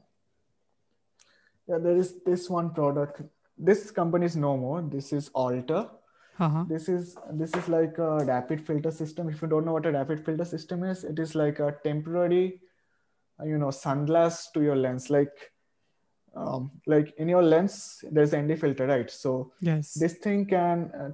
yeah, 1.67 1.79
there 1.79 1.97
is 1.97 2.17
this 2.25 2.49
one 2.49 2.71
product. 2.71 3.23
This 3.57 3.91
company 3.91 4.27
is 4.27 4.37
no 4.37 4.57
more. 4.57 4.83
This 4.83 5.13
is 5.13 5.31
Alter 5.35 5.89
uh-huh. 6.39 6.65
this 6.69 6.89
is 6.89 7.17
this 7.33 7.55
is 7.55 7.69
like 7.69 7.99
a 7.99 8.25
rapid 8.25 8.61
filter 8.67 8.91
system. 8.91 9.29
If 9.29 9.43
you 9.43 9.49
don't 9.49 9.65
know 9.65 9.73
what 9.73 9.87
a 9.87 9.93
rapid 9.93 10.25
filter 10.25 10.45
system 10.45 10.85
is 10.85 11.05
it 11.05 11.19
is 11.19 11.35
like 11.35 11.59
a 11.59 11.75
temporary 11.85 12.61
uh, 13.41 13.45
you 13.45 13.59
know 13.59 13.69
sunglass 13.69 14.53
to 14.55 14.63
your 14.63 14.77
lens. 14.77 15.11
Like 15.11 15.33
um, 16.37 16.71
like 16.87 17.15
in 17.19 17.29
your 17.29 17.43
lens 17.43 18.05
there's 18.13 18.33
nd 18.35 18.57
filter 18.61 18.87
right? 18.87 19.11
So 19.11 19.53
yes. 19.61 19.95
this 19.95 20.15
thing 20.15 20.47
can 20.47 20.91
uh, 21.01 21.11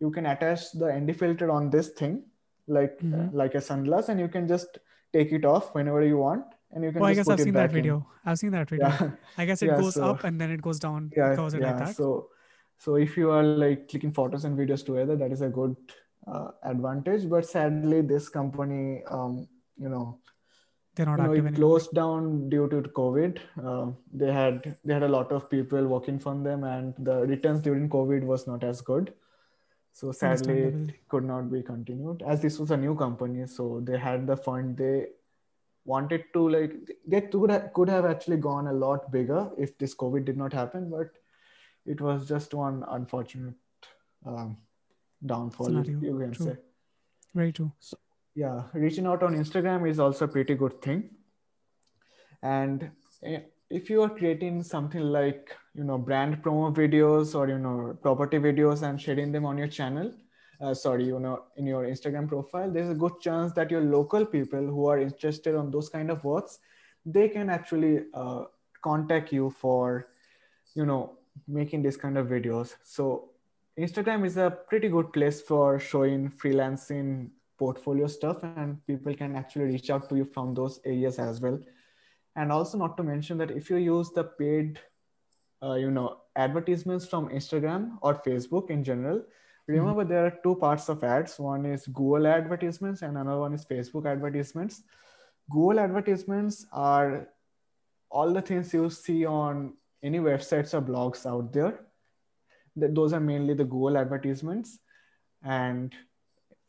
you 0.00 0.10
can 0.10 0.26
attach 0.26 0.70
the 0.72 0.86
nd 1.00 1.16
filter 1.18 1.50
on 1.50 1.70
this 1.70 1.88
thing 1.90 2.22
like 2.66 2.98
uh, 3.02 3.06
Mhm. 3.06 3.32
like 3.32 3.54
a 3.54 3.58
sunglass 3.70 4.08
and 4.10 4.20
you 4.20 4.28
can 4.28 4.46
just 4.46 4.78
take 5.12 5.32
it 5.32 5.44
off 5.44 5.74
whenever 5.74 6.02
you 6.04 6.18
want 6.18 6.44
and 6.72 6.84
you 6.84 6.92
can 6.92 7.02
oh 7.02 7.06
i 7.06 7.14
guess 7.14 7.28
i've 7.28 7.40
it 7.40 7.44
seen 7.44 7.54
that 7.54 7.68
back 7.68 7.70
in. 7.70 7.76
video. 7.76 8.06
I've 8.26 8.38
seen 8.38 8.50
that 8.50 8.68
video. 8.68 8.88
Yeah 8.88 9.10
i 9.38 9.46
guess 9.46 9.62
it 9.62 9.66
Yeah, 9.72 9.80
goes 9.80 9.94
so- 9.94 10.04
up 10.10 10.24
and 10.24 10.38
then 10.40 10.50
it 10.50 10.60
goes 10.60 10.78
down 10.78 11.10
yeah 11.16 11.32
yeah 11.32 11.40
like 11.40 11.78
that 11.78 11.96
so 11.96 12.28
so 12.78 12.94
if 12.94 13.16
you 13.16 13.30
are 13.30 13.42
like 13.42 13.88
clicking 13.88 14.12
photos 14.12 14.44
and 14.44 14.56
videos 14.56 14.84
together 14.84 15.16
that 15.16 15.32
is 15.32 15.42
a 15.42 15.48
good 15.48 15.76
uh, 16.26 16.48
advantage. 16.62 17.28
But 17.28 17.46
sadly 17.46 18.00
this 18.02 18.28
company 18.28 19.02
um, 19.10 19.48
you 19.76 19.88
know 19.88 20.18
they're 20.94 21.06
not 21.06 21.18
you 21.18 21.24
know 21.24 21.32
it 21.32 21.38
anymore. 21.38 21.54
closed 21.54 21.94
down 21.94 22.48
due 22.48 22.68
to 22.68 22.82
covid. 22.82 23.38
Uh, 23.62 23.92
they 24.12 24.32
had 24.32 24.76
they 24.84 24.94
had 24.94 25.02
a 25.02 25.08
lot 25.08 25.32
of 25.32 25.50
people 25.50 25.86
working 25.86 26.18
for 26.18 26.34
them 26.34 26.64
and 26.64 26.94
the 26.98 27.26
returns 27.26 27.60
during 27.62 27.88
covid 27.88 28.24
was 28.24 28.46
not 28.46 28.64
as 28.64 28.80
good. 28.80 29.12
So 29.92 30.12
sadly 30.12 30.58
it 30.58 31.08
could 31.08 31.24
not 31.24 31.50
be 31.50 31.62
continued. 31.62 32.22
As 32.22 32.40
this 32.40 32.58
was 32.58 32.70
a 32.70 32.76
new 32.76 32.94
company 32.94 33.46
so 33.46 33.80
they 33.82 33.98
had 33.98 34.26
the 34.26 34.36
fund. 34.36 34.76
They 34.76 35.06
wanted 35.84 36.24
to 36.34 36.48
like 36.48 36.72
they 37.06 37.22
could 37.22 37.50
have, 37.50 37.72
could 37.72 37.88
have 37.88 38.04
actually 38.04 38.36
gone 38.36 38.66
a 38.68 38.72
lot 38.72 39.10
bigger 39.10 39.48
if 39.56 39.76
this 39.78 39.94
covid 39.94 40.26
did 40.26 40.36
not 40.36 40.52
happen 40.52 40.90
but 40.90 41.08
it 41.94 42.00
was 42.00 42.28
just 42.28 42.54
one 42.54 42.84
unfortunate 42.88 43.54
um, 44.26 44.56
downfall 45.24 45.70
you- 45.72 45.84
Scenario, 45.84 46.00
you 46.12 46.18
can 46.18 46.32
true. 46.32 46.46
say. 46.46 46.56
Very 47.34 47.52
true. 47.52 47.72
Yeah 48.34 48.62
reaching 48.72 49.06
out 49.06 49.22
on 49.22 49.36
instagram 49.36 49.88
is 49.90 49.98
also 49.98 50.24
a 50.26 50.28
pretty 50.28 50.54
good 50.54 50.80
thing. 50.82 51.10
And 52.42 52.90
eh, 53.24 53.40
if 53.70 53.90
you 53.90 54.02
are 54.02 54.08
creating 54.08 54.62
something 54.62 55.00
like 55.00 55.54
you 55.74 55.84
know 55.84 55.98
brand 55.98 56.42
promo 56.42 56.74
videos 56.74 57.34
or 57.34 57.48
you 57.48 57.58
know 57.58 57.96
property 58.02 58.38
videos 58.38 58.82
and 58.82 59.00
sharing 59.00 59.32
them 59.32 59.44
on 59.44 59.58
your 59.58 59.68
channel 59.68 60.12
uh, 60.60 60.74
sorry 60.74 61.04
you 61.04 61.20
know 61.20 61.44
in 61.56 61.66
your 61.66 61.84
instagram 61.84 62.28
profile 62.28 62.70
there's 62.70 62.90
a 62.90 62.94
good 62.94 63.20
chance 63.20 63.52
that 63.52 63.70
your 63.70 63.82
local 63.82 64.24
people 64.24 64.60
who 64.76 64.86
are 64.86 64.98
interested 64.98 65.54
on 65.54 65.70
those 65.70 65.88
kind 65.88 66.10
of 66.10 66.24
works 66.24 66.58
they 67.04 67.28
can 67.28 67.50
actually 67.50 68.04
uh, 68.14 68.44
contact 68.82 69.32
you 69.32 69.50
for 69.50 70.08
you 70.74 70.86
know 70.86 71.17
making 71.46 71.82
this 71.82 71.96
kind 71.96 72.18
of 72.18 72.26
videos 72.26 72.74
so 72.82 73.30
Instagram 73.78 74.26
is 74.26 74.36
a 74.36 74.50
pretty 74.68 74.88
good 74.88 75.12
place 75.12 75.40
for 75.40 75.78
showing 75.78 76.30
freelancing 76.30 77.30
portfolio 77.58 78.08
stuff, 78.08 78.42
and 78.42 78.84
people 78.86 79.14
can 79.14 79.36
actually 79.36 79.66
reach 79.66 79.88
out 79.88 80.08
to 80.08 80.16
you 80.16 80.24
from 80.24 80.52
those 80.52 80.80
areas 80.84 81.20
as 81.20 81.40
well. 81.40 81.60
And 82.34 82.50
also, 82.50 82.76
not 82.76 82.96
to 82.96 83.04
mention 83.04 83.38
that 83.38 83.52
if 83.52 83.70
you 83.70 83.76
use 83.76 84.10
the 84.10 84.24
paid, 84.24 84.80
uh, 85.62 85.74
you 85.74 85.92
know, 85.92 86.22
advertisements 86.34 87.06
from 87.06 87.28
Instagram 87.28 87.98
or 88.02 88.14
Facebook 88.14 88.70
in 88.70 88.82
general, 88.82 89.22
remember 89.68 90.02
mm-hmm. 90.02 90.10
there 90.10 90.26
are 90.26 90.38
two 90.42 90.56
parts 90.56 90.88
of 90.88 91.04
ads. 91.04 91.38
One 91.38 91.64
is 91.64 91.86
Google 91.86 92.26
advertisements, 92.26 93.02
and 93.02 93.16
another 93.16 93.40
one 93.40 93.54
is 93.54 93.64
Facebook 93.64 94.10
advertisements. 94.10 94.82
Google 95.50 95.78
advertisements 95.78 96.66
are 96.72 97.28
all 98.10 98.32
the 98.32 98.42
things 98.42 98.74
you 98.74 98.90
see 98.90 99.24
on 99.24 99.74
any 100.02 100.18
websites 100.18 100.74
or 100.74 100.82
blogs 100.82 101.26
out 101.26 101.52
there. 101.52 101.80
Those 102.76 103.12
are 103.12 103.20
mainly 103.20 103.54
the 103.54 103.64
google 103.64 103.98
advertisements. 103.98 104.78
And 105.42 105.94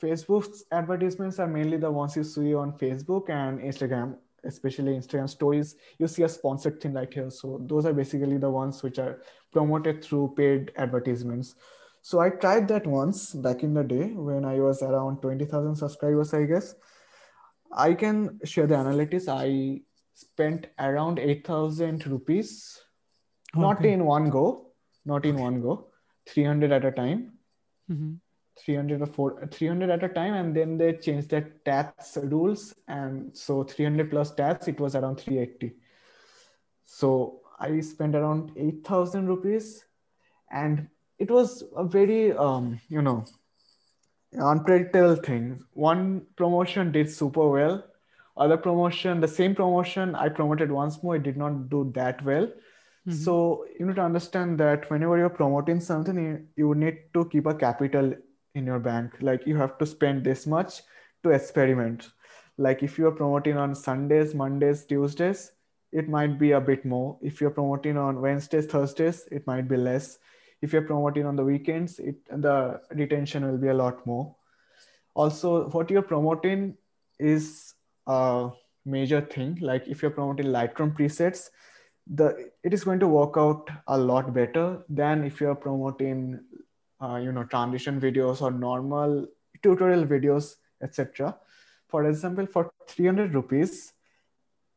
facebook's 0.02 0.64
advertisements 0.72 1.40
are 1.40 1.48
mainly 1.48 1.78
the 1.78 1.92
ones 1.92 2.16
you 2.16 2.24
see 2.24 2.54
on 2.54 2.72
facebook 2.78 3.30
and 3.30 3.60
instagram 3.60 4.16
especially 4.46 4.94
instagram 4.94 5.30
stories. 5.30 5.76
You 5.98 6.08
see 6.08 6.24
a 6.24 6.30
sponsored 6.30 6.80
thing 6.82 6.94
right 6.94 7.14
here. 7.14 7.30
So 7.30 7.62
those 7.66 7.86
are 7.86 7.94
basically 7.94 8.38
the 8.38 8.50
ones 8.50 8.82
which 8.84 8.98
are 8.98 9.22
promoted 9.52 10.04
through 10.04 10.34
paid 10.38 10.72
advertisements. 10.78 11.56
So 12.02 12.20
i 12.20 12.30
tried 12.30 12.68
that 12.70 12.88
once 12.88 13.34
back 13.34 13.64
in 13.64 13.74
the 13.74 13.84
day 13.84 14.14
when 14.14 14.46
i 14.46 14.60
was 14.60 14.82
around 14.82 15.22
20000 15.22 15.76
subscribers 15.76 16.34
i 16.34 16.44
guess. 16.44 16.76
I 17.72 17.94
can 17.94 18.40
share 18.46 18.66
the 18.66 18.76
analytics. 18.76 19.28
I 19.28 19.82
spent 20.16 20.68
around 20.80 21.20
8000 21.20 22.08
rupees 22.08 22.82
okay. 23.56 23.62
not 23.62 23.86
in 23.86 24.06
one 24.06 24.30
go. 24.30 24.68
Not 25.06 25.26
in 25.26 25.38
one 25.38 25.62
go. 25.62 25.88
300 26.28 26.72
at 26.72 26.86
a 26.86 26.92
time. 26.92 27.34
Mm-hmm. 27.90 28.16
300 28.60 29.02
or 29.02 29.06
four, 29.06 29.48
300 29.50 29.90
at 29.90 30.04
a 30.04 30.10
time 30.10 30.34
and 30.34 30.56
then 30.56 30.78
they 30.78 30.94
changed 30.94 31.30
the 31.30 31.42
tax 31.64 32.18
rules 32.18 32.76
and 32.90 33.36
so 33.36 33.64
300 33.64 34.10
plus 34.10 34.32
tax 34.36 34.68
it 34.68 34.78
was 34.82 34.96
around 34.96 35.16
380 35.18 35.78
so 36.84 37.40
i 37.58 37.80
spent 37.80 38.16
around 38.16 38.52
8000 38.58 39.28
rupees 39.28 39.86
and 40.52 40.90
it 41.20 41.30
was 41.30 41.64
a 41.76 41.84
very 41.84 42.34
um, 42.34 42.80
you 42.90 43.02
know 43.02 43.26
unpredictable 44.38 45.16
thing. 45.16 45.64
One 45.74 46.26
promotion 46.36 46.92
did 46.92 47.10
super 47.10 47.48
well. 47.50 47.86
Other 48.38 48.58
promotion 48.58 49.20
the 49.20 49.28
same 49.28 49.54
promotion 49.54 50.16
i 50.16 50.30
promoted 50.30 50.72
once 50.72 51.04
more 51.04 51.18
it 51.18 51.24
did 51.24 51.36
not 51.36 51.70
do 51.70 51.92
that 51.94 52.24
well 52.24 52.48
mm-hmm. 53.08 53.12
so 53.14 53.66
you 53.80 53.86
need 53.86 53.96
to 53.96 54.02
understand 54.02 54.60
that 54.60 54.90
whenever 54.90 55.18
you're 55.18 55.30
promoting 55.30 55.80
something 55.80 56.18
you, 56.18 56.46
you 56.56 56.76
need 56.76 56.98
to 57.14 57.26
keep 57.26 57.46
a 57.46 57.54
capital 57.54 58.14
in 58.56 58.66
your 58.66 58.80
bank. 58.80 59.14
Like 59.22 59.46
you 59.46 59.56
have 59.58 59.78
to 59.78 59.86
spend 59.86 60.24
this 60.24 60.48
much 60.48 60.82
to 61.24 61.32
experiment. 61.32 62.10
Like 62.58 62.84
if 62.84 62.98
you're 62.98 63.12
promoting 63.12 63.58
on 63.58 63.76
sundays 63.76 64.34
mondays 64.34 64.86
tuesdays 64.86 65.52
it 65.92 66.08
might 66.08 66.38
be 66.38 66.52
a 66.52 66.62
bit 66.62 66.86
more. 66.86 67.18
If 67.22 67.42
you're 67.42 67.52
promoting 67.52 67.98
on 67.98 68.22
wednesdays 68.22 68.66
thursdays 68.66 69.28
it 69.32 69.46
might 69.48 69.68
be 69.68 69.78
less. 69.78 70.18
If 70.62 70.74
you're 70.74 70.82
promoting 70.82 71.26
on 71.26 71.36
the 71.36 71.44
weekends 71.44 72.00
it 72.00 72.16
the 72.30 72.82
retention 72.92 73.46
will 73.46 73.58
be 73.58 73.70
a 73.70 73.74
lot 73.74 74.06
more. 74.06 74.36
Also 75.14 75.70
what 75.70 75.90
you're 75.90 76.02
promoting 76.02 76.78
is 77.20 77.74
a 78.08 78.50
major 78.86 79.22
thing. 79.22 79.58
Like 79.62 79.88
if 79.88 80.02
you're 80.02 80.12
promoting 80.12 80.48
Lightroom 80.48 80.96
presets, 80.98 81.50
the 82.10 82.52
it 82.64 82.74
is 82.74 82.84
going 82.84 83.00
to 83.00 83.08
work 83.08 83.36
out 83.38 83.70
a 83.88 83.98
lot 83.98 84.34
better 84.34 84.84
than 84.90 85.24
if 85.24 85.40
you're 85.40 85.56
promoting, 85.56 86.40
uh, 87.02 87.16
you 87.16 87.32
know, 87.32 87.44
transition 87.44 88.02
videos 88.02 88.42
or 88.42 88.52
normal 88.52 89.28
tutorial 89.62 90.06
videos, 90.06 90.56
etc. 90.82 91.38
For 91.88 92.06
example, 92.06 92.46
for 92.46 92.72
300 92.88 93.34
rupees, 93.34 93.94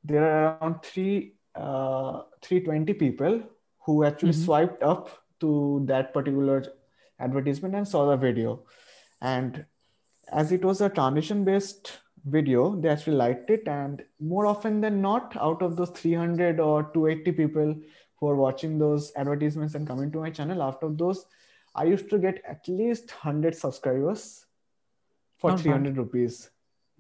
there 0.05 0.25
are 0.25 0.59
around 0.61 0.83
three 0.83 1.35
uh, 1.55 2.23
320 2.43 2.95
people 2.95 3.43
who 3.81 4.05
actually 4.05 4.33
mm-hmm. 4.33 4.45
swiped 4.45 4.83
up 4.83 5.11
to 5.41 5.83
that 5.87 6.15
particular 6.15 6.65
advertisement 7.19 7.75
and 7.75 7.87
saw 7.87 8.09
the 8.09 8.17
video. 8.17 8.63
And 9.21 9.65
as 10.31 10.53
it 10.53 10.65
was 10.65 10.81
a 10.81 10.89
transition 10.89 11.45
based 11.45 11.99
video 12.25 12.77
they 12.77 12.89
actually 12.89 13.17
liked 13.17 13.51
it 13.51 13.67
and 13.67 14.05
more 14.21 14.47
often 14.47 14.81
than 14.81 15.01
not 15.03 15.37
out 15.41 15.61
of 15.63 15.77
those 15.77 15.91
300 15.91 16.61
or 16.61 16.85
280 16.95 17.33
people 17.33 17.75
who 18.17 18.29
are 18.29 18.37
watching 18.37 18.79
those 18.79 19.13
advertisements 19.17 19.75
and 19.75 19.87
coming 19.87 20.11
to 20.13 20.19
my 20.19 20.31
channel 20.31 20.63
after 20.63 20.89
those 20.89 21.27
i 21.75 21.85
used 21.85 22.09
to 22.09 22.19
get 22.19 22.41
at 22.47 22.67
least 22.69 23.11
100 23.11 23.57
subscribers 23.57 24.47
for 25.39 25.51
not 25.51 25.61
300 25.61 25.91
bad. 25.91 25.99
rupees 25.99 26.51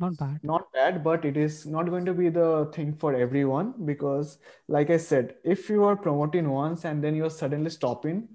not 0.01 0.17
bad 0.17 0.41
not 0.43 0.73
bad 0.73 1.05
but 1.05 1.25
it 1.25 1.37
is 1.37 1.67
not 1.67 1.89
going 1.89 2.05
to 2.05 2.15
be 2.15 2.29
the 2.29 2.69
thing 2.75 2.93
for 2.93 3.15
everyone 3.15 3.73
because 3.85 4.39
like 4.67 4.91
i 4.91 4.97
said 4.97 5.35
if 5.45 5.69
you 5.69 5.85
are 5.85 5.97
promoting 5.97 6.51
once 6.51 6.85
and 6.85 7.05
then 7.05 7.15
you're 7.15 7.31
suddenly 7.31 7.71
stopping 7.71 8.27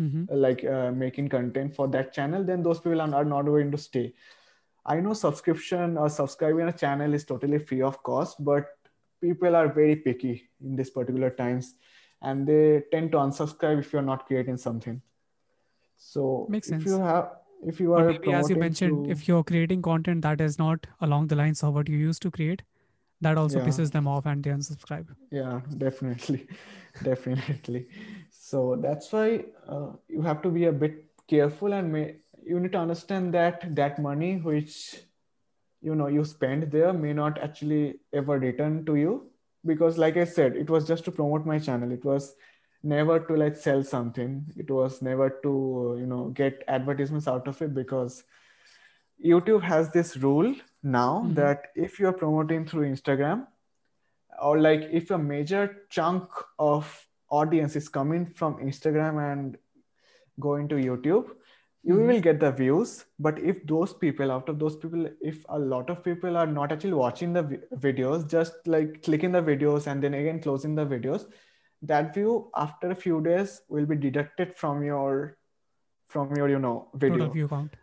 mm-hmm. 0.00 0.24
like 0.30 0.64
uh, 0.64 0.90
making 0.90 1.28
content 1.28 1.72
for 1.72 1.86
that 1.86 2.12
channel 2.12 2.42
then 2.42 2.62
those 2.62 2.80
people 2.80 3.00
are, 3.00 3.14
are 3.14 3.24
not 3.24 3.42
going 3.42 3.70
to 3.70 3.78
stay 3.78 4.12
I 4.86 5.00
know 5.00 5.14
subscription 5.14 5.98
or 5.98 6.08
subscribing 6.08 6.68
a 6.68 6.72
channel 6.72 7.12
is 7.12 7.24
totally 7.24 7.58
free 7.58 7.82
of 7.82 8.02
cost, 8.04 8.42
but 8.44 8.66
people 9.20 9.56
are 9.56 9.68
very 9.68 9.96
picky 9.96 10.48
in 10.62 10.76
this 10.76 10.90
particular 10.90 11.30
times 11.30 11.74
and 12.22 12.46
they 12.46 12.82
tend 12.92 13.10
to 13.12 13.18
unsubscribe 13.18 13.80
if 13.80 13.92
you're 13.92 14.02
not 14.02 14.26
creating 14.26 14.56
something. 14.56 15.02
So 15.96 16.46
Makes 16.48 16.70
if 16.70 16.86
you 16.86 17.00
have 17.00 17.30
if 17.64 17.80
you 17.80 17.94
are 17.94 18.12
maybe 18.12 18.32
as 18.32 18.48
you 18.48 18.56
mentioned, 18.56 19.06
to, 19.06 19.10
if 19.10 19.26
you're 19.26 19.42
creating 19.42 19.82
content 19.82 20.22
that 20.22 20.40
is 20.40 20.58
not 20.58 20.86
along 21.00 21.28
the 21.28 21.36
lines 21.36 21.62
of 21.64 21.74
what 21.74 21.88
you 21.88 21.96
used 21.96 22.22
to 22.22 22.30
create, 22.30 22.62
that 23.22 23.38
also 23.38 23.58
yeah. 23.58 23.66
pisses 23.66 23.90
them 23.90 24.06
off 24.06 24.26
and 24.26 24.44
they 24.44 24.50
unsubscribe. 24.50 25.08
Yeah, 25.30 25.60
definitely. 25.78 26.46
definitely. 27.02 27.88
So 28.30 28.78
that's 28.80 29.10
why 29.10 29.46
uh, 29.66 29.92
you 30.08 30.22
have 30.22 30.42
to 30.42 30.50
be 30.50 30.66
a 30.66 30.72
bit 30.72 31.06
careful 31.26 31.72
and 31.72 31.92
may 31.92 32.16
you 32.46 32.60
need 32.60 32.72
to 32.72 32.78
understand 32.78 33.34
that 33.34 33.64
that 33.74 33.98
money 33.98 34.36
which 34.36 34.74
you 35.82 35.94
know 35.94 36.06
you 36.06 36.24
spend 36.24 36.70
there 36.70 36.92
may 36.92 37.12
not 37.12 37.40
actually 37.46 37.98
ever 38.12 38.38
return 38.38 38.84
to 38.84 38.96
you 38.96 39.14
because 39.64 39.98
like 39.98 40.16
i 40.16 40.24
said 40.24 40.56
it 40.56 40.70
was 40.70 40.86
just 40.86 41.04
to 41.04 41.10
promote 41.10 41.44
my 41.44 41.58
channel 41.58 41.92
it 41.92 42.04
was 42.04 42.34
never 42.82 43.18
to 43.28 43.36
like 43.36 43.56
sell 43.56 43.82
something 43.82 44.44
it 44.56 44.70
was 44.70 45.02
never 45.02 45.28
to 45.42 45.96
you 45.98 46.06
know 46.06 46.28
get 46.40 46.62
advertisements 46.68 47.26
out 47.26 47.48
of 47.48 47.60
it 47.62 47.74
because 47.74 48.22
youtube 49.32 49.62
has 49.62 49.90
this 49.90 50.16
rule 50.16 50.54
now 50.82 51.22
mm-hmm. 51.24 51.34
that 51.34 51.68
if 51.74 51.98
you're 51.98 52.18
promoting 52.22 52.66
through 52.66 52.88
instagram 52.88 53.46
or 54.40 54.60
like 54.60 54.88
if 54.92 55.10
a 55.10 55.18
major 55.18 55.82
chunk 55.90 56.28
of 56.58 57.06
audience 57.30 57.74
is 57.74 57.88
coming 57.88 58.26
from 58.26 58.56
instagram 58.58 59.20
and 59.32 59.58
going 60.38 60.68
to 60.68 60.76
youtube 60.76 61.30
you 61.86 61.94
mm-hmm. 61.94 62.06
will 62.08 62.20
get 62.20 62.40
the 62.40 62.50
views 62.50 62.92
but 63.26 63.38
if 63.38 63.64
those 63.72 63.92
people 64.04 64.32
out 64.36 64.48
of 64.48 64.58
those 64.58 64.76
people 64.76 65.08
if 65.20 65.44
a 65.48 65.58
lot 65.58 65.90
of 65.90 66.02
people 66.04 66.36
are 66.36 66.46
not 66.46 66.72
actually 66.72 66.98
watching 67.00 67.32
the 67.32 67.42
videos 67.86 68.28
just 68.36 68.54
like 68.66 69.02
clicking 69.02 69.36
the 69.38 69.42
videos 69.50 69.86
and 69.86 70.02
then 70.02 70.14
again 70.14 70.40
closing 70.46 70.74
the 70.74 70.86
videos 70.94 71.26
that 71.82 72.14
view 72.14 72.50
after 72.56 72.90
a 72.90 72.94
few 72.94 73.20
days 73.20 73.60
will 73.68 73.86
be 73.86 73.96
deducted 73.96 74.56
from 74.56 74.82
your 74.82 75.36
from 76.08 76.34
your 76.36 76.48
you 76.48 76.58
know 76.58 76.88
video. 76.94 77.18
total 77.18 77.32
view 77.32 77.48
count. 77.48 77.76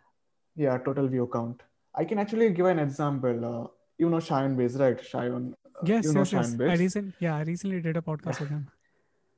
Yeah 0.56 0.78
total 0.78 1.08
view 1.08 1.28
count. 1.32 1.62
I 1.94 2.04
can 2.04 2.18
actually 2.18 2.50
give 2.50 2.66
an 2.66 2.78
example 2.78 3.44
uh, 3.44 3.66
you 3.98 4.10
know 4.10 4.18
Shayan 4.18 4.56
Biz, 4.56 4.76
right? 4.76 4.98
Shayan 4.98 5.52
uh, 5.52 5.80
yes 5.84 6.04
you 6.04 6.12
know 6.12 6.20
yes, 6.20 6.32
yes. 6.32 6.54
I 6.60 6.74
recently, 6.74 7.12
yeah 7.20 7.36
I 7.36 7.42
recently 7.42 7.80
did 7.80 7.96
a 7.96 8.02
podcast 8.02 8.40
with 8.40 8.50
him 8.50 8.68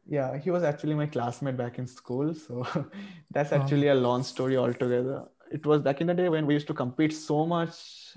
yeah 0.08 0.36
he 0.38 0.50
was 0.50 0.62
actually 0.62 0.94
my 0.94 1.06
classmate 1.06 1.56
back 1.56 1.78
in 1.78 1.86
school 1.86 2.34
so 2.34 2.66
that's 3.30 3.52
actually 3.52 3.88
a 3.88 3.94
long 3.94 4.22
story 4.22 4.56
altogether. 4.56 5.24
It 5.50 5.64
was 5.64 5.80
back 5.80 6.00
in 6.00 6.08
the 6.08 6.14
day 6.14 6.28
when 6.28 6.44
we 6.44 6.54
used 6.54 6.66
to 6.66 6.74
compete 6.74 7.12
so 7.12 7.46
much. 7.46 8.16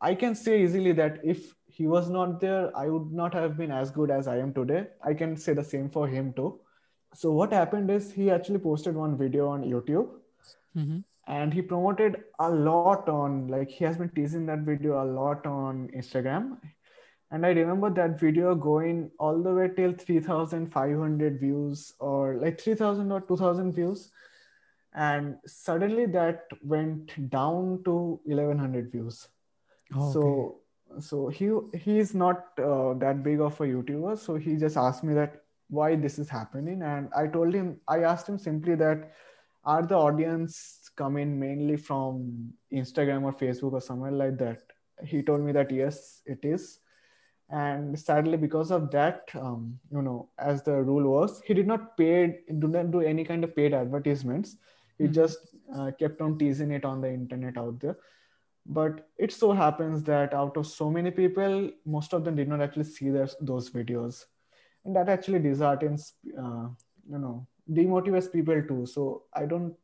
I 0.00 0.14
can 0.14 0.34
say 0.34 0.62
easily 0.62 0.92
that 0.92 1.20
if 1.22 1.54
he 1.66 1.86
was 1.86 2.08
not 2.08 2.40
there 2.40 2.74
i 2.76 2.88
would 2.88 3.12
not 3.12 3.34
have 3.34 3.56
been 3.56 3.72
as 3.72 3.90
good 3.90 4.10
as 4.10 4.28
i 4.28 4.36
am 4.38 4.52
today. 4.52 4.86
I 5.02 5.14
can 5.14 5.36
say 5.36 5.54
the 5.54 5.64
same 5.64 5.90
for 5.90 6.06
him 6.08 6.32
too. 6.32 6.60
So 7.14 7.32
what 7.32 7.52
happened 7.52 7.90
is 7.90 8.12
he 8.12 8.30
actually 8.30 8.58
posted 8.58 8.94
one 8.94 9.16
video 9.16 9.48
on 9.48 9.62
youtube 9.62 10.08
mm-hmm. 10.76 10.98
and 11.26 11.54
he 11.54 11.62
promoted 11.62 12.24
a 12.38 12.50
lot 12.50 13.08
on 13.08 13.48
like 13.48 13.70
he 13.70 13.84
has 13.84 13.96
been 13.96 14.10
teasing 14.10 14.46
that 14.46 14.60
video 14.60 15.02
a 15.02 15.06
lot 15.06 15.46
on 15.46 15.88
instagram 15.96 16.58
and 17.34 17.46
i 17.46 17.50
remember 17.58 17.90
that 17.98 18.18
video 18.18 18.54
going 18.54 19.10
all 19.18 19.42
the 19.46 19.52
way 19.58 19.68
till 19.76 19.92
3500 19.92 21.40
views 21.40 21.92
or 21.98 22.36
like 22.42 22.60
3000 22.60 23.10
or 23.10 23.20
2000 23.20 23.72
views 23.72 24.10
and 24.94 25.36
suddenly 25.44 26.06
that 26.06 26.44
went 26.62 27.14
down 27.30 27.80
to 27.84 27.94
1100 28.24 28.92
views 28.92 29.26
oh, 29.96 30.12
so 30.12 30.22
okay. 30.22 31.00
so 31.00 31.28
he 31.28 31.50
he 31.86 31.98
is 31.98 32.14
not 32.14 32.60
uh, 32.70 32.94
that 33.04 33.24
big 33.24 33.40
of 33.40 33.60
a 33.60 33.64
youtuber 33.64 34.16
so 34.26 34.36
he 34.36 34.56
just 34.56 34.76
asked 34.76 35.02
me 35.02 35.14
that 35.14 35.40
why 35.68 35.94
this 35.96 36.18
is 36.18 36.28
happening 36.28 36.82
and 36.82 37.08
i 37.16 37.26
told 37.26 37.60
him 37.60 37.76
i 37.88 38.00
asked 38.12 38.28
him 38.28 38.38
simply 38.38 38.76
that 38.76 39.10
are 39.64 39.82
the 39.82 39.96
audience 39.96 40.90
coming 40.94 41.38
mainly 41.40 41.76
from 41.76 42.52
Instagram 42.72 43.22
or 43.22 43.32
Facebook 43.32 43.72
or 43.72 43.80
somewhere 43.80 44.10
like 44.10 44.36
that? 44.38 44.62
He 45.02 45.22
told 45.22 45.40
me 45.40 45.52
that 45.52 45.70
yes, 45.70 46.20
it 46.26 46.44
is. 46.44 46.80
And 47.50 47.98
sadly, 47.98 48.36
because 48.36 48.70
of 48.70 48.90
that, 48.90 49.28
um, 49.34 49.78
you 49.90 50.02
know, 50.02 50.28
as 50.38 50.62
the 50.62 50.82
rule 50.82 51.10
was, 51.10 51.40
he 51.42 51.54
did 51.54 51.66
not 51.66 51.96
pay, 51.96 52.40
do 52.58 52.68
not 52.68 52.90
do 52.90 53.00
any 53.00 53.24
kind 53.24 53.44
of 53.44 53.54
paid 53.54 53.74
advertisements. 53.74 54.56
He 54.98 55.04
Mhm. 55.04 55.12
just 55.12 55.38
uh, 55.74 55.90
kept 55.98 56.20
on 56.20 56.38
teasing 56.38 56.70
it 56.72 56.84
on 56.84 57.00
the 57.00 57.12
internet 57.12 57.56
out 57.58 57.80
there. 57.80 57.96
But 58.66 59.08
it 59.18 59.32
so 59.32 59.52
happens 59.52 60.02
that 60.04 60.32
out 60.34 60.56
of 60.56 60.66
so 60.66 60.90
many 60.90 61.10
people, 61.10 61.70
most 61.84 62.12
of 62.14 62.24
them 62.24 62.34
did 62.36 62.48
not 62.48 62.60
actually 62.60 62.84
see 62.84 63.10
their, 63.10 63.28
those 63.40 63.70
videos, 63.70 64.24
and 64.84 64.94
that 64.96 65.08
actually 65.08 65.38
disheartens, 65.40 66.14
uh, 66.38 66.68
you 67.10 67.18
know, 67.18 67.46
demotivates 67.70 68.30
people 68.32 68.62
too. 68.62 68.86
So 68.86 69.24
I 69.34 69.44
don't 69.46 69.74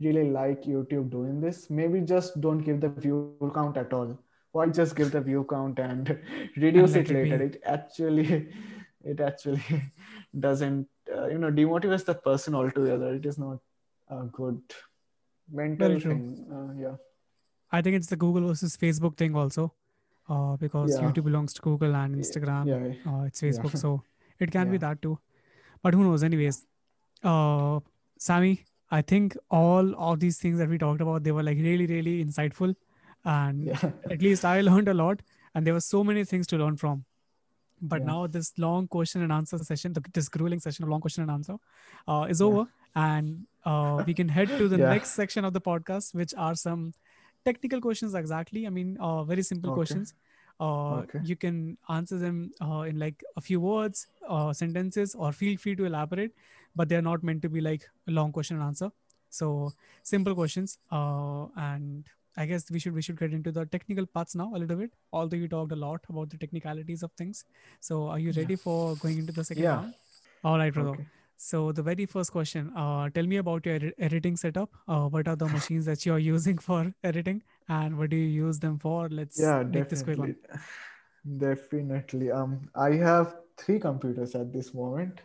really 0.00 0.30
like 0.30 0.62
YouTube 0.62 1.10
doing 1.10 1.40
this. 1.40 1.70
Maybe 1.70 2.00
just 2.02 2.40
don't 2.40 2.58
give 2.60 2.80
the 2.80 2.88
view 2.88 3.50
count 3.54 3.76
at 3.76 3.92
all. 3.92 4.18
Why 4.52 4.66
just 4.66 4.96
give 4.96 5.10
the 5.12 5.20
view 5.20 5.46
count 5.48 5.78
and 5.78 6.18
reduce 6.56 6.92
let 6.94 7.00
it 7.02 7.10
it 7.10 7.14
later? 7.14 7.42
It 7.44 7.62
actually, 7.64 8.48
it 9.04 9.20
actually 9.20 9.62
doesn't, 10.40 10.88
uh, 11.14 11.26
you 11.26 11.38
know, 11.38 11.50
demotivates 11.50 12.04
the 12.04 12.14
person 12.14 12.54
altogether. 12.54 13.14
It 13.14 13.26
is 13.26 13.38
not 13.38 13.58
a 14.08 14.24
good 14.24 14.60
mental 15.52 16.00
thing. 16.00 16.46
Uh, 16.50 16.80
yeah. 16.80 16.96
I 17.70 17.82
think 17.82 17.96
it's 17.96 18.06
the 18.06 18.16
Google 18.16 18.48
versus 18.48 18.76
Facebook 18.76 19.16
thing 19.16 19.34
also, 19.34 19.74
uh, 20.28 20.56
because 20.56 20.90
Yeah. 20.90 21.08
YouTube 21.08 21.24
belongs 21.24 21.52
to 21.54 21.60
Google 21.62 21.94
and 21.94 22.16
Instagram, 22.16 22.66
Yeah. 22.66 23.12
uh, 23.12 23.22
it's 23.24 23.42
Yeah. 23.42 23.50
Facebook, 23.50 23.76
so 23.76 24.02
it 24.38 24.50
can 24.50 24.70
be 24.70 24.78
that 24.78 25.02
too. 25.02 25.18
But 25.82 25.94
who 25.94 26.04
knows? 26.04 26.24
Anyways, 26.24 26.66
uh, 27.22 27.80
Sammy, 28.18 28.64
I 28.90 29.02
think 29.02 29.36
all 29.50 29.94
of 30.10 30.20
these 30.20 30.38
things 30.38 30.58
that 30.58 30.68
we 30.70 30.78
talked 30.78 31.02
about, 31.02 31.22
they 31.24 31.32
were 31.32 31.42
like 31.42 31.58
really, 31.58 31.86
really 31.86 32.24
insightful, 32.24 32.74
and 33.24 33.66
Yeah. 33.66 33.80
at 34.10 34.22
least 34.22 34.44
I 34.44 34.60
learned 34.60 34.88
a 34.88 34.94
lot, 34.94 35.20
and 35.54 35.66
there 35.66 35.74
were 35.74 35.80
so 35.80 36.02
many 36.04 36.24
things 36.24 36.46
to 36.48 36.56
learn 36.58 36.76
from. 36.76 37.04
But 37.80 38.00
Yeah. 38.00 38.06
now 38.06 38.26
this 38.26 38.52
long 38.58 38.88
question 38.88 39.22
and 39.22 39.32
answer 39.32 39.58
session, 39.58 39.92
the, 39.92 40.02
this 40.12 40.28
grueling 40.28 40.60
session 40.60 40.82
of 40.84 40.88
long 40.90 41.00
question 41.00 41.22
and 41.22 41.30
answer, 41.30 41.56
uh, 42.06 42.26
is 42.28 42.40
Yeah. 42.40 42.46
over, 42.46 42.64
and 42.94 43.46
uh, 43.64 44.02
we 44.06 44.14
can 44.14 44.28
head 44.28 44.48
to 44.58 44.68
the 44.68 44.78
Yeah. 44.84 44.90
next 44.94 45.10
section 45.12 45.44
of 45.44 45.52
the 45.52 45.60
podcast, 45.60 46.14
which 46.14 46.34
are 46.36 46.54
some 46.54 46.92
technical 47.44 47.80
questions. 47.80 48.14
Exactly, 48.14 48.66
I 48.66 48.70
mean, 48.70 48.96
uh, 49.00 49.24
very 49.24 49.42
simple 49.42 49.70
Okay. 49.70 49.76
questions. 49.80 50.14
Uh, 50.60 51.02
Okay. 51.02 51.20
You 51.22 51.36
can 51.36 51.78
answer 51.88 52.18
them 52.18 52.50
uh, 52.60 52.80
in 52.80 52.98
like 52.98 53.22
a 53.36 53.40
few 53.40 53.60
words, 53.60 54.08
uh, 54.28 54.52
sentences, 54.52 55.14
or 55.14 55.30
feel 55.32 55.56
free 55.56 55.76
to 55.76 55.84
elaborate. 55.84 56.32
But 56.74 56.88
they're 56.88 57.02
not 57.02 57.22
meant 57.22 57.42
to 57.42 57.48
be 57.48 57.60
like 57.60 57.88
a 58.08 58.10
long 58.10 58.32
question 58.32 58.56
and 58.56 58.64
answer. 58.64 58.90
So 59.30 59.72
simple 60.02 60.34
questions, 60.34 60.78
uh, 60.90 61.46
and 61.56 62.06
I 62.42 62.46
guess 62.46 62.70
we 62.70 62.78
should 62.82 62.94
we 62.98 63.02
should 63.06 63.18
get 63.20 63.32
into 63.36 63.52
the 63.58 63.66
technical 63.76 64.06
parts 64.16 64.34
now 64.40 64.48
a 64.54 64.58
little 64.62 64.76
bit. 64.80 64.92
Although 65.12 65.38
you 65.44 65.48
talked 65.54 65.72
a 65.76 65.80
lot 65.84 66.04
about 66.14 66.30
the 66.34 66.38
technicalities 66.42 67.02
of 67.06 67.12
things. 67.22 67.44
So 67.88 68.02
are 68.16 68.18
you 68.24 68.30
Yeah. 68.34 68.42
ready 68.42 68.56
for 68.64 68.74
going 69.04 69.18
into 69.22 69.32
the 69.38 69.44
second 69.52 69.64
Yeah. 69.68 69.76
round? 69.78 69.94
All 70.50 70.58
right, 70.64 70.72
brother. 70.78 70.90
Okay. 70.90 71.06
So 71.46 71.60
the 71.78 71.82
very 71.88 72.04
first 72.12 72.32
question, 72.36 72.70
uh, 72.84 73.08
tell 73.16 73.26
me 73.32 73.36
about 73.42 73.66
your 73.70 73.74
edit- 73.80 73.94
editing 74.06 74.36
setup. 74.44 74.78
Uh, 74.86 75.08
what 75.16 75.28
are 75.32 75.36
the 75.42 75.48
machines 75.56 75.84
that 75.90 76.06
you're 76.06 76.22
using 76.28 76.58
for 76.68 76.78
editing, 77.12 77.42
and 77.80 77.98
what 77.98 78.10
do 78.14 78.16
you 78.22 78.30
use 78.46 78.58
them 78.66 78.78
for? 78.86 79.08
Let's 79.20 79.40
Yeah, 79.40 79.62
make 79.76 79.88
this 79.88 80.02
quick 80.08 80.18
one. 80.24 80.34
definitely. 81.38 82.30
Um, 82.30 82.68
I 82.74 82.92
have 82.92 83.36
three 83.56 83.78
computers 83.78 84.34
at 84.34 84.52
this 84.52 84.72
moment. 84.74 85.20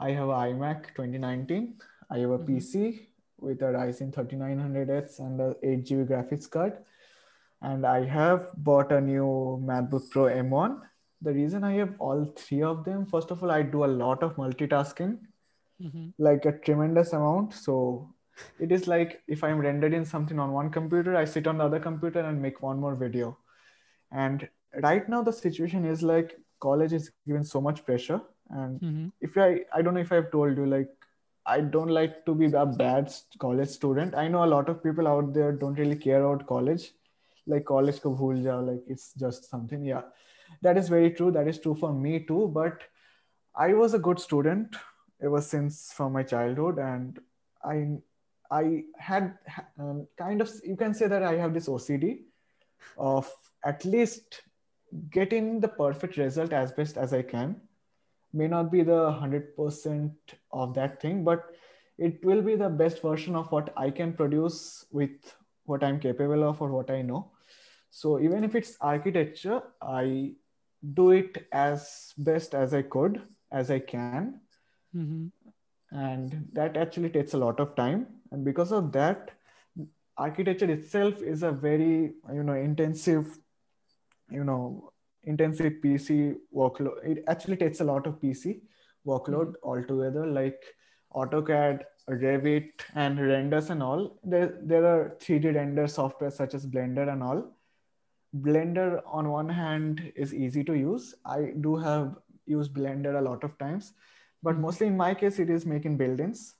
I 0.00 0.10
have 0.12 0.28
iMac 0.28 0.94
2019. 0.94 1.78
I 2.10 2.18
have 2.18 2.30
a 2.30 2.38
Mhm. 2.38 2.46
PC 2.46 3.07
with 3.38 3.62
a 3.62 3.66
Ryzen 3.66 4.12
3900X 4.12 5.18
and 5.20 5.40
a 5.40 5.54
8 5.62 5.84
GB 5.84 6.08
graphics 6.08 6.50
card. 6.50 6.78
And 7.62 7.86
I 7.86 8.04
have 8.04 8.50
bought 8.56 8.92
a 8.92 9.00
new 9.00 9.60
MacBook 9.64 10.10
Pro 10.10 10.24
M1. 10.24 10.80
The 11.22 11.32
reason 11.32 11.64
I 11.64 11.72
have 11.74 11.94
all 11.98 12.24
three 12.36 12.62
of 12.62 12.84
them, 12.84 13.06
first 13.06 13.30
of 13.30 13.42
all, 13.42 13.50
I 13.50 13.62
do 13.62 13.84
a 13.84 13.92
lot 14.02 14.22
of 14.22 14.36
multitasking, 14.36 15.18
Mhm. 15.80 16.12
like 16.18 16.44
a 16.44 16.52
tremendous 16.52 17.12
amount. 17.12 17.54
So 17.54 18.14
it 18.60 18.70
is 18.70 18.86
like 18.86 19.22
if 19.26 19.42
I'm 19.42 19.58
rendering 19.58 20.04
something 20.04 20.38
on 20.38 20.52
one 20.52 20.70
computer, 20.70 21.16
I 21.16 21.24
sit 21.24 21.48
on 21.48 21.58
the 21.58 21.64
other 21.64 21.80
computer 21.80 22.20
and 22.20 22.40
make 22.40 22.62
one 22.62 22.78
more 22.78 22.94
video. 22.94 23.36
And 24.12 24.48
right 24.82 25.08
now 25.08 25.22
the 25.22 25.32
situation 25.32 25.84
is 25.84 26.02
like 26.02 26.38
college 26.60 26.92
is 26.92 27.10
given 27.26 27.44
so 27.44 27.60
much 27.60 27.84
pressure. 27.84 28.20
And 28.50 28.80
Mhm. 28.80 29.12
if 29.20 29.36
I 29.36 29.64
I 29.72 29.82
don't 29.82 29.94
know 29.94 30.00
if 30.00 30.12
I've 30.12 30.30
told 30.30 30.56
you, 30.56 30.66
like 30.66 30.94
I 31.48 31.60
don't 31.60 31.88
like 31.88 32.24
to 32.26 32.34
be 32.34 32.46
a 32.52 32.66
bad 32.66 33.12
college 33.38 33.70
student. 33.70 34.14
I 34.14 34.28
know 34.28 34.44
a 34.44 34.52
lot 34.54 34.68
of 34.68 34.82
people 34.82 35.08
out 35.08 35.32
there 35.32 35.52
don't 35.52 35.78
really 35.78 35.96
care 35.96 36.22
about 36.22 36.46
college. 36.46 36.92
Like 37.46 37.64
college 37.64 38.02
ko 38.02 38.14
bhool 38.14 38.42
jao, 38.44 38.60
like 38.60 38.82
it's 38.86 39.14
just 39.14 39.48
something. 39.50 39.84
Yeah. 39.84 40.02
That 40.62 40.76
is 40.76 40.90
very 40.90 41.10
true. 41.12 41.30
That 41.30 41.48
is 41.48 41.58
true 41.58 41.74
for 41.74 41.92
me 41.92 42.20
too. 42.20 42.50
But 42.54 42.82
I 43.56 43.72
was 43.72 43.94
a 43.94 43.98
good 43.98 44.20
student 44.20 44.76
ever 45.22 45.40
since 45.40 45.92
from 45.92 46.12
my 46.12 46.22
childhood, 46.22 46.78
and 46.78 47.18
I 47.64 47.98
I 48.50 48.84
had 48.98 49.38
um, 49.78 50.06
kind 50.18 50.40
of 50.40 50.50
you 50.64 50.76
can 50.76 50.94
say 50.94 51.08
that 51.08 51.22
I 51.22 51.34
have 51.36 51.54
this 51.54 51.68
OCD 51.68 52.20
of 52.96 53.32
at 53.64 53.84
least 53.84 54.42
getting 55.10 55.60
the 55.60 55.68
perfect 55.68 56.16
result 56.16 56.52
as 56.52 56.72
best 56.72 56.96
as 56.96 57.12
I 57.12 57.22
can. 57.22 57.60
May 58.32 58.48
not 58.48 58.70
be 58.70 58.82
the 58.82 59.10
hundred 59.12 59.56
percent 59.56 60.12
of 60.52 60.74
that 60.74 61.00
thing, 61.00 61.24
but 61.24 61.44
it 61.98 62.24
will 62.24 62.42
be 62.42 62.56
the 62.56 62.68
best 62.68 63.02
version 63.02 63.34
of 63.34 63.50
what 63.50 63.72
I 63.76 63.90
can 63.90 64.12
produce 64.12 64.84
with 64.90 65.34
what 65.64 65.82
I'm 65.82 65.98
capable 66.00 66.44
of 66.44 66.60
or 66.62 66.70
what 66.70 66.90
I 66.90 67.02
know. 67.02 67.32
So 67.90 68.20
even 68.20 68.44
if 68.44 68.54
it's 68.54 68.76
architecture, 68.80 69.62
I 69.82 70.34
do 70.94 71.10
it 71.10 71.46
as 71.52 72.12
best 72.18 72.54
as 72.54 72.74
I 72.74 72.82
could, 72.82 73.22
as 73.50 73.70
I 73.70 73.80
can 73.80 74.40
Mhm. 74.94 75.30
and 75.90 76.48
that 76.52 76.76
actually 76.76 77.10
takes 77.10 77.34
a 77.34 77.38
lot 77.38 77.60
of 77.60 77.74
time 77.74 78.06
and 78.30 78.44
because 78.44 78.72
of 78.72 78.92
that 78.92 79.30
architecture 80.16 80.70
itself 80.70 81.22
is 81.22 81.42
a 81.42 81.52
very 81.52 82.14
you 82.32 82.42
know 82.42 82.54
intensive 82.54 83.38
you 84.30 84.44
know 84.44 84.92
intensive 85.24 85.74
pc 85.84 86.36
workload 86.54 87.04
it 87.04 87.24
actually 87.28 87.56
takes 87.56 87.80
a 87.80 87.84
lot 87.84 88.06
of 88.06 88.14
pc 88.20 88.60
workload 89.06 89.54
altogether 89.62 90.26
like 90.26 90.62
autocad 91.14 91.80
revit 92.08 92.70
and 92.94 93.20
renders 93.20 93.70
and 93.70 93.82
all. 93.82 94.18
There, 94.24 94.58
there 94.62 94.86
are 94.86 95.16
3d 95.20 95.48
render 95.54 95.86
software 95.86 96.30
such 96.30 96.54
as 96.54 96.66
blender 96.66 97.10
and 97.12 97.22
all. 97.22 97.54
Blender 98.40 99.02
on 99.06 99.28
one 99.30 99.48
hand 99.48 100.12
is 100.14 100.34
easy 100.34 100.62
to 100.64 100.74
use. 100.74 101.14
I 101.24 101.52
do 101.60 101.76
have 101.76 102.16
used 102.46 102.74
blender 102.74 103.18
a 103.18 103.22
lot 103.22 103.44
of 103.44 103.58
times 103.58 103.92
but 104.42 104.56
Mhm. 104.56 104.60
mostly 104.60 104.86
in 104.86 104.96
my 104.96 105.14
case 105.14 105.38
it 105.38 105.50
is 105.50 105.66
making 105.66 105.96
buildings. 105.96 106.54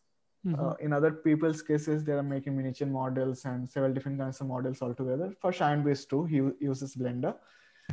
Mhm. 0.47 0.59
uh, 0.65 0.75
in 0.81 0.93
other 0.93 1.11
people's 1.11 1.61
cases 1.63 2.05
they 2.05 2.13
are 2.13 2.23
making 2.23 2.57
miniature 2.57 2.87
models 2.89 3.45
and 3.45 3.69
several 3.71 3.93
different 3.93 4.19
kinds 4.19 4.41
of 4.41 4.47
models 4.47 4.81
altogether. 4.83 5.33
For 5.41 5.53
shine 5.53 5.83
base 5.83 6.05
too 6.07 6.25
he 6.25 6.37
uses 6.61 6.95
blender 6.95 7.35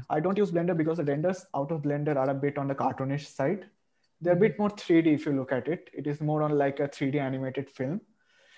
i 0.10 0.20
don't 0.20 0.38
use 0.38 0.52
blender 0.52 0.76
because 0.76 0.98
the 0.98 1.04
renders 1.04 1.46
out 1.56 1.72
of 1.72 1.82
blender 1.82 2.16
are 2.16 2.30
a 2.30 2.34
bit 2.34 2.58
on 2.58 2.68
the 2.68 2.76
cartoonish 2.76 3.28
side. 3.28 3.66
They're 4.22 4.34
a 4.34 4.38
bit 4.38 4.58
more 4.58 4.70
3d 4.70 5.08
if 5.08 5.26
you 5.26 5.34
look 5.34 5.52
at 5.52 5.68
it. 5.68 5.90
It 5.94 6.08
is 6.08 6.22
more 6.22 6.42
on 6.42 6.58
like 6.58 6.80
a 6.80 6.88
3d 6.88 7.16
animated 7.16 7.70
film. 7.70 8.02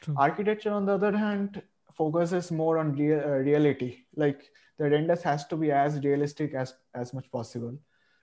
True. 0.01 0.15
architecture 0.17 0.71
on 0.71 0.85
the 0.85 0.93
other 0.93 1.17
hand 1.17 1.61
focuses 1.95 2.51
more 2.51 2.77
on 2.77 2.93
real, 2.93 3.19
uh, 3.19 3.29
reality. 3.49 4.03
Like 4.15 4.49
the 4.77 4.89
renders 4.89 5.23
has 5.23 5.47
to 5.47 5.57
be 5.57 5.71
as 5.71 5.99
realistic 6.03 6.53
as 6.53 6.75
as 6.93 7.13
much 7.13 7.31
possible. 7.31 7.77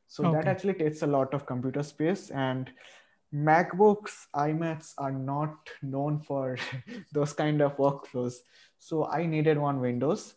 So 0.07 0.31
that 0.31 0.47
actually 0.47 0.74
takes 0.74 1.03
a 1.03 1.07
lot 1.07 1.35
of 1.35 1.47
computer 1.47 1.82
space 1.82 2.31
and 2.31 2.70
macbooks 3.35 4.27
imacs 4.36 4.93
are 4.97 5.11
not 5.11 5.57
known 5.82 6.20
for 6.20 6.57
those 7.12 7.32
kind 7.32 7.61
of 7.61 7.77
workflows. 7.77 8.36
So 8.78 9.07
i 9.07 9.27
needed 9.27 9.59
one 9.59 9.81
windows 9.81 10.35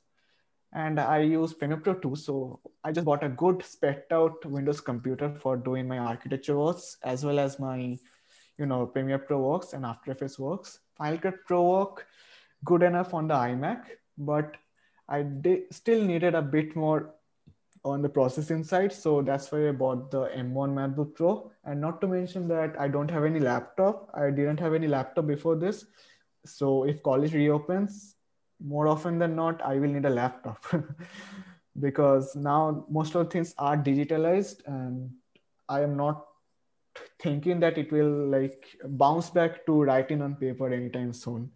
and 0.74 1.00
i 1.00 1.20
use 1.20 1.54
premiere 1.54 1.78
pro 1.78 1.94
2 1.94 2.16
so 2.16 2.60
i 2.84 2.92
just 2.92 3.06
bought 3.06 3.24
a 3.24 3.30
good 3.30 3.64
spec 3.64 4.12
out 4.12 4.46
windows 4.46 4.82
computer 4.82 5.34
for 5.44 5.56
doing 5.56 5.88
my 5.88 5.98
architecture 5.98 6.58
works 6.58 6.98
as 7.04 7.24
well 7.24 7.40
as 7.40 7.58
my 7.60 7.98
you 8.58 8.66
know 8.66 8.86
premiere 8.86 9.20
pro 9.20 9.40
works 9.40 9.74
and 9.74 9.86
after 9.86 10.12
effects 10.12 10.40
works. 10.40 10.80
Final 10.98 11.20
cut 11.20 11.46
pro 11.46 11.62
work 11.64 12.08
good 12.66 12.84
enough 12.84 13.14
on 13.14 13.28
the 13.28 13.36
imac 13.36 13.84
but 14.18 14.58
i 15.08 15.22
did, 15.22 15.64
still 15.72 16.04
needed 16.04 16.34
a 16.36 16.42
bit 16.42 16.76
more 16.76 17.14
on 17.86 18.02
the 18.02 18.10
processing 18.10 18.64
side. 18.64 18.92
So 18.92 19.22
that's 19.22 19.52
why 19.52 19.70
i 19.70 19.72
bought 19.72 20.12
the 20.12 20.24
m1 20.36 20.74
macbook 20.78 21.14
pro. 21.16 21.52
And 21.64 21.80
not 21.80 22.02
to 22.02 22.08
mention 22.08 22.48
that 22.50 22.76
i 22.80 22.88
don't 22.88 23.12
have 23.12 23.24
any 23.24 23.40
laptop. 23.40 24.10
I 24.14 24.30
didn't 24.32 24.60
have 24.60 24.74
any 24.74 24.88
laptop 24.88 25.28
before 25.28 25.56
this. 25.56 25.86
So 26.46 26.84
if 26.84 27.04
college 27.04 27.34
reopens 27.34 28.16
more 28.60 28.88
often 28.88 29.20
than 29.20 29.36
not 29.36 29.62
i 29.62 29.76
will 29.76 29.90
need 29.90 30.06
a 30.06 30.10
laptop. 30.10 30.66
Because 31.80 32.36
now 32.36 32.88
most 32.90 33.14
of 33.14 33.26
the 33.26 33.30
things 33.30 33.54
are 33.60 33.78
digitalized 33.78 34.66
and 34.66 35.12
i 35.70 35.82
am 35.82 35.96
not 35.96 36.26
thinking 37.20 37.60
that 37.60 37.78
it 37.78 37.92
will 37.92 38.28
like 38.30 38.66
bounce 38.84 39.30
back 39.30 39.64
to 39.68 39.84
writing 39.84 40.24
on 40.24 40.36
paper 40.36 40.74
anytime 40.74 41.14
soon. 41.14 41.52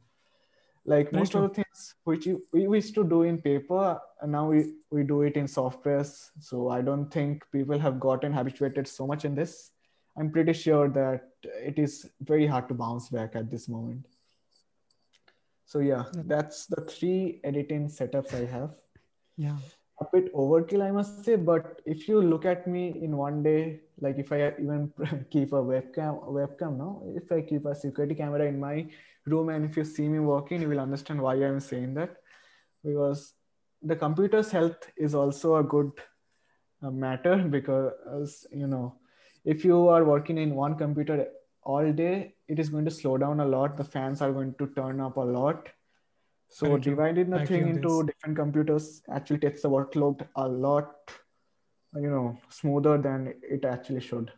Like 0.86 1.11
most 1.14 1.36
of 1.36 1.41
the 1.44 1.49
things 1.49 1.95
which 2.03 2.26
you, 2.26 2.44
we 2.53 2.64
used 2.64 2.95
to 2.95 3.03
do 3.03 3.23
in 3.23 3.40
paper 3.40 3.99
and 4.22 4.32
now 4.32 4.48
we, 4.49 4.73
we 4.91 5.03
do 5.03 5.22
it 5.22 5.36
in 5.36 5.45
softwares. 5.45 6.30
So 6.40 6.69
i 6.69 6.82
don't 6.82 7.10
think 7.10 7.44
people 7.52 7.80
have 7.80 7.99
gotten 7.99 8.32
habituated 8.32 8.88
so 8.88 9.07
much 9.07 9.26
in 9.26 9.36
this. 9.36 9.72
I'm 10.18 10.32
pretty 10.32 10.53
sure 10.53 10.90
that 10.90 11.30
it 11.44 11.80
is 11.80 12.10
very 12.22 12.45
hard 12.45 12.68
to 12.69 12.73
bounce 12.73 13.10
back 13.10 13.36
at 13.36 13.49
this 13.49 13.69
moment 13.69 14.06
so 15.72 15.80
yeah 15.80 16.03
that's 16.31 16.65
the 16.72 16.81
three 16.93 17.39
editing 17.49 17.88
setups 17.98 18.34
i 18.39 18.45
have. 18.53 18.72
Yeah. 19.38 19.57
A 20.02 20.06
bit 20.11 20.34
overkill, 20.34 20.81
I 20.84 20.91
must 20.91 21.23
say. 21.23 21.35
But 21.35 21.81
if 21.85 22.07
you 22.07 22.22
look 22.22 22.45
at 22.45 22.68
me 22.68 22.99
in 23.02 23.15
one 23.15 23.43
day, 23.43 23.81
like 23.99 24.18
if 24.18 24.31
I 24.31 24.53
even 24.60 24.91
keep 25.31 25.53
a 25.53 25.61
webcam, 25.72 26.23
webcam, 26.38 26.77
no, 26.77 27.03
if 27.15 27.31
I 27.31 27.41
keep 27.41 27.65
a 27.65 27.76
security 27.76 28.15
camera 28.15 28.45
in 28.45 28.60
my 28.60 28.88
room, 29.26 29.49
and 29.49 29.69
if 29.69 29.77
you 29.77 29.84
see 29.84 30.07
me 30.07 30.19
working, 30.19 30.61
you 30.61 30.69
will 30.69 30.80
understand 30.80 31.22
why 31.22 31.35
I'm 31.35 31.60
saying 31.60 31.93
that, 31.95 32.18
because 32.84 33.34
the 33.81 33.95
computer's 33.95 34.52
health 34.52 34.91
is 34.98 35.15
also 35.15 35.56
a 35.57 35.64
good 35.64 35.91
uh, 36.84 36.91
matter 36.91 37.38
because 37.38 38.48
you 38.52 38.68
know 38.68 38.95
if 39.45 39.64
you 39.65 39.88
are 39.88 40.03
working 40.03 40.38
in 40.38 40.56
one 40.56 40.76
computer 40.76 41.27
all 41.63 41.91
day 41.91 42.33
it 42.47 42.59
is 42.59 42.69
going 42.69 42.85
to 42.85 42.91
slow 42.91 43.17
down 43.17 43.39
a 43.39 43.45
lot 43.45 43.77
the 43.77 43.83
fans 43.83 44.21
are 44.21 44.31
going 44.31 44.53
to 44.55 44.67
turn 44.75 44.99
up 44.99 45.17
a 45.17 45.27
lot 45.38 45.69
so 46.51 46.67
Very 46.67 46.81
dividing 46.81 47.29
the 47.29 47.45
thing 47.45 47.69
into 47.69 48.03
different 48.03 48.35
computers 48.35 49.01
actually 49.09 49.39
takes 49.39 49.61
the 49.61 49.69
workload 49.69 50.27
a 50.35 50.45
lot, 50.45 50.93
you 51.95 52.09
know, 52.09 52.38
smoother 52.49 52.97
than 52.97 53.33
it 53.41 53.63
actually 53.63 54.01
should. 54.01 54.33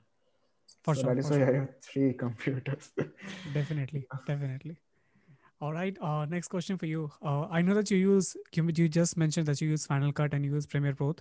For 0.84 0.94
so 0.94 1.02
sure. 1.02 1.16
That 1.16 1.20
is 1.20 1.32
why 1.32 1.38
sure. 1.38 1.50
I 1.50 1.60
have 1.60 1.70
three 1.82 2.14
computers. 2.26 2.92
definitely, 3.52 4.06
definitely. 4.28 4.78
All 5.60 5.74
right. 5.74 5.98
Uh, 6.00 6.26
next 6.26 6.50
question 6.50 6.78
for 6.78 6.86
you. 6.86 7.12
Uh, 7.20 7.48
I 7.50 7.64
know 7.64 7.74
that 7.74 7.90
you 7.90 7.98
use 7.98 8.38
you 8.54 8.88
just 8.88 9.18
mentioned 9.18 9.48
that 9.48 9.60
you 9.60 9.70
use 9.70 9.88
Final 9.88 10.14
Cut 10.14 10.36
and 10.36 10.46
you 10.46 10.54
use 10.54 10.68
Premiere 10.68 10.94
Pro. 10.94 11.16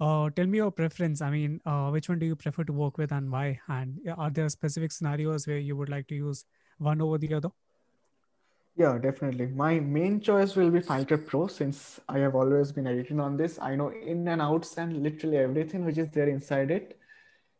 Uh, 0.00 0.30
tell 0.30 0.46
me 0.46 0.58
your 0.58 0.70
preference. 0.70 1.20
I 1.20 1.30
mean, 1.30 1.60
uh, 1.66 1.90
which 1.90 2.08
one 2.08 2.18
do 2.18 2.26
you 2.26 2.34
prefer 2.34 2.64
to 2.64 2.72
work 2.72 2.96
with 2.96 3.12
and 3.12 3.30
why? 3.30 3.60
And 3.68 4.00
are 4.16 4.30
there 4.30 4.48
specific 4.48 4.92
scenarios 4.92 5.46
where 5.46 5.58
you 5.58 5.76
would 5.76 5.90
like 5.90 6.06
to 6.08 6.14
use 6.14 6.46
one 6.78 7.02
over 7.02 7.18
the 7.18 7.34
other? 7.34 7.50
Yeah, 8.76 8.96
definitely. 8.96 9.46
My 9.46 9.78
main 9.78 10.20
choice 10.20 10.56
will 10.56 10.70
be 10.70 10.80
Cut 10.80 11.26
Pro 11.26 11.48
since 11.48 12.00
I 12.08 12.18
have 12.18 12.34
always 12.34 12.72
been 12.72 12.86
editing 12.86 13.20
on 13.20 13.36
this. 13.36 13.58
I 13.60 13.74
know 13.74 13.90
in 13.90 14.26
and 14.26 14.40
outs 14.40 14.78
and 14.78 15.02
literally 15.02 15.36
everything 15.36 15.84
which 15.84 15.98
is 15.98 16.08
there 16.12 16.28
inside 16.28 16.70
it. 16.70 16.98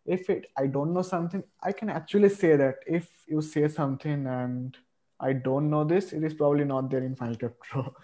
If 0.07 0.31
it 0.31 0.47
I 0.57 0.67
don't 0.67 0.95
know 0.95 1.03
something, 1.03 1.43
I 1.63 1.73
can 1.73 1.91
actually 1.91 2.31
say 2.31 2.57
that 2.57 2.77
if 2.87 3.11
you 3.27 3.43
say 3.43 3.69
something 3.69 4.27
and 4.27 4.75
I 5.21 5.33
don't 5.35 5.69
know 5.69 5.85
this, 5.85 6.13
it 6.13 6.25
is 6.25 6.35
probably 6.35 6.65
not 6.65 6.91
there 6.91 7.03
in 7.03 7.15
Final 7.15 7.37
Cut 7.37 7.59
Pro. 7.61 7.95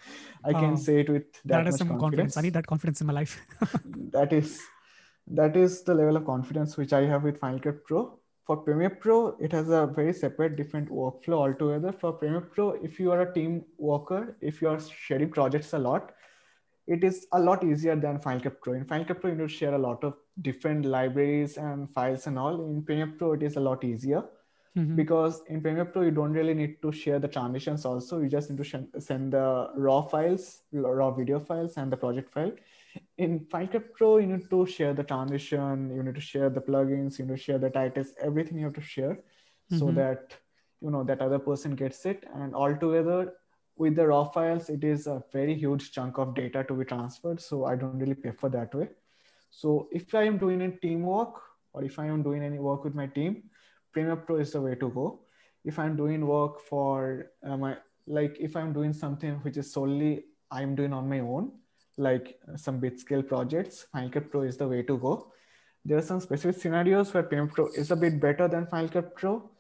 I 0.45 0.53
can 0.53 0.73
oh, 0.73 0.77
say 0.77 1.01
it 1.01 1.09
with 1.09 1.33
that, 1.45 1.65
that 1.65 1.69
is 1.69 1.77
some 1.77 1.89
confidence. 1.89 2.03
confidence. 2.03 2.37
I 2.37 2.41
need 2.43 2.55
that 2.55 2.67
confidence 2.67 3.01
in 3.01 3.07
my 3.07 3.13
life. 3.15 3.41
that 4.13 4.33
is 4.33 4.61
that 5.29 5.57
is 5.57 5.83
the 5.83 5.95
level 5.95 6.17
of 6.17 6.25
confidence 6.25 6.77
which 6.77 6.93
I 6.93 7.03
have 7.07 7.25
with 7.25 7.39
Final 7.39 7.59
Cut 7.59 7.85
Pro 7.85 8.19
for 8.47 8.57
Premiere 8.59 8.91
Pro, 8.91 9.37
it 9.41 9.51
has 9.53 9.71
a 9.71 9.87
very 9.87 10.13
separate, 10.13 10.55
different 10.57 10.89
workflow 10.89 11.39
altogether. 11.39 11.91
For 11.91 12.13
Premiere 12.13 12.43
Pro, 12.43 12.71
if 12.83 13.01
you 13.01 13.11
are 13.11 13.23
a 13.23 13.35
team 13.35 13.65
worker, 13.77 14.37
if 14.41 14.63
you 14.63 14.69
are 14.69 14.79
sharing 14.81 15.31
projects 15.31 15.73
a 15.73 15.79
lot, 15.79 16.13
it 16.87 17.03
is 17.03 17.27
a 17.33 17.41
lot 17.41 17.65
easier 17.65 17.97
than 17.97 18.21
Final 18.21 18.41
Cut 18.41 18.61
Pro. 18.61 18.75
In 18.75 18.85
Final 18.85 19.05
Cut 19.05 19.21
Pro, 19.21 19.31
you 19.31 19.37
need 19.37 19.49
to 19.49 19.53
share 19.53 19.75
a 19.75 19.79
lot 19.79 20.05
of 20.05 20.15
different 20.43 20.87
libraries 20.87 21.57
and 21.57 21.91
files 21.93 22.29
and 22.29 22.39
all. 22.39 22.65
In 22.71 22.85
Premiere 22.85 23.15
Pro, 23.19 23.33
it 23.33 23.43
is 23.43 23.57
a 23.57 23.61
lot 23.61 23.83
easier 23.83 24.23
mm-hmm. 24.77 24.97
because 24.97 25.43
in 25.49 25.61
Premiere 25.61 25.87
Pro, 25.87 26.03
you 26.03 26.11
don't 26.11 26.33
really 26.33 26.55
need 26.55 26.81
to 26.83 26.93
share 26.93 27.19
the 27.19 27.29
transitions 27.29 27.85
also. 27.85 28.21
You 28.21 28.29
just 28.29 28.51
need 28.51 28.59
to 28.59 28.65
sh- 28.65 29.01
send 29.01 29.33
the 29.33 29.71
raw 29.75 30.03
files, 30.03 30.63
raw 30.73 31.11
video 31.11 31.41
files, 31.41 31.77
and 31.77 31.91
the 31.91 31.97
project 31.97 32.33
file 32.33 32.53
in 33.19 33.47
Final 33.51 33.69
Cut 33.69 33.95
Pro, 33.95 34.19
you 34.19 34.27
need 34.27 34.51
to 34.51 34.67
share 34.67 34.95
the 34.95 35.05
transition, 35.05 35.91
you 35.95 36.03
need 36.03 36.15
to 36.15 36.21
share 36.21 36.51
the 36.51 36.61
plugins, 36.61 37.19
you 37.19 37.25
need 37.25 37.37
to 37.37 37.43
share 37.43 37.59
the 37.59 37.71
titles, 37.71 38.15
everything 38.21 38.59
you 38.59 38.65
have 38.65 38.75
to 38.75 38.81
share 38.81 39.15
mm-hmm. 39.15 39.79
so 39.79 39.91
that 39.93 40.37
you 40.81 40.91
know 40.91 41.05
that 41.05 41.21
other 41.21 41.39
person 41.39 41.75
gets 41.75 42.05
it. 42.07 42.25
And 42.35 42.55
altogether, 42.55 43.35
with 43.77 43.97
the 43.97 44.07
raw 44.07 44.25
files, 44.25 44.71
it 44.71 44.85
is 44.85 45.07
a 45.07 45.23
very 45.33 45.55
huge 45.55 45.93
chunk 45.93 46.19
of 46.19 46.35
data 46.35 46.65
to 46.65 46.75
be 46.75 46.85
transferred. 46.85 47.41
So 47.41 47.65
I 47.65 47.77
don't 47.77 47.99
really 47.99 48.15
prefer 48.15 48.49
that 48.51 48.75
way. 48.75 48.89
So 49.51 49.89
if 49.93 50.15
I 50.15 50.25
am 50.25 50.39
doing 50.39 50.63
a 50.63 50.71
teamwork 50.71 51.41
or 51.73 51.85
if 51.85 51.99
I 51.99 52.07
am 52.07 52.23
doing 52.23 52.43
any 52.43 52.59
work 52.59 52.85
with 52.85 52.95
my 52.95 53.07
team, 53.07 53.45
Premiere 53.97 54.17
Pro 54.17 54.37
is 54.37 54.53
the 54.53 54.61
way 54.61 54.75
to 54.75 54.91
go. 54.91 55.21
If 55.65 55.79
I'm 55.79 55.97
doing 55.97 56.27
work 56.27 56.61
for 56.61 57.31
uh, 57.43 57.57
my 57.57 57.79
like 58.07 58.37
if 58.39 58.55
I'm 58.55 58.75
doing 58.75 58.93
something 58.93 59.37
which 59.45 59.57
is 59.57 59.73
solely 59.73 60.25
I'm 60.51 60.75
doing 60.75 60.93
on 60.93 61.09
my 61.09 61.21
own, 61.21 61.53
like 61.97 62.39
some 62.57 62.79
bit 62.79 63.01
scale 63.01 63.23
projects, 63.23 63.87
Final 63.93 64.11
Cut 64.11 64.31
Pro 64.31 64.43
is 64.43 64.59
the 64.59 64.69
way 64.69 64.83
to 64.83 64.99
go. 64.99 65.33
There 65.83 65.97
are 65.97 66.03
some 66.03 66.21
specific 66.21 66.61
scenarios 66.61 67.15
where 67.15 67.23
Premiere 67.23 67.47
Pro 67.47 67.69
is 67.69 67.91
a 67.91 67.97
bit 67.97 68.21
better 68.21 68.49
than 68.49 68.67
Final 68.67 68.91
Cut 68.91 69.17
Pro. 69.17 69.51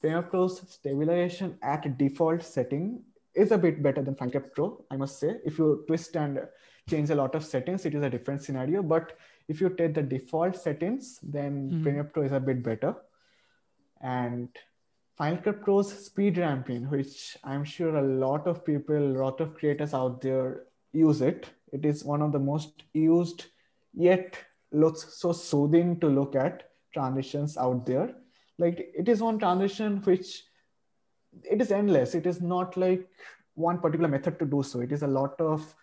Premiere 0.00 0.22
Pro's 0.22 0.62
stabilization 0.68 1.58
at 1.60 1.98
default 1.98 2.44
setting 2.44 3.02
is 3.34 3.50
a 3.50 3.58
bit 3.58 3.82
better 3.82 4.00
than 4.00 4.14
Final 4.14 4.40
Cut 4.40 4.54
Pro, 4.54 4.84
I 4.92 4.96
must 4.96 5.18
say. 5.18 5.38
If 5.44 5.58
you 5.58 5.84
twist 5.88 6.14
and 6.14 6.40
change 6.88 7.10
a 7.10 7.16
lot 7.16 7.34
of 7.34 7.44
settings, 7.44 7.84
it 7.84 7.96
is 7.96 8.04
a 8.04 8.10
different 8.10 8.42
scenario. 8.42 8.80
But 8.80 9.16
if 9.48 9.60
you 9.60 9.70
take 9.70 9.94
the 9.94 10.02
default 10.02 10.54
settings, 10.54 11.18
then 11.20 11.68
mm-hmm. 11.68 11.82
Premiere 11.82 12.04
Pro 12.04 12.22
is 12.22 12.32
a 12.32 12.38
bit 12.38 12.62
better. 12.62 12.94
And 14.02 14.48
Final 15.16 15.38
Cut 15.38 15.62
Pro's 15.62 15.92
speed 15.92 16.38
ramping, 16.38 16.90
which 16.90 17.36
I'm 17.44 17.64
sure 17.64 17.96
a 17.96 18.02
lot 18.02 18.46
of 18.46 18.64
people, 18.64 18.96
a 18.96 19.18
lot 19.22 19.40
of 19.40 19.54
creators 19.54 19.94
out 19.94 20.20
there 20.20 20.64
use 20.92 21.22
it 21.22 21.48
it 21.72 21.86
is 21.86 22.04
one 22.04 22.22
of 22.22 22.32
the 22.32 22.38
most 22.38 22.84
used 22.92 23.46
yet 23.94 24.36
looks 24.70 25.18
so 25.18 25.32
soothing 25.32 25.98
to 26.00 26.08
look 26.08 26.36
at 26.36 26.70
transitions 26.92 27.56
out 27.56 27.86
there. 27.86 28.14
Like 28.58 28.92
it 28.94 29.08
is 29.08 29.22
one 29.22 29.38
transition 29.38 30.02
which 30.02 30.44
it 31.50 31.60
is 31.60 31.72
endless. 31.72 32.14
It 32.14 32.26
is 32.26 32.40
not 32.42 32.76
like 32.76 33.08
one 33.54 33.78
particular 33.78 34.08
method 34.08 34.38
to 34.38 34.44
do 34.44 34.62
so. 34.62 34.80
It 34.80 34.92
is 34.92 35.02
a 35.02 35.06
lot 35.06 35.40
of 35.40 35.74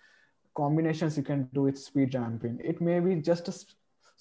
combinations 0.55 1.17
you 1.17 1.23
can 1.23 1.49
do 1.53 1.63
with 1.63 1.77
speed 1.77 2.13
ramping. 2.13 2.59
It 2.63 2.81
may 2.81 2.99
be 2.99 3.15
just 3.15 3.47
a 3.47 3.51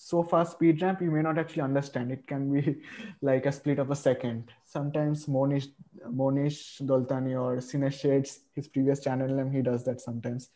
so 0.00 0.22
fast 0.22 0.52
speed 0.52 0.80
ramp 0.80 1.02
you 1.02 1.10
may 1.10 1.22
not 1.22 1.38
actually 1.38 1.62
understand. 1.62 2.12
It 2.12 2.24
can 2.28 2.52
be 2.52 2.82
like 3.20 3.46
a 3.46 3.52
split 3.52 3.80
of 3.80 3.90
a 3.90 3.96
second. 3.96 4.52
Sometimes 4.64 5.26
Monish 5.26 5.66
Monish 6.08 6.78
Doltani 6.78 7.34
or 7.34 7.56
Cine 7.56 7.92
Shades, 7.92 8.40
his 8.54 8.68
previous 8.68 9.00
channel 9.00 9.26
name, 9.26 9.50
he 9.50 9.60
does 9.60 9.84
that 9.86 10.00
sometimes 10.00 10.50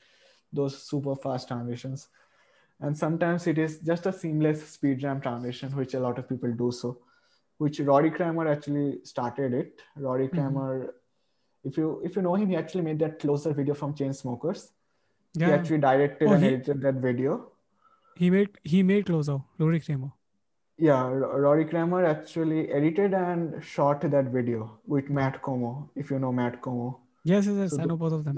those 0.52 0.80
super 0.80 1.16
fast 1.16 1.48
transitions. 1.48 2.08
And 2.80 2.96
sometimes 2.96 3.48
it 3.48 3.58
is 3.58 3.80
just 3.80 4.06
a 4.06 4.12
seamless 4.12 4.64
speed 4.68 5.02
ramp 5.02 5.24
transition, 5.24 5.74
which 5.74 5.94
a 5.94 6.00
lot 6.00 6.18
of 6.20 6.28
people 6.28 6.52
do 6.52 6.70
so, 6.70 6.98
which 7.58 7.80
Rory 7.80 8.12
Kramer 8.12 8.46
actually 8.46 9.00
started 9.02 9.54
it. 9.54 9.82
Rory 9.96 10.28
mm-hmm. 10.28 10.36
Kramer, 10.36 10.78
mm-hmm. 10.78 11.68
if 11.68 11.76
you 11.76 12.00
if 12.04 12.14
you 12.14 12.22
know 12.22 12.36
him, 12.36 12.48
he 12.48 12.56
actually 12.56 12.82
made 12.82 13.00
that 13.00 13.18
closer 13.18 13.52
video 13.52 13.74
from 13.74 13.92
Chainsmokers. 13.94 14.68
Yeah. 15.34 15.46
He 15.46 15.52
actually 15.52 15.78
directed 15.78 16.28
oh, 16.28 16.32
and 16.34 16.44
he, 16.44 16.50
edited 16.50 16.80
that 16.82 16.94
video. 16.94 17.51
He 18.16 18.30
made 18.30 18.50
he 18.62 18.82
made 18.82 19.06
closer, 19.06 19.38
Rory 19.58 19.80
Kramer. 19.80 20.12
Yeah, 20.78 21.06
Rory 21.06 21.64
Kramer 21.64 22.04
actually 22.04 22.70
edited 22.72 23.14
and 23.14 23.62
shot 23.62 24.00
that 24.00 24.26
video 24.26 24.80
with 24.86 25.10
Matt 25.10 25.40
Komo, 25.42 25.88
if 25.94 26.10
you 26.10 26.18
know 26.18 26.32
Matt 26.32 26.60
Komo. 26.60 26.98
Yes, 27.24 27.46
yes, 27.46 27.54
yes. 27.56 27.70
So 27.70 27.82
I 27.82 27.84
know 27.84 27.96
both 27.96 28.12
of 28.12 28.24
them. 28.24 28.36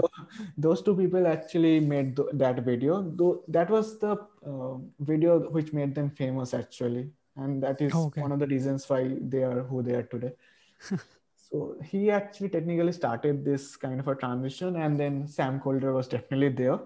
Those 0.58 0.82
two 0.82 0.94
people 0.94 1.26
actually 1.26 1.80
made 1.80 2.16
th- 2.16 2.28
that 2.34 2.60
video. 2.60 3.02
Though 3.02 3.44
that 3.48 3.70
was 3.70 3.98
the 3.98 4.12
uh, 4.46 4.74
video 5.00 5.38
which 5.50 5.72
made 5.72 5.94
them 5.94 6.10
famous, 6.10 6.52
actually, 6.52 7.10
and 7.36 7.62
that 7.62 7.80
is 7.80 7.92
oh, 7.94 8.06
okay. 8.06 8.20
one 8.20 8.32
of 8.32 8.40
the 8.40 8.46
reasons 8.46 8.88
why 8.88 9.16
they 9.20 9.42
are 9.42 9.62
who 9.62 9.82
they 9.82 9.94
are 9.94 10.02
today. 10.02 10.32
so 11.36 11.76
he 11.82 12.10
actually 12.10 12.50
technically 12.50 12.92
started 12.92 13.44
this 13.44 13.74
kind 13.76 14.00
of 14.00 14.08
a 14.08 14.14
transition, 14.14 14.76
and 14.76 15.00
then 15.00 15.26
Sam 15.26 15.60
Kolder 15.60 15.94
was 15.94 16.06
definitely 16.08 16.50
there. 16.50 16.78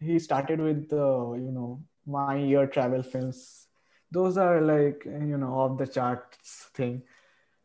He 0.00 0.18
started 0.18 0.60
with 0.60 0.88
the 0.88 1.34
you 1.36 1.50
know 1.52 1.82
my 2.06 2.36
year 2.36 2.66
travel 2.66 3.02
films. 3.02 3.66
Those 4.10 4.36
are 4.38 4.60
like 4.60 5.04
you 5.04 5.38
know 5.38 5.52
off 5.54 5.78
the 5.78 5.86
charts 5.86 6.70
thing 6.74 7.02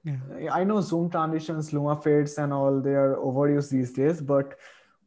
yeah. 0.03 0.53
I 0.53 0.63
know 0.63 0.81
Zoom 0.81 1.09
transitions, 1.09 1.73
Luma 1.73 2.01
fades, 2.01 2.37
and 2.37 2.53
all 2.53 2.79
they 2.79 2.93
are 2.93 3.15
overused 3.15 3.69
these 3.69 3.91
days, 3.91 4.21
but 4.21 4.55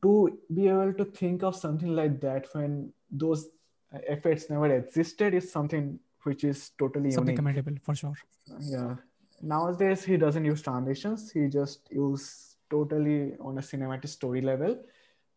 to 0.03 0.39
be 0.53 0.69
able 0.69 0.93
to 0.93 1.05
think 1.05 1.43
of 1.43 1.57
something 1.57 1.95
like 1.95 2.21
that 2.21 2.47
when 2.53 2.93
those 3.11 3.49
effects 3.93 4.51
never 4.51 4.75
existed 4.75 5.35
is 5.35 5.51
something 5.51 5.99
which 6.25 6.45
is 6.45 6.71
totally 6.79 7.11
something 7.11 7.37
unique. 7.37 7.37
commendable 7.37 7.79
for 7.83 7.95
sure. 7.95 8.15
Yeah. 8.61 8.97
Nowadays 9.41 10.05
he 10.05 10.17
doesn't 10.17 10.45
use 10.45 10.63
transitions. 10.63 11.31
He 11.31 11.49
just 11.49 11.89
use 11.91 12.57
totally 12.71 13.35
on 13.41 13.59
a 13.59 13.61
cinematic 13.61 14.09
story 14.09 14.41
level, 14.41 14.79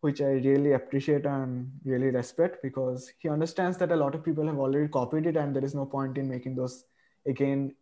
which 0.06 0.20
I 0.20 0.32
really 0.46 0.72
appreciate 0.78 1.26
and 1.26 1.70
really 1.84 2.10
respect 2.16 2.62
because 2.62 3.10
he 3.18 3.28
understands 3.28 3.78
that 3.78 3.92
a 3.96 3.96
lot 4.02 4.14
of 4.14 4.24
people 4.28 4.46
have 4.46 4.58
already 4.66 4.88
copied 4.98 5.26
it 5.26 5.36
and 5.36 5.56
there 5.56 5.64
is 5.68 5.74
no 5.74 5.86
point 5.86 6.18
in 6.22 6.28
making 6.28 6.56
those 6.60 6.84
again 7.26 7.74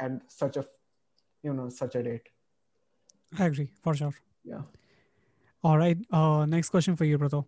at 0.00 0.12
such 0.28 0.58
a 0.62 0.64
you 1.42 1.54
know 1.54 1.68
such 1.68 1.94
a 1.94 2.02
date. 2.02 2.28
I 3.38 3.46
agree 3.46 3.70
for 3.82 3.94
sure. 3.94 4.14
yeah 4.44 4.62
All 5.64 5.78
right. 5.78 5.98
Uh, 6.10 6.44
next 6.52 6.70
question 6.70 6.96
for 6.96 7.04
you, 7.04 7.18
Prato. 7.18 7.46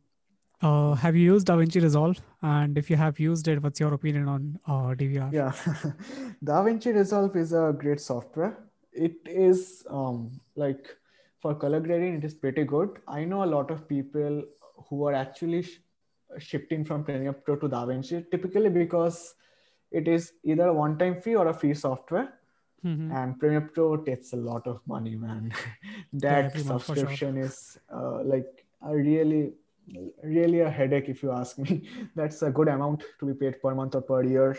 Uh, 0.62 0.94
have 0.94 1.16
you 1.16 1.24
used 1.32 1.48
DaVinci 1.48 1.82
Resolve? 1.82 2.20
And 2.40 2.78
if 2.78 2.88
you 2.88 2.96
have 2.96 3.18
used 3.18 3.48
it, 3.48 3.62
what's 3.62 3.80
your 3.80 3.92
opinion 3.92 4.28
on 4.28 4.58
uh, 4.66 4.94
DVR? 4.94 5.30
yeah 5.32 5.52
davinci 6.50 6.92
resolve 6.94 7.36
is 7.42 7.52
a 7.60 7.64
great 7.82 8.00
software 8.00 8.52
it 9.06 9.16
is 9.46 9.84
um, 9.90 10.18
like 10.64 10.96
for 11.44 11.54
color 11.62 11.80
grading 11.86 12.14
it 12.18 12.24
is 12.24 12.34
pretty 12.42 12.64
good. 12.64 13.00
I 13.06 13.24
know 13.30 13.44
a 13.44 13.50
lot 13.54 13.70
of 13.70 13.86
people 13.88 14.42
who 14.88 15.06
are 15.06 15.14
actually 15.22 15.62
sh- 15.62 15.80
shifting 16.50 16.84
from 16.90 17.04
premiere 17.08 17.34
pro 17.48 17.56
to 17.64 17.68
davinci 17.74 18.20
typically 18.30 18.70
because 18.76 19.18
it 20.00 20.08
is 20.14 20.32
either 20.52 20.68
a 20.68 20.76
one 20.78 20.96
time 21.02 21.20
fee 21.26 21.36
or 21.42 21.48
a 21.48 21.58
free 21.64 21.74
software. 21.88 22.30
Mhm. 22.88 23.04
and 23.18 23.36
premiere 23.42 23.62
pro 23.74 23.84
takes 24.06 24.32
a 24.36 24.38
lot 24.46 24.66
of 24.70 24.80
money 24.90 25.12
man. 25.20 25.44
That 26.24 26.48
month 26.48 26.56
for 26.56 26.64
sure. 26.64 26.72
subscription 26.72 27.38
is 27.44 27.54
uh, 28.00 28.18
like 28.32 28.50
a 28.90 28.96
really 28.96 29.42
really 30.34 30.60
a 30.66 30.70
headache 30.78 31.08
if 31.14 31.22
you 31.26 31.30
ask 31.36 31.62
me. 31.64 31.76
That's 32.20 32.42
a 32.48 32.50
good 32.58 32.70
amount 32.74 33.06
to 33.20 33.30
be 33.30 33.34
paid 33.44 33.56
per 33.62 33.72
month 33.80 33.96
or 34.00 34.02
per 34.10 34.20
year 34.34 34.50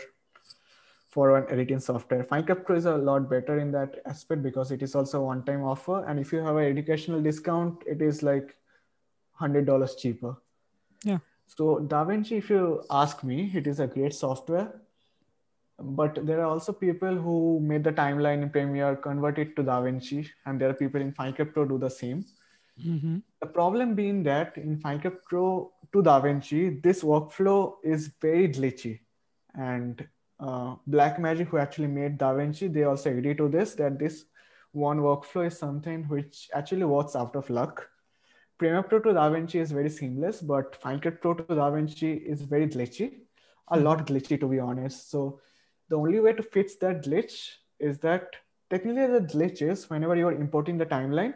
for 1.08 1.36
an 1.36 1.44
editing 1.50 1.80
software 1.80 2.24
final 2.24 2.46
cut 2.46 2.64
pro 2.66 2.76
is 2.76 2.86
a 2.86 2.96
lot 2.96 3.28
better 3.30 3.58
in 3.58 3.70
that 3.72 4.00
aspect 4.06 4.42
because 4.42 4.70
it 4.70 4.82
is 4.82 4.94
also 4.94 5.20
a 5.20 5.24
one 5.24 5.44
time 5.44 5.62
offer 5.64 6.04
and 6.06 6.18
if 6.18 6.32
you 6.32 6.38
have 6.38 6.56
an 6.56 6.64
educational 6.64 7.20
discount 7.20 7.82
it 7.86 8.02
is 8.02 8.22
like 8.22 8.56
$100 9.40 9.98
cheaper 9.98 10.36
Yeah. 11.04 11.18
so 11.46 11.78
davinci 11.94 12.38
if 12.38 12.50
you 12.50 12.82
ask 12.90 13.22
me 13.24 13.50
it 13.54 13.66
is 13.66 13.80
a 13.80 13.86
great 13.86 14.14
software 14.14 14.68
but 15.78 16.18
there 16.26 16.40
are 16.40 16.46
also 16.50 16.72
people 16.72 17.14
who 17.14 17.60
made 17.60 17.84
the 17.84 17.92
timeline 17.92 18.42
in 18.42 18.48
Premiere, 18.48 18.96
convert 18.96 19.38
it 19.38 19.54
to 19.56 19.62
DaVinci, 19.62 20.26
and 20.46 20.58
there 20.58 20.70
are 20.70 20.74
people 20.74 21.02
in 21.02 21.12
Final 21.12 21.34
Cut 21.34 21.52
Pro 21.52 21.66
do 21.66 21.76
the 21.78 21.90
same. 21.90 22.24
Mhm. 22.82 23.22
The 23.42 23.46
problem 23.46 23.94
being 23.94 24.22
that 24.22 24.56
in 24.56 24.78
Final 24.78 25.00
Cut 25.02 25.22
Pro 25.26 25.72
to 25.92 26.02
DaVinci, 26.02 26.82
this 26.82 27.02
workflow 27.02 27.74
is 27.84 28.06
very 28.22 28.48
glitchy, 28.48 29.00
and 29.54 30.08
uh, 30.40 30.76
Blackmagic, 30.88 31.46
who 31.48 31.58
actually 31.58 31.88
made 31.88 32.18
DaVinci, 32.18 32.72
they 32.72 32.84
also 32.84 33.10
agree 33.10 33.34
to 33.34 33.48
this 33.48 33.74
that 33.74 33.98
this 33.98 34.24
one 34.72 34.98
workflow 34.98 35.46
is 35.46 35.58
something 35.58 36.04
which 36.08 36.48
actually 36.52 36.84
works 36.84 37.16
out 37.16 37.34
of 37.36 37.48
luck. 37.48 37.88
Premiere 38.58 38.82
Pro 38.82 39.00
to 39.00 39.10
DaVinci 39.10 39.60
is 39.60 39.72
very 39.72 39.90
seamless, 39.90 40.40
but 40.40 40.76
Final 40.76 41.00
Cut 41.00 41.20
Pro 41.20 41.34
to 41.34 41.42
DaVinci 41.44 42.22
is 42.26 42.42
very 42.42 42.66
glitchy, 42.66 43.20
a 43.68 43.78
lot 43.78 44.06
glitchy 44.06 44.38
to 44.40 44.48
be 44.48 44.58
honest. 44.58 45.10
So 45.10 45.40
the 45.88 45.96
only 45.96 46.20
way 46.20 46.32
to 46.32 46.42
fix 46.42 46.76
that 46.76 47.04
glitch 47.04 47.50
is 47.78 47.98
that 47.98 48.34
technically 48.70 49.06
the 49.06 49.20
glitch 49.20 49.62
is 49.62 49.88
whenever 49.90 50.16
you're 50.16 50.32
importing 50.32 50.78
the 50.78 50.86
timeline, 50.86 51.34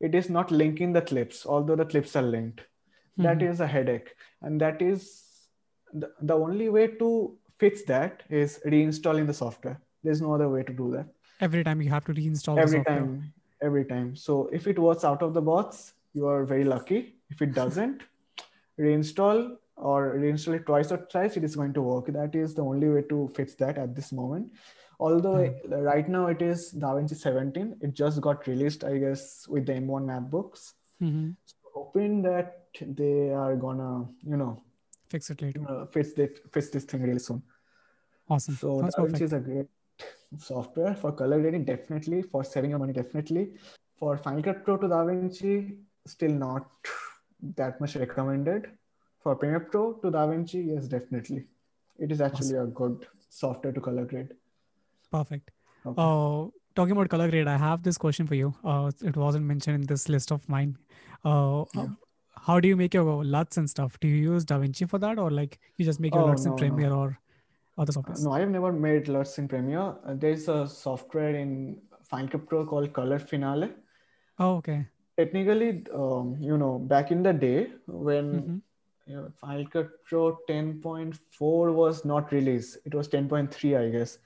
it 0.00 0.14
is 0.14 0.30
not 0.30 0.50
linking 0.50 0.92
the 0.92 1.02
clips, 1.02 1.46
although 1.46 1.76
the 1.76 1.84
clips 1.84 2.16
are 2.16 2.22
linked. 2.22 2.66
That 3.18 3.38
Mhm. 3.38 3.50
is 3.50 3.60
a 3.60 3.66
headache. 3.66 4.14
And 4.40 4.60
that 4.60 4.80
is 4.80 5.48
the, 5.92 6.12
the 6.20 6.34
only 6.34 6.68
way 6.70 6.86
to 6.96 7.36
fix 7.58 7.82
that 7.84 8.22
is 8.30 8.60
reinstalling 8.66 9.26
the 9.26 9.34
software. 9.34 9.80
There's 10.02 10.20
no 10.20 10.34
other 10.34 10.48
way 10.48 10.62
to 10.64 10.72
do 10.72 10.90
that. 10.92 11.06
Every 11.40 11.64
time 11.64 11.80
you 11.82 11.90
have 11.90 12.04
to 12.06 12.14
reinstall 12.14 12.58
every 12.58 12.84
time, 12.84 13.32
every 13.60 13.84
time. 13.84 14.14
So 14.16 14.48
if 14.52 14.66
it 14.66 14.78
works 14.78 15.04
out 15.04 15.22
of 15.22 15.34
the 15.34 15.42
box, 15.42 15.94
you 16.14 16.26
are 16.26 16.44
very 16.44 16.64
lucky. 16.64 17.16
If 17.30 17.42
it 17.42 17.54
doesn't, 17.54 18.02
reinstall 18.78 19.56
or 19.76 20.14
reinstall 20.16 20.54
it 20.54 20.66
twice 20.66 20.92
or 20.92 21.06
thrice, 21.10 21.36
it 21.36 21.44
is 21.44 21.56
going 21.56 21.72
to 21.74 21.82
work. 21.82 22.06
That 22.06 22.34
is 22.34 22.54
the 22.54 22.62
only 22.62 22.88
way 22.88 23.02
to 23.08 23.28
fix 23.34 23.54
that 23.56 23.78
at 23.78 23.94
this 23.94 24.12
moment. 24.12 24.52
Although 25.00 25.44
Hmm. 25.46 25.72
right 25.74 26.08
now 26.08 26.26
it 26.28 26.42
is 26.42 26.72
DaVinci 26.74 27.16
17, 27.16 27.76
it 27.80 27.92
just 27.94 28.20
got 28.20 28.46
released, 28.46 28.84
I 28.84 28.98
guess, 28.98 29.48
with 29.48 29.66
the 29.66 29.74
M1 29.74 30.06
MacBooks. 30.06 30.74
Mhm. 31.00 31.36
So 31.44 31.56
hoping 31.74 32.22
that 32.22 32.58
they 32.80 33.30
are 33.30 33.56
gonna, 33.56 34.06
you 34.22 34.36
know, 34.36 34.62
Fix 35.12 35.30
it 35.30 35.42
later. 35.42 35.62
uh, 35.68 35.84
fix 35.94 36.12
this 36.18 36.30
fix 36.56 36.70
this 36.74 36.84
thing 36.90 37.02
really 37.02 37.18
soon. 37.28 37.42
Awesome. 38.34 38.54
So 38.56 38.80
That's 38.82 38.96
DaVinci 38.96 39.12
perfect. 39.12 39.22
is 39.28 39.32
a 39.38 39.40
great 39.40 39.66
software 40.50 40.94
for 41.00 41.12
color 41.12 41.38
grading, 41.40 41.64
definitely. 41.70 42.22
For 42.22 42.42
saving 42.44 42.70
your 42.70 42.78
money, 42.78 42.94
definitely. 43.00 43.42
For 43.98 44.16
Final 44.26 44.42
Cut 44.46 44.64
Pro 44.64 44.76
to 44.84 44.88
DaVinci, 44.92 45.76
still 46.06 46.32
not 46.44 46.68
that 47.56 47.80
much 47.80 47.96
recommended. 47.96 48.70
For 49.22 49.36
Premiere 49.36 49.60
Pro 49.72 49.82
to 50.04 50.10
DaVinci, 50.10 50.66
yes, 50.68 50.88
definitely. 50.88 51.44
It 51.98 52.10
is 52.10 52.20
actually 52.20 52.56
a 52.56 52.66
good 52.66 53.06
software 53.28 53.72
to 53.72 53.80
color 53.80 54.04
grade. 54.04 54.32
Perfect. 55.10 55.50
Okay. 55.86 56.02
Uh, 56.06 56.48
talking 56.74 56.92
about 56.92 57.08
color 57.10 57.28
grade, 57.30 57.46
I 57.48 57.58
have 57.58 57.82
this 57.82 57.98
question 57.98 58.26
for 58.26 58.34
you. 58.34 58.54
Uh, 58.64 58.90
it 59.02 59.16
wasn't 59.16 59.44
mentioned 59.44 59.76
in 59.82 59.86
this 59.86 60.08
list 60.08 60.32
of 60.32 60.48
mine. 60.48 60.76
Uh, 61.24 61.64
Yeah. 61.74 61.86
How 62.46 62.58
do 62.60 62.68
you 62.68 62.76
make 62.76 62.94
your 62.94 63.04
LUTs 63.24 63.56
and 63.56 63.68
stuff? 63.70 63.98
Do 64.00 64.08
you 64.08 64.16
use 64.32 64.44
DaVinci 64.44 64.88
for 64.88 64.98
that, 64.98 65.18
or 65.18 65.30
like 65.30 65.58
you 65.76 65.84
just 65.84 66.00
make 66.00 66.14
your 66.14 66.24
Oh, 66.24 66.26
LUTs 66.28 66.44
in 66.46 66.50
no, 66.52 66.56
no. 66.56 66.58
Premiere 66.58 66.92
or 66.92 67.18
other 67.78 67.92
software? 67.92 68.18
no, 68.20 68.32
I 68.32 68.40
have 68.40 68.50
never 68.50 68.72
made 68.72 69.06
LUTs 69.08 69.38
in 69.38 69.48
Premiere. 69.48 69.94
Uh, 70.06 70.14
there's 70.14 70.48
a 70.48 70.66
software 70.66 71.34
in 71.36 71.80
Final 72.04 72.28
Cut 72.28 72.46
Pro 72.48 72.66
called 72.66 72.92
Color 72.92 73.18
Finale. 73.18 73.70
Oh, 74.38 74.56
okay. 74.56 74.86
Technically, 75.18 75.84
um, 75.94 76.36
you 76.40 76.56
know, 76.58 76.78
back 76.78 77.10
in 77.10 77.22
the 77.22 77.32
day 77.32 77.70
when 77.86 78.26
Mhm. 78.40 78.62
you 79.06 79.16
know, 79.16 79.30
Final 79.40 79.66
Cut 79.66 79.88
Pro 80.08 80.38
10.4 80.48 81.72
was 81.72 82.04
not 82.04 82.32
released. 82.32 82.78
It 82.84 82.94
was 82.94 83.08
10.3, 83.08 83.76
I 83.76 83.90
guess. 83.90 84.18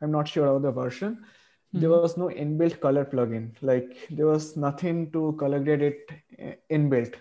I'm 0.00 0.10
not 0.10 0.28
sure 0.28 0.46
of 0.46 0.62
the 0.62 0.70
version. 0.70 1.24
There 1.72 1.90
Mhm. 1.90 2.02
was 2.02 2.16
no 2.22 2.26
inbuilt 2.44 2.78
color 2.80 3.04
plugin. 3.04 3.44
Like 3.62 3.96
there 4.10 4.26
was 4.26 4.56
nothing 4.56 5.10
to 5.12 5.32
color 5.42 5.60
grade 5.68 5.82
it 5.90 6.10
uh, 6.38 6.54
inbuilt. 6.78 7.14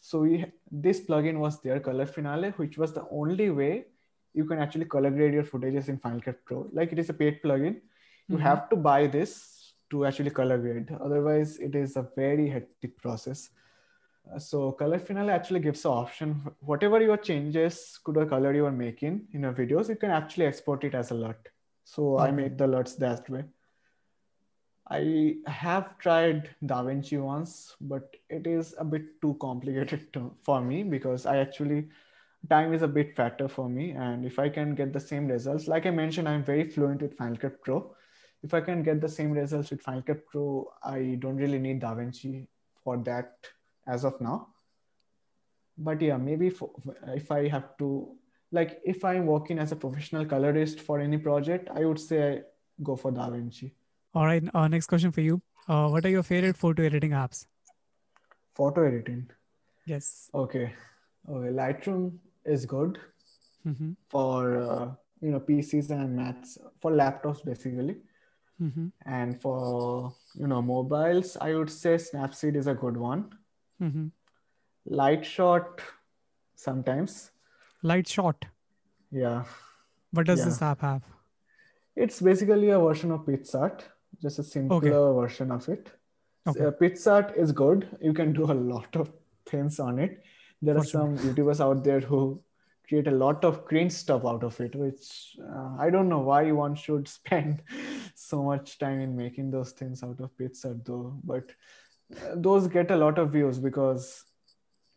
So 0.00 0.20
we 0.20 0.46
this 0.70 1.00
plugin 1.00 1.38
was 1.38 1.60
there, 1.60 1.80
Color 1.80 2.06
Finale, 2.06 2.50
which 2.56 2.78
was 2.78 2.92
the 2.92 3.06
only 3.10 3.50
way 3.50 3.86
you 4.34 4.44
can 4.44 4.58
actually 4.58 4.84
color 4.84 5.10
grade 5.10 5.34
your 5.34 5.42
footages 5.42 5.88
in 5.88 5.98
Final 5.98 6.20
Cut 6.20 6.44
Pro. 6.44 6.68
Like 6.72 6.92
it 6.92 6.98
is 6.98 7.10
a 7.10 7.14
paid 7.14 7.40
plugin. 7.42 7.80
You 8.28 8.36
Mhm. 8.36 8.42
have 8.42 8.68
to 8.70 8.76
buy 8.76 9.06
this 9.06 9.74
to 9.90 10.04
actually 10.06 10.30
color 10.30 10.58
grade. 10.58 10.90
Otherwise, 11.00 11.58
it 11.58 11.74
is 11.74 11.96
a 11.96 12.02
very 12.16 12.48
hectic 12.48 12.96
process. 12.98 13.50
Uh, 14.30 14.38
So 14.38 14.72
Color 14.72 14.98
Finale 14.98 15.30
actually 15.30 15.60
gives 15.60 15.82
the 15.82 15.90
option, 15.90 16.34
whatever 16.60 17.00
your 17.00 17.16
changes 17.16 17.98
to 18.04 18.12
the 18.12 18.26
color 18.26 18.52
you 18.54 18.66
are 18.66 18.78
making 18.80 19.26
in 19.32 19.42
your 19.42 19.54
videos, 19.54 19.88
you 19.88 19.96
can 19.96 20.10
actually 20.10 20.46
export 20.46 20.84
it 20.84 20.94
as 20.94 21.10
a 21.10 21.14
LUT. 21.14 21.48
So 21.84 22.18
I 22.18 22.30
made 22.30 22.58
the 22.58 22.66
LUTs 22.66 22.96
that 22.96 23.28
way. 23.30 23.44
I 24.90 25.36
have 25.46 25.98
tried 25.98 26.50
DaVinci 26.64 27.20
once, 27.22 27.76
but 27.80 28.16
it 28.30 28.46
is 28.46 28.74
a 28.78 28.84
bit 28.84 29.20
too 29.20 29.36
complicated 29.40 30.12
to, 30.14 30.34
for 30.42 30.60
me 30.60 30.82
because 30.82 31.26
I 31.26 31.38
actually 31.38 31.88
time 32.48 32.72
is 32.72 32.82
a 32.82 32.88
bit 32.88 33.14
factor 33.16 33.48
for 33.48 33.68
me. 33.68 33.90
And 33.90 34.24
if 34.24 34.38
I 34.38 34.48
can 34.48 34.74
get 34.74 34.92
the 34.92 35.00
same 35.00 35.26
results, 35.26 35.68
like 35.68 35.86
I 35.86 35.90
mentioned, 35.90 36.28
I'm 36.28 36.44
very 36.44 36.68
fluent 36.68 37.02
with 37.02 37.16
Final 37.16 37.36
Cut 37.36 37.60
Pro. 37.62 37.94
If 38.42 38.54
I 38.54 38.60
can 38.60 38.82
get 38.82 39.00
the 39.00 39.08
same 39.08 39.32
results 39.32 39.70
with 39.70 39.82
Final 39.82 40.02
Cut 40.02 40.24
Pro, 40.26 40.70
I 40.82 41.16
don't 41.18 41.36
really 41.36 41.58
need 41.58 41.80
DaVinci 41.80 42.46
for 42.82 42.96
that 42.98 43.34
as 43.86 44.04
of 44.04 44.20
now. 44.20 44.48
But 45.76 46.00
yeah, 46.00 46.16
maybe 46.16 46.50
for, 46.50 46.70
if 47.08 47.30
I 47.30 47.48
have 47.48 47.76
to, 47.78 48.16
like, 48.52 48.80
if 48.84 49.04
I'm 49.04 49.26
working 49.26 49.58
as 49.58 49.72
a 49.72 49.76
professional 49.76 50.24
colorist 50.24 50.80
for 50.80 51.00
any 51.00 51.18
project, 51.18 51.68
I 51.74 51.84
would 51.84 52.00
say 52.00 52.32
I 52.32 52.42
go 52.82 52.96
for 52.96 53.12
DaVinci. 53.12 53.72
All 54.18 54.26
right. 54.26 54.42
Uh, 54.52 54.66
next 54.66 54.86
question 54.86 55.12
for 55.12 55.20
you. 55.20 55.40
Uh, 55.68 55.88
what 55.88 56.04
are 56.04 56.08
your 56.08 56.24
favorite 56.24 56.56
photo 56.56 56.82
editing 56.82 57.12
apps? 57.12 57.46
Photo 58.56 58.84
editing. 58.84 59.28
Yes. 59.86 60.28
Okay. 60.34 60.72
Okay. 61.28 61.52
Lightroom 61.60 62.18
is 62.44 62.66
good 62.66 62.98
Mm-hmm. 63.66 63.90
for 64.08 64.56
uh, 64.62 64.86
you 65.20 65.30
know 65.32 65.40
PCs 65.40 65.90
and 65.90 66.16
Macs 66.16 66.56
for 66.80 66.90
laptops 67.00 67.44
basically, 67.44 67.96
Mm-hmm. 68.62 68.86
and 69.18 69.40
for 69.42 70.14
you 70.34 70.46
know 70.52 70.60
mobiles, 70.62 71.36
I 71.40 71.54
would 71.54 71.70
say 71.70 71.94
Snapseed 71.96 72.56
is 72.62 72.66
a 72.66 72.74
good 72.74 72.96
one. 72.96 73.24
Mm-hmm. 73.82 74.06
Lightshot 75.00 75.80
sometimes. 76.56 77.30
Light 77.82 78.08
shot. 78.08 78.46
Yeah. 79.12 79.44
What 80.12 80.26
does 80.26 80.40
Yeah. 80.40 80.44
this 80.46 80.62
app 80.70 80.80
have? 80.80 81.02
It's 81.96 82.20
basically 82.30 82.70
a 82.70 82.78
version 82.86 83.10
of 83.12 83.26
PicsArt, 83.26 83.82
just 84.20 84.38
a 84.38 84.42
simpler 84.42 85.12
version 85.14 85.50
of 85.50 85.68
it. 85.68 85.90
Okay. 86.46 86.66
Uh, 86.66 86.70
PicsArt 86.70 87.36
is 87.36 87.52
good. 87.52 87.88
You 88.00 88.12
can 88.12 88.32
do 88.32 88.50
a 88.50 88.54
lot 88.54 88.96
of 88.96 89.10
things 89.46 89.78
on 89.78 89.98
it. 89.98 90.22
There 90.62 90.74
For 90.74 90.80
are 90.80 90.84
sure. 90.84 91.00
some 91.00 91.18
YouTubers 91.18 91.60
out 91.60 91.84
there 91.84 92.00
who 92.00 92.42
create 92.88 93.06
a 93.06 93.12
lot 93.12 93.44
of 93.44 93.64
cringe 93.64 93.92
stuff 93.92 94.24
out 94.24 94.42
of 94.42 94.58
it, 94.60 94.74
which 94.74 95.36
uh, 95.42 95.76
I 95.78 95.90
don't 95.90 96.08
know 96.08 96.20
why 96.20 96.50
one 96.52 96.74
should 96.74 97.06
spend 97.18 97.62
so 98.14 98.42
much 98.42 98.78
time 98.78 99.00
in 99.00 99.16
making 99.16 99.50
those 99.50 99.72
things 99.72 100.02
out 100.02 100.20
of 100.20 100.36
PicsArt, 100.36 100.84
though. 100.84 101.18
But 101.22 101.52
uh, 102.16 102.34
those 102.36 102.66
get 102.66 102.90
a 102.90 102.96
lot 102.96 103.18
of 103.18 103.30
views 103.30 103.58
because 103.58 104.24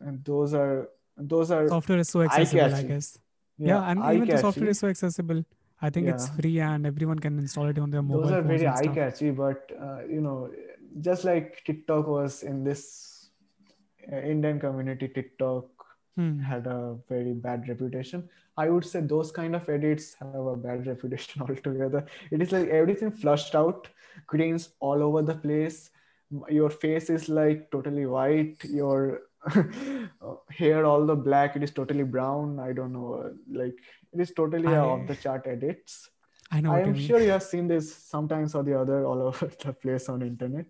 uh, 0.06 0.12
those 0.24 0.54
are 0.54 0.88
those 1.16 1.50
are 1.50 1.68
Software 1.68 1.98
is 1.98 2.08
so 2.08 2.22
accessible, 2.22 2.74
I 2.74 2.82
guess. 2.82 3.18
Yeah, 3.58 3.88
and 3.88 3.98
even 4.16 4.28
the 4.28 4.38
software 4.38 4.70
is 4.70 4.78
so 4.78 4.88
accessible. 4.88 5.44
I 5.82 5.90
think 5.90 6.08
it's 6.08 6.28
free 6.28 6.60
and 6.60 6.86
everyone 6.86 7.18
can 7.18 7.38
install 7.38 7.66
it 7.66 7.78
on 7.78 7.90
their 7.90 8.02
mobile 8.02 8.22
Those 8.22 8.32
are 8.32 8.42
very 8.42 8.66
eye 8.68 8.86
catchy, 8.94 9.30
but 9.30 9.70
uh, 9.80 10.00
you 10.08 10.20
know, 10.20 10.50
just 11.00 11.24
like 11.24 11.62
TikTok 11.64 12.06
was 12.06 12.42
in 12.44 12.62
this 12.64 13.30
uh, 14.12 14.16
Indian 14.16 14.60
community, 14.60 15.08
TikTok 15.08 15.66
Hmm. 16.14 16.40
had 16.40 16.66
a 16.66 16.98
very 17.08 17.32
bad 17.32 17.66
reputation. 17.70 18.28
I 18.58 18.68
would 18.68 18.84
say 18.84 19.00
those 19.00 19.30
kind 19.32 19.56
of 19.56 19.66
edits 19.66 20.12
have 20.20 20.34
a 20.34 20.54
bad 20.56 20.86
reputation 20.92 21.40
altogether. 21.40 22.04
It 22.30 22.42
is 22.42 22.52
like 22.52 22.68
everything 22.68 23.10
flushed 23.10 23.54
out, 23.54 23.88
greens 24.26 24.74
all 24.80 25.02
over 25.02 25.22
the 25.22 25.34
place. 25.34 25.88
Your 26.50 26.68
face 26.68 27.08
is 27.08 27.30
like 27.30 27.70
totally 27.70 28.04
white. 28.04 28.62
Your 28.64 29.22
hair, 30.50 30.84
all 30.84 31.06
the 31.06 31.16
black, 31.16 31.56
it 31.56 31.62
is 31.62 31.70
totally 31.70 32.04
brown. 32.04 32.58
I 32.60 32.72
don't 32.72 32.92
know. 32.92 33.32
Like 33.50 33.74
it 34.12 34.20
is 34.20 34.32
totally 34.32 34.68
I- 34.68 34.78
off 34.78 35.06
the 35.06 35.16
chart 35.16 35.46
edits. 35.46 36.08
I 36.50 36.60
know 36.60 36.72
I 36.72 36.80
you 36.80 36.86
am 36.86 36.92
mean. 36.92 37.06
sure 37.06 37.18
you 37.20 37.30
have 37.30 37.42
seen 37.42 37.66
this 37.66 37.94
sometimes 37.94 38.54
or 38.54 38.62
the 38.62 38.78
other 38.78 39.06
all 39.06 39.22
over 39.22 39.46
the 39.64 39.72
place 39.72 40.08
on 40.10 40.20
internet. 40.22 40.66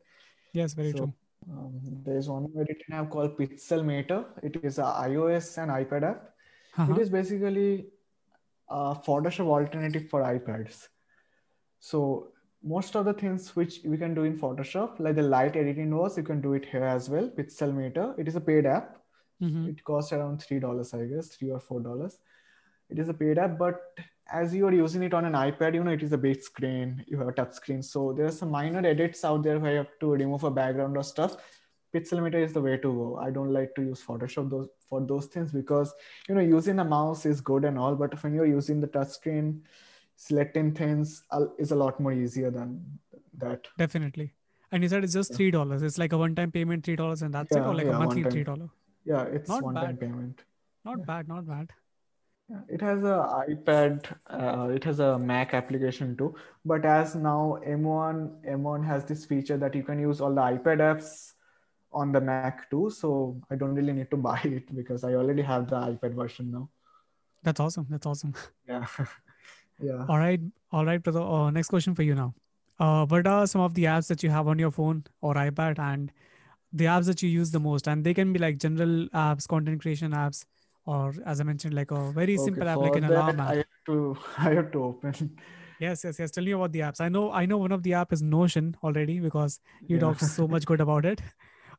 Yes, 0.52 0.74
very 0.74 0.92
So, 0.92 0.98
true. 0.98 1.12
Um, 1.50 1.80
there 2.04 2.16
is 2.16 2.28
one 2.28 2.46
editing 2.56 2.92
app 2.92 3.10
called 3.10 3.36
Pixelmator. 3.36 4.26
It 4.44 4.56
is 4.62 4.78
a 4.78 4.82
iOS 4.82 5.58
and 5.60 5.72
iPad 5.72 6.04
app. 6.04 6.30
Uh-huh. 6.78 6.92
It 6.94 6.98
is 7.00 7.10
basically 7.10 7.86
a 8.70 8.94
Photoshop 8.94 9.46
alternative 9.48 10.08
for 10.08 10.22
iPads. 10.22 10.86
So 11.80 12.28
most 12.62 12.94
of 12.94 13.04
the 13.04 13.12
things 13.12 13.56
which 13.56 13.80
we 13.84 13.98
can 13.98 14.14
do 14.14 14.22
in 14.22 14.38
Photoshop, 14.38 15.00
like 15.00 15.16
the 15.16 15.22
light 15.22 15.56
editing 15.56 15.92
was, 15.96 16.16
you 16.16 16.22
can 16.22 16.40
do 16.40 16.52
it 16.52 16.64
here 16.66 16.84
as 16.84 17.10
well. 17.10 17.28
Pixelmator. 17.28 18.16
It 18.20 18.28
is 18.28 18.36
a 18.36 18.40
paid 18.40 18.66
app. 18.66 18.98
Mhm. 19.42 19.68
It 19.70 19.82
costs 19.82 20.12
around 20.12 20.40
three 20.40 20.60
dollars, 20.60 20.94
I 20.94 21.06
guess, 21.06 21.34
three 21.34 21.50
or 21.50 21.58
four 21.58 21.80
dollars. 21.80 22.18
It 22.92 22.98
is 22.98 23.08
a 23.08 23.14
paid 23.14 23.38
app, 23.38 23.58
but 23.58 23.80
as 24.30 24.54
you 24.54 24.66
are 24.66 24.72
using 24.72 25.02
it 25.02 25.14
on 25.14 25.24
an 25.24 25.32
iPad, 25.32 25.74
you 25.74 25.82
know 25.82 25.92
it 25.92 26.02
is 26.02 26.12
a 26.12 26.18
big 26.18 26.42
screen. 26.42 27.02
You 27.08 27.18
have 27.18 27.28
a 27.28 27.32
touch 27.32 27.54
screen, 27.54 27.82
so 27.82 28.12
there 28.12 28.26
are 28.26 28.36
some 28.38 28.50
minor 28.50 28.86
edits 28.86 29.24
out 29.24 29.42
there 29.42 29.58
where 29.58 29.72
you 29.72 29.78
have 29.78 29.98
to 30.00 30.10
remove 30.12 30.44
a 30.44 30.50
background 30.50 30.96
or 30.98 31.02
stuff. 31.02 31.36
Pixelmator 31.94 32.42
is 32.44 32.52
the 32.52 32.60
way 32.60 32.76
to 32.76 32.92
go. 32.98 33.16
I 33.16 33.30
don't 33.30 33.52
like 33.52 33.74
to 33.76 33.82
use 33.82 34.02
Photoshop 34.02 34.50
those 34.50 34.68
for 34.90 35.00
those 35.00 35.26
things 35.26 35.52
because 35.52 35.94
you 36.28 36.34
know 36.34 36.42
using 36.42 36.78
a 36.80 36.84
mouse 36.84 37.24
is 37.24 37.40
good 37.40 37.64
and 37.64 37.78
all, 37.78 37.96
but 38.04 38.22
when 38.22 38.34
you're 38.34 38.52
using 38.52 38.80
the 38.80 38.92
touch 38.98 39.08
screen, 39.08 39.62
selecting 40.16 40.72
things 40.74 41.22
is 41.58 41.70
a 41.70 41.76
lot 41.84 41.98
more 41.98 42.12
easier 42.12 42.50
than 42.50 42.78
that. 43.38 43.68
Definitely. 43.78 44.32
And 44.70 44.82
you 44.82 44.88
said 44.88 45.04
it's 45.04 45.14
just 45.14 45.34
three 45.34 45.50
dollars. 45.50 45.82
It's 45.82 45.98
like 45.98 46.12
a 46.12 46.18
one-time 46.18 46.52
payment, 46.52 46.84
three 46.84 46.96
dollars, 46.96 47.22
and 47.22 47.32
that's 47.34 47.56
it, 47.56 47.60
or 47.60 47.74
like 47.74 47.86
a 47.86 47.98
monthly 48.04 48.24
three 48.24 48.44
dollar. 48.44 48.68
Yeah, 49.04 49.22
it's 49.24 49.48
Not 49.48 49.62
one-time 49.62 49.96
bad. 49.96 50.00
payment. 50.00 50.42
Not 50.84 50.98
Yeah. 50.98 51.04
bad, 51.04 51.28
not 51.28 51.46
bad. 51.46 51.72
It 52.68 52.80
has 52.80 53.02
a 53.02 53.44
iPad. 53.48 54.06
Uh, 54.26 54.68
it 54.68 54.84
has 54.84 55.00
a 55.00 55.18
Mac 55.18 55.54
application 55.54 56.16
too. 56.16 56.34
But 56.64 56.84
as 56.84 57.14
now 57.14 57.58
M1 57.66 58.42
M1 58.46 58.84
has 58.84 59.04
this 59.04 59.24
feature 59.24 59.56
that 59.56 59.74
you 59.74 59.82
can 59.82 59.98
use 59.98 60.20
all 60.20 60.34
the 60.34 60.40
iPad 60.40 60.78
apps 60.78 61.32
on 61.92 62.12
the 62.12 62.20
Mac 62.20 62.70
too. 62.70 62.90
So 62.90 63.40
I 63.50 63.56
don't 63.56 63.74
really 63.74 63.92
need 63.92 64.10
to 64.10 64.16
buy 64.28 64.40
it 64.44 64.74
because 64.74 65.04
I 65.04 65.14
already 65.14 65.42
have 65.42 65.68
the 65.68 65.76
iPad 65.76 66.14
version 66.14 66.50
now. 66.50 66.68
That's 67.42 67.60
awesome. 67.60 67.86
That's 67.90 68.06
awesome. 68.06 68.34
Yeah, 68.68 68.86
yeah. 69.80 70.06
All 70.08 70.18
right, 70.18 70.40
all 70.70 70.84
right, 70.86 71.02
brother. 71.02 71.20
Uh, 71.20 71.50
next 71.50 71.68
question 71.68 71.94
for 71.94 72.02
you 72.02 72.14
now. 72.14 72.34
Uh, 72.78 73.04
what 73.06 73.26
are 73.26 73.46
some 73.46 73.60
of 73.60 73.74
the 73.74 73.84
apps 73.84 74.06
that 74.08 74.22
you 74.22 74.30
have 74.30 74.46
on 74.46 74.58
your 74.58 74.70
phone 74.70 75.04
or 75.20 75.34
iPad, 75.34 75.78
and 75.78 76.12
the 76.72 76.84
apps 76.84 77.06
that 77.06 77.22
you 77.22 77.28
use 77.28 77.50
the 77.50 77.60
most? 77.60 77.88
And 77.88 78.04
they 78.04 78.14
can 78.14 78.32
be 78.32 78.38
like 78.38 78.58
general 78.58 79.08
apps, 79.08 79.48
content 79.48 79.82
creation 79.82 80.12
apps, 80.12 80.44
or 80.84 81.14
as 81.26 81.40
I 81.40 81.44
mentioned, 81.44 81.74
like 81.74 81.90
a 81.90 82.10
very 82.12 82.34
Okay, 82.34 82.44
simple 82.44 82.68
app 82.68 82.80
like 82.80 82.96
an 82.96 83.04
alarm 83.04 83.40
app. 83.40 83.50
I 83.50 83.54
have 83.56 83.84
to 83.86 84.16
I 84.38 84.50
have 84.54 84.70
to 84.72 84.84
open. 84.84 85.38
Yes, 85.80 86.04
yes, 86.04 86.18
yes. 86.18 86.30
Tell 86.30 86.44
me 86.44 86.52
about 86.52 86.72
the 86.72 86.80
apps. 86.80 87.00
I 87.00 87.08
know, 87.08 87.32
I 87.32 87.44
know 87.44 87.58
one 87.58 87.72
of 87.72 87.82
the 87.82 87.94
app 87.94 88.12
is 88.12 88.22
Notion 88.22 88.76
already 88.84 89.18
because 89.18 89.60
you 89.88 89.96
Yeah. 89.96 90.00
talk 90.02 90.20
so 90.20 90.46
much 90.46 90.64
good 90.66 90.80
about 90.80 91.04
it. 91.04 91.22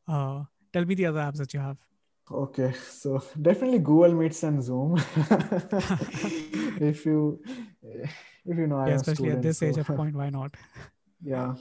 Uh, 0.05 0.43
tell 0.73 0.83
me 0.83 0.95
the 0.95 1.05
other 1.05 1.21
apps 1.21 1.37
that 1.37 1.53
you 1.53 1.59
have. 1.61 1.77
Okay, 2.29 2.73
so 2.73 3.21
definitely 3.41 3.79
Google 3.79 4.13
Meets 4.13 4.43
and 4.43 4.61
Zoom. 4.61 4.97
if 6.81 7.05
you 7.05 7.39
if 8.45 8.57
you 8.57 8.67
know 8.67 8.79
I 8.79 8.89
yeah, 8.89 8.95
especially 8.95 9.29
at 9.29 9.41
student, 9.41 9.43
this 9.43 9.63
age 9.63 9.75
so- 9.75 9.81
of 9.81 9.87
point, 9.87 10.13
why 10.15 10.29
not? 10.29 10.57
Yeah. 11.23 11.55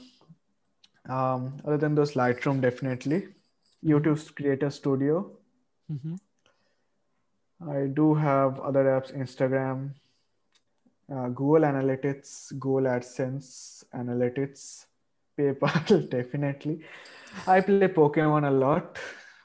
Um, 1.07 1.57
other 1.65 1.77
than 1.77 1.95
those, 1.95 2.13
Lightroom 2.13 2.61
definitely. 2.61 3.27
YouTube's 3.85 4.29
Creator 4.31 4.69
Studio. 4.71 5.37
hmm 5.89 6.15
I 7.61 7.87
do 7.93 8.13
have 8.13 8.59
other 8.59 8.85
apps, 8.85 9.15
Instagram, 9.17 9.93
uh, 11.13 11.29
Google 11.29 11.61
Analytics, 11.61 12.57
Google 12.59 12.91
AdSense 12.91 13.83
Analytics, 13.93 14.85
PayPal, 15.37 16.09
definitely. 16.17 16.81
I 17.47 17.61
play 17.61 17.87
Pokemon 17.87 18.47
a 18.47 18.51
lot. 18.51 18.97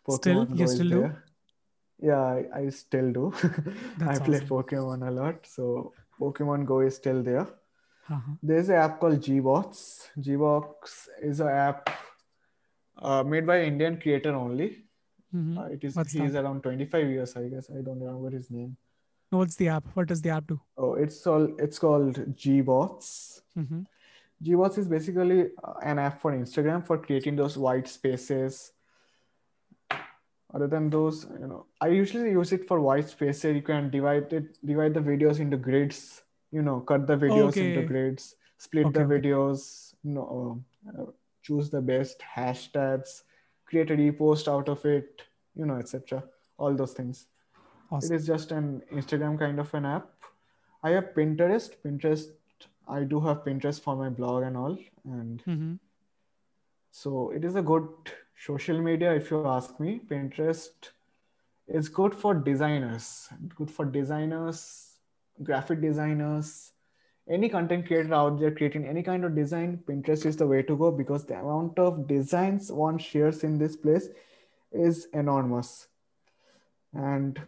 Still? 0.08 0.46
Pokemon 0.46 0.50
You 0.50 0.56
Go 0.56 0.64
is 0.64 0.74
still 0.74 0.88
do? 0.88 1.12
Yeah, 2.00 2.20
I, 2.20 2.44
I 2.54 2.68
still 2.70 3.12
do. 3.12 3.32
I 4.06 4.18
play 4.18 4.38
awesome. 4.38 4.48
Pokemon 4.48 5.08
a 5.08 5.10
lot. 5.10 5.46
So 5.46 5.92
Pokemon 6.20 6.66
Go 6.66 6.80
is 6.80 6.96
still 6.96 7.22
there. 7.22 7.46
Uh-huh. 8.10 8.32
There's 8.42 8.68
an 8.68 8.76
app 8.76 9.00
called 9.00 9.20
Gbox. 9.20 10.08
Gbox 10.18 11.08
is 11.22 11.40
an 11.40 11.48
app 11.48 11.90
uh, 12.98 13.22
made 13.22 13.46
by 13.46 13.62
Indian 13.62 14.00
creator 14.00 14.34
only. 14.34 14.84
Mhm. 15.34 15.58
Uh, 15.58 15.64
it 15.72 15.84
is 15.84 15.94
What's 15.96 16.12
he's 16.12 16.32
that? 16.32 16.44
around 16.44 16.62
25 16.62 17.08
years, 17.08 17.36
I 17.36 17.48
guess. 17.48 17.70
I 17.70 17.80
don't 17.82 18.00
remember 18.00 18.30
his 18.30 18.50
name. 18.50 18.76
What's 19.30 19.56
the 19.56 19.68
app? 19.68 19.84
What 19.94 20.08
does 20.08 20.22
the 20.22 20.30
app 20.30 20.46
do? 20.46 20.60
Oh, 20.76 20.94
it's 20.94 21.26
all 21.26 21.54
it's 21.58 21.78
called 21.78 22.16
Gbots. 22.36 23.42
hmm 23.54 23.82
Gbots 24.42 24.78
is 24.78 24.86
basically 24.88 25.50
uh, 25.64 25.74
an 25.82 25.98
app 25.98 26.20
for 26.20 26.32
Instagram 26.32 26.86
for 26.86 26.96
creating 26.98 27.34
those 27.36 27.58
white 27.58 27.88
spaces. 27.88 28.72
Other 30.54 30.66
than 30.66 30.88
those, 30.88 31.26
you 31.38 31.46
know, 31.46 31.66
I 31.80 31.88
usually 31.88 32.30
use 32.30 32.52
it 32.52 32.66
for 32.66 32.80
white 32.80 33.08
spaces. 33.08 33.54
You 33.54 33.60
can 33.62 33.90
divide 33.90 34.32
it, 34.32 34.56
divide 34.64 34.94
the 34.94 35.00
videos 35.00 35.40
into 35.40 35.58
grids. 35.58 36.22
You 36.52 36.62
know, 36.62 36.80
cut 36.80 37.06
the 37.06 37.16
videos 37.16 37.56
into 37.58 37.82
grids, 37.82 38.34
split 38.56 38.86
Okay, 38.86 39.00
the 39.00 39.04
okay. 39.04 39.20
videos. 39.28 39.92
You 40.02 40.12
know, 40.12 40.64
uh, 40.98 41.04
choose 41.42 41.68
the 41.68 41.82
best 41.82 42.20
hashtags, 42.20 43.24
create 43.68 43.90
a 43.90 43.96
repost 43.96 44.48
out 44.48 44.68
of 44.68 44.84
it. 44.84 45.22
You 45.56 45.66
know, 45.66 45.76
etc. 45.76 46.24
All 46.58 46.74
those 46.74 46.92
things. 46.92 47.26
Awesome. 47.90 48.12
It 48.12 48.16
is 48.16 48.26
just 48.26 48.52
an 48.52 48.82
Instagram 48.92 49.38
kind 49.38 49.58
of 49.58 49.72
an 49.74 49.86
app. 49.86 50.10
I 50.82 50.90
have 50.90 51.14
Pinterest. 51.14 51.70
Pinterest, 51.84 52.28
I 52.88 53.04
do 53.04 53.20
have 53.20 53.44
Pinterest 53.44 53.80
for 53.80 53.96
my 53.96 54.08
blog 54.08 54.44
and 54.44 54.56
all. 54.56 54.78
And 55.04 55.42
hmm 55.42 55.74
so 56.90 57.30
it 57.30 57.44
is 57.44 57.54
a 57.54 57.62
good 57.62 57.88
social 58.36 58.80
media 58.80 59.14
if 59.14 59.30
you 59.30 59.46
ask 59.46 59.78
me. 59.78 60.00
Pinterest 60.10 60.90
is 61.68 61.88
good 61.88 62.14
for 62.14 62.34
designers, 62.34 63.28
good 63.56 63.70
for 63.70 63.84
designers, 63.84 64.98
graphic 65.42 65.80
designers, 65.80 66.72
any 67.30 67.48
content 67.48 67.86
creator 67.86 68.14
out 68.14 68.38
there 68.40 68.50
creating 68.50 68.86
any 68.86 69.02
kind 69.02 69.24
of 69.24 69.34
design. 69.34 69.82
Pinterest 69.86 70.26
is 70.26 70.36
the 70.36 70.46
way 70.46 70.62
to 70.62 70.76
go 70.76 70.90
because 70.90 71.26
the 71.26 71.38
amount 71.38 71.78
of 71.78 72.06
designs 72.08 72.72
one 72.72 72.98
shares 72.98 73.44
in 73.44 73.58
this 73.58 73.76
place 73.76 74.08
is 74.72 75.08
enormous. 75.12 75.88
And 76.94 77.40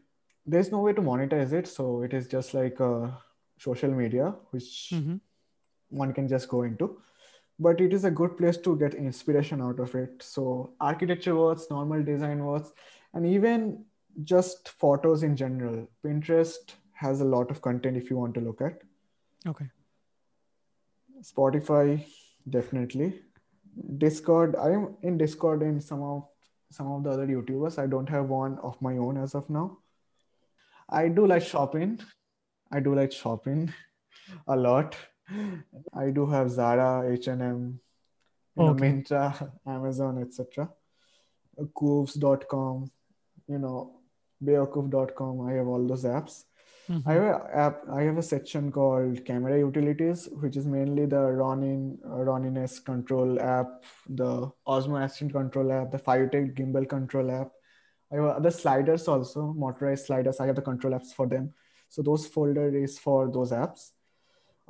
there's 0.47 0.71
no 0.71 0.81
way 0.81 0.93
to 0.93 1.01
monetize 1.01 1.53
it. 1.53 1.67
So 1.67 2.03
it 2.03 2.13
is 2.15 2.27
just 2.29 2.55
like 2.55 2.81
a 2.81 3.17
social 3.59 3.91
media, 3.91 4.35
which 4.51 4.89
hmm 4.93 5.17
one 5.91 6.13
can 6.13 6.29
just 6.29 6.49
go 6.49 6.63
into 6.63 6.97
but 7.59 7.81
it 7.81 7.93
is 7.93 8.05
a 8.05 8.11
good 8.11 8.37
place 8.39 8.57
to 8.57 8.77
get 8.79 8.95
inspiration 8.95 9.61
out 9.61 9.79
of 9.79 9.95
it 9.95 10.23
so 10.23 10.73
architecture 10.81 11.37
works 11.37 11.67
normal 11.71 12.03
design 12.03 12.45
works 12.45 12.73
and 13.15 13.27
even 13.27 13.85
just 14.25 14.69
photos 14.69 15.23
in 15.23 15.37
general 15.37 15.87
pinterest 16.05 16.75
has 16.93 17.21
a 17.21 17.25
lot 17.25 17.51
of 17.51 17.61
content 17.61 17.97
if 17.97 18.11
you 18.11 18.17
want 18.17 18.35
to 18.35 18.41
look 18.41 18.61
at 18.61 18.81
Okay. 19.47 19.67
spotify 21.23 22.05
definitely 22.49 23.21
discord 23.99 24.57
i 24.57 24.71
am 24.71 24.97
in 25.03 25.19
discord 25.19 25.63
in 25.63 25.81
some 25.81 26.03
of 26.03 26.27
some 26.71 26.91
of 26.93 27.03
the 27.05 27.11
other 27.11 27.27
youtubers 27.27 27.79
i 27.79 27.87
don't 27.87 28.09
have 28.09 28.29
one 28.29 28.59
of 28.59 28.81
my 28.81 28.97
own 28.97 29.17
as 29.17 29.35
of 29.35 29.49
now 29.51 29.79
i 30.89 31.09
do 31.09 31.27
like 31.27 31.43
shopping 31.43 31.99
i 32.71 32.81
do 32.81 32.95
like 32.95 33.13
shopping 33.13 33.73
a 34.49 34.57
lot 34.57 34.97
i 35.95 36.11
do 36.11 36.27
have 36.27 36.51
zara 36.51 37.11
h&m 37.13 37.81
you 38.57 38.65
know, 38.65 38.71
Okay. 38.73 38.91
Myntra, 38.93 39.53
Amazon, 39.67 40.23
etc. 40.23 40.69
Koovs.com, 41.59 42.91
you 43.49 43.59
know, 43.59 44.01
Bewakoof.com. 44.45 45.49
I 45.49 45.53
have 45.53 45.69
all 45.69 45.87
those 45.87 46.05
apps. 46.05 46.45
Mhm. 46.91 47.03
I 47.07 47.13
have 47.15 47.23
a 47.23 47.57
app. 47.57 47.83
I 47.89 48.03
have 48.03 48.19
a 48.19 48.23
section 48.23 48.71
called 48.73 49.25
Camera 49.25 49.59
Utilities, 49.59 50.29
which 50.43 50.57
is 50.57 50.67
mainly 50.67 51.07
the 51.07 51.21
Ronin 51.41 51.99
uh, 52.05 52.25
Ronin-esque 52.29 52.85
control 52.85 53.41
app, 53.41 53.85
the 54.09 54.51
Osmo 54.67 55.01
Action 55.03 55.31
control 55.31 55.71
app, 55.73 55.91
the 55.93 55.99
FeiyuTech 55.99 56.55
gimbal 56.57 56.89
control 56.89 57.31
app. 57.31 57.53
I 58.13 58.17
have 58.17 58.25
other 58.25 58.51
sliders 58.51 59.07
also, 59.07 59.53
motorized 59.57 60.07
sliders. 60.07 60.41
I 60.41 60.47
have 60.47 60.57
the 60.57 60.63
control 60.63 60.95
apps 60.95 61.13
for 61.15 61.29
them. 61.29 61.55
So 61.89 62.03
those 62.03 62.27
folder 62.27 62.69
is 62.77 62.99
for 62.99 63.31
those 63.39 63.53
apps. 63.63 63.91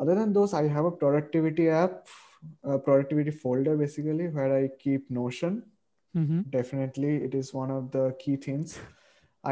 other 0.03 0.15
than 0.19 0.31
those 0.37 0.53
i 0.59 0.61
have 0.75 0.87
a 0.89 0.93
productivity 1.01 1.65
app 1.79 2.11
a 2.75 2.77
productivity 2.85 3.33
folder 3.41 3.73
basically 3.81 4.29
where 4.37 4.53
i 4.59 4.63
keep 4.85 5.11
notion 5.17 5.59
Mm-hmm. 6.21 6.39
definitely 6.55 7.11
it 7.27 7.35
is 7.41 7.51
one 7.57 7.73
of 7.75 7.91
the 7.97 8.05
key 8.23 8.37
things 8.47 8.73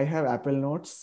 i 0.00 0.04
have 0.12 0.30
apple 0.34 0.58
notes 0.64 0.94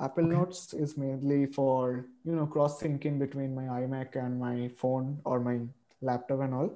apple 0.00 0.24
Okay. 0.24 0.36
notes 0.36 0.74
is 0.74 0.96
mainly 0.96 1.46
for 1.46 2.06
you 2.24 2.34
know 2.36 2.46
cross 2.46 2.80
syncing 2.82 3.18
between 3.18 3.54
my 3.54 3.64
imac 3.86 4.16
and 4.16 4.38
my 4.38 4.68
phone 4.82 5.20
or 5.24 5.40
my 5.40 5.58
laptop 6.00 6.40
and 6.40 6.54
all 6.54 6.70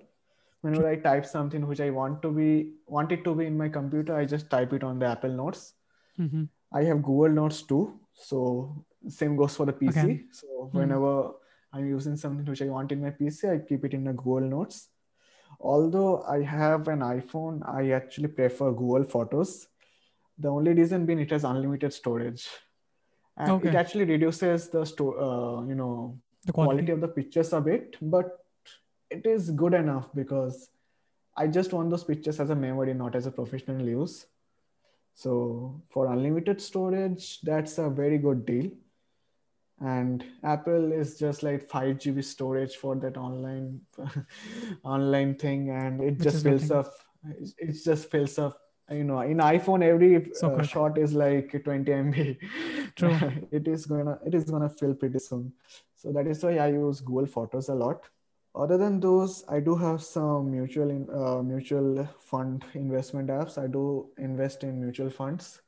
whenever 0.62 0.89
i 0.89 0.97
type 0.97 1.27
something 1.27 1.66
which 1.66 1.81
i 1.81 1.90
want 1.90 2.20
to 2.23 2.31
be 2.31 2.49
want 2.86 3.12
it 3.12 3.23
to 3.24 3.35
be 3.35 3.47
in 3.47 3.57
my 3.57 3.69
computer 3.69 4.16
i 4.16 4.24
just 4.24 4.51
type 4.51 4.73
it 4.73 4.82
on 4.82 4.99
the 4.99 5.07
apple 5.07 5.31
notes 5.44 5.74
Mm-hmm. 6.20 6.44
I 6.73 6.85
have 6.85 7.03
Google 7.03 7.31
Notes 7.31 7.62
too. 7.62 7.99
So 8.12 8.85
same 9.09 9.36
goes 9.36 9.57
for 9.57 9.66
the 9.66 9.73
PC. 9.73 9.99
Okay. 9.99 10.20
So 10.31 10.69
whenever 10.73 11.32
I'm 11.73 11.86
using 11.89 12.16
something 12.16 12.44
which 12.44 12.62
I 12.62 12.66
want 12.66 12.93
in 12.93 13.03
my 13.03 13.11
PC, 13.11 13.51
I 13.51 13.59
keep 13.66 13.85
it 13.85 13.94
in 13.94 14.05
the 14.05 14.12
Google 14.12 14.49
Notes. 14.49 14.89
Although 15.61 16.23
I 16.23 16.43
have 16.43 16.89
an 16.89 17.01
iPhone, 17.01 17.66
I 17.66 17.90
actually 17.93 18.28
prefer 18.28 18.73
Google 18.73 19.05
Photos. 19.05 19.69
The 20.39 20.49
only 20.49 20.74
reason 20.74 21.07
being 21.07 21.20
it 21.20 21.31
has 21.31 21.44
unlimited 21.44 21.93
storage, 21.93 22.47
and 23.37 23.65
it 23.65 23.75
actually 23.75 24.05
reduces 24.05 24.69
the 24.69 24.85
sto- 24.85 25.17
uh, 25.29 25.67
you 25.69 25.75
know 25.75 26.19
The 26.47 26.53
quality 26.53 26.77
quality. 26.87 26.93
of 26.93 27.01
the 27.01 27.09
pictures 27.09 27.53
a 27.53 27.61
bit, 27.61 27.97
but 28.03 28.45
it 29.11 29.27
is 29.27 29.51
good 29.51 29.75
enough 29.75 30.09
because 30.15 30.71
I 31.37 31.47
just 31.47 31.73
want 31.73 31.91
those 31.91 32.05
pictures 32.05 32.41
as 32.41 32.51
a 32.51 32.55
memory, 32.57 32.95
not 32.95 33.15
as 33.15 33.27
a 33.27 33.31
professional 33.31 33.87
use. 33.89 34.27
So 35.15 35.83
for 35.91 36.07
unlimited 36.13 36.61
storage, 36.61 37.41
that's 37.43 37.79
a 37.79 37.89
very 37.91 38.19
good 38.19 38.45
deal. 38.47 38.71
And 39.81 40.25
Apple 40.45 40.93
is 40.93 41.19
just 41.19 41.43
like 41.43 41.69
5 41.69 41.97
GB 41.99 42.23
storage 42.25 42.77
for 42.77 42.95
that 42.97 43.17
online 43.17 43.81
online 44.85 45.35
thing, 45.37 45.71
and 45.71 46.01
it 46.01 46.19
Which 46.19 46.23
just 46.23 46.45
fills 46.45 46.71
up. 46.71 46.93
It 47.59 47.73
just 47.85 48.11
fills 48.11 48.39
up. 48.39 48.59
You 48.91 49.05
know, 49.05 49.21
in 49.21 49.39
iPhone, 49.39 49.83
every 49.83 50.31
So 50.35 50.55
uh, 50.57 50.63
shot 50.63 50.99
is 50.99 51.15
like 51.15 51.53
20 51.65 51.93
MB. 51.93 52.39
True. 52.97 53.19
it 53.51 53.69
is 53.69 53.86
gonna 53.86 54.19
it 54.27 54.35
is 54.35 54.44
gonna 54.44 54.69
fill 54.69 54.94
pretty 54.94 55.19
soon. 55.19 55.52
So 55.94 56.12
that 56.12 56.27
is 56.27 56.43
why 56.43 56.59
I 56.59 56.69
use 56.69 57.01
Google 57.01 57.27
Photos 57.27 57.69
a 57.69 57.74
lot. 57.74 58.09
Other 58.55 58.77
than 58.77 59.01
those, 59.01 59.44
I 59.48 59.60
do 59.60 59.74
have 59.77 60.02
some 60.02 60.51
mutual 60.51 60.90
in, 60.90 61.09
uh, 61.10 61.43
mutual 61.43 62.06
fund 62.20 62.64
investment 62.74 63.28
apps. 63.31 63.56
I 63.56 63.66
do 63.66 64.10
invest 64.19 64.62
in 64.62 64.78
mutual 64.81 65.09
funds 65.09 65.62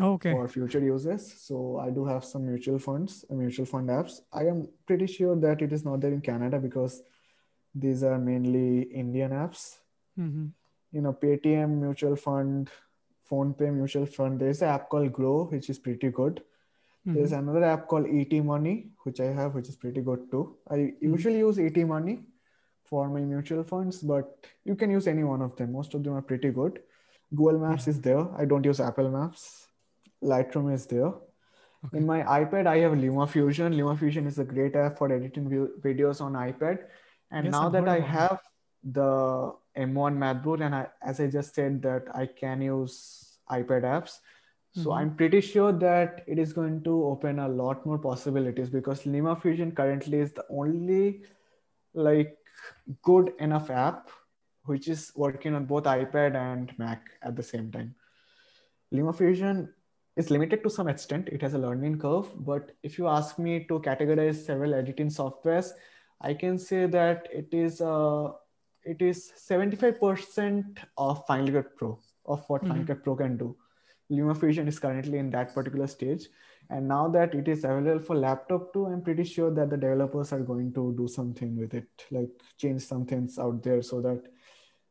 Okay. 0.00 0.30
for 0.32 0.46
future 0.46 0.78
uses. 0.78 1.32
So 1.40 1.78
I 1.78 1.90
do 1.90 2.04
have 2.04 2.24
some 2.24 2.46
mutual 2.46 2.78
funds, 2.78 3.24
uh, 3.28 3.34
mutual 3.34 3.66
fund 3.66 3.88
apps. 3.88 4.20
I 4.32 4.46
am 4.46 4.68
pretty 4.86 5.06
sure 5.08 5.34
that 5.36 5.62
it 5.62 5.72
is 5.72 5.84
not 5.84 6.00
there 6.00 6.12
in 6.12 6.20
Canada 6.20 6.60
because 6.60 7.02
these 7.74 8.04
are 8.04 8.18
mainly 8.18 8.82
Indian 8.82 9.32
apps. 9.32 9.78
Mm-hmm. 10.18 10.46
You 10.92 11.00
know, 11.00 11.12
Paytm 11.12 11.80
mutual 11.80 12.14
fund, 12.14 12.70
PhonePe 13.28 13.72
mutual 13.74 14.06
fund. 14.06 14.38
There's 14.38 14.62
an 14.62 14.68
app 14.68 14.88
called 14.90 15.12
Groww, 15.12 15.50
which 15.50 15.70
is 15.70 15.78
pretty 15.78 16.10
good. 16.10 16.42
There's 17.04 17.32
Mm-hmm. 17.32 17.48
another 17.48 17.64
app 17.64 17.88
called 17.88 18.06
ET 18.06 18.32
Money, 18.44 18.90
which 19.04 19.18
I 19.20 19.26
have, 19.26 19.54
which 19.54 19.68
is 19.68 19.76
pretty 19.76 20.00
good 20.00 20.30
too. 20.30 20.56
I 20.70 20.92
usually 21.00 21.38
use 21.38 21.58
ET 21.58 21.76
Money 21.76 22.20
for 22.84 23.08
my 23.08 23.20
mutual 23.20 23.64
funds, 23.64 24.02
but 24.02 24.46
you 24.64 24.76
can 24.76 24.90
use 24.90 25.08
any 25.08 25.24
one 25.24 25.42
of 25.42 25.56
them. 25.56 25.72
Most 25.72 25.94
of 25.94 26.04
them 26.04 26.14
are 26.14 26.22
pretty 26.22 26.50
good. 26.50 26.80
Google 27.34 27.58
Maps 27.58 27.88
is 27.88 28.00
there. 28.00 28.24
I 28.36 28.44
don't 28.44 28.64
use 28.64 28.78
Apple 28.78 29.10
Maps. 29.10 29.66
Lightroom 30.22 30.72
is 30.72 30.86
there. 30.86 31.06
Okay. 31.84 31.98
In 31.98 32.06
my 32.06 32.22
iPad, 32.22 32.66
I 32.68 32.78
have 32.78 32.92
LumaFusion. 32.92 33.74
LumaFusion 33.74 34.26
is 34.26 34.38
a 34.38 34.44
great 34.44 34.76
app 34.76 34.98
for 34.98 35.12
editing 35.12 35.48
videos 35.82 36.20
on 36.20 36.34
iPad. 36.34 36.84
And 37.32 37.46
Yes, 37.46 37.52
now 37.52 37.66
I've 37.66 37.72
that 37.72 37.88
I 37.88 37.98
have 37.98 38.38
the 38.84 39.52
M1 39.76 40.16
MacBook, 40.18 40.60
and 40.64 40.74
I, 40.74 40.86
as 41.02 41.18
I 41.18 41.26
just 41.26 41.54
said, 41.54 41.82
that 41.82 42.04
I 42.14 42.26
can 42.26 42.62
use 42.62 43.38
iPad 43.50 43.82
apps. 43.82 44.18
So 44.74 44.90
Mhm. 44.90 44.96
I'm 44.96 45.16
pretty 45.16 45.40
sure 45.42 45.72
that 45.72 46.24
it 46.26 46.38
is 46.38 46.52
going 46.54 46.82
to 46.84 47.04
open 47.04 47.38
a 47.38 47.48
lot 47.48 47.84
more 47.84 47.98
possibilities 47.98 48.70
because 48.70 49.02
LumaFusion 49.04 49.74
currently 49.76 50.20
is 50.20 50.32
the 50.32 50.44
only 50.48 51.24
like 51.94 52.38
good 53.02 53.34
enough 53.38 53.70
app 53.70 54.10
which 54.64 54.88
is 54.88 55.12
working 55.16 55.54
on 55.54 55.66
both 55.66 55.84
iPad 55.84 56.36
and 56.36 56.72
Mac 56.78 57.10
at 57.22 57.36
the 57.36 57.42
same 57.42 57.70
time. 57.70 57.94
LumaFusion 58.92 59.68
is 60.16 60.30
limited 60.30 60.62
to 60.62 60.70
some 60.70 60.88
extent. 60.88 61.28
It 61.28 61.42
has 61.42 61.54
a 61.54 61.58
learning 61.58 61.98
curve, 61.98 62.30
but 62.46 62.72
if 62.82 62.98
you 62.98 63.08
ask 63.08 63.38
me 63.38 63.64
to 63.64 63.80
categorize 63.80 64.36
several 64.36 64.74
editing 64.74 65.08
softwares, 65.08 65.72
I 66.20 66.34
can 66.34 66.58
say 66.58 66.86
that 66.86 67.28
it 67.32 67.52
is 67.52 67.80
uh, 67.80 68.32
it 68.84 69.02
is 69.02 69.32
75% 69.36 70.78
of 70.96 71.26
Final 71.26 71.52
Cut 71.52 71.76
Pro 71.76 71.98
of 72.26 72.48
what 72.48 72.62
Final 72.62 72.84
Mhm. 72.84 72.86
Cut 72.86 73.02
Pro 73.02 73.16
can 73.16 73.36
do. 73.36 73.56
LumaFusion 74.12 74.68
is 74.68 74.78
currently 74.78 75.18
in 75.18 75.30
that 75.30 75.54
particular 75.54 75.86
stage. 75.86 76.28
And 76.70 76.86
now 76.88 77.08
that 77.08 77.34
it 77.34 77.48
is 77.48 77.64
available 77.64 77.98
for 78.00 78.16
laptop 78.16 78.72
too, 78.72 78.86
I'm 78.86 79.02
pretty 79.02 79.24
sure 79.24 79.50
that 79.50 79.70
the 79.70 79.76
developers 79.76 80.32
are 80.32 80.40
going 80.40 80.72
to 80.74 80.94
do 80.96 81.08
something 81.08 81.56
with 81.56 81.74
it, 81.74 81.88
like 82.10 82.30
change 82.58 82.82
some 82.82 83.04
things 83.06 83.38
out 83.38 83.62
there 83.62 83.82
so 83.82 84.00
that 84.02 84.22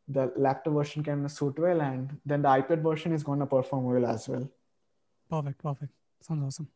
the 0.08 0.32
laptop 0.36 0.74
version 0.74 1.04
can 1.04 1.28
suit 1.30 1.58
well 1.60 1.82
and 1.82 2.18
then 2.26 2.42
the 2.42 2.50
iPad 2.50 2.82
version 2.84 3.14
is 3.14 3.24
going 3.24 3.40
to 3.40 3.46
perform 3.46 3.86
well 3.86 4.06
as 4.06 4.28
well. 4.28 4.50
Perfect. 5.30 5.64
Perfect. 5.64 5.94
Sounds 6.20 6.44
awesome. 6.44 6.68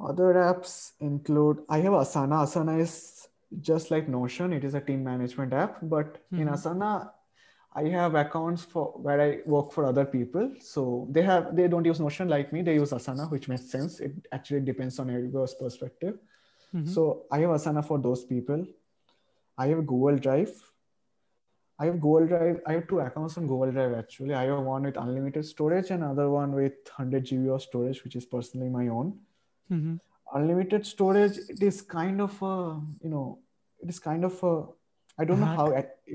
Other 0.00 0.34
apps 0.34 0.92
include 1.00 1.62
I 1.68 1.78
have 1.78 1.92
Asana. 1.92 2.44
Asana 2.44 2.80
is 2.80 3.28
just 3.60 3.90
like 3.90 4.08
Notion. 4.08 4.52
It 4.52 4.64
is 4.64 4.74
a 4.74 4.80
team 4.80 5.02
management 5.04 5.52
app, 5.52 5.78
but 5.82 6.18
in 6.32 6.46
Mhm. 6.46 6.52
Asana, 6.54 7.10
I 7.72 7.84
have 7.84 8.14
accounts 8.16 8.64
for 8.64 8.86
where 8.96 9.20
I 9.20 9.38
work 9.46 9.72
for 9.72 9.84
other 9.86 10.04
people. 10.04 10.52
So 10.60 11.06
they 11.10 11.22
have 11.22 11.54
they 11.54 11.68
don't 11.68 11.84
use 11.84 12.00
Notion 12.00 12.28
like 12.28 12.52
me. 12.52 12.62
They 12.62 12.74
use 12.74 12.90
Asana, 12.90 13.30
which 13.30 13.48
makes 13.48 13.70
sense. 13.70 14.00
It 14.00 14.12
actually 14.32 14.60
depends 14.60 14.98
on 14.98 15.08
everyone's 15.10 15.54
perspective. 15.54 16.18
Mhm. 16.74 16.88
So 16.88 17.26
I 17.30 17.38
have 17.40 17.50
Asana 17.50 17.84
for 17.84 17.98
those 17.98 18.24
people. 18.24 18.66
I 19.56 19.68
have 19.68 19.86
Google 19.86 20.16
Drive. 20.16 20.52
I 21.78 21.86
have 21.86 22.00
Google 22.00 22.26
Drive. 22.26 22.60
I 22.66 22.72
have 22.72 22.88
two 22.88 23.00
accounts 23.00 23.38
on 23.38 23.46
Google 23.46 23.70
Drive 23.72 23.94
actually. 23.94 24.34
I 24.34 24.44
have 24.44 24.62
one 24.64 24.82
with 24.82 24.96
unlimited 24.96 25.44
storage 25.46 25.90
and 25.90 26.02
another 26.02 26.28
one 26.28 26.52
with 26.52 26.72
100 26.88 27.24
GB 27.24 27.54
of 27.54 27.62
storage, 27.62 28.02
which 28.04 28.16
is 28.16 28.26
personally 28.26 28.68
my 28.68 28.88
own 28.88 29.18
Mhm. 29.70 30.00
unlimited 30.38 30.84
storage 30.86 31.38
it 31.52 31.62
is 31.68 31.76
kind 31.82 32.20
of 32.20 32.34
a 32.42 32.54
you 33.04 33.10
know 33.12 33.38
it 33.82 33.88
is 33.92 33.98
kind 33.98 34.24
of 34.24 34.34
a 34.48 34.52
i 35.18 35.24
don't 35.24 35.40
know 35.40 35.46
how 35.60 35.66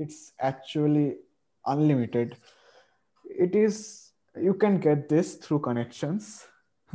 it's 0.04 0.32
actually 0.50 1.18
unlimited 1.66 2.36
it 3.46 3.54
is 3.56 4.12
you 4.40 4.54
can 4.54 4.78
get 4.78 5.08
this 5.08 5.34
through 5.46 5.58
connections 5.70 6.28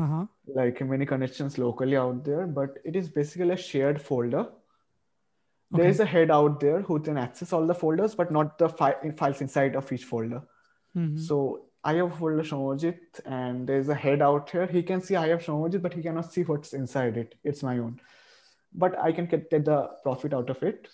Uh-huh. 0.03 0.25
like 0.57 0.77
many 0.89 1.05
connections 1.07 1.57
locally 1.61 1.97
out 2.01 2.19
there 2.27 2.43
but 2.59 2.77
it 2.91 2.95
is 2.99 3.09
basically 3.15 3.51
a 3.55 3.57
shared 3.63 3.97
folder 4.09 4.43
there 5.71 5.81
Okay. 5.85 5.89
is 5.95 5.99
a 6.03 6.05
head 6.11 6.31
out 6.37 6.59
there 6.61 6.79
who 6.87 6.99
can 7.07 7.17
access 7.23 7.51
all 7.57 7.65
the 7.71 7.75
folders 7.81 8.15
but 8.21 8.31
not 8.37 8.57
the 8.61 8.69
fi- 8.79 9.11
files 9.19 9.41
inside 9.47 9.75
of 9.81 9.91
each 9.97 10.05
folder 10.13 10.41
Mhm. 10.95 11.19
so 11.27 11.37
I 11.89 11.93
have 11.97 12.15
folder 12.21 12.43
Soumyajit 12.47 13.19
and 13.35 13.67
there's 13.67 13.87
a 13.93 13.95
head 14.01 14.21
out 14.25 14.49
here. 14.55 14.65
He 14.67 14.81
can 14.89 15.01
see 15.05 15.15
I 15.19 15.29
have 15.29 15.39
Soumyajit, 15.45 15.81
but 15.85 15.93
he 15.99 16.03
cannot 16.07 16.27
see 16.33 16.43
what's 16.49 16.73
inside 16.79 17.17
it. 17.21 17.33
It's 17.51 17.63
my 17.67 17.71
own. 17.83 17.95
But 18.83 18.97
I 19.05 19.11
can 19.19 19.25
get 19.31 19.47
get 19.53 19.65
the 19.69 19.77
profit 20.03 20.35
out 20.39 20.51
of 20.55 20.61
it. 20.67 20.89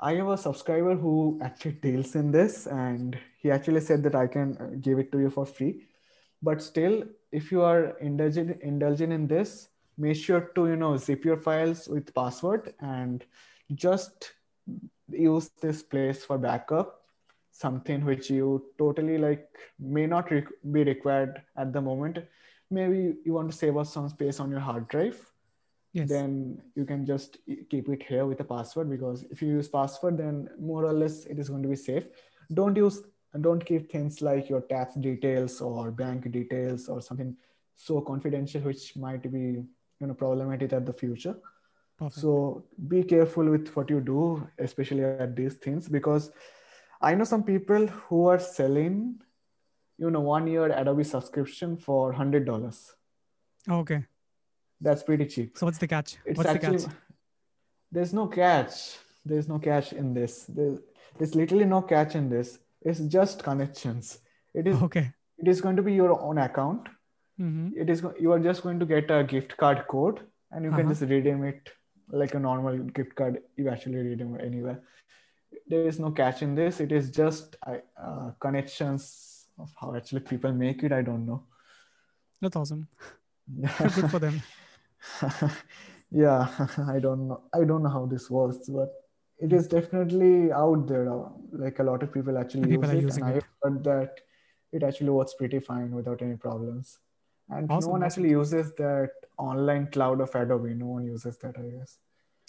I 0.00 0.14
have 0.14 0.28
a 0.28 0.38
subscriber 0.38 0.94
who 0.94 1.40
actually 1.42 1.72
deals 1.72 2.14
in 2.14 2.30
this 2.30 2.66
and 2.66 3.18
he 3.38 3.50
actually 3.50 3.80
said 3.80 4.02
that 4.04 4.14
I 4.14 4.26
can 4.26 4.56
uh, 4.58 4.76
give 4.80 4.98
it 4.98 5.10
to 5.12 5.18
you 5.18 5.30
for 5.30 5.44
free. 5.44 5.86
But 6.42 6.62
still, 6.62 7.02
if 7.32 7.50
you 7.50 7.62
are 7.62 7.98
indulging, 7.98 8.58
indulging 8.62 9.10
in 9.10 9.26
this, 9.26 9.68
make 9.96 10.16
sure 10.16 10.52
to, 10.54 10.68
you 10.68 10.76
know, 10.76 10.96
zip 10.96 11.24
your 11.24 11.36
files 11.36 11.88
with 11.88 12.14
password 12.14 12.74
and 12.80 13.24
just 13.74 14.32
use 15.10 15.50
this 15.60 15.82
place 15.82 16.24
for 16.24 16.38
backup 16.38 16.98
something 17.50 18.04
which 18.04 18.30
you 18.30 18.64
totally 18.78 19.18
like 19.18 19.48
may 19.78 20.06
not 20.06 20.30
be 20.72 20.84
required 20.84 21.42
at 21.56 21.72
the 21.72 21.80
moment 21.80 22.18
maybe 22.70 23.14
you 23.24 23.32
want 23.32 23.50
to 23.50 23.56
save 23.56 23.76
us 23.76 23.92
some 23.92 24.08
space 24.08 24.38
on 24.38 24.50
your 24.50 24.60
hard 24.60 24.86
drive 24.88 25.18
Yes. 25.98 26.08
then 26.08 26.62
you 26.74 26.84
can 26.84 27.04
just 27.10 27.38
keep 27.70 27.88
it 27.88 28.02
here 28.02 28.24
with 28.26 28.40
a 28.40 28.44
password 28.44 28.90
because 28.90 29.24
if 29.30 29.42
you 29.42 29.48
use 29.48 29.68
password 29.68 30.18
then 30.18 30.48
more 30.70 30.84
or 30.84 30.92
less 30.92 31.24
it 31.26 31.38
is 31.38 31.48
going 31.48 31.62
to 31.62 31.68
be 31.68 31.76
safe 31.76 32.04
don't 32.54 32.76
use 32.76 33.02
don't 33.40 33.64
keep 33.70 33.90
things 33.92 34.22
like 34.22 34.48
your 34.48 34.60
tax 34.72 34.94
details 34.94 35.60
or 35.60 35.90
bank 35.90 36.30
details 36.32 36.88
or 36.88 37.00
something 37.02 37.36
so 37.76 38.00
confidential 38.00 38.60
which 38.62 38.96
might 38.96 39.30
be 39.32 39.44
you 40.00 40.06
know 40.06 40.14
problematic 40.14 40.72
at 40.72 40.86
the 40.86 40.92
future 40.92 41.36
Perfect. 41.98 42.20
so 42.20 42.64
be 42.86 43.02
careful 43.02 43.50
with 43.50 43.68
what 43.74 43.90
you 43.90 44.00
do, 44.00 44.48
especially 44.58 45.02
at 45.02 45.34
these 45.34 45.54
things, 45.54 45.88
because 45.88 46.30
I 47.00 47.16
know 47.16 47.24
some 47.24 47.42
people 47.42 47.88
who 47.88 48.26
are 48.28 48.38
selling, 48.38 49.20
you 49.98 50.08
know, 50.08 50.20
one 50.20 50.46
year 50.46 50.66
Adobe 50.66 51.02
subscription 51.02 51.76
for 51.76 52.12
hundred 52.12 52.46
dollars. 52.46 52.94
okay. 53.68 54.04
That's 54.80 55.02
pretty 55.02 55.26
cheap. 55.26 55.58
So 55.58 55.66
what's 55.66 55.78
the 55.78 55.88
catch? 55.88 56.16
It's 56.24 56.38
what's 56.38 56.52
the 56.52 56.58
catch? 56.58 56.82
there's 57.90 58.12
no 58.12 58.26
catch. 58.26 58.96
There's 59.24 59.48
no 59.48 59.58
catch 59.58 59.92
in 59.92 60.14
this. 60.14 60.44
There's, 60.44 60.78
there's 61.18 61.34
literally 61.34 61.64
no 61.64 61.82
catch 61.82 62.14
in 62.14 62.28
this. 62.28 62.58
It's 62.82 63.00
just 63.00 63.42
connections. 63.42 64.18
It 64.54 64.66
is 64.66 64.80
Okay. 64.82 65.10
it 65.38 65.48
is 65.48 65.60
going 65.60 65.76
to 65.76 65.82
be 65.82 65.92
your 65.94 66.20
own 66.20 66.38
account. 66.38 66.88
Mm-hmm. 67.40 67.68
It 67.80 67.90
is 67.90 68.04
you 68.20 68.32
are 68.32 68.38
just 68.40 68.62
going 68.62 68.78
to 68.80 68.86
get 68.86 69.10
a 69.10 69.24
gift 69.24 69.56
card 69.56 69.84
code 69.88 70.20
and 70.52 70.64
you 70.64 70.70
can 70.70 70.80
Uh-huh. 70.80 70.88
just 70.90 71.02
redeem 71.10 71.44
it 71.44 71.70
like 72.10 72.34
a 72.34 72.38
normal 72.38 72.78
gift 72.78 73.14
card. 73.16 73.42
You 73.56 73.68
actually 73.68 73.96
redeem 73.96 74.34
it 74.36 74.44
anywhere. 74.44 74.80
There 75.66 75.86
is 75.86 75.98
no 75.98 76.10
catch 76.10 76.42
in 76.42 76.54
this. 76.54 76.80
It 76.80 76.92
is 76.92 77.10
just 77.10 77.56
uh, 77.66 78.30
connections 78.40 79.46
of 79.58 79.70
how 79.80 79.94
actually 79.96 80.20
people 80.20 80.52
make 80.52 80.82
it. 80.84 80.92
I 80.92 81.02
don't 81.02 81.26
know. 81.26 81.42
That's 82.40 82.56
awesome. 82.56 82.86
Good 83.78 84.10
for 84.10 84.18
them. 84.18 84.40
yeah 86.10 86.48
i 86.94 86.98
don't 86.98 87.28
know 87.28 87.42
i 87.54 87.64
don't 87.64 87.82
know 87.82 87.88
how 87.98 88.06
this 88.06 88.30
works 88.30 88.68
but 88.68 88.88
it 89.38 89.52
is 89.52 89.68
definitely 89.68 90.50
out 90.52 90.86
there 90.88 91.08
uh, 91.12 91.28
like 91.52 91.78
a 91.78 91.82
lot 91.82 92.02
of 92.02 92.12
people 92.12 92.38
actually 92.38 92.70
People 92.70 92.94
use 92.94 93.16
it 93.16 93.22
and 93.22 93.24
i 93.24 93.36
it. 93.36 93.44
heard 93.62 93.84
that 93.84 94.20
it 94.72 94.82
actually 94.82 95.10
works 95.10 95.34
pretty 95.34 95.60
fine 95.60 95.90
without 95.92 96.22
any 96.22 96.36
problems 96.36 96.98
and 97.50 97.70
Awesome, 97.70 97.86
no 97.86 97.92
one 97.92 98.02
actually 98.02 98.30
uses 98.30 98.74
that 98.74 99.10
online 99.38 99.86
cloud 99.90 100.20
of 100.20 100.34
adobe 100.34 100.74
no 100.74 100.86
one 100.86 101.04
uses 101.06 101.38
that 101.38 101.56
i 101.58 101.68
guess 101.76 101.98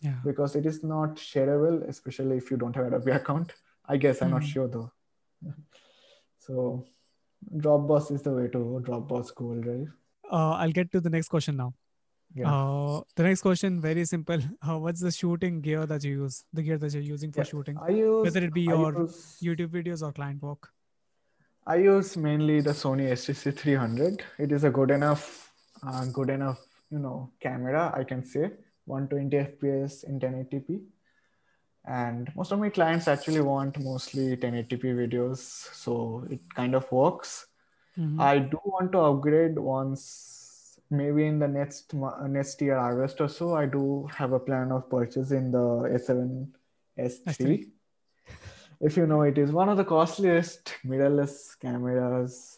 Yeah. 0.02 0.20
because 0.26 0.56
it 0.56 0.66
is 0.66 0.84
not 0.84 1.16
shareable 1.18 1.78
especially 1.88 2.38
if 2.38 2.50
you 2.52 2.58
don't 2.58 2.76
have 2.76 2.88
adobe 2.88 3.12
account 3.20 3.54
i 3.86 3.98
guess 3.98 4.22
i'm 4.22 4.32
not 4.32 4.42
Mhm. 4.42 4.52
sure 4.56 4.68
though 4.68 4.92
so 6.40 6.86
dropbox 7.58 8.12
is 8.12 8.22
the 8.24 8.32
way 8.32 8.48
to 8.48 8.60
go 8.72 8.82
dropbox 8.92 9.34
google 9.36 9.62
drive 9.70 9.88
Uh, 10.38 10.52
I'll 10.64 10.74
get 10.78 10.92
to 10.94 11.00
the 11.06 11.10
next 11.14 11.30
question 11.34 11.56
now. 11.60 11.74
Yeah 12.36 12.50
Uh, 12.54 13.02
the 13.16 13.24
next 13.24 13.42
question, 13.42 13.80
very 13.82 14.06
simple. 14.06 14.40
Uh, 14.68 14.78
what's 14.80 15.02
the 15.02 15.12
shooting 15.12 15.62
gear 15.62 15.86
that 15.86 16.04
you 16.04 16.12
use? 16.24 16.44
The 16.54 16.62
gear 16.64 16.78
that 16.78 16.94
you're 16.94 17.02
using 17.16 17.32
for 17.32 17.40
Yeah, 17.42 17.46
shooting, 17.54 17.78
i 17.82 17.90
use 17.90 18.24
whether 18.26 18.44
it 18.46 18.54
be 18.54 18.66
I 18.70 18.74
your 18.76 18.92
use- 19.04 19.38
YouTube 19.42 19.70
videos 19.78 20.04
or 20.08 20.12
client 20.12 20.42
work. 20.42 20.70
I 21.68 21.76
use 21.78 22.16
mainly 22.18 22.62
the 22.62 22.72
Sony 22.72 23.10
A6300. 23.16 24.22
It 24.40 24.52
is 24.52 24.64
a 24.64 24.70
good 24.70 24.92
enough, 24.92 25.26
uh, 25.86 26.06
good 26.06 26.30
enough, 26.30 26.62
you 26.90 27.00
know, 27.00 27.32
camera. 27.40 27.92
I 27.96 28.04
can 28.04 28.24
say 28.26 28.52
120 28.86 29.38
FPS 29.38 30.04
in 30.04 30.20
1080p. 30.20 30.80
And 31.86 32.32
most 32.36 32.52
of 32.52 32.60
my 32.60 32.70
clients 32.70 33.08
actually 33.08 33.42
want 33.42 33.80
mostly 33.84 34.36
1080p 34.38 34.94
videos, 35.04 35.40
so 35.84 36.26
it 36.30 36.42
kind 36.56 36.76
of 36.76 36.92
works. 36.92 37.48
Mhm. 37.98 38.20
I 38.32 38.40
do 38.40 38.60
want 38.66 38.92
to 38.94 39.00
upgrade 39.12 39.58
once, 39.58 40.04
maybe 40.90 41.26
in 41.28 41.40
the 41.40 41.48
next 41.48 41.94
uh, 41.94 42.28
next 42.28 42.61
year 42.61 42.78
August 42.78 43.22
or 43.22 43.28
so. 43.30 43.56
I 43.56 43.66
do 43.66 44.07
have 44.16 44.32
a 44.34 44.40
plan 44.40 44.72
of 44.72 44.90
purchasing 44.90 45.52
the 45.52 45.90
S7 45.94 46.53
S3. 46.98 47.34
S3. 47.34 47.68
If 48.82 48.95
you 48.98 49.06
know, 49.07 49.22
it 49.24 49.38
is 49.38 49.52
one 49.52 49.68
of 49.70 49.78
the 49.78 49.84
costliest 49.86 50.74
mirrorless 50.86 51.60
cameras 51.60 52.57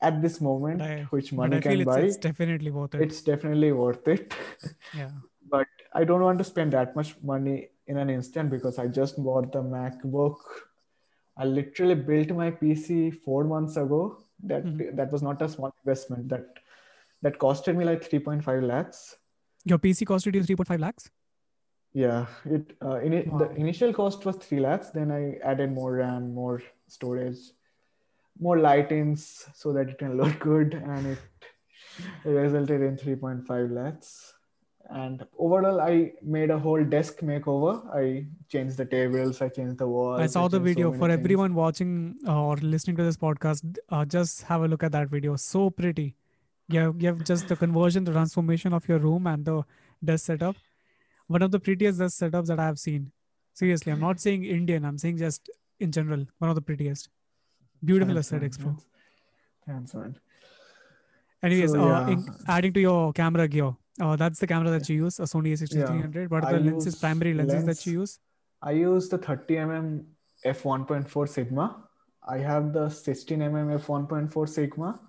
at 0.00 0.22
this 0.22 0.40
moment, 0.40 0.80
I- 0.82 1.06
which 1.10 1.32
money 1.32 1.60
can 1.60 1.72
it's, 1.80 1.84
buy. 1.84 2.00
it's 2.00 2.16
definitely 2.16 2.70
worth 2.70 2.94
it. 2.94 3.02
It's 3.02 3.20
definitely 3.22 3.72
worth 3.72 4.06
it. 4.08 4.32
yeah. 4.94 5.10
but 5.50 5.66
I 5.92 6.04
don't 6.04 6.22
want 6.22 6.38
to 6.38 6.44
spend 6.44 6.72
that 6.72 6.94
much 6.96 7.14
money 7.22 7.68
in 7.86 7.98
an 7.98 8.08
instant 8.08 8.50
because 8.50 8.78
I 8.78 8.86
just 8.86 9.22
bought 9.22 9.52
the 9.52 9.62
MacBook. 9.62 10.36
I 11.36 11.44
literally 11.44 11.94
built 11.96 12.30
my 12.30 12.50
PC 12.50 13.10
four 13.24 13.44
months 13.44 13.76
ago. 13.76 14.18
That 14.44 14.64
Mhm. 14.64 14.96
that 14.96 15.12
was 15.12 15.22
not 15.22 15.42
a 15.42 15.48
small 15.48 15.74
investment. 15.84 16.28
That 16.30 16.59
that 17.22 17.38
costed 17.38 17.76
me 17.76 17.84
like 17.84 18.08
3.5 18.08 18.62
lakhs. 18.66 19.16
Your 19.64 19.78
PC 19.78 20.06
costed 20.06 20.34
you 20.34 20.42
3.5 20.56 20.80
lakhs? 20.80 21.10
Yeah, 21.92 22.26
it 22.44 22.76
uh, 22.84 23.00
in 23.00 23.12
it, 23.12 23.26
the 23.36 23.50
initial 23.56 23.92
cost 23.92 24.24
was 24.24 24.36
three 24.36 24.60
lakhs. 24.60 24.90
Then 24.90 25.10
I 25.10 25.38
added 25.44 25.72
more 25.72 25.94
RAM, 25.94 26.32
more 26.32 26.62
storage, 26.86 27.38
more 28.38 28.56
lightings 28.58 29.48
so 29.54 29.72
that 29.72 29.88
it 29.88 29.98
can 29.98 30.16
look 30.22 30.38
good, 30.38 30.74
and 30.74 31.06
it 31.06 31.18
resulted 32.24 32.80
in 32.82 32.96
3.5 32.96 33.72
lakhs. 33.72 34.34
And 34.88 35.24
overall, 35.38 35.80
I 35.80 36.12
made 36.22 36.50
a 36.50 36.58
whole 36.58 36.82
desk 36.84 37.18
makeover. 37.20 37.74
I 37.94 38.26
changed 38.48 38.76
the 38.76 38.84
tables, 38.84 39.40
I 39.42 39.48
changed 39.48 39.78
the 39.78 39.86
walls. 39.86 40.20
I 40.20 40.26
saw 40.26 40.48
the 40.48 40.58
changed 40.58 40.68
so 40.68 40.74
video. 40.74 40.90
many 40.90 40.98
For 41.00 41.08
things. 41.08 41.20
everyone 41.20 41.54
watching 41.54 42.16
uh, 42.26 42.42
or 42.42 42.56
listening 42.56 42.96
to 42.96 43.04
this 43.04 43.16
podcast, 43.16 43.78
uh, 43.88 44.04
just 44.04 44.42
have 44.42 44.62
a 44.62 44.68
look 44.68 44.82
at 44.82 44.92
that 44.92 45.08
video. 45.08 45.36
So 45.36 45.70
pretty. 45.70 46.16
You 46.72 46.80
have, 46.80 47.02
you 47.02 47.08
have 47.08 47.24
just 47.24 47.48
the 47.48 47.56
conversion, 47.56 48.04
the 48.04 48.12
transformation 48.12 48.72
of 48.72 48.88
your 48.88 48.98
room 48.98 49.26
and 49.26 49.44
the 49.44 49.62
desk 50.04 50.26
setup. 50.26 50.56
One 51.26 51.42
of 51.42 51.50
the 51.50 51.58
prettiest 51.58 51.98
desk 51.98 52.20
setups 52.20 52.46
that 52.46 52.60
I 52.60 52.64
have 52.64 52.78
seen. 52.78 53.10
Seriously, 53.54 53.92
I'm 53.92 54.00
not 54.00 54.20
saying 54.20 54.44
Indian. 54.44 54.84
I'm 54.84 54.98
saying 54.98 55.18
just 55.18 55.50
in 55.80 55.90
general, 55.90 56.26
one 56.38 56.50
of 56.50 56.54
the 56.54 56.62
prettiest. 56.62 57.08
Beautiful 57.84 58.14
man, 58.14 58.20
aesthetics, 58.20 58.56
bro. 58.58 58.76
man. 59.66 59.86
Anyways, 61.42 61.72
So, 61.72 61.88
uh, 61.88 62.06
in, 62.08 62.24
adding 62.46 62.72
to 62.74 62.80
your 62.80 63.12
camera 63.12 63.48
gear, 63.48 63.74
uh, 64.00 64.16
that's 64.16 64.38
the 64.38 64.46
camera 64.46 64.70
that 64.70 64.88
you 64.88 65.04
use, 65.04 65.18
a 65.18 65.22
Sony 65.22 65.52
A6300. 65.52 66.30
What 66.30 66.44
are 66.44 66.50
I 66.50 66.52
the 66.52 66.60
lenses, 66.60 66.96
primary 66.96 67.32
lenses 67.34 67.64
lens- 67.64 67.66
that 67.66 67.86
you 67.90 68.00
use? 68.00 68.18
I 68.62 68.72
use 68.72 69.08
the 69.08 69.18
30mm 69.18 70.04
f1.4 70.44 71.28
Sigma. 71.28 71.84
I 72.28 72.38
have 72.38 72.72
the 72.72 72.86
16mm 72.86 73.80
f1.4 73.80 74.48
Sigma. 74.48 75.00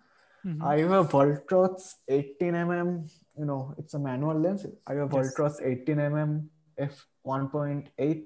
Mhm. 0.45 0.61
I 0.63 0.79
have 0.79 0.91
a 0.91 1.03
Viltrox 1.03 1.95
18mm. 2.09 3.09
You 3.37 3.45
know, 3.45 3.75
it's 3.77 3.93
a 3.93 3.99
manual 3.99 4.39
lens. 4.39 4.65
I 4.87 4.93
have 4.93 5.13
a 5.13 5.15
Yes. 5.17 5.33
Viltrox 5.35 5.61
18mm 5.61 6.49
f1.8 6.77 8.25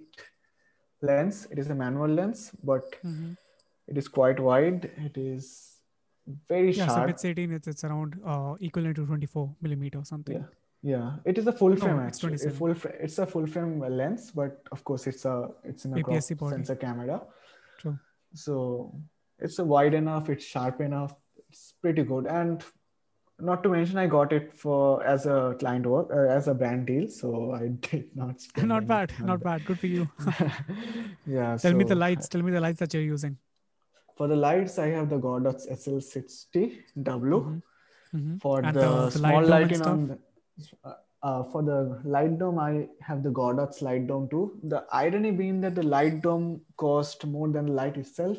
lens. 1.02 1.48
It 1.52 1.60
is 1.60 1.70
a 1.70 1.76
manual 1.76 2.08
lens, 2.10 2.52
but 2.64 2.86
Mhm. 3.04 3.38
it 3.88 3.98
is 3.98 4.08
quite 4.08 4.40
wide. 4.40 4.86
It 5.08 5.18
is 5.18 5.82
very 6.50 6.72
Yeah, 6.72 6.88
so 6.88 6.96
sharp. 6.96 7.10
it's 7.10 7.26
18, 7.26 7.52
it's, 7.52 7.68
it's 7.68 7.84
around 7.84 8.20
uh, 8.26 8.56
equivalent 8.60 8.96
to 8.98 9.06
24 9.06 9.56
millimeter 9.62 10.00
or 10.00 10.06
something. 10.06 10.38
Yeah. 10.38 10.46
Yeah, 10.82 11.18
it 11.26 11.38
is 11.40 11.48
a 11.48 11.52
full 11.52 11.76
frame 11.76 12.00
it's 12.02 12.24
actually. 12.24 12.36
A 12.48 12.52
full 12.52 12.74
fr- 12.76 12.90
it's 13.06 13.18
a 13.18 13.26
full 13.26 13.48
frame 13.48 13.80
lens, 13.80 14.32
but 14.32 14.62
of 14.72 14.84
course 14.84 15.08
it's 15.08 15.26
a 15.26 15.50
it's 15.64 15.84
in 15.86 15.94
a 15.98 16.04
crop 16.04 16.18
APS-C 16.18 16.36
sensor 16.50 16.76
camera. 16.76 17.16
True. 17.80 17.98
So 18.34 18.94
it's 19.40 19.58
a 19.58 19.66
wide 19.66 19.96
enough, 19.96 20.30
it's 20.30 20.46
sharp 20.46 20.82
enough, 20.82 21.16
it's 21.50 21.74
pretty 21.82 22.04
good. 22.04 22.28
And 22.28 22.64
not 23.40 23.64
to 23.64 23.70
mention, 23.70 23.98
I 23.98 24.08
got 24.08 24.32
it 24.34 24.54
for 24.58 25.04
as 25.04 25.26
a 25.26 25.56
client 25.60 25.86
work 25.86 26.10
uh, 26.14 26.28
as 26.38 26.48
a 26.48 26.54
brand 26.54 26.86
deal, 26.88 27.08
so 27.08 27.52
I 27.54 27.68
did 27.68 28.16
not. 28.16 28.42
not 28.64 28.88
bad, 28.88 29.14
not 29.22 29.42
bad. 29.44 29.66
Good 29.66 29.80
for 29.80 29.88
you. 29.88 30.08
yeah. 31.28 31.58
Tell 31.58 31.74
me 31.74 31.84
the 31.84 31.96
lights. 31.96 32.28
Tell 32.30 32.42
me 32.42 32.52
the 32.52 32.62
lights 32.62 32.80
that 32.80 32.94
you're 32.94 33.04
using. 33.04 33.38
For 34.18 34.28
the 34.30 34.36
lights, 34.36 34.80
I 34.80 34.88
have 34.88 35.10
the 35.10 35.18
Godox 35.20 35.70
SL60W. 35.70 37.40
Mhm. 37.44 37.62
Mhm. 38.16 38.42
For 38.42 38.62
the, 38.62 38.72
the- 38.72 38.80
the 38.82 39.10
small 39.12 39.42
light 39.42 39.50
lighting 39.50 39.82
on 39.82 40.08
the, 40.08 40.18
uh, 40.86 40.94
uh, 41.24 41.44
for 41.52 41.64
the 41.64 42.00
light 42.06 42.38
dome, 42.40 42.60
I 42.60 42.88
have 43.02 43.24
the 43.24 43.30
Godox 43.30 43.82
light 43.82 44.08
dome 44.08 44.30
too. 44.30 44.44
The 44.64 44.86
irony 44.92 45.32
being 45.32 45.60
that 45.62 45.76
the 45.76 45.84
light 45.84 46.22
dome 46.22 46.62
cost 46.78 47.26
more 47.26 47.50
than 47.50 47.66
the 47.66 47.74
light 47.74 47.98
itself. 47.98 48.38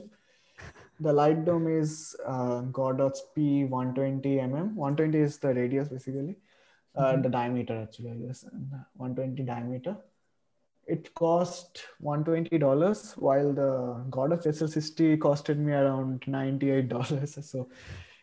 The 1.00 1.12
light 1.12 1.44
dome 1.44 1.68
is 1.68 2.16
uh, 2.24 2.62
Godox 2.72 3.18
P120mm. 3.36 4.72
120 4.74 5.18
is 5.18 5.38
the 5.38 5.52
radius 5.54 5.88
basically, 5.88 6.36
uh, 6.94 7.12
Mhm. 7.12 7.22
the 7.24 7.28
diameter 7.28 7.82
actually, 7.82 8.10
I 8.12 8.14
guess, 8.14 8.44
and 8.44 8.70
120 8.96 9.42
diameter. 9.42 9.96
It 10.86 11.12
cost 11.14 11.82
$120 12.00 13.16
while 13.18 13.52
the 13.52 13.70
Godox 14.10 14.46
SL60 14.46 15.16
costed 15.18 15.58
me 15.58 15.72
around 15.72 16.20
$98. 16.26 17.36
So 17.52 17.68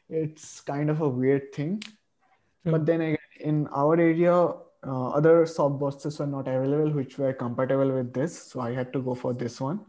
it's 0.09 0.61
kind 0.61 0.89
of 0.89 1.01
a 1.01 1.09
weird 1.09 1.53
thing. 1.53 1.81
But 2.65 2.85
then 2.85 3.01
again, 3.01 3.17
in 3.41 3.67
our 3.67 3.95
area, 3.99 4.33
uh, 4.33 5.09
other 5.09 5.43
softboxes 5.45 6.19
were 6.19 6.27
not 6.27 6.47
available, 6.47 6.91
which 6.91 7.17
were 7.17 7.33
compatible 7.33 7.91
with 7.91 8.13
this. 8.13 8.41
So 8.51 8.61
I 8.61 8.71
had 8.73 8.93
to 8.93 9.01
go 9.01 9.13
for 9.15 9.33
this 9.33 9.59
one. 9.61 9.81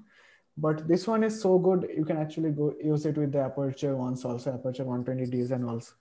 But 0.56 0.86
this 0.86 1.06
one 1.06 1.24
is 1.24 1.40
so 1.40 1.58
good, 1.58 1.88
you 1.96 2.04
can 2.04 2.16
actually 2.16 2.50
go 2.50 2.74
use 2.82 3.06
it 3.06 3.18
with 3.18 3.32
the 3.32 3.40
Aperture 3.40 3.96
ones 3.96 4.24
also, 4.24 4.54
Aperture 4.54 4.84
120Ds 4.84 5.50
and 5.50 5.68
also. 5.68 5.94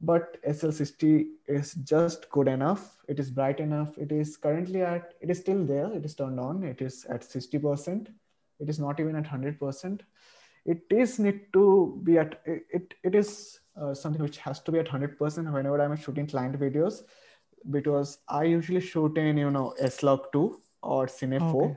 But 0.00 0.40
SL60 0.44 1.26
is 1.48 1.74
just 1.74 2.30
good 2.30 2.46
enough. 2.46 2.98
It 3.08 3.18
is 3.18 3.30
bright 3.32 3.58
enough. 3.58 3.98
It 3.98 4.12
is 4.12 4.36
currently 4.36 4.82
at, 4.82 5.14
it 5.20 5.28
is 5.28 5.38
still 5.38 5.64
there. 5.64 5.92
It 5.92 6.04
is 6.04 6.14
turned 6.14 6.38
on. 6.38 6.62
It 6.62 6.80
is 6.80 7.04
at 7.06 7.22
60%. 7.22 8.06
It 8.60 8.68
is 8.68 8.78
not 8.78 9.00
even 9.00 9.16
at 9.16 9.24
100%. 9.24 10.00
It 10.64 10.82
is 10.90 11.18
need 11.18 11.52
to 11.52 12.00
be 12.04 12.18
at, 12.18 12.40
it, 12.44 12.94
it, 13.02 13.14
is 13.14 13.58
uh, 13.80 13.92
something 13.92 14.22
which 14.22 14.38
has 14.38 14.60
to 14.60 14.70
be 14.70 14.78
at 14.78 14.86
100% 14.86 15.52
whenever 15.52 15.82
I'm 15.82 15.96
shooting 15.96 16.28
client 16.28 16.58
videos 16.60 17.02
because 17.70 18.18
I 18.28 18.44
usually 18.44 18.80
shoot 18.80 19.18
in, 19.18 19.36
you 19.36 19.50
know, 19.50 19.74
S-Log 19.80 20.30
2 20.32 20.60
or 20.82 21.06
Cine 21.06 21.38
4. 21.40 21.64
Okay. 21.64 21.76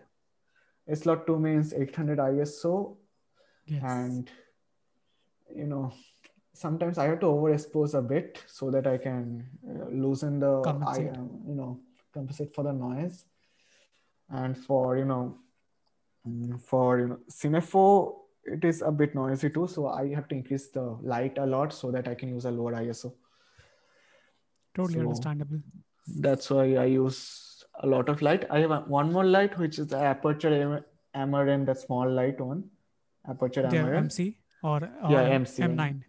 S-Log 0.91 1.25
2 1.27 1.39
means 1.39 1.73
800 1.73 2.19
ISO 2.19 2.97
Yes. 3.65 3.83
and 3.83 4.29
you 5.55 5.65
know 5.67 5.93
sometimes 6.53 6.97
i 6.97 7.05
have 7.09 7.19
to 7.21 7.27
overexpose 7.27 7.93
a 7.97 8.01
bit 8.01 8.39
so 8.47 8.69
that 8.71 8.87
i 8.87 8.97
can 8.97 9.45
uh, 9.69 9.85
loosen 10.03 10.39
the 10.39 10.61
Compensate. 10.61 11.15
um, 11.17 11.29
you 11.47 11.55
know 11.55 11.79
compensate 12.13 12.53
for 12.53 12.63
the 12.63 12.73
noise. 12.73 13.25
And 14.29 14.57
for 14.57 14.97
you 14.97 15.05
know 15.05 15.37
mm, 16.27 16.59
for 16.61 16.99
you 16.99 17.07
know 17.07 17.19
Cine 17.29 17.61
4 17.63 18.17
it 18.55 18.65
is 18.65 18.81
a 18.81 18.91
bit 18.91 19.13
noisy 19.15 19.49
too. 19.49 19.67
So 19.67 19.87
i 19.87 20.13
have 20.15 20.27
to 20.29 20.35
increase 20.35 20.67
the 20.69 20.83
light 21.13 21.37
a 21.37 21.45
lot 21.45 21.73
so 21.73 21.91
that 21.91 22.07
i 22.07 22.15
can 22.15 22.29
use 22.29 22.45
a 22.45 22.51
lower 22.51 22.73
iso 22.81 23.13
totally 24.75 24.95
So- 24.99 25.01
understandable. 25.01 25.61
that's 26.27 26.49
why 26.49 26.63
i 26.83 26.85
use 26.85 27.19
a 27.81 27.87
lot 27.87 28.09
of 28.09 28.21
light. 28.21 28.45
I 28.49 28.59
have 28.59 28.87
one 28.87 29.11
more 29.11 29.25
light 29.25 29.57
which 29.57 29.79
is 29.79 29.87
the 29.87 29.97
aperture 30.13 30.53
Am- 30.61 30.85
amaran 31.23 31.65
the 31.65 31.75
small 31.75 32.09
light 32.19 32.39
one. 32.39 32.63
Aperture 33.29 33.61
yeah 33.71 33.81
amaran 33.83 34.03
mc 34.05 34.37
or, 34.63 34.79
or 35.03 35.11
Yeah, 35.11 35.21
MC. 35.39 35.63
m9 35.63 36.03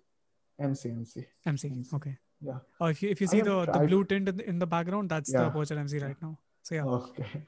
mc 0.69 0.91
mc 0.91 1.27
mc 1.47 1.69
MC. 1.71 1.97
okay. 1.97 2.17
Yeah. 2.41 2.59
oh 2.81 2.87
if 2.87 3.03
you 3.03 3.11
if 3.11 3.21
you 3.21 3.27
see 3.33 3.41
the 3.49 3.57
the 3.75 3.81
blue 3.89 4.05
tint 4.05 4.29
in 4.29 4.37
the, 4.39 4.49
in 4.53 4.59
the 4.59 4.67
background 4.67 5.09
that's 5.15 5.31
the 5.33 5.39
Yeah. 5.41 5.47
aperture 5.51 5.77
mc 5.85 5.99
right 6.07 6.21
now. 6.23 6.39
So 6.63 6.75
yeah. 6.75 6.85
Okay. 6.85 7.43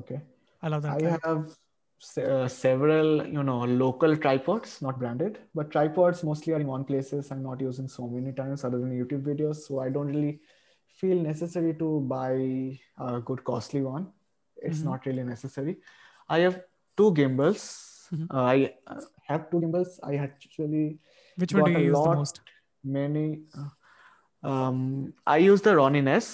Okay. 0.00 0.20
I 0.62 0.68
love 0.68 0.82
that 0.82 1.02
I 1.02 1.18
have 1.26 1.44
uh, 2.18 2.48
several, 2.48 3.26
you 3.26 3.42
know, 3.48 3.58
local 3.64 4.16
tripods, 4.16 4.70
not 4.82 4.98
branded, 4.98 5.38
but 5.54 5.70
tripods 5.70 6.22
mostly 6.24 6.52
are 6.54 6.60
in 6.60 6.66
one 6.66 6.84
places. 6.84 7.30
I'm 7.30 7.42
not 7.42 7.60
using 7.60 7.88
so 7.88 8.08
many 8.08 8.32
times 8.32 8.64
other 8.64 8.78
than 8.78 8.90
YouTube 9.00 9.22
videos, 9.22 9.56
so 9.66 9.80
I 9.80 9.88
don't 9.88 10.08
really 10.08 10.40
feel 11.02 11.22
necessary 11.28 11.74
to 11.82 11.88
buy 12.14 12.32
a 13.10 13.20
good 13.30 13.44
costly 13.50 13.82
one. 13.82 14.06
It's 14.56 14.80
Mhm. 14.80 14.90
not 14.90 15.06
really 15.10 15.24
necessary. 15.30 15.76
I 16.36 16.38
have 16.46 16.58
two 16.96 17.08
gimbals. 17.20 17.64
Mhm. 18.14 18.26
Uh, 18.30 18.44
I 18.54 18.56
uh, 18.86 19.00
have 19.30 19.46
two 19.50 19.60
gimbals. 19.64 19.98
I 20.10 20.16
actually 20.26 20.86
which 21.44 21.54
one 21.58 21.64
do 21.70 21.72
you 21.78 21.86
use 21.92 22.02
the 22.08 22.16
most 22.22 22.40
many. 22.98 23.26
Uh, 23.60 23.70
um, 24.50 24.78
I 25.36 25.38
use 25.50 25.62
the 25.68 25.76
Ronin 25.82 26.08
S 26.16 26.28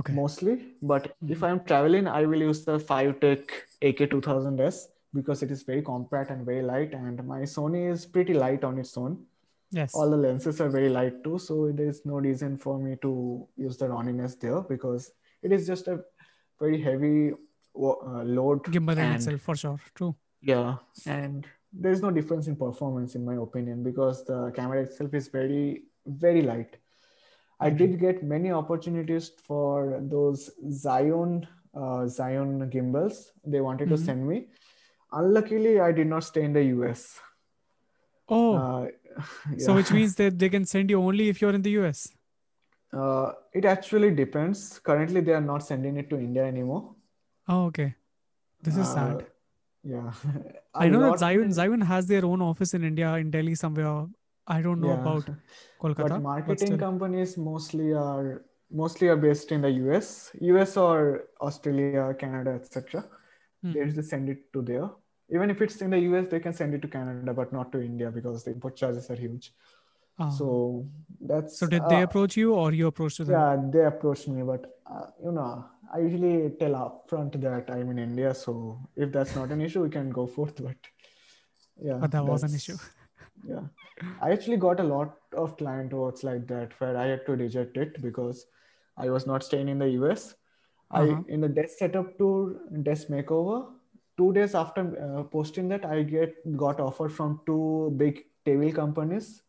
okay 0.00 0.12
mostly 0.18 0.52
but 0.90 1.06
if 1.28 1.40
Mhm. 1.40 1.46
i'm 1.46 1.58
traveling 1.70 2.06
i 2.18 2.20
will 2.28 2.42
use 2.42 2.60
the 2.68 2.76
FeiyuTech 2.90 3.50
ak2000s 3.88 4.78
because 5.18 5.42
it 5.46 5.50
is 5.56 5.64
very 5.70 5.82
compact 5.88 6.30
and 6.34 6.46
very 6.46 6.62
light 6.68 6.94
and 6.98 7.22
my 7.32 7.40
sony 7.54 7.82
is 7.94 8.06
pretty 8.14 8.36
light 8.44 8.64
on 8.68 8.78
its 8.84 8.96
own 9.02 9.18
yes. 9.78 9.94
All 9.94 10.10
the 10.14 10.16
lenses 10.16 10.60
are 10.64 10.68
very 10.68 10.88
light 10.96 11.22
too 11.24 11.38
so 11.38 11.70
there 11.80 11.88
is 11.94 12.00
no 12.10 12.16
reason 12.28 12.56
for 12.64 12.78
me 12.78 12.96
to 13.06 13.12
use 13.56 13.76
the 13.82 13.88
ronin 13.92 14.20
s 14.28 14.34
there 14.44 14.60
because 14.74 15.10
it 15.42 15.52
is 15.56 15.66
just 15.72 15.88
a 15.94 15.96
very 16.60 16.80
heavy 16.88 17.32
uh, 17.32 18.22
load 18.36 18.62
gimbal 18.76 18.98
and- 19.06 19.16
itself 19.16 19.40
for 19.40 19.56
sure. 19.64 19.78
True. 20.00 20.14
Yeah 20.52 20.76
and 21.06 21.46
there 21.72 21.92
is 21.96 22.02
no 22.02 22.10
difference 22.18 22.46
in 22.52 22.56
performance 22.56 23.14
in 23.18 23.24
my 23.30 23.36
opinion 23.46 23.82
because 23.90 24.24
the 24.30 24.38
camera 24.56 24.82
itself 24.82 25.14
is 25.20 25.28
very 25.28 25.84
very 26.06 26.42
light. 26.42 26.76
I 27.66 27.70
did 27.70 27.92
get 28.00 28.22
many 28.34 28.50
opportunities 28.60 29.26
for 29.48 30.00
those 30.14 30.50
Zhiyun 30.84 31.46
uh, 31.74 32.02
Zhiyun 32.16 32.68
gimbals. 32.70 33.18
They 33.52 33.60
wanted 33.66 33.88
to 33.90 33.94
Mhm. 33.98 34.04
send 34.06 34.28
me. 34.30 34.38
Unluckily 35.20 35.72
i 35.86 35.92
did 35.98 36.08
not 36.14 36.24
stay 36.24 36.42
in 36.48 36.52
the 36.56 36.62
us 36.90 37.02
oh. 38.28 38.54
Uh, 38.56 38.86
so 39.58 39.74
which 39.74 39.92
means 39.92 40.14
that 40.16 40.38
they 40.38 40.48
can 40.48 40.64
send 40.64 40.90
you 40.90 41.00
only 41.02 41.28
if 41.28 41.40
you're 41.42 41.54
in 41.54 41.62
the 41.62 41.70
us 41.70 42.08
uh, 42.92 43.32
it 43.52 43.64
actually 43.64 44.10
depends 44.10 44.78
currently 44.78 45.20
they 45.20 45.32
are 45.32 45.46
not 45.52 45.62
sending 45.70 45.96
it 45.96 46.08
to 46.10 46.18
india 46.28 46.44
anymore 46.44 46.82
oh 47.48 47.64
okay 47.66 47.94
this 48.62 48.76
is 48.76 48.88
Uh, 48.88 48.94
sad 48.94 49.24
yeah 49.94 50.10
i 50.84 50.88
know 50.88 51.00
that 51.04 51.12
lot 51.14 51.22
Zhiyun 51.24 51.50
Zhiyun 51.60 51.82
has 51.92 52.06
their 52.12 52.24
own 52.32 52.42
office 52.50 52.74
in 52.78 52.84
india 52.92 53.12
in 53.24 53.30
delhi 53.36 53.54
somewhere 53.64 53.94
i 54.56 54.62
don't 54.66 54.80
know 54.84 54.92
Yeah. 54.94 55.00
about 55.02 55.30
kolkata 55.84 56.16
but 56.16 56.22
marketing 56.28 56.66
still. 56.72 56.82
companies 56.86 57.36
mostly 57.50 57.88
are 58.04 58.26
mostly 58.82 59.08
are 59.08 59.16
based 59.16 59.52
in 59.52 59.60
the 59.60 59.70
US, 59.78 60.30
US 60.40 60.76
or 60.82 61.24
Australia, 61.40 62.04
Canada, 62.22 62.52
etc. 62.60 63.04
Hmm. 63.62 63.72
They 63.72 63.84
just 63.96 64.08
send 64.08 64.28
it 64.34 64.40
to 64.54 64.62
there. 64.62 64.88
Even 65.32 65.50
if 65.50 65.62
it's 65.62 65.80
in 65.80 65.90
the 65.90 65.98
US, 65.98 66.26
they 66.30 66.40
can 66.40 66.52
send 66.52 66.74
it 66.74 66.82
to 66.82 66.88
Canada, 66.88 67.32
but 67.32 67.52
not 67.52 67.72
to 67.72 67.80
India 67.80 68.10
because 68.10 68.44
the 68.44 68.52
import 68.52 68.76
charges 68.76 69.10
are 69.10 69.16
huge. 69.16 69.52
Ah. 70.18 70.28
So 70.28 70.86
that's 71.20 71.58
so 71.58 71.66
did 71.66 71.82
they 71.88 72.02
uh, 72.02 72.04
approach 72.04 72.36
you 72.36 72.54
or 72.54 72.72
you 72.72 72.86
approached 72.86 73.18
them 73.18 73.30
yeah, 73.30 73.56
they 73.72 73.84
approached 73.84 74.28
me, 74.28 74.42
but 74.42 74.78
uh, 74.86 75.06
you 75.24 75.32
know, 75.32 75.64
I 75.92 75.98
usually 76.00 76.50
tell 76.60 76.72
upfront 76.72 77.40
that 77.40 77.70
I'm 77.70 77.90
in 77.90 77.98
India, 77.98 78.34
so 78.34 78.78
if 78.96 79.12
that's 79.12 79.34
not 79.34 79.50
an 79.50 79.60
issue, 79.60 79.82
we 79.82 79.90
can 79.90 80.10
go 80.10 80.26
forth. 80.26 80.62
But 80.62 80.76
yeah, 81.82 81.94
But 81.94 82.10
that 82.10 82.24
was 82.24 82.42
an 82.42 82.54
issue. 82.54 82.76
Yeah, 83.48 83.62
I 84.20 84.30
actually 84.30 84.58
got 84.58 84.80
a 84.80 84.84
lot 84.84 85.16
of 85.36 85.56
client 85.56 85.92
works 85.92 86.22
like 86.22 86.46
that 86.48 86.78
where 86.78 86.96
I 86.96 87.06
had 87.06 87.26
to 87.26 87.32
reject 87.32 87.76
it 87.76 88.00
because 88.00 88.46
I 88.96 89.10
was 89.10 89.26
not 89.26 89.42
staying 89.42 89.68
in 89.68 89.78
the 89.78 89.90
US. 90.00 90.34
Uh-huh. 90.90 91.22
I 91.26 91.32
in 91.32 91.40
the 91.40 91.48
desk 91.48 91.78
setup 91.78 92.18
tour, 92.18 92.60
desk 92.82 93.08
makeover. 93.08 93.66
Two 94.16 94.32
days 94.32 94.54
after 94.54 94.82
uh, 95.02 95.22
posting 95.24 95.68
that, 95.68 95.84
I 95.84 96.02
get 96.02 96.34
got 96.56 96.80
offer 96.80 97.08
from 97.08 97.40
two 97.46 97.94
big 97.96 98.24
table 98.44 98.72
companies, 98.72 99.42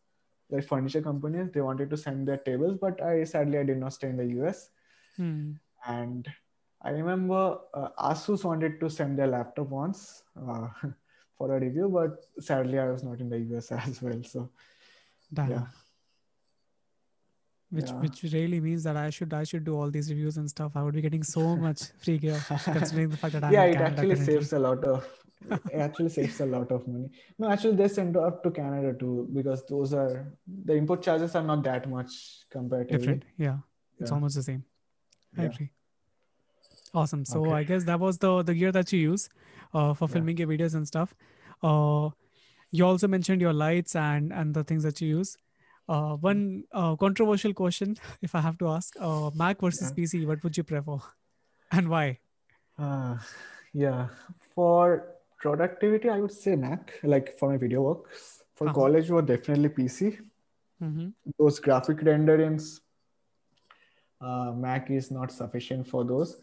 like 0.50 0.64
furniture 0.64 1.02
companies. 1.02 1.50
They 1.52 1.60
wanted 1.60 1.90
to 1.90 1.96
send 1.96 2.26
their 2.26 2.38
tables, 2.38 2.78
but 2.80 3.02
I 3.02 3.24
sadly 3.24 3.58
I 3.58 3.64
did 3.64 3.78
not 3.78 3.92
stay 3.92 4.08
in 4.08 4.16
the 4.16 4.26
US. 4.40 4.70
Hmm. 5.16 5.52
And 5.86 6.26
I 6.82 6.90
remember 6.90 7.58
uh, 7.74 7.88
Asus 7.98 8.44
wanted 8.44 8.80
to 8.80 8.90
send 8.90 9.18
their 9.18 9.26
laptop 9.26 9.68
once 9.68 10.22
uh, 10.36 10.68
for 11.38 11.56
a 11.56 11.60
review, 11.60 11.88
but 11.88 12.24
sadly 12.42 12.78
I 12.78 12.90
was 12.90 13.02
not 13.02 13.20
in 13.20 13.28
the 13.28 13.38
US 13.54 13.70
as 13.72 14.00
well. 14.00 14.22
So 14.22 14.50
Damn. 15.32 15.50
yeah, 15.50 15.66
which 17.76 17.90
Yeah. 17.90 18.00
which 18.04 18.22
really 18.32 18.60
means 18.66 18.82
that 18.88 18.96
I 19.02 19.10
should 19.16 19.32
I 19.40 19.44
should 19.50 19.64
do 19.68 19.74
all 19.80 19.90
these 19.96 20.08
reviews 20.12 20.36
and 20.42 20.48
stuff. 20.54 20.72
I 20.80 20.82
would 20.86 20.94
be 21.00 21.02
getting 21.06 21.22
so 21.30 21.44
much 21.66 21.82
free 22.06 22.18
gear 22.24 22.40
considering 22.64 23.10
the 23.14 23.16
fact 23.22 23.32
that 23.36 23.44
I'm 23.44 23.52
yeah, 23.58 23.64
it 23.74 23.76
actually 23.88 24.08
currently. 24.16 24.26
saves 24.32 24.52
a 24.58 24.58
lot 24.64 24.84
of. 24.94 25.06
it 25.50 25.78
actually 25.86 26.08
saves 26.16 26.40
a 26.40 26.46
lot 26.46 26.70
of 26.74 26.86
money. 26.88 27.08
No, 27.38 27.48
actually 27.54 27.76
they 27.80 27.88
send 27.94 28.16
up 28.16 28.42
to 28.44 28.50
Canada 28.58 28.92
too 29.04 29.28
because 29.38 29.64
those 29.72 29.92
are 30.02 30.12
the 30.70 30.74
import 30.82 31.02
charges 31.08 31.34
are 31.40 31.42
not 31.52 31.62
that 31.64 31.88
much 31.96 32.12
comparatively. 32.50 32.98
different. 32.98 33.24
Yeah, 33.46 33.58
it's 33.98 34.10
Yeah. 34.10 34.14
almost 34.14 34.36
the 34.42 34.44
same. 34.50 34.64
I 35.36 35.42
Yeah. 35.42 35.50
agree. 35.54 35.70
Awesome. 37.02 37.24
So 37.24 37.40
Okay. 37.46 37.54
I 37.60 37.62
guess 37.64 37.84
that 37.84 37.98
was 38.00 38.18
the 38.18 38.42
the 38.42 38.54
gear 38.54 38.72
that 38.72 38.92
you 38.92 39.00
use 39.12 39.28
uh, 39.72 39.94
for 39.94 40.08
filming 40.08 40.36
your 40.38 40.48
videos 40.48 40.74
and 40.80 40.86
stuff. 40.86 41.14
Uh, 41.62 42.10
you 42.70 42.84
also 42.86 43.08
mentioned 43.08 43.40
your 43.40 43.52
lights 43.52 43.96
and 43.96 44.32
and 44.32 44.54
the 44.54 44.64
things 44.64 44.84
that 44.84 45.00
you 45.00 45.08
use. 45.18 45.36
Uh, 45.88 46.16
one 46.16 46.64
uh, 46.72 46.96
controversial 46.96 47.52
question, 47.52 47.96
if 48.22 48.34
I 48.34 48.40
have 48.40 48.56
to 48.58 48.68
ask, 48.68 48.94
uh, 48.98 49.30
Mac 49.34 49.60
versus 49.60 49.88
Yeah. 49.90 49.94
PC, 49.94 50.26
what 50.26 50.42
would 50.42 50.56
you 50.56 50.64
prefer, 50.64 50.96
and 51.72 51.88
why? 51.88 52.18
Uh, 52.78 53.16
yeah, 53.72 54.08
for 54.54 55.14
productivity, 55.40 56.08
I 56.08 56.20
would 56.20 56.32
say 56.32 56.56
Mac. 56.56 56.94
Like 57.02 57.36
for 57.38 57.50
my 57.50 57.58
video 57.58 57.82
works, 57.82 58.42
for 58.54 58.66
Uh-huh. 58.68 58.74
college 58.80 59.10
work, 59.10 59.26
definitely 59.26 59.68
PC. 59.68 60.18
hmm 60.80 61.08
Those 61.38 61.60
graphic 61.60 62.02
renderings, 62.02 62.80
uh, 64.20 64.52
Mac 64.52 64.90
is 64.90 65.10
not 65.10 65.30
sufficient 65.30 65.86
for 65.86 66.04
those. 66.04 66.40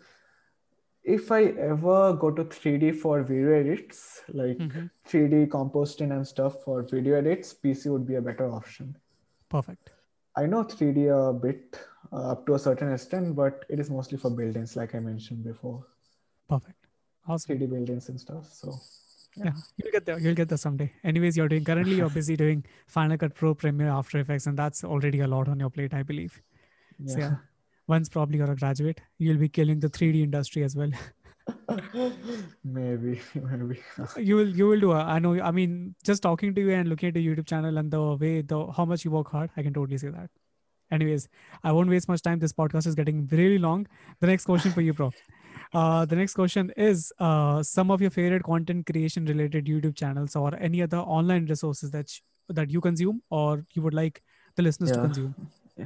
If 1.04 1.32
I 1.32 1.46
ever 1.46 2.14
go 2.14 2.30
to 2.30 2.44
3D 2.46 2.92
for 2.92 3.24
video 3.24 3.54
edits, 3.60 4.22
like 4.30 4.58
Mhm. 4.60 4.90
3D 5.06 5.46
composting 5.48 6.12
and 6.16 6.28
stuff 6.28 6.62
for 6.64 6.84
video 6.84 7.16
edits, 7.18 7.54
PC 7.56 7.90
would 7.90 8.06
be 8.06 8.16
a 8.16 8.22
better 8.22 8.52
option. 8.52 8.96
Perfect. 9.52 9.92
I 10.38 10.46
know 10.46 10.64
3D 10.64 11.08
a 11.12 11.34
bit 11.34 11.78
uh, 12.14 12.32
up 12.32 12.46
to 12.46 12.54
a 12.56 12.60
certain 12.60 12.92
extent, 12.94 13.36
but 13.36 13.66
it 13.70 13.80
is 13.80 13.90
mostly 13.90 14.18
for 14.18 14.32
buildings, 14.32 14.76
like 14.78 14.96
I 14.96 15.00
mentioned 15.00 15.44
before, 15.44 15.86
Perfect. 16.48 16.88
Awesome. 17.28 17.58
3D 17.58 17.70
buildings 17.70 18.10
and 18.10 18.20
stuff. 18.20 18.48
So 18.52 18.74
Yeah, 19.36 19.52
you'll 19.78 19.92
get 19.92 20.06
there. 20.06 20.20
You'll 20.20 20.36
get 20.36 20.50
there 20.50 20.58
someday. 20.58 20.92
Anyways, 21.04 21.38
you're 21.38 21.50
doing 21.50 21.66
currently 21.66 21.96
you're 21.96 22.10
busy 22.10 22.36
doing 22.36 22.66
Final 22.88 23.18
Cut 23.18 23.36
Pro, 23.36 23.54
Premiere, 23.54 23.90
After 23.90 24.20
Effects, 24.20 24.48
and 24.48 24.58
that's 24.58 24.84
already 24.84 25.20
a 25.20 25.28
lot 25.28 25.48
on 25.48 25.60
your 25.60 25.70
plate, 25.70 25.94
I 25.94 26.04
believe. 26.04 26.42
So 27.06 27.20
yeah, 27.20 27.36
once 27.88 28.10
probably 28.10 28.38
you're 28.38 28.52
a 28.52 28.56
graduate, 28.56 29.02
you'll 29.18 29.38
be 29.38 29.50
killing 29.50 29.80
the 29.80 29.90
3D 29.90 30.24
industry 30.24 30.64
as 30.64 30.76
well. 30.76 30.92
Maybe, 32.64 33.22
maybe. 33.36 33.80
you 34.18 34.36
will 34.36 34.48
you 34.48 34.68
will 34.68 34.80
do. 34.80 34.92
I 34.94 35.20
know. 35.20 35.40
I 35.42 35.52
mean, 35.52 35.96
just 36.04 36.22
talking 36.22 36.54
to 36.56 36.62
you 36.62 36.72
and 36.72 36.90
looking 36.90 37.10
at 37.10 37.16
your 37.16 37.36
YouTube 37.36 37.48
channel 37.48 37.78
and 37.78 37.92
the 37.92 38.02
way 38.16 38.42
the 38.42 38.72
how 38.72 38.86
much 38.86 39.06
you 39.06 39.12
work 39.12 39.32
hard, 39.32 39.50
I 39.58 39.64
can 39.64 39.74
totally 39.74 39.98
say 39.98 40.10
that. 40.10 40.30
Anyways, 40.92 41.30
I 41.64 41.72
won't 41.72 41.90
waste 41.90 42.10
much 42.10 42.22
time. 42.22 42.40
This 42.40 42.54
podcast 42.54 42.86
is 42.86 42.96
getting 42.96 43.28
really 43.32 43.58
long. 43.58 43.88
The 44.20 44.28
next 44.28 44.46
question 44.46 44.72
for 44.72 44.82
you, 44.82 44.94
bro. 44.94 45.12
Uh, 45.74 46.04
the 46.04 46.16
next 46.18 46.34
question 46.34 46.70
is 46.76 47.14
uh, 47.20 47.64
some 47.64 47.92
of 47.92 48.02
your 48.02 48.10
favorite 48.10 48.44
content 48.44 48.86
creation 48.86 49.26
related 49.26 49.66
YouTube 49.66 49.96
channels 49.96 50.36
or 50.36 50.54
any 50.60 50.82
other 50.82 50.98
online 50.98 51.46
resources 51.46 51.92
that 51.92 52.10
sh- 52.10 52.20
that 52.50 52.70
you 52.70 52.82
consume 52.82 53.22
or 53.30 53.66
you 53.74 53.82
would 53.82 53.94
like 53.94 54.22
the 54.58 54.64
listeners 54.64 54.92
to 54.92 54.98
consume. 54.98 55.34
Yeah. 55.78 55.86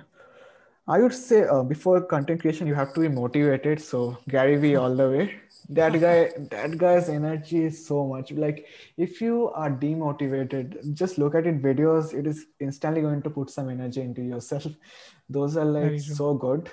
I 0.88 1.00
would 1.00 1.14
say 1.14 1.44
uh, 1.44 1.62
before 1.64 2.02
content 2.02 2.42
creation, 2.42 2.66
you 2.68 2.74
have 2.74 2.94
to 2.96 3.00
be 3.02 3.08
motivated. 3.08 3.82
So 3.82 4.18
Gary 4.28 4.56
Vee 4.56 4.76
all 4.76 4.96
the 4.96 5.10
way. 5.10 5.36
That 5.70 6.00
guy, 6.00 6.32
that 6.52 6.78
guy's 6.78 7.10
energy 7.10 7.66
is 7.66 7.86
so 7.86 8.06
much. 8.06 8.32
Like 8.32 8.68
if 8.98 9.20
you 9.20 9.50
are 9.50 9.72
demotivated, 9.72 10.94
just 10.94 11.18
look 11.18 11.34
at 11.34 11.48
it 11.48 11.62
videos. 11.62 12.14
It 12.14 12.28
is 12.28 12.46
instantly 12.60 13.02
going 13.02 13.24
to 13.24 13.30
put 13.30 13.50
some 13.50 13.70
energy 13.70 14.02
into 14.02 14.22
yourself. 14.22 14.68
Those 15.30 15.58
are 15.58 15.66
like 15.66 16.00
so 16.00 16.36
good. 16.36 16.70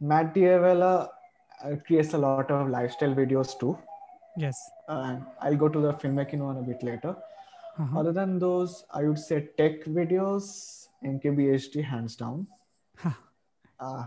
Matt 0.00 0.34
D'Avella, 0.34 1.08
uh, 1.64 1.76
creates 1.86 2.14
a 2.14 2.18
lot 2.18 2.50
of 2.50 2.68
lifestyle 2.70 3.14
videos 3.14 3.58
too. 3.58 3.76
Yes. 4.36 4.70
And 4.88 5.24
I'll 5.42 5.56
go 5.56 5.68
to 5.68 5.80
the 5.80 5.92
filmmaking 5.94 6.38
one 6.38 6.56
a 6.58 6.62
bit 6.62 6.82
later. 6.82 7.16
Uh-huh. 7.78 8.00
Other 8.00 8.12
than 8.12 8.38
those, 8.38 8.84
I 8.92 9.04
would 9.04 9.18
say 9.18 9.48
tech 9.56 9.84
videos, 9.84 10.86
MKBHD 11.04 11.84
hands 11.84 12.16
down. 12.16 12.46
Uh, 13.80 14.06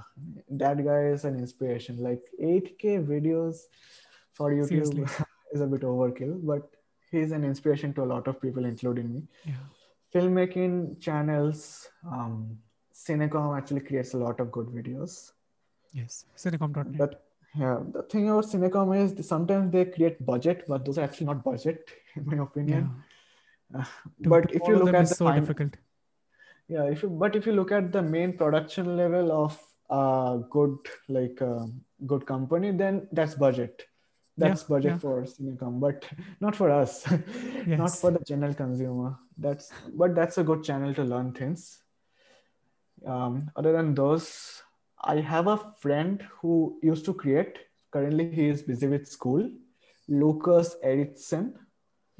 that 0.49 0.83
guy 0.83 1.03
is 1.05 1.23
an 1.25 1.35
inspiration. 1.37 1.97
Like 1.97 2.21
8K 2.41 3.05
videos 3.05 3.63
for 4.33 4.51
YouTube 4.51 4.67
Seriously. 4.67 5.05
is 5.53 5.61
a 5.61 5.67
bit 5.67 5.81
overkill, 5.81 6.45
but 6.45 6.69
he's 7.09 7.31
an 7.31 7.43
inspiration 7.43 7.93
to 7.93 8.03
a 8.03 8.09
lot 8.13 8.27
of 8.27 8.41
people, 8.41 8.65
including 8.65 9.13
me. 9.13 9.23
Yeah. 9.45 9.53
Filmmaking 10.13 10.99
channels, 10.99 11.89
um, 12.05 12.57
Cinecom 12.93 13.57
actually 13.57 13.81
creates 13.81 14.13
a 14.13 14.17
lot 14.17 14.39
of 14.39 14.51
good 14.51 14.67
videos. 14.67 15.31
Yes. 15.93 16.25
Cinecom.net. 16.37 16.97
But 16.97 17.23
yeah, 17.57 17.79
the 17.91 18.03
thing 18.03 18.29
about 18.29 18.45
Cinecom 18.45 18.97
is 19.19 19.25
sometimes 19.27 19.71
they 19.71 19.85
create 19.85 20.25
budget, 20.25 20.65
but 20.67 20.85
those 20.85 20.97
are 20.97 21.03
actually 21.03 21.27
not 21.27 21.43
budget, 21.43 21.89
in 22.15 22.25
my 22.25 22.43
opinion. 22.43 22.91
yeah. 23.73 23.79
Uh, 23.81 23.83
To- 24.23 24.29
but 24.29 24.49
to 24.49 24.55
if 24.55 24.67
you 24.67 24.75
look 24.77 24.93
at 24.93 25.07
the 25.07 25.15
so 25.15 25.27
fin- 25.27 25.39
difficult. 25.39 25.75
Yeah 26.67 26.85
if 26.85 27.03
you 27.03 27.09
but 27.09 27.35
if 27.35 27.45
you 27.45 27.53
look 27.53 27.71
at 27.71 27.91
the 27.91 28.01
main 28.01 28.37
production 28.37 28.97
level 28.97 29.31
of 29.31 29.59
a 29.89 30.39
good 30.49 30.77
like 31.09 31.41
uh, 31.41 31.65
good 32.05 32.25
company 32.25 32.71
then 32.71 33.07
that's 33.11 33.35
budget. 33.35 33.83
That's 34.37 34.61
Yeah, 34.61 34.67
budget 34.69 34.91
yeah. 34.91 34.97
for 34.97 35.23
Cinecom 35.23 35.79
but 35.79 36.05
not 36.39 36.55
for 36.55 36.71
us. 36.71 37.05
Not 37.67 37.91
for 37.91 38.11
the 38.11 38.21
general 38.25 38.53
consumer. 38.53 39.17
That's 39.37 39.71
but 39.93 40.15
that's 40.15 40.37
a 40.37 40.43
good 40.43 40.63
channel 40.63 40.93
to 40.93 41.03
learn 41.03 41.33
things. 41.33 41.83
Um, 43.05 43.51
other 43.55 43.73
than 43.73 43.93
those 43.93 44.63
i 45.03 45.15
have 45.19 45.47
a 45.47 45.57
friend 45.79 46.23
who 46.39 46.79
used 46.81 47.05
to 47.05 47.13
create. 47.13 47.59
Currently 47.91 48.31
he 48.31 48.47
is 48.47 48.61
busy 48.61 48.87
with 48.87 49.07
school. 49.07 49.49
Lucas 50.07 50.75
erickson 50.81 51.53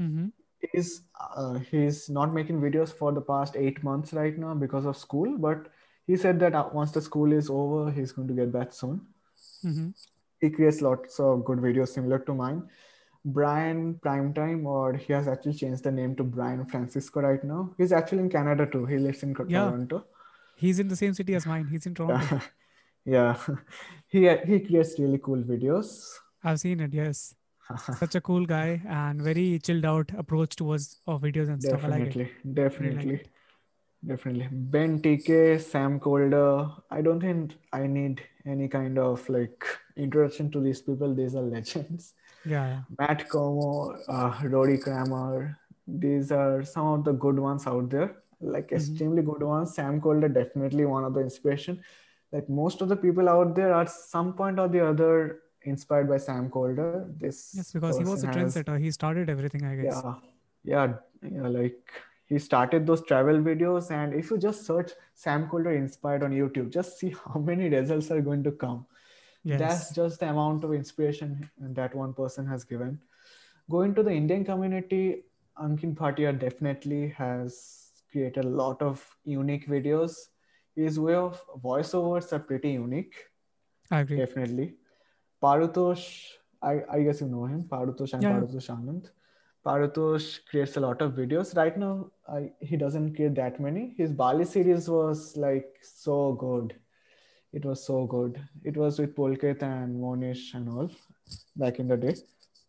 Mm-hmm. 0.01 0.27
He's 0.73 1.01
uh, 1.35 1.53
he's 1.71 2.09
not 2.09 2.33
making 2.33 2.59
videos 2.61 2.91
for 3.01 3.11
the 3.11 3.21
past 3.21 3.55
eight 3.55 3.83
months 3.83 4.13
right 4.13 4.37
now 4.37 4.53
because 4.53 4.85
of 4.85 4.97
school 4.97 5.37
but 5.37 5.67
he 6.07 6.17
said 6.17 6.39
that 6.39 6.55
uh, 6.55 6.67
once 6.73 6.91
the 6.91 7.01
school 7.01 7.31
is 7.31 7.49
over 7.49 7.91
he's 7.91 8.11
going 8.11 8.27
to 8.27 8.33
get 8.33 8.51
back 8.51 8.73
soon 8.73 9.01
Mm-hmm. 9.65 9.89
he 10.39 10.49
creates 10.49 10.81
lots 10.81 11.19
of 11.19 11.43
good 11.45 11.59
videos 11.59 11.89
similar 11.89 12.17
to 12.27 12.33
mine 12.33 12.63
brian 13.25 13.93
primetime 14.05 14.65
or 14.65 14.93
he 14.93 15.13
has 15.13 15.27
actually 15.27 15.53
changed 15.53 15.83
the 15.83 15.91
name 15.91 16.15
to 16.15 16.23
brian 16.23 16.65
francisco 16.65 17.21
right 17.21 17.43
now 17.43 17.69
he's 17.77 17.91
actually 17.91 18.19
in 18.19 18.29
canada 18.29 18.65
too 18.65 18.85
he 18.85 18.97
lives 18.97 19.21
in 19.23 19.35
Yeah. 19.47 19.65
toronto 19.65 20.03
He's 20.55 20.79
in 20.79 20.87
the 20.89 20.95
same 20.95 21.13
city 21.15 21.33
as 21.33 21.45
mine. 21.47 21.65
He's 21.71 21.87
in 21.87 21.95
Toronto. 21.95 22.39
yeah 23.05 23.35
he 24.07 24.19
he 24.49 24.59
creates 24.59 24.99
really 24.99 25.17
cool 25.17 25.41
videos 25.51 25.87
I've 26.43 26.59
seen 26.59 26.79
it. 26.81 26.93
Yes. 26.93 27.35
Such 27.77 28.15
a 28.15 28.21
cool 28.21 28.45
guy 28.45 28.81
and 28.87 29.21
very 29.21 29.59
chilled 29.59 29.85
out 29.85 30.11
approach 30.17 30.55
towards 30.55 30.97
uh, 31.07 31.17
videos 31.17 31.49
and 31.49 31.61
stuff. 31.61 31.83
I 31.83 31.87
like 31.87 32.01
it. 32.01 32.05
definitely 32.07 32.53
definitely 32.53 33.13
it. 33.15 33.27
definitely 34.11 34.47
ben 34.51 34.99
tk 35.01 35.59
Sam 35.61 35.99
Kolder 35.99 36.71
i 36.89 37.01
don't 37.01 37.21
think 37.21 37.51
i 37.71 37.85
need 37.87 38.21
any 38.45 38.67
kind 38.67 38.97
of 38.97 39.27
like 39.29 39.65
introduction 39.95 40.49
to 40.51 40.59
these 40.59 40.81
people 40.81 41.13
these 41.13 41.35
are 41.35 41.43
legends 41.55 42.13
Yeah. 42.51 42.81
Matt 42.99 43.19
Komo 43.31 43.69
uh, 44.07 44.31
rory 44.53 44.77
kramer 44.79 45.57
these 46.05 46.31
are 46.31 46.63
some 46.63 46.87
of 46.93 47.03
the 47.09 47.13
good 47.25 47.37
ones 47.47 47.67
out 47.67 47.89
there 47.91 48.09
like 48.55 48.69
Mhm. 48.71 48.77
extremely 48.77 49.21
good 49.27 49.43
ones 49.43 49.75
Sam 49.75 50.01
Kolder 50.01 50.29
definitely 50.39 50.85
one 50.85 51.03
of 51.09 51.13
the 51.13 51.21
inspiration 51.27 51.83
like 52.35 52.49
most 52.61 52.81
of 52.81 52.89
the 52.89 52.95
people 53.05 53.29
out 53.35 53.53
there 53.59 53.71
at 53.81 53.89
some 53.91 54.33
point 54.33 54.57
or 54.65 54.67
the 54.75 54.83
other 54.87 55.13
inspired 55.63 56.07
by 56.09 56.17
Sam 56.17 56.49
Kolder 56.49 57.05
this 57.19 57.53
Yes, 57.55 57.71
because 57.71 57.97
he 57.97 58.03
was 58.03 58.23
a 58.23 58.27
person 58.27 58.65
has- 58.73 58.81
He 58.81 58.91
started 58.91 59.29
everything, 59.29 59.63
I 59.65 59.75
guess. 59.75 60.01
yeah 60.03 60.13
yeah 60.63 60.93
yeah 61.35 61.47
like 61.47 61.91
he 62.25 62.39
started 62.39 62.85
those 62.87 63.01
travel 63.03 63.39
videos 63.47 63.89
and 63.91 64.13
if 64.13 64.29
you 64.31 64.37
just 64.37 64.65
search 64.65 64.91
Sam 65.15 65.47
Kolder 65.49 65.71
inspired 65.77 66.23
on 66.23 66.31
youtube 66.31 66.69
just 66.71 66.99
see 66.99 67.13
how 67.25 67.39
many 67.51 67.69
results 67.69 68.11
are 68.11 68.21
going 68.21 68.43
to 68.43 68.51
come 68.51 68.85
Yes. 69.43 69.59
that's 69.59 69.95
just 69.95 70.19
the 70.19 70.29
amount 70.29 70.63
of 70.63 70.71
inspiration 70.73 71.49
that 71.79 71.95
one 71.95 72.13
person 72.13 72.45
has 72.47 72.63
given 72.63 72.99
going 73.75 73.95
to 73.95 74.03
the 74.03 74.11
indian 74.11 74.45
community 74.49 75.23
Ankin 75.67 75.95
bhatia 76.01 76.33
definitely 76.43 77.01
has 77.17 77.57
created 78.11 78.45
a 78.45 78.53
lot 78.61 78.81
of 78.89 79.03
unique 79.23 79.67
videos 79.67 80.19
his 80.75 80.99
way 81.07 81.15
of 81.15 81.41
voiceovers 81.65 82.31
are 82.33 82.39
pretty 82.51 82.71
unique 82.71 83.15
I 83.89 84.01
agree. 84.01 84.17
definitely. 84.17 84.67
Paritosh, 85.41 86.05
I, 86.61 86.81
I 86.91 87.01
guess 87.03 87.21
you 87.21 87.27
know 87.27 87.45
him, 87.45 87.63
Paritosh 87.63 88.13
and 88.13 88.23
Yeah. 88.23 88.33
Paritosh 88.33 88.69
Anand. 88.69 89.09
Paritosh 89.65 90.39
creates 90.49 90.77
a 90.77 90.79
lot 90.79 91.01
of 91.01 91.13
videos. 91.13 91.55
Right 91.55 91.77
now, 91.77 92.11
I, 92.27 92.51
he 92.59 92.77
doesn't 92.77 93.15
create 93.15 93.35
that 93.35 93.59
many. 93.59 93.93
His 93.97 94.11
Bali 94.11 94.45
series 94.45 94.89
was 94.89 95.35
like 95.37 95.67
so 95.81 96.33
good. 96.33 96.75
It 97.53 97.65
was 97.65 97.83
so 97.85 98.05
good. 98.05 98.39
It 98.63 98.77
was 98.77 98.97
with 98.99 99.15
Pulkit 99.15 99.61
and 99.61 99.99
Monish 99.99 100.53
and 100.53 100.69
all 100.69 100.89
back 101.55 101.79
in 101.79 101.87
the 101.87 101.97
day. 101.97 102.15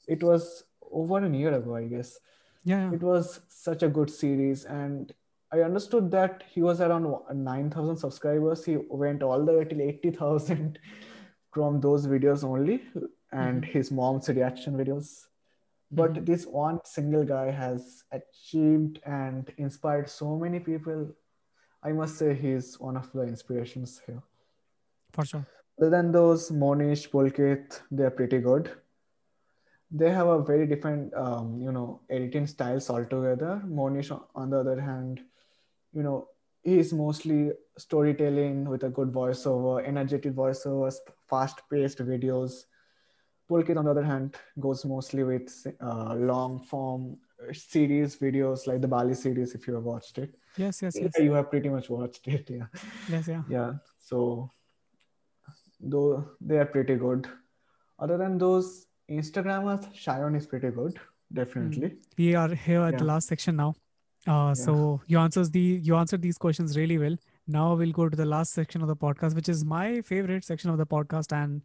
It 0.08 0.22
was 0.22 0.64
over 0.90 1.24
a 1.24 1.30
year 1.30 1.54
ago, 1.54 1.76
I 1.76 1.84
guess 1.84 2.18
Yeah. 2.64 2.88
yeah. 2.90 2.94
it 2.96 3.02
was 3.02 3.40
such 3.48 3.82
a 3.82 3.88
good 3.88 4.10
series 4.10 4.64
and 4.64 5.12
i 5.54 5.60
understood 5.60 6.10
that 6.10 6.44
he 6.52 6.60
was 6.62 6.80
around 6.80 7.06
9000 7.34 7.96
subscribers 8.02 8.64
he 8.64 8.76
went 9.02 9.22
all 9.22 9.44
the 9.48 9.52
way 9.56 9.64
till 9.64 9.80
80000 9.80 10.78
from 11.52 11.80
those 11.80 12.06
videos 12.06 12.44
only 12.44 12.82
and 13.32 13.64
his 13.64 13.90
mom's 13.90 14.28
reaction 14.28 14.76
videos. 14.76 15.26
But 15.90 16.14
Mhm. 16.14 16.26
this 16.26 16.46
one 16.46 16.78
single 16.84 17.24
guy 17.24 17.50
has 17.50 18.04
achieved 18.18 19.00
and 19.04 19.52
inspired 19.58 20.08
so 20.08 20.36
many 20.44 20.60
people. 20.60 21.02
I 21.82 21.92
must 21.92 22.16
say 22.16 22.34
he's 22.34 22.78
one 22.80 22.96
of 22.96 23.10
the 23.12 23.22
inspirations 23.22 24.00
here. 24.06 24.22
For 25.12 25.24
sure. 25.26 25.46
other 25.80 25.90
than 25.90 26.12
those 26.12 26.50
monish 26.62 27.10
Pulkit 27.10 27.80
they're 27.90 28.10
pretty 28.18 28.38
good. 28.46 28.70
They 29.90 30.10
have 30.10 30.26
a 30.28 30.42
very 30.42 30.66
different 30.66 31.14
um, 31.14 31.60
you 31.60 31.72
know 31.72 32.00
editing 32.10 32.46
styles 32.46 32.88
altogether. 32.90 33.60
Monish 33.66 34.10
on 34.10 34.50
the 34.50 34.58
other 34.58 34.80
hand 34.80 35.22
you 35.92 36.02
know 36.02 36.28
he's 36.62 36.93
mostly 36.93 37.51
storytelling 37.76 38.64
with 38.68 38.84
a 38.84 38.89
good 38.89 39.12
voiceover 39.12 39.86
energetic 39.86 40.34
voiceovers 40.34 40.97
fast 41.28 41.60
paced 41.70 41.98
videos 41.98 42.64
Pulkit, 43.52 43.76
on 43.76 43.84
the 43.84 43.90
other 43.90 44.02
hand, 44.02 44.36
goes 44.59 44.84
mostly 44.84 45.24
with 45.24 45.66
uh, 45.80 46.14
long 46.14 46.59
form 46.60 47.18
series 47.52 48.16
videos 48.16 48.66
like 48.66 48.80
the 48.80 48.89
Bali 48.89 49.14
series, 49.14 49.55
if 49.55 49.66
you 49.66 49.74
have 49.74 49.82
watched 49.82 50.16
it. 50.18 50.34
Yes, 50.56 50.80
yes, 50.80 50.97
yes. 50.97 51.12
Yeah, 51.16 51.24
you 51.24 51.32
have 51.32 51.51
pretty 51.51 51.68
much 51.68 51.90
watched 51.90 52.26
it. 52.28 52.48
Yeah. 52.48 52.66
Yes, 53.10 53.28
yeah. 53.28 53.43
Yeah. 53.48 53.72
So, 53.98 54.51
though 55.80 56.30
they 56.40 56.59
are 56.59 56.64
pretty 56.64 56.97
good. 56.97 57.28
Other 57.98 58.16
than 58.16 58.39
those 58.39 58.86
Instagrammers, 59.10 59.93
Shion 59.93 60.36
is 60.36 60.47
pretty 60.47 60.70
good, 60.70 60.98
definitely. 61.32 61.97
We 62.16 62.34
are 62.34 62.55
here 62.55 62.82
at 62.82 62.98
the 62.98 63.05
last 63.05 63.28
section 63.28 63.56
now. 63.56 63.74
Uh, 64.26 64.54
So 64.54 65.00
you 65.06 65.18
answers 65.18 65.50
the 65.50 65.80
you 65.82 65.96
answered 65.96 66.22
these 66.22 66.38
questions 66.38 66.76
really 66.76 66.98
well. 66.98 67.16
Now 67.46 67.74
we'll 67.74 67.92
go 67.92 68.08
to 68.08 68.16
the 68.16 68.24
last 68.24 68.52
section 68.52 68.82
of 68.82 68.88
the 68.88 68.96
podcast, 68.96 69.34
which 69.34 69.48
is 69.48 69.64
my 69.64 70.00
favorite 70.02 70.44
section 70.44 70.70
of 70.70 70.78
the 70.78 70.86
podcast, 70.86 71.32
and 71.32 71.62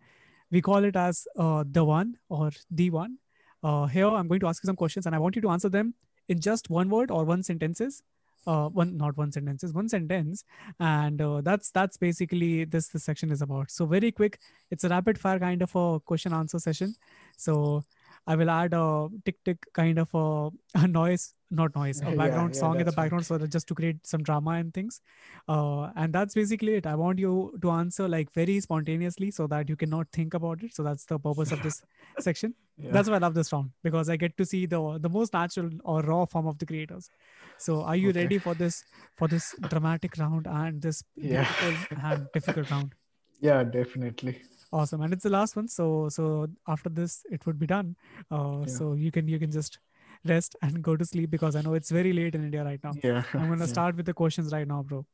we 0.49 0.61
call 0.61 0.83
it 0.83 0.95
as 0.95 1.27
uh, 1.37 1.63
the 1.71 1.83
one 1.85 2.15
or 2.29 2.51
the 2.71 2.89
one. 2.89 3.17
Uh, 3.63 3.85
here 3.85 4.07
I'm 4.07 4.27
going 4.27 4.39
to 4.39 4.47
ask 4.47 4.63
you 4.63 4.67
some 4.67 4.75
questions, 4.75 5.05
and 5.05 5.15
I 5.15 5.19
want 5.19 5.35
you 5.35 5.41
to 5.43 5.49
answer 5.49 5.69
them 5.69 5.93
in 6.29 6.39
just 6.39 6.69
one 6.69 6.89
word 6.89 7.11
or 7.11 7.25
one 7.25 7.43
sentences. 7.43 8.01
Uh, 8.47 8.69
one 8.69 8.95
not 8.95 9.17
one 9.17 9.29
sentences, 9.29 9.73
one 9.73 9.89
sentence, 9.89 10.45
and 10.79 11.21
uh, 11.21 11.41
that's 11.41 11.69
that's 11.71 11.97
basically 11.97 12.63
this 12.63 12.87
this 12.87 13.03
section 13.03 13.29
is 13.29 13.41
about. 13.41 13.69
So 13.69 13.85
very 13.85 14.09
quick, 14.09 14.39
it's 14.71 14.85
a 14.85 14.89
rapid 14.89 15.19
fire 15.19 15.37
kind 15.37 15.61
of 15.61 15.75
a 15.75 15.99
question 15.99 16.31
answer 16.33 16.57
session. 16.57 16.95
So 17.35 17.83
I 18.25 18.35
will 18.37 18.49
add 18.49 18.73
a 18.73 19.09
tick 19.25 19.43
tick 19.43 19.65
kind 19.73 19.99
of 19.99 20.09
a, 20.13 20.49
a 20.83 20.87
noise, 20.87 21.33
not 21.49 21.75
noise, 21.75 22.01
a 22.01 22.11
background 22.11 22.53
yeah, 22.55 22.59
song 22.59 22.71
in 22.73 22.77
the 22.79 22.85
that's 22.85 22.97
right. 22.97 23.03
background, 23.03 23.25
so 23.25 23.37
that 23.37 23.49
just 23.51 23.67
to 23.67 23.75
create 23.75 24.05
some 24.05 24.23
drama 24.23 24.51
and 24.51 24.73
things. 24.73 25.01
Uh, 25.47 25.91
and 25.95 26.13
that's 26.13 26.33
basically 26.35 26.75
it. 26.75 26.85
I 26.85 26.95
want 26.95 27.19
you 27.19 27.57
to 27.61 27.71
answer 27.71 28.07
like 28.07 28.31
very 28.33 28.59
spontaneously, 28.59 29.31
so 29.31 29.47
that 29.47 29.69
you 29.69 29.75
cannot 29.75 30.07
think 30.11 30.33
about 30.33 30.63
it. 30.63 30.73
So 30.75 30.83
that's 30.83 31.05
the 31.05 31.19
purpose 31.19 31.51
of 31.51 31.61
this 31.61 31.81
section. 32.19 32.53
Yeah. 32.77 32.91
That's 32.91 33.09
why 33.09 33.15
I 33.15 33.19
love 33.19 33.33
this 33.33 33.51
round 33.51 33.71
because 33.83 34.07
I 34.09 34.17
get 34.17 34.37
to 34.37 34.45
see 34.45 34.65
the 34.65 34.97
the 34.99 35.09
most 35.09 35.33
natural 35.33 35.69
or 35.83 36.01
raw 36.01 36.25
form 36.25 36.47
of 36.47 36.57
the 36.59 36.65
creators. 36.65 37.09
So 37.57 37.81
are 37.83 37.95
you 37.95 38.09
Okay. 38.09 38.21
ready 38.23 38.39
for 38.39 38.53
this 38.55 38.83
for 39.17 39.27
this 39.27 39.55
dramatic 39.67 40.17
round 40.17 40.47
and 40.47 40.81
this 40.81 41.03
Yeah. 41.15 41.47
and 41.61 42.31
difficult 42.33 42.69
round? 42.71 42.93
yeah, 43.41 43.63
definitely. 43.63 44.41
awesome 44.77 45.01
and 45.05 45.13
it's 45.15 45.23
the 45.23 45.29
last 45.29 45.55
one 45.55 45.67
so 45.73 46.09
so 46.09 46.23
after 46.67 46.89
this 46.89 47.13
it 47.35 47.45
would 47.45 47.57
be 47.59 47.67
done 47.67 47.95
uh, 48.31 48.65
so 48.65 48.93
you 49.03 49.11
can 49.17 49.27
you 49.33 49.39
can 49.43 49.51
just 49.51 49.79
rest 50.25 50.55
and 50.61 50.81
go 50.81 50.95
to 50.95 51.05
sleep 51.05 51.29
because 51.29 51.55
i 51.55 51.61
know 51.61 51.73
it's 51.73 51.89
very 51.91 52.13
late 52.13 52.35
in 52.35 52.43
india 52.43 52.63
right 52.63 52.83
now 52.83 52.93
Yeah. 53.03 53.23
i'm 53.33 53.47
gonna 53.49 53.59
yeah. 53.59 53.65
start 53.75 53.95
with 53.95 54.05
the 54.05 54.13
questions 54.13 54.51
right 54.53 54.67
now 54.67 54.81
bro 54.83 55.05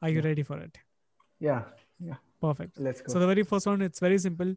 are 0.00 0.08
you 0.08 0.20
Yeah. 0.20 0.26
ready 0.28 0.42
for 0.42 0.58
it 0.58 0.78
Yeah. 1.40 1.62
Yeah. 2.00 2.16
perfect 2.40 2.78
Let's 2.78 3.00
go. 3.02 3.12
so 3.12 3.18
the 3.20 3.26
very 3.26 3.42
first 3.42 3.66
one 3.66 3.82
it's 3.82 4.00
very 4.00 4.18
simple 4.18 4.54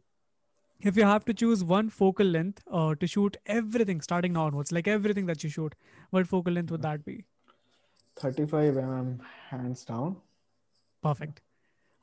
if 0.92 0.98
you 0.98 1.04
have 1.06 1.24
to 1.26 1.34
choose 1.34 1.64
one 1.64 1.90
focal 1.90 2.26
length 2.26 2.62
uh, 2.70 2.96
to 2.96 3.08
shoot 3.08 3.38
everything 3.46 4.02
starting 4.02 4.34
now 4.34 4.42
onwards, 4.48 4.72
like 4.74 4.90
everything 4.90 5.26
that 5.28 5.42
you 5.42 5.50
shoot, 5.50 5.74
what 6.10 6.28
focal 6.28 6.52
length 6.52 6.70
would 6.70 6.82
that 6.82 7.06
be? 7.06 7.24
35 8.18 8.74
mm 8.76 9.20
hands 9.50 9.86
down. 9.86 10.18
Perfect. 11.02 11.42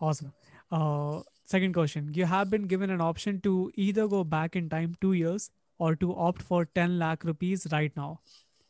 Awesome. 0.01 0.33
Uh, 0.71 1.21
second 1.45 1.75
question. 1.75 2.13
You 2.15 2.25
have 2.25 2.49
been 2.49 2.63
given 2.67 2.89
an 2.91 3.03
option 3.03 3.41
to 3.43 3.71
either 3.75 4.09
go 4.09 4.25
back 4.25 4.57
in 4.57 4.71
time 4.71 4.97
two 5.03 5.13
years 5.13 5.51
or 5.87 5.97
to 6.03 6.15
opt 6.27 6.43
for 6.51 6.65
10 6.81 6.99
lakh 6.99 7.25
rupees 7.25 7.67
right 7.73 7.97
now. 7.97 8.11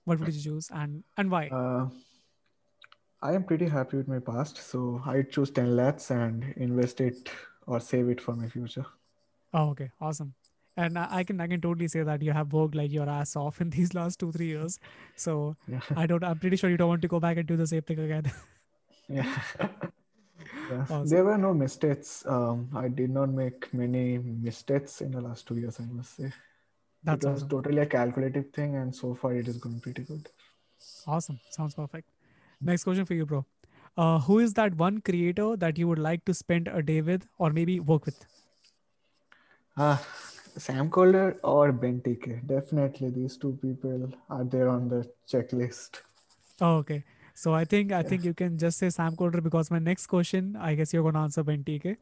What 0.05 0.20
would 0.20 0.34
you 0.34 0.43
choose 0.43 0.68
and, 0.82 1.05
and 1.16 1.30
why? 1.30 1.48
Uh, 1.48 1.86
I 3.20 3.34
am 3.34 3.44
pretty 3.44 3.68
happy 3.68 3.98
with 3.98 4.09
my 4.09 4.18
past, 4.18 4.56
so 4.68 5.01
I 5.06 5.22
choose 5.22 5.51
10 5.51 5.76
lakhs 5.76 6.10
and 6.10 6.47
invest 6.56 7.01
it 7.01 7.30
or 7.66 7.80
save 7.80 8.09
it 8.09 8.20
for 8.20 8.34
my 8.34 8.48
future. 8.48 8.86
Oh, 9.52 9.68
okay. 9.70 9.90
Awesome. 10.01 10.34
And 10.76 10.98
I 10.98 11.22
can 11.22 11.39
I 11.44 11.47
can 11.47 11.60
totally 11.60 11.86
say 11.86 12.02
that 12.02 12.22
you 12.22 12.32
have 12.32 12.55
worked 12.55 12.74
like 12.74 12.90
your 12.90 13.09
ass 13.14 13.36
off 13.36 13.60
in 13.60 13.68
these 13.78 13.93
last 13.97 14.18
two 14.20 14.32
three 14.32 14.47
years. 14.47 14.78
So 15.24 15.34
Yeah. 15.72 15.80
I 15.94 16.06
don't. 16.12 16.24
I'm 16.24 16.39
pretty 16.44 16.56
sure 16.56 16.70
you 16.70 16.78
don't 16.82 16.89
want 16.93 17.02
to 17.02 17.10
go 17.14 17.20
back 17.24 17.36
and 17.43 17.47
do 17.51 17.59
the 17.59 17.66
same 17.72 17.82
thing 17.82 17.98
again. 18.06 18.30
yeah. 19.09 19.43
Yeah. 20.70 20.80
Awesome. 20.82 21.06
There 21.09 21.24
were 21.24 21.36
no 21.39 21.52
mistakes. 21.55 22.24
Um, 22.26 22.70
I 22.74 22.89
did 22.89 23.10
not 23.10 23.28
make 23.28 23.72
many 23.74 24.18
mistakes 24.18 25.01
in 25.01 25.12
the 25.12 25.20
last 25.20 25.47
two 25.47 25.56
years, 25.56 25.78
I 25.80 25.84
must 25.84 26.16
say. 26.16 26.32
That's 27.04 27.24
it 27.24 27.28
was 27.28 27.38
awesome. 27.38 27.48
totally 27.48 27.78
a 27.78 27.86
calculative 27.86 28.50
thing, 28.52 28.76
and 28.76 28.94
so 28.94 29.14
far 29.14 29.34
it 29.34 29.48
is 29.48 29.58
going 29.58 29.80
pretty 29.80 30.02
good. 30.02 30.28
Awesome. 31.06 31.40
Sounds 31.50 31.74
perfect. 31.74 32.08
Next 32.60 32.84
question 32.84 33.04
for 33.04 33.14
you, 33.14 33.26
bro. 33.26 33.44
Uh, 33.96 34.18
who 34.20 34.38
is 34.38 34.54
that 34.54 34.74
one 34.76 35.00
creator 35.00 35.56
that 35.56 35.78
you 35.78 35.88
would 35.88 35.98
like 35.98 36.24
to 36.24 36.34
spend 36.34 36.68
a 36.68 36.82
day 36.82 37.00
with 37.00 37.26
or 37.38 37.50
maybe 37.50 37.80
work 37.80 38.06
with? 38.06 38.24
Ah, 39.76 40.02
Sam 40.56 40.90
Kolder 40.90 41.38
or 41.42 41.72
Ben 41.72 42.00
TK. 42.00 42.46
Definitely, 42.46 43.10
these 43.10 43.36
two 43.36 43.58
people 43.60 44.12
are 44.30 44.44
there 44.44 44.68
on 44.68 44.88
the 44.88 45.10
checklist. 45.28 46.00
Oh, 46.60 46.76
okay. 46.76 47.04
So 47.34 47.54
I 47.54 47.64
think 47.64 47.92
I 47.92 48.02
think 48.02 48.24
you 48.24 48.34
can 48.34 48.58
just 48.58 48.78
say 48.78 48.90
Sam 48.90 49.16
Kolder 49.16 49.42
because 49.42 49.70
my 49.70 49.78
next 49.78 50.06
question, 50.06 50.56
I 50.56 50.74
guess 50.74 50.92
you're 50.92 51.02
gonna 51.02 51.22
answer 51.22 51.42
Ben 51.42 51.64
TK. 51.64 51.96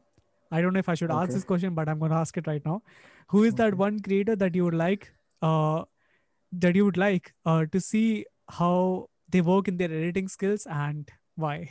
I 0.51 0.61
don't 0.61 0.73
know 0.73 0.79
if 0.79 0.89
I 0.89 0.95
should 0.95 1.11
ask 1.11 1.31
this 1.31 1.43
question, 1.45 1.73
but 1.73 1.87
I'm 1.89 1.99
gonna 1.99 2.15
ask 2.19 2.37
it 2.37 2.47
right 2.47 2.65
now. 2.65 2.81
Who 3.29 3.43
is 3.43 3.53
that 3.55 3.75
one 3.75 3.99
creator 4.01 4.35
that 4.35 4.55
you 4.55 4.65
would 4.65 4.73
like 4.75 5.11
uh 5.41 5.83
that 6.51 6.75
you 6.75 6.83
would 6.85 6.97
like 6.97 7.33
uh 7.45 7.65
to 7.71 7.79
see 7.79 8.25
how 8.49 9.09
they 9.29 9.41
work 9.41 9.67
in 9.69 9.77
their 9.77 9.91
editing 9.91 10.27
skills 10.27 10.67
and 10.69 11.09
why? 11.35 11.69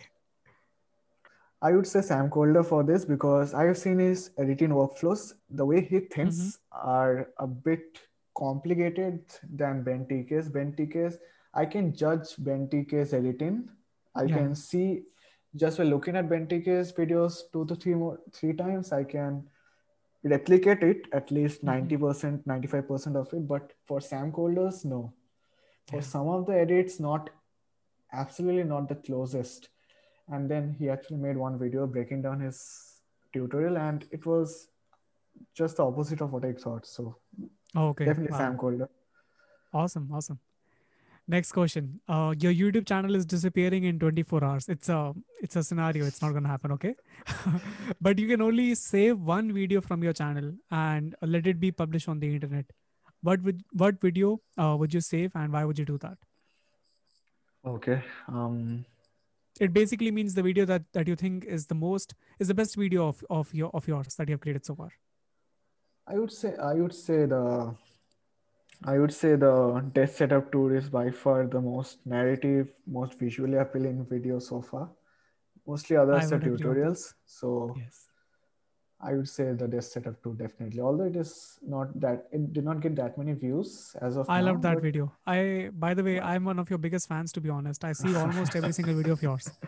I 1.63 1.73
would 1.73 1.87
say 1.87 2.01
Sam 2.01 2.31
Kolder 2.31 2.65
for 2.65 2.83
this 2.83 3.05
because 3.05 3.53
I 3.53 3.65
have 3.65 3.77
seen 3.77 3.99
his 3.99 4.31
editing 4.39 4.71
workflows. 4.71 5.35
The 5.51 5.67
way 5.67 5.83
he 5.83 6.01
thinks 6.01 6.39
Mm-hmm. 6.39 6.89
are 6.93 7.29
a 7.39 7.47
bit 7.47 7.99
complicated 8.37 9.21
than 9.63 9.83
Ben 9.83 10.07
TK's. 10.07 10.49
Ben 10.49 10.73
TK's, 10.73 11.19
I 11.53 11.67
can 11.67 11.95
judge 11.95 12.29
Ben 12.39 12.67
TK's 12.69 13.13
editing. 13.13 13.69
I 14.15 14.23
Yeah. 14.23 14.37
can 14.39 14.55
see 14.55 15.03
just 15.57 15.79
by 15.79 15.85
looking 15.85 16.17
at 16.17 16.29
Ben 16.29 16.47
TK's 16.47 16.93
videos 16.93 17.41
two 17.53 17.65
to 17.67 17.75
three 17.75 17.95
more 17.95 18.21
three 18.33 18.53
times, 18.53 18.93
I 18.93 19.05
can 19.05 19.49
replicate 20.23 20.83
it 20.83 21.07
at 21.13 21.31
least 21.31 21.63
Mhm. 21.63 21.67
90%, 21.73 22.47
95% 22.47 23.17
of 23.17 23.33
it. 23.33 23.47
But 23.49 23.73
for 23.87 24.01
Sam 24.01 24.31
Kolder's, 24.33 24.85
no. 24.85 25.13
For 25.89 25.97
Yeah. 25.97 26.03
some 26.15 26.29
of 26.29 26.47
the 26.47 26.55
edits, 26.55 27.01
not 27.01 27.31
absolutely 28.13 28.65
not 28.65 28.89
the 28.89 28.97
closest 28.97 29.69
and 30.29 30.51
then 30.51 30.73
he 30.79 30.89
actually 30.91 31.17
made 31.17 31.37
one 31.37 31.57
video 31.59 31.87
breaking 31.87 32.23
down 32.23 32.41
his 32.41 33.03
tutorial 33.33 33.77
and 33.79 34.05
it 34.11 34.27
was 34.27 34.69
just 35.55 35.77
the 35.77 35.85
opposite 35.87 36.21
of 36.21 36.33
what 36.33 36.45
i 36.45 36.53
thought 36.53 36.85
so 36.85 37.05
Oh, 37.77 37.89
okay. 37.91 38.05
definitely 38.07 38.33
Wow. 38.33 38.39
sam 38.39 38.57
kolder 38.59 38.89
Awesome, 39.73 40.11
awesome. 40.13 40.41
Next 41.31 41.53
question. 41.53 42.01
Uh, 42.09 42.35
your 42.41 42.53
YouTube 42.53 42.89
channel 42.89 43.15
is 43.15 43.25
disappearing 43.25 43.85
in 43.85 44.01
24 44.01 44.43
hours. 44.43 44.69
It's 44.69 44.89
a 44.89 45.15
it's 45.41 45.55
a 45.55 45.63
scenario. 45.63 46.05
It's 46.05 46.21
not 46.23 46.33
gonna 46.33 46.49
happen, 46.49 46.73
okay? 46.73 46.95
but 48.01 48.19
you 48.19 48.27
can 48.27 48.43
only 48.43 48.75
save 48.75 49.21
one 49.21 49.53
video 49.53 49.81
from 49.81 50.03
your 50.03 50.13
channel 50.13 50.49
and 50.73 51.15
let 51.23 51.47
it 51.47 51.61
be 51.61 51.71
published 51.71 52.09
on 52.09 52.19
the 52.19 52.35
internet. 52.35 52.73
What 53.23 53.43
would 53.43 53.63
what 53.85 54.01
video 54.01 54.41
uh, 54.59 54.75
would 54.81 54.93
you 54.93 55.01
save 55.01 55.37
and 55.37 55.53
why 55.53 55.65
would 55.65 55.79
you 55.79 55.85
do 55.93 55.99
that? 55.99 56.19
okay 57.71 58.03
um 58.29 58.85
It 59.65 59.73
basically 59.77 60.11
means 60.17 60.35
the 60.37 60.43
video 60.45 60.65
that 60.69 60.85
that 60.97 61.09
you 61.11 61.17
think 61.23 61.45
is 61.57 61.67
the 61.73 61.77
most 61.81 62.15
is 62.45 62.51
the 62.53 62.57
best 62.61 62.77
video 62.83 63.07
of 63.13 63.19
of 63.39 63.55
your 63.61 63.71
of 63.81 63.89
yours 63.93 64.15
that 64.21 64.31
you 64.33 64.37
have 64.37 64.45
created 64.47 64.69
so 64.69 64.77
far. 64.83 64.87
i 66.13 66.15
would 66.21 66.33
say 66.37 66.53
i 66.69 66.71
would 66.83 66.95
say 66.99 67.17
the 67.33 67.41
i 68.87 68.99
would 68.99 69.13
say 69.13 69.37
the 69.37 69.55
death 69.95 70.15
setup 70.17 70.51
tour 70.53 70.75
is 70.77 70.89
by 70.89 71.11
far 71.11 71.47
the 71.47 71.61
most 71.61 71.99
narrative 72.07 72.69
most 72.87 73.19
visually 73.19 73.59
appealing 73.59 74.07
video 74.11 74.39
so 74.39 74.61
far 74.63 74.89
mostly 75.67 75.97
others 75.97 76.33
are 76.33 76.39
would 76.39 76.47
agree 76.47 76.53
on 76.53 76.59
tutorials 76.63 77.03
so 77.27 77.51
Yes. 77.81 77.99
i 79.09 79.13
would 79.17 79.29
say 79.29 79.45
the 79.61 79.69
death 79.75 79.85
setup 79.85 80.17
tour 80.23 80.35
definitely 80.41 80.81
although 80.81 81.09
it 81.13 81.17
is 81.25 81.33
not 81.75 81.93
that 82.07 82.25
it 82.39 82.53
did 82.57 82.65
not 82.71 82.81
get 82.87 82.97
that 83.03 83.19
many 83.21 83.35
views 83.45 83.75
as 84.01 84.17
of 84.17 84.31
I 84.31 84.41
now 84.41 84.47
loved 84.49 84.63
that 84.69 84.75
but- 84.79 84.83
video. 84.89 85.13
I 85.27 85.71
by 85.85 85.93
the 85.95 86.05
way, 86.09 86.17
I'm 86.21 86.45
one 86.53 86.59
of 86.65 86.71
your 86.73 86.79
biggest 86.87 87.09
fans 87.13 87.33
to 87.37 87.41
be 87.47 87.51
honest. 87.59 87.85
I 87.91 87.93
see 88.01 88.15
almost 88.23 88.57
every 88.61 88.73
single 88.79 88.95
video 89.01 89.15
of 89.19 89.23
yours. 89.29 89.47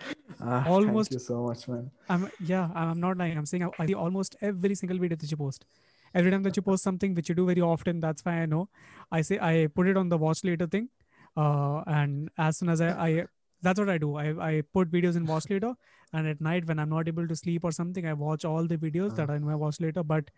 Ah, 0.45 0.65
Almost- 0.75 1.11
thank 1.11 1.21
you 1.21 1.25
so 1.25 1.37
much 1.47 1.63
man 1.73 1.85
I'm 2.13 2.23
yeah, 2.53 2.69
I'm 2.75 2.89
I'm 2.93 3.01
not 3.07 3.17
lying. 3.23 3.37
I'm 3.41 3.47
saying 3.51 3.65
I, 3.67 3.71
I 3.83 3.87
see 3.91 3.95
almost 4.05 4.37
every 4.51 4.75
single 4.83 4.99
video 5.05 5.17
that 5.23 5.31
you 5.35 5.37
post. 5.43 5.67
Every 6.15 6.31
time 6.31 6.43
that 6.45 6.57
you 6.57 6.63
post 6.63 6.83
something, 6.83 7.15
which 7.15 7.29
you 7.29 7.35
do 7.35 7.47
very 7.47 7.61
often, 7.61 8.01
that's 8.01 8.25
why 8.25 8.35
I 8.43 8.47
know. 8.47 8.69
I 9.11 9.23
say 9.23 9.39
I 9.41 9.69
put 9.75 9.89
it 9.89 9.97
on 9.97 10.09
the 10.09 10.19
watch 10.19 10.45
later 10.45 10.67
thing, 10.67 10.89
uh, 11.37 11.83
and 11.87 12.31
as 12.39 12.59
soon 12.59 12.69
as 12.69 12.81
I, 12.81 12.91
I 13.09 13.27
that's 13.63 13.79
what 13.79 13.89
I 13.89 13.99
do. 13.99 14.17
I 14.17 14.29
I 14.49 14.63
put 14.73 14.91
videos 14.91 15.17
in 15.17 15.27
watch 15.27 15.49
later, 15.51 15.75
and 16.13 16.27
at 16.29 16.41
night 16.41 16.67
when 16.67 16.79
I'm 16.79 16.91
not 16.91 17.09
able 17.09 17.29
to 17.29 17.37
sleep 17.37 17.65
or 17.65 17.73
something, 17.73 18.07
I 18.07 18.13
watch 18.13 18.45
all 18.45 18.67
the 18.67 18.77
videos 18.77 19.17
that 19.17 19.31
are 19.31 19.37
in 19.37 19.45
my 19.45 19.55
watch 19.55 19.81
later. 19.81 20.03
But 20.03 20.31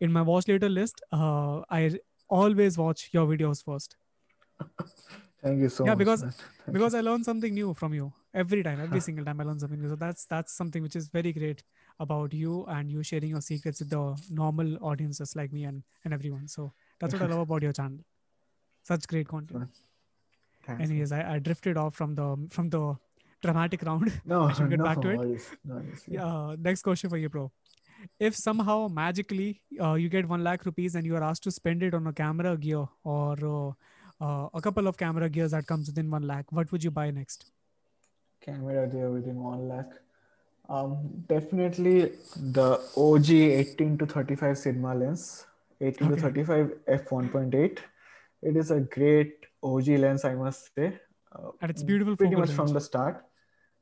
in 0.00 0.12
my 0.12 0.22
watch 0.22 0.48
later 0.48 0.68
list, 0.68 1.02
uh, 1.12 1.60
I 1.70 1.98
always 2.28 2.78
watch 2.78 3.10
your 3.12 3.26
videos 3.26 3.64
first 3.64 3.96
Thank 5.42 5.60
you 5.60 5.68
so 5.68 5.84
Yeah, 5.84 5.92
much. 5.94 5.98
because- 5.98 6.22
Thank 6.64 6.74
because 6.74 6.94
I 6.94 7.00
learn 7.00 7.24
something 7.24 7.52
new 7.54 7.74
from 7.74 7.94
you 7.94 8.12
every 8.32 8.62
time, 8.62 8.80
every 8.80 9.00
single 9.08 9.24
time 9.24 9.40
I 9.40 9.44
learn 9.44 9.58
something 9.58 9.80
new. 9.80 9.88
So 9.88 9.96
that's 9.96 10.26
that's 10.26 10.52
something 10.56 10.82
which 10.82 10.96
is 10.96 11.08
very 11.08 11.32
great 11.32 11.62
about 11.98 12.32
you 12.32 12.64
and 12.76 12.90
you 12.90 13.02
sharing 13.02 13.30
your 13.30 13.40
secrets 13.40 13.80
with 13.80 13.90
the 13.90 14.04
normal 14.30 14.76
audiences 14.92 15.34
like 15.40 15.52
me 15.52 15.64
and 15.64 15.82
and 16.04 16.14
everyone. 16.14 16.46
So 16.48 16.72
that's 17.00 17.12
what 17.14 17.22
I 17.22 17.26
love 17.34 17.40
about 17.48 17.62
your 17.62 17.72
channel. 17.72 17.98
Such 18.84 19.06
great 19.14 19.28
content. 19.28 19.68
Thanks. 20.66 20.82
Anyways, 20.82 21.12
I, 21.12 21.34
I 21.34 21.38
drifted 21.40 21.76
off 21.76 21.94
from 21.94 22.14
the 22.14 22.28
from 22.50 22.70
the 22.70 22.96
dramatic 23.42 23.82
round. 23.82 24.12
no, 24.24 24.42
I 24.44 24.52
should 24.52 24.70
get 24.70 24.78
no 24.78 24.84
back 24.84 25.00
to 25.02 25.08
it. 25.08 25.18
worries, 25.18 25.48
no 25.64 25.74
worries, 25.74 26.04
yeah. 26.08 26.24
Uh, 26.24 26.56
next 26.58 26.82
question 26.82 27.10
for 27.10 27.16
you, 27.16 27.28
bro. 27.28 27.50
If 28.18 28.36
somehow 28.36 28.88
magically 28.88 29.60
uh, 29.80 29.94
you 29.94 30.08
get 30.08 30.28
one 30.28 30.42
lakh 30.44 30.64
rupees 30.64 30.94
and 30.94 31.04
you 31.06 31.16
are 31.16 31.22
asked 31.24 31.42
to 31.44 31.50
spend 31.50 31.82
it 31.82 31.94
on 31.94 32.06
a 32.06 32.12
camera 32.12 32.56
gear 32.56 32.84
or 33.04 33.32
uh, 33.56 33.72
uh, 34.22 34.48
a 34.54 34.60
couple 34.60 34.86
of 34.86 34.96
camera 34.96 35.28
gears 35.28 35.50
that 35.52 35.66
comes 35.66 35.88
within 35.88 36.10
one 36.10 36.26
lakh, 36.32 36.50
what 36.52 36.70
would 36.72 36.84
you 36.84 36.90
buy 36.90 37.10
next? 37.10 37.46
Camera 38.40 38.88
there 38.88 39.10
within 39.10 39.36
one 39.42 39.68
lakh. 39.68 39.92
Um, 40.68 40.96
definitely 41.28 42.12
the 42.56 42.80
OG 42.96 43.30
18 43.30 43.98
to 43.98 44.06
35 44.06 44.58
Sigma 44.58 44.94
lens, 44.94 45.46
18 45.80 46.08
Okay. 46.08 46.16
to 46.16 46.22
35 46.22 46.72
f 46.86 47.08
1.8. 47.10 47.78
It 48.42 48.56
is 48.56 48.70
a 48.70 48.80
great 48.80 49.34
OG 49.62 49.88
lens, 50.04 50.24
I 50.24 50.34
must 50.34 50.74
say. 50.74 50.88
Uh, 51.34 51.50
And 51.60 51.70
it's 51.70 51.82
beautiful 51.82 52.16
pretty 52.16 52.36
much 52.36 52.52
from 52.52 52.72
the 52.78 52.80
start, 52.80 53.24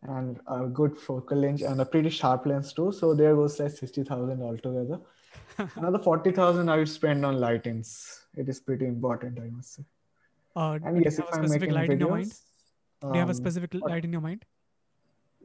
and 0.03 0.41
a 0.47 0.67
good 0.81 0.99
focal 0.99 1.43
range 1.43 1.63
and 1.63 1.81
a 1.81 1.85
pretty 1.85 2.11
sharp 2.11 2.47
lens 2.47 2.73
too. 2.73 2.91
So 2.93 3.15
there 3.15 3.35
goes 3.35 3.59
like 3.61 3.73
60,000 3.73 4.43
altogether. 4.43 5.01
Another 5.77 5.99
40,000 5.99 6.69
I 6.69 6.77
would 6.79 6.89
spend 6.89 7.25
on 7.25 7.37
lightings. 7.37 7.95
It 8.37 8.49
is 8.49 8.61
pretty 8.61 8.87
important, 8.87 9.39
I 9.39 9.49
must 9.51 9.75
say. 9.75 9.85
Uh, 10.57 10.79
And 10.83 10.97
do 10.97 11.03
yes, 11.05 11.19
you 11.19 11.25
if 11.25 11.31
have 11.31 11.35
a 11.35 11.37
I'm 11.43 11.49
specific 11.49 11.61
making 11.61 11.75
light 11.75 11.91
in 11.91 12.01
your 12.01 12.11
mind? 12.11 12.33
Do 13.03 13.09
you 13.09 13.15
have 13.21 13.29
a 13.29 13.31
um, 13.31 13.35
specific 13.35 13.75
light 13.75 14.05
in 14.05 14.13
your 14.13 14.21
mind? 14.21 14.45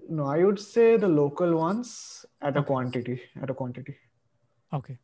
No, 0.09 0.25
I 0.25 0.43
would 0.43 0.59
say 0.59 0.97
the 0.97 1.07
local 1.07 1.55
ones 1.55 2.25
at 2.41 2.57
a 2.57 2.63
quantity. 2.63 3.21
At 3.41 3.49
a 3.49 3.53
quantity. 3.53 3.95
Okay. 4.73 4.97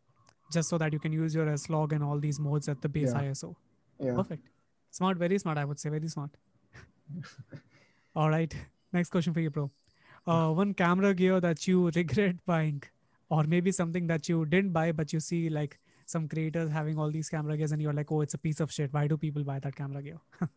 Just 0.52 0.70
so 0.70 0.78
that 0.78 0.92
you 0.94 1.00
can 1.00 1.14
use 1.14 1.34
your 1.34 1.48
S 1.48 1.70
log 1.70 1.94
and 1.94 2.04
all 2.04 2.20
these 2.20 2.40
modes 2.40 2.68
at 2.68 2.82
the 2.82 2.90
base 2.90 3.14
Yeah. 3.14 3.22
ISO. 3.22 3.56
Yeah. 4.00 4.16
Perfect. 4.16 4.50
Smart, 4.92 5.18
very 5.18 5.38
smart, 5.40 5.58
I 5.58 5.66
would 5.66 5.80
say. 5.80 5.90
Very 5.90 6.08
smart. 6.10 6.32
all 8.16 8.30
right. 8.30 8.54
Next 8.92 9.10
question 9.10 9.34
for 9.34 9.40
you, 9.40 9.50
bro. 9.50 9.72
Uh, 10.28 10.52
one 10.52 10.74
camera 10.74 11.14
gear 11.14 11.40
that 11.40 11.68
you 11.68 11.90
regret 11.96 12.36
buying, 12.46 12.84
or 13.30 13.44
maybe 13.44 13.72
something 13.72 14.08
that 14.08 14.28
you 14.28 14.46
didn't 14.46 14.72
buy, 14.72 14.92
but 14.92 15.14
you 15.14 15.20
see 15.20 15.50
like 15.50 15.80
some 16.12 16.28
creators 16.28 16.70
having 16.70 16.98
all 16.98 17.10
these 17.10 17.30
camera 17.30 17.58
gears 17.58 17.72
and 17.72 17.82
you're 17.82 17.94
like, 18.02 18.12
oh, 18.12 18.22
it's 18.22 18.34
a 18.34 18.38
piece 18.38 18.60
of 18.60 18.72
shit. 18.72 18.94
Why 18.94 19.08
do 19.08 19.18
people 19.18 19.44
buy 19.44 19.60
that 19.60 19.76
camera 19.76 20.02
gear? 20.02 20.20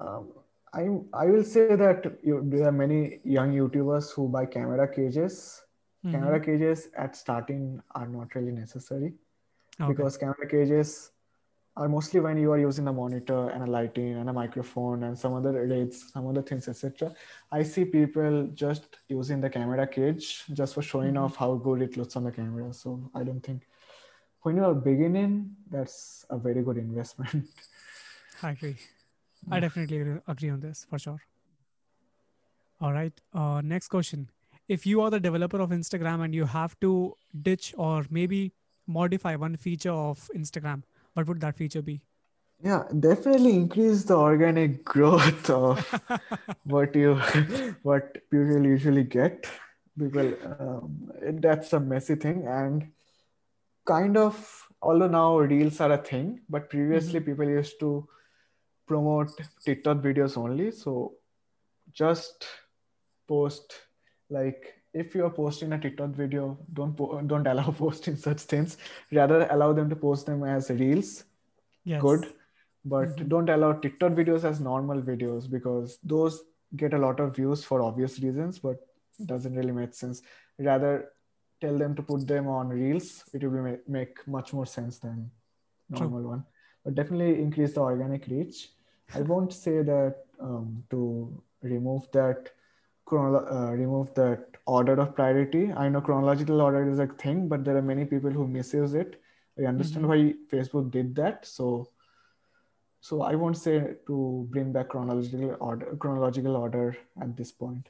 Um, 0.00 0.28
I 0.72 0.82
I 1.22 1.26
will 1.26 1.44
say 1.44 1.76
that 1.76 2.04
you, 2.22 2.40
there 2.52 2.66
are 2.68 2.72
many 2.72 3.20
young 3.22 3.52
YouTubers 3.52 4.12
who 4.14 4.28
buy 4.36 4.46
camera 4.46 4.86
cages. 4.92 5.34
Mhm. 6.04 6.12
Camera 6.12 6.40
cages 6.46 6.84
at 6.96 7.16
starting 7.16 7.64
are 7.94 8.06
not 8.18 8.34
really 8.34 8.52
necessary. 8.52 9.12
Okay. 9.80 9.92
because 9.92 10.16
camera 10.22 10.46
cages 10.52 10.88
are 11.82 11.88
mostly 11.88 12.20
when 12.24 12.36
you 12.44 12.50
are 12.54 12.58
using 12.62 12.88
a 12.88 12.92
monitor 12.92 13.42
and 13.50 13.62
a 13.66 13.70
lighting 13.74 14.16
and 14.22 14.28
a 14.32 14.32
microphone 14.38 15.04
and 15.04 15.18
some 15.18 15.32
other 15.38 15.52
lights, 15.72 16.00
some 16.14 16.26
other 16.32 16.42
things, 16.48 16.68
etc. 16.72 17.12
I 17.58 17.62
see 17.62 17.84
people 17.84 18.34
just 18.64 18.98
using 19.08 19.40
the 19.44 19.48
camera 19.58 19.86
cage 19.86 20.26
just 20.60 20.74
for 20.78 20.82
showing 20.90 21.14
Mhm. 21.14 21.22
off 21.24 21.36
how 21.44 21.54
good 21.68 21.80
it 21.88 21.96
looks 22.00 22.16
on 22.16 22.24
the 22.30 22.32
camera. 22.40 22.72
So 22.82 22.98
I 23.14 23.22
don't 23.28 23.40
think 23.50 23.68
when 24.42 24.56
you 24.56 24.64
are 24.64 24.74
beginning, 24.74 25.56
that's 25.70 26.24
a 26.30 26.38
very 26.38 26.62
good 26.62 26.78
investment. 26.78 27.46
I 28.42 28.50
agree. 28.50 28.76
I 29.50 29.60
definitely 29.60 29.98
agree- 30.00 30.20
agree 30.26 30.50
on 30.50 30.60
this 30.60 30.86
for 30.88 30.98
sure. 30.98 31.20
All 32.80 32.92
right. 32.92 33.12
Uh, 33.34 33.60
next 33.62 33.88
question. 33.88 34.30
If 34.68 34.86
you 34.86 35.00
are 35.02 35.10
the 35.10 35.20
developer 35.20 35.60
of 35.60 35.70
Instagram 35.70 36.24
and 36.24 36.34
you 36.34 36.44
have 36.46 36.78
to 36.80 37.14
ditch 37.42 37.74
or 37.76 38.06
maybe 38.10 38.52
modify 38.86 39.36
one 39.36 39.56
feature 39.56 39.92
of 39.92 40.30
Instagram, 40.34 40.82
what 41.14 41.26
would 41.26 41.40
that 41.40 41.56
feature 41.56 41.82
be? 41.82 42.00
Yeah, 42.62 42.84
definitely 42.98 43.54
increase 43.54 44.04
the 44.04 44.16
organic 44.16 44.84
growth 44.92 45.48
of 45.50 45.78
what 46.64 46.94
you 46.94 47.14
what 47.82 48.18
people 48.30 48.64
usually 48.64 49.04
get. 49.04 49.46
People, 49.98 50.34
um, 50.58 51.10
that's 51.40 51.72
a 51.72 51.80
messy 51.80 52.14
thing, 52.14 52.46
and 52.46 52.90
kind 53.90 54.16
of 54.22 54.40
although 54.82 55.08
now 55.14 55.38
reels 55.38 55.80
are 55.80 55.92
a 55.92 55.98
thing, 55.98 56.40
but 56.48 56.70
previously 56.70 57.20
people 57.20 57.48
used 57.54 57.78
to 57.80 57.90
promote 58.86 59.30
TikTok 59.64 59.98
videos 60.08 60.36
only. 60.42 60.70
So 60.70 61.14
just 61.92 62.46
post 63.28 63.74
like 64.28 64.74
if 64.92 65.14
you 65.14 65.24
are 65.24 65.30
posting 65.30 65.72
a 65.72 65.78
TikTok 65.78 66.10
video, 66.10 66.58
don't 66.72 66.96
po- 66.96 67.20
don't 67.32 67.46
allow 67.46 67.70
posting 67.82 68.16
such 68.16 68.40
things. 68.54 68.78
Rather 69.12 69.46
allow 69.50 69.72
them 69.72 69.90
to 69.90 69.96
post 69.96 70.26
them 70.26 70.44
as 70.44 70.70
reels 70.70 71.24
Yes. 71.90 72.00
good 72.02 72.26
but 72.92 73.12
Mhm. 73.16 73.28
don't 73.32 73.50
allow 73.52 73.68
tiktok 73.84 74.12
videos 74.18 74.44
as 74.48 74.58
normal 74.64 74.98
videos 75.06 75.46
because 75.52 75.94
those 76.12 76.34
get 76.82 76.94
a 76.98 76.98
lot 77.04 77.20
of 77.24 77.30
views 77.38 77.62
for 77.68 77.78
obvious 77.84 78.18
reasons 78.24 78.58
but 78.66 78.82
doesn't 79.30 79.54
really 79.60 79.72
make 79.78 79.94
sense 80.00 80.20
rather 80.68 80.92
tell 81.60 81.76
them 81.82 81.94
to 81.94 82.02
put 82.02 82.26
them 82.26 82.46
on 82.48 82.68
reels 82.68 83.24
it 83.34 83.42
will 83.44 83.50
be 83.56 83.62
ma- 83.70 83.84
make 83.98 84.26
much 84.36 84.52
more 84.52 84.66
sense 84.66 84.98
than 84.98 85.30
True. 85.94 86.00
normal 86.00 86.28
one 86.30 86.44
but 86.84 86.94
definitely 86.94 87.40
increase 87.42 87.74
the 87.74 87.80
organic 87.80 88.26
reach 88.34 88.58
i 89.14 89.20
won't 89.20 89.52
say 89.52 89.76
that 89.82 90.24
um, 90.40 90.82
to 90.90 91.00
remove 91.62 92.10
that 92.12 92.50
chronolo- 93.06 93.46
uh, 93.56 93.72
remove 93.82 94.12
that 94.14 94.46
order 94.66 94.94
of 95.04 95.14
priority 95.14 95.72
i 95.84 95.88
know 95.88 96.00
chronological 96.00 96.60
order 96.60 96.88
is 96.90 96.98
a 96.98 97.06
thing 97.24 97.48
but 97.48 97.64
there 97.64 97.76
are 97.76 97.82
many 97.82 98.04
people 98.04 98.30
who 98.30 98.46
misuse 98.58 98.94
it 98.94 99.20
I 99.60 99.64
understand 99.68 100.06
Mhm. 100.06 100.08
why 100.10 100.18
Facebook 100.50 100.90
did 100.90 101.08
that. 101.16 101.44
So, 101.44 101.64
so 103.00 103.22
I 103.22 103.34
won't 103.34 103.56
say 103.56 103.96
to 104.06 104.46
bring 104.50 104.72
back 104.72 104.88
chronological 104.90 105.56
order, 105.60 105.96
chronological 105.96 106.56
order 106.56 106.96
at 107.20 107.36
this 107.36 107.52
point. 107.52 107.88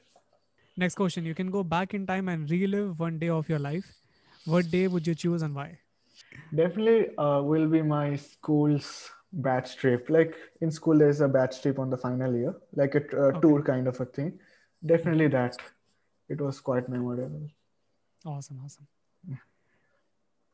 Next 0.77 0.95
question. 0.95 1.25
You 1.25 1.35
can 1.35 1.51
go 1.51 1.63
back 1.63 1.93
in 1.93 2.07
time 2.07 2.29
and 2.29 2.49
relive 2.49 2.99
one 2.99 3.19
day 3.19 3.29
of 3.29 3.49
your 3.49 3.59
life. 3.59 3.85
What 4.45 4.71
day 4.71 4.87
would 4.87 5.05
you 5.05 5.15
choose 5.15 5.41
and 5.41 5.53
why? 5.53 5.79
Definitely 6.55 7.15
uh, 7.17 7.41
will 7.41 7.67
be 7.67 7.81
my 7.81 8.15
school's 8.15 9.09
batch 9.33 9.75
trip. 9.75 10.09
Like 10.09 10.35
in 10.61 10.71
school, 10.71 10.97
there's 10.97 11.21
a 11.21 11.27
batch 11.27 11.61
trip 11.61 11.79
on 11.79 11.89
the 11.89 11.97
final 11.97 12.33
year, 12.35 12.55
like 12.75 12.95
a 12.95 13.27
uh, 13.27 13.31
tour 13.39 13.61
kind 13.61 13.87
of 13.87 13.99
a 13.99 14.05
thing. 14.05 14.39
Definitely 14.85 15.27
that. 15.29 15.57
It 16.29 16.39
was 16.41 16.59
quite 16.59 16.87
memorable. 16.89 17.49
Awesome, 18.25 18.61
awesome. 18.63 18.87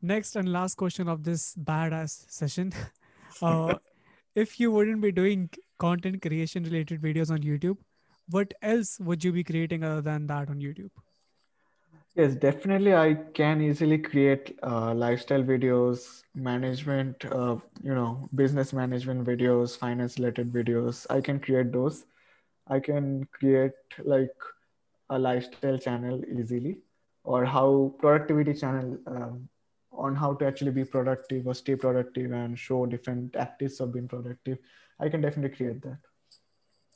Next 0.02 0.36
and 0.36 0.52
last 0.52 0.76
question 0.76 1.08
of 1.08 1.24
this 1.24 1.56
badass 1.56 2.30
session. 2.30 2.74
Uh, 3.42 3.76
if 4.36 4.60
you 4.60 4.72
wouldn't 4.72 5.00
be 5.00 5.12
doing 5.12 5.48
content 5.78 6.20
creation 6.24 6.64
related 6.64 7.00
videos 7.00 7.30
on 7.30 7.40
YouTube, 7.40 7.78
what 8.30 8.54
else 8.62 9.00
would 9.00 9.24
you 9.24 9.32
be 9.32 9.44
creating 9.44 9.84
other 9.84 10.02
than 10.02 10.28
that 10.28 10.50
on 10.50 10.60
YouTube? 10.60 10.92
Yes, 12.16 12.36
definitely. 12.36 12.96
I 12.96 13.14
can 13.34 13.62
easily 13.62 13.98
create 14.00 14.58
uh, 14.64 14.94
lifestyle 14.94 15.44
videos, 15.44 16.24
management, 16.34 17.24
uh, 17.26 17.58
you 17.84 17.94
know, 17.94 18.28
business 18.34 18.74
management 18.74 19.24
videos, 19.26 19.78
finance 19.78 20.18
related 20.18 20.52
videos. 20.52 21.06
I 21.12 21.22
can 21.22 21.40
create 21.40 21.72
those. 21.72 22.06
I 22.68 22.80
can 22.80 23.26
create 23.32 23.74
like 24.04 24.34
a 25.10 25.20
lifestyle 25.20 25.78
channel 25.78 26.24
easily, 26.26 26.80
or 27.24 27.46
how 27.46 27.94
productivity 28.00 28.54
channel 28.54 28.98
um, 29.08 29.48
on 29.92 30.16
how 30.16 30.34
to 30.34 30.46
actually 30.46 30.72
be 30.72 30.86
productive 30.86 31.48
or 31.48 31.54
stay 31.54 31.76
productive 31.76 32.32
and 32.32 32.58
show 32.58 32.86
different 32.86 33.34
tactics 33.34 33.80
of 33.80 33.94
being 33.94 34.08
productive. 34.08 34.58
I 35.00 35.10
can 35.10 35.22
definitely 35.22 35.56
create 35.56 35.82
that. 35.84 36.00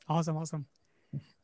Awesome, 0.08 0.36
awesome. 0.36 0.66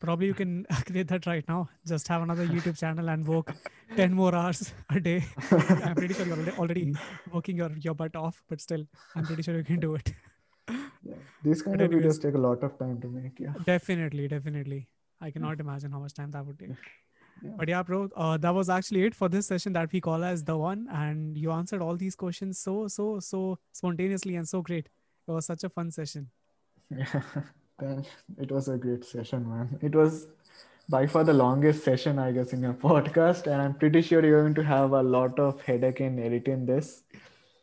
Probably 0.00 0.26
you 0.26 0.34
can 0.34 0.64
create 0.86 1.08
that 1.08 1.26
right 1.26 1.46
now. 1.48 1.68
Just 1.86 2.06
have 2.08 2.22
another 2.22 2.46
YouTube 2.46 2.78
channel 2.78 3.08
and 3.08 3.26
work 3.26 3.54
10 3.96 4.12
more 4.14 4.34
hours 4.34 4.72
a 4.90 5.00
day. 5.00 5.24
I'm 5.50 5.94
pretty 5.96 6.14
sure 6.14 6.26
you're 6.26 6.36
already, 6.36 6.56
already 6.58 6.94
working 7.32 7.56
your, 7.56 7.70
your 7.80 7.94
butt 7.94 8.14
off, 8.14 8.42
but 8.48 8.60
still, 8.60 8.84
I'm 9.16 9.24
pretty 9.26 9.42
sure 9.42 9.56
you 9.56 9.64
can 9.64 9.80
do 9.80 9.96
it. 9.96 10.12
Yeah. 11.02 11.14
These 11.42 11.62
kind 11.62 11.78
But 11.78 11.84
of 11.86 11.92
anyways- 11.92 12.18
videos 12.18 12.22
take 12.22 12.34
a 12.34 12.38
lot 12.38 12.62
of 12.62 12.78
time 12.78 13.00
to 13.00 13.08
make. 13.08 13.40
Yeah. 13.40 13.54
Definitely, 13.64 14.28
definitely. 14.28 14.86
I 15.20 15.30
cannot 15.32 15.58
imagine 15.58 15.90
how 15.90 15.98
much 15.98 16.14
time 16.14 16.30
that 16.30 16.46
would 16.46 16.58
take. 16.60 16.70
Yeah. 17.42 17.50
But 17.56 17.68
yeah, 17.68 17.82
bro, 17.82 18.08
uh, 18.16 18.36
that 18.36 18.54
was 18.54 18.68
actually 18.68 19.04
it 19.04 19.14
for 19.14 19.28
this 19.28 19.46
session 19.46 19.72
that 19.72 19.92
we 19.92 20.00
call 20.00 20.22
as 20.22 20.44
the 20.44 20.56
one. 20.56 20.86
And 20.92 21.36
you 21.36 21.50
answered 21.50 21.82
all 21.82 21.96
these 21.96 22.14
questions 22.14 22.58
so, 22.58 22.86
so, 22.88 23.18
so 23.20 23.58
spontaneously 23.72 24.36
and 24.36 24.48
so 24.48 24.62
great. 24.62 24.88
It 25.26 25.30
was 25.32 25.46
such 25.46 25.64
a 25.64 25.68
fun 25.68 25.90
session. 25.90 26.30
Yeah, 26.96 27.20
it 28.38 28.50
was 28.50 28.68
a 28.68 28.76
great 28.76 29.04
session, 29.04 29.48
man. 29.48 29.78
It 29.82 29.94
was 29.94 30.26
by 30.88 31.06
far 31.06 31.24
the 31.24 31.34
longest 31.34 31.84
session, 31.84 32.18
I 32.18 32.32
guess, 32.32 32.52
in 32.52 32.62
your 32.62 32.72
podcast, 32.88 33.46
and 33.46 33.60
I'm 33.60 33.74
pretty 33.74 34.02
sure 34.02 34.24
you're 34.24 34.42
going 34.42 34.54
to 34.54 34.64
have 34.64 34.92
a 34.92 35.02
lot 35.02 35.38
of 35.38 35.60
headache 35.62 36.00
in 36.00 36.18
editing 36.18 36.66
this 36.66 37.02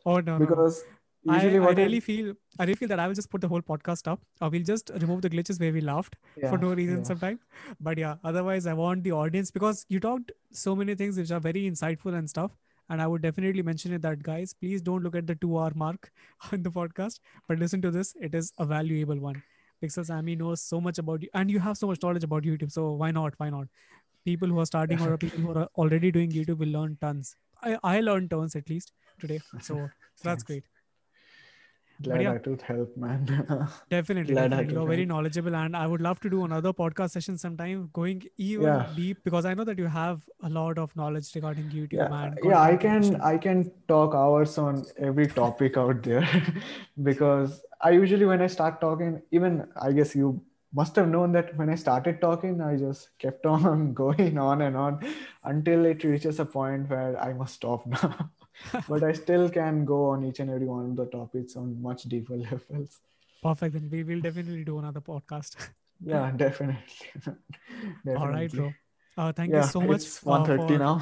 Oh, 0.06 0.20
no. 0.20 0.38
no, 0.38 0.38
no. 0.38 0.46
because 0.46 0.84
I, 1.28 1.36
usually 1.36 1.58
I 1.58 1.60
what 1.62 1.78
really 1.78 2.00
feel 2.00 2.34
I 2.60 2.64
really 2.64 2.76
feel 2.76 2.88
that 2.90 3.00
I 3.00 3.08
will 3.08 3.16
just 3.16 3.30
put 3.32 3.42
the 3.42 3.48
whole 3.48 3.62
podcast 3.62 4.08
up. 4.08 4.22
Or 4.42 4.50
we'll 4.50 4.64
just 4.64 4.92
remove 5.02 5.22
the 5.22 5.30
glitches 5.30 5.60
where 5.60 5.74
we 5.74 5.82
laughed 5.82 6.16
yeah, 6.38 6.50
for 6.50 6.58
no 6.58 6.74
reason 6.74 6.98
yeah. 7.00 7.04
sometime. 7.04 7.40
But 7.80 7.98
yeah, 7.98 8.16
otherwise 8.24 8.68
I 8.68 8.74
want 8.74 9.04
the 9.04 9.12
audience 9.12 9.52
because 9.52 9.86
you 9.90 10.00
talked 10.00 10.32
so 10.52 10.76
many 10.76 10.96
things 10.96 11.18
which 11.18 11.32
are 11.32 11.40
very 11.40 11.70
insightful 11.70 12.16
and 12.16 12.30
stuff. 12.30 12.52
And 12.90 13.02
I 13.02 13.08
would 13.08 13.24
definitely 13.24 13.64
mention 13.64 13.94
it 13.94 14.04
that 14.04 14.22
guys, 14.22 14.54
please 14.54 14.82
don't 14.84 15.02
look 15.02 15.16
at 15.16 15.26
the 15.26 15.36
two 15.36 15.58
hour 15.58 15.72
mark 15.76 16.12
on 16.52 16.62
the 16.62 16.70
podcast, 16.70 17.20
but 17.48 17.58
listen 17.58 17.82
to 17.82 17.92
this. 17.92 18.14
It 18.22 18.36
is 18.36 18.54
a 18.60 18.66
valuable 18.66 19.20
one. 19.20 19.42
Pixel 19.84 20.06
Sammy 20.06 20.36
knows 20.36 20.62
so 20.62 20.82
much 20.82 20.98
about 20.98 21.22
you 21.22 21.30
and 21.34 21.50
you 21.52 21.60
have 21.60 21.78
so 21.78 21.88
much 21.88 22.02
knowledge 22.02 22.24
about 22.24 22.44
YouTube. 22.44 22.72
So 22.72 22.92
why 22.92 23.12
not? 23.12 23.34
Why 23.38 23.50
not? 23.50 23.68
People 24.24 24.48
who 24.48 24.60
are 24.60 24.66
starting 24.66 25.00
or 25.02 25.18
people 25.18 25.40
who 25.40 25.52
are 25.58 25.68
already 25.76 26.12
doing 26.12 26.32
YouTube 26.32 26.58
will 26.58 26.70
learn 26.70 26.98
tons. 27.02 27.36
I, 27.62 27.78
I 27.84 28.00
learned 28.02 28.32
tons 28.32 28.56
at 28.56 28.70
least 28.70 28.94
today. 29.20 29.40
So, 29.62 29.76
so 29.76 29.90
that's 30.24 30.44
great. 30.44 30.64
Glad 32.04 32.22
yeah. 32.22 32.32
I 32.34 32.38
could 32.40 32.62
help, 32.62 32.96
man. 32.98 33.26
Definitely, 33.90 34.34
Glad 34.34 34.50
definitely. 34.52 34.74
You're 34.74 34.86
very 34.86 34.98
help. 34.98 35.10
knowledgeable, 35.10 35.56
and 35.56 35.78
I 35.78 35.88
would 35.88 36.02
love 36.02 36.20
to 36.22 36.30
do 36.30 36.44
another 36.44 36.74
podcast 36.74 37.12
session 37.12 37.38
sometime, 37.38 37.90
going 37.94 38.24
even 38.38 38.64
Yeah. 38.66 38.88
deep 38.96 39.24
because 39.24 39.46
I 39.46 39.54
know 39.54 39.64
that 39.64 39.78
you 39.78 39.86
have 39.88 40.22
a 40.44 40.50
lot 40.50 40.78
of 40.78 40.96
knowledge 40.96 41.34
regarding 41.36 41.70
YouTube 41.70 41.94
yeah, 41.94 42.14
and 42.24 42.40
yeah, 42.44 42.62
I 42.62 42.76
can. 42.76 43.16
I 43.22 43.38
can 43.38 43.72
talk 43.88 44.14
hours 44.14 44.58
on 44.58 44.86
every 44.98 45.28
topic 45.28 45.78
out 45.78 46.04
there 46.04 46.28
because 47.04 47.62
I 47.82 47.92
usually 47.92 48.26
when 48.26 48.42
I 48.42 48.48
start 48.48 48.82
talking, 48.82 49.22
even 49.32 49.66
I 49.82 49.92
guess 49.94 50.16
you 50.16 50.42
must 50.74 50.96
have 50.98 51.08
known 51.08 51.32
that 51.32 51.56
when 51.58 51.70
I 51.70 51.76
started 51.76 52.20
talking, 52.20 52.60
I 52.62 52.76
just 52.76 53.18
kept 53.20 53.46
on 53.56 53.94
going 53.94 54.38
on 54.38 54.62
and 54.62 54.76
on 54.76 55.00
until 55.44 55.86
it 55.86 56.04
reaches 56.04 56.40
a 56.40 56.46
point 56.46 56.90
where 56.90 57.18
I 57.22 57.34
must 57.34 57.56
stop 57.56 57.86
now. 57.88 58.32
but 58.90 59.04
I 59.04 59.14
still 59.14 59.50
can 59.50 59.86
go 59.86 60.06
on 60.12 60.24
each 60.26 60.40
and 60.40 60.50
every 60.50 60.66
one 60.68 60.86
of 60.92 60.96
the 60.96 61.06
topics 61.06 61.56
on 61.56 61.82
much 61.82 62.04
deeper 62.04 62.36
levels. 62.48 63.00
Perfect. 63.44 63.74
Then 63.74 63.90
we 63.92 64.04
will 64.04 64.22
definitely 64.22 64.64
do 64.64 64.80
another 64.80 65.02
podcast. 65.02 65.56
Yeah, 66.06 66.30
definitely. 66.36 66.84
All 68.18 68.28
right, 68.28 68.52
bro. 68.52 68.74
Uh, 69.18 69.32
thank 69.32 69.52
Yeah, 69.52 69.62
you 69.62 69.68
so 69.68 69.80
much. 69.82 69.96
it's 70.02 70.18
uh, 70.28 70.44
for- 70.46 70.78
now. 70.78 71.00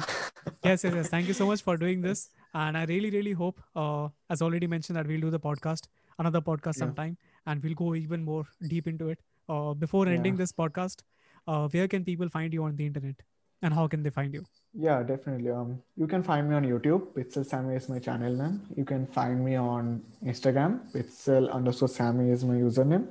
yes, 0.62 0.84
yes, 0.84 0.94
yes. 0.94 1.08
Thank 1.08 1.26
you 1.26 1.34
so 1.34 1.46
much 1.46 1.62
for 1.62 1.76
doing 1.76 2.00
this, 2.00 2.30
and 2.54 2.78
I 2.78 2.84
really, 2.84 3.10
really 3.10 3.32
hope, 3.32 3.60
uh, 3.74 4.08
as 4.30 4.40
already 4.40 4.68
mentioned, 4.68 4.96
that 4.96 5.06
we'll 5.08 5.20
do 5.20 5.30
the 5.30 5.40
podcast, 5.40 5.88
another 6.18 6.40
podcast 6.40 6.76
Yeah. 6.76 6.84
sometime, 6.84 7.16
and 7.46 7.62
we'll 7.62 7.74
go 7.74 7.94
even 7.96 8.22
more 8.24 8.44
deep 8.68 8.86
into 8.86 9.08
it. 9.08 9.18
Uh, 9.48 9.74
before 9.74 10.06
Yeah. 10.06 10.14
ending 10.14 10.36
this 10.36 10.52
podcast, 10.52 11.02
uh, 11.48 11.68
where 11.68 11.88
can 11.88 12.04
people 12.04 12.28
find 12.28 12.52
you 12.54 12.62
on 12.64 12.76
the 12.76 12.86
internet, 12.86 13.16
and 13.64 13.72
how 13.74 13.88
can 13.88 14.02
they 14.02 14.10
find 14.10 14.32
you? 14.34 14.44
Yeah, 14.74 15.02
definitely. 15.02 15.50
Um, 15.50 15.82
you 15.96 16.06
can 16.06 16.22
find 16.22 16.48
me 16.48 16.54
on 16.56 16.64
YouTube. 16.64 17.14
Pixel 17.14 17.46
Sammy 17.46 17.76
is 17.76 17.88
my 17.88 17.98
channel 17.98 18.32
name. 18.32 18.60
You 18.76 18.84
can 18.84 19.06
find 19.06 19.44
me 19.44 19.54
on 19.56 20.02
Instagram. 20.24 20.92
Pixel 20.92 21.50
underscore 21.50 21.88
Sammy 21.88 22.30
is 22.30 22.44
my 22.44 22.54
username. 22.54 23.08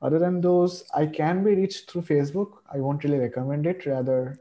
Other 0.00 0.18
than 0.18 0.40
those, 0.40 0.84
I 0.94 1.06
can 1.06 1.42
be 1.44 1.54
reached 1.54 1.90
through 1.90 2.02
Facebook. 2.02 2.58
I 2.72 2.78
won't 2.78 3.02
really 3.04 3.18
recommend 3.18 3.66
it. 3.66 3.84
Rather, 3.86 4.38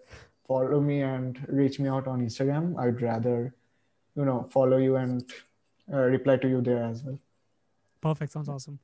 follow 0.48 0.80
me 0.80 1.02
and 1.02 1.44
reach 1.48 1.80
me 1.80 1.90
out 1.90 2.08
on 2.08 2.22
Instagram. 2.22 2.78
I'd 2.80 3.02
rather, 3.02 3.54
you 4.16 4.26
know, 4.26 4.48
follow 4.52 4.78
you 4.78 4.96
and 4.98 5.24
uh, 5.92 5.98
reply 5.98 6.38
to 6.38 6.48
you 6.48 6.62
there 6.62 6.84
as 6.84 7.04
well. 7.04 7.20
Perfect. 8.02 8.32
Sounds 8.34 8.50
awesome. 8.50 8.80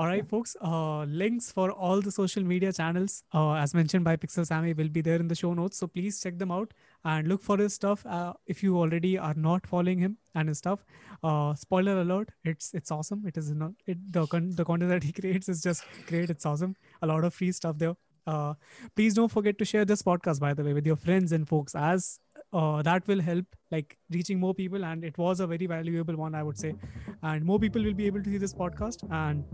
All 0.00 0.06
right, 0.06 0.26
folks. 0.26 0.56
Uh, 0.62 1.04
links 1.04 1.52
for 1.52 1.70
all 1.70 2.00
the 2.00 2.10
social 2.10 2.42
media 2.42 2.72
channels, 2.72 3.22
uh, 3.34 3.52
as 3.52 3.74
mentioned 3.74 4.02
by 4.02 4.16
Pixel 4.16 4.46
Sammy, 4.46 4.72
will 4.72 4.88
be 4.88 5.02
there 5.02 5.16
in 5.16 5.28
the 5.28 5.34
show 5.34 5.52
notes. 5.52 5.76
So 5.76 5.86
please 5.86 6.22
check 6.22 6.38
them 6.38 6.50
out 6.50 6.72
and 7.04 7.28
look 7.28 7.42
for 7.42 7.58
his 7.58 7.74
stuff. 7.74 8.06
Uh, 8.06 8.32
if 8.46 8.62
you 8.62 8.78
already 8.78 9.18
are 9.18 9.34
not 9.34 9.66
following 9.66 9.98
him 9.98 10.16
and 10.34 10.48
his 10.48 10.56
stuff, 10.56 10.86
uh, 11.22 11.54
spoiler 11.54 12.00
alert, 12.00 12.30
it's 12.44 12.72
it's 12.72 12.90
awesome. 12.90 13.26
It 13.26 13.36
is 13.36 13.50
not 13.50 13.72
it 13.86 13.98
the 14.10 14.26
con- 14.26 14.48
the 14.62 14.64
content 14.64 14.90
that 14.90 15.02
he 15.02 15.12
creates 15.12 15.50
is 15.50 15.60
just 15.62 15.84
great. 16.06 16.30
It's 16.30 16.46
awesome. 16.46 16.76
A 17.02 17.06
lot 17.06 17.22
of 17.24 17.34
free 17.34 17.52
stuff 17.52 17.76
there. 17.76 17.94
Uh, 18.26 18.54
please 18.96 19.12
don't 19.12 19.36
forget 19.38 19.58
to 19.58 19.66
share 19.66 19.84
this 19.84 20.00
podcast, 20.00 20.40
by 20.40 20.54
the 20.54 20.64
way, 20.64 20.72
with 20.72 20.86
your 20.86 20.96
friends 20.96 21.32
and 21.32 21.46
folks, 21.46 21.74
as 21.74 22.20
uh, 22.54 22.80
that 22.82 23.06
will 23.06 23.20
help 23.20 23.44
like 23.70 23.98
reaching 24.08 24.40
more 24.40 24.54
people. 24.54 24.82
And 24.92 25.04
it 25.04 25.18
was 25.18 25.40
a 25.40 25.46
very 25.46 25.66
valuable 25.66 26.16
one, 26.16 26.34
I 26.34 26.42
would 26.42 26.58
say. 26.58 26.74
And 27.22 27.44
more 27.44 27.58
people 27.58 27.82
will 27.82 28.00
be 28.04 28.06
able 28.06 28.22
to 28.22 28.30
see 28.30 28.38
this 28.38 28.54
podcast 28.54 29.04
and 29.10 29.44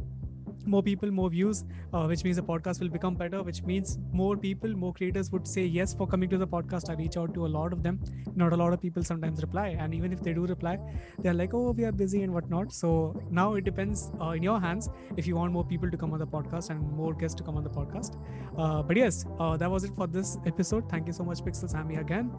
more 0.67 0.83
people 0.83 1.11
more 1.11 1.29
views 1.31 1.65
uh, 1.93 2.05
which 2.07 2.23
means 2.25 2.37
the 2.37 2.43
podcast 2.43 2.81
will 2.81 2.89
become 2.89 3.15
better 3.15 3.43
which 3.43 3.63
means 3.63 3.99
more 4.13 4.37
people 4.37 4.75
more 4.85 4.93
creators 4.93 5.31
would 5.33 5.47
say 5.47 5.65
yes 5.65 5.95
for 5.95 6.07
coming 6.07 6.29
to 6.31 6.39
the 6.39 6.47
podcast. 6.47 6.91
I 6.91 6.95
reach 6.95 7.17
out 7.17 7.33
to 7.35 7.47
a 7.47 7.51
lot 7.57 7.73
of 7.73 7.83
them. 7.83 8.01
Not 8.35 8.53
a 8.53 8.57
lot 8.57 8.73
of 8.73 8.81
people 8.83 9.03
sometimes 9.05 9.41
reply. 9.43 9.69
And 9.79 9.95
even 9.95 10.13
if 10.13 10.21
they 10.23 10.33
do 10.35 10.47
reply 10.47 10.79
they're 11.19 11.35
like 11.35 11.55
oh 11.55 11.71
we 11.73 11.85
are 11.85 11.93
busy 11.93 12.23
and 12.23 12.33
whatnot. 12.33 12.73
So 12.73 13.21
now 13.31 13.55
it 13.55 13.65
depends 13.65 14.11
uh, 14.21 14.31
in 14.31 14.43
your 14.43 14.61
hands 14.61 14.89
if 15.17 15.27
you 15.27 15.37
want 15.37 15.53
more 15.53 15.65
people 15.65 15.91
to 15.91 15.97
come 15.97 16.13
on 16.13 16.19
the 16.19 16.27
podcast 16.27 16.71
and 16.71 16.81
more 16.93 17.15
guests 17.15 17.37
to 17.37 17.43
come 17.43 17.57
on 17.57 17.65
the 17.65 17.71
podcast. 17.71 18.19
Uh, 18.59 18.83
but 18.83 18.97
yes 18.97 19.25
uh, 19.41 19.57
that 19.57 19.71
was 19.71 19.85
it 19.85 19.95
for 19.95 20.07
this 20.07 20.39
episode. 20.47 20.89
Thank 20.91 21.07
you 21.07 21.13
so 21.13 21.25
much 21.25 21.39
pixel 21.45 21.69
sammy 21.71 21.97
again. 21.97 22.31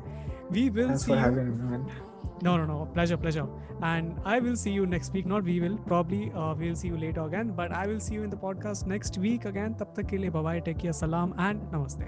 We 0.49 0.69
will 0.69 0.87
Thanks 0.87 1.03
see 1.03 1.11
for 1.11 1.17
you- 1.17 1.23
having 1.23 1.57
me, 1.57 1.63
man. 1.63 1.91
No, 2.41 2.57
no, 2.57 2.65
no. 2.65 2.85
Pleasure, 2.93 3.17
pleasure. 3.17 3.47
And 3.81 4.15
I 4.25 4.39
will 4.39 4.55
see 4.55 4.71
you 4.71 4.85
next 4.85 5.13
week. 5.13 5.25
Not 5.25 5.43
we 5.43 5.59
will. 5.59 5.77
Probably 5.77 6.31
uh, 6.33 6.53
we'll 6.55 6.75
see 6.75 6.87
you 6.87 6.97
later 6.97 7.21
again. 7.21 7.53
But 7.55 7.71
I 7.71 7.87
will 7.87 7.99
see 7.99 8.15
you 8.15 8.23
in 8.23 8.29
the 8.29 8.37
podcast 8.37 8.85
next 8.85 9.17
week 9.17 9.45
again. 9.45 9.75
Tab 9.75 9.95
tak 9.95 10.13
ke 10.13 10.21
liye 10.25 10.35
bye 10.39 10.45
bye. 10.49 10.59
Take 10.59 10.79
care. 10.85 10.93
Salam 10.93 11.33
and 11.37 11.61
namaste. 11.71 12.07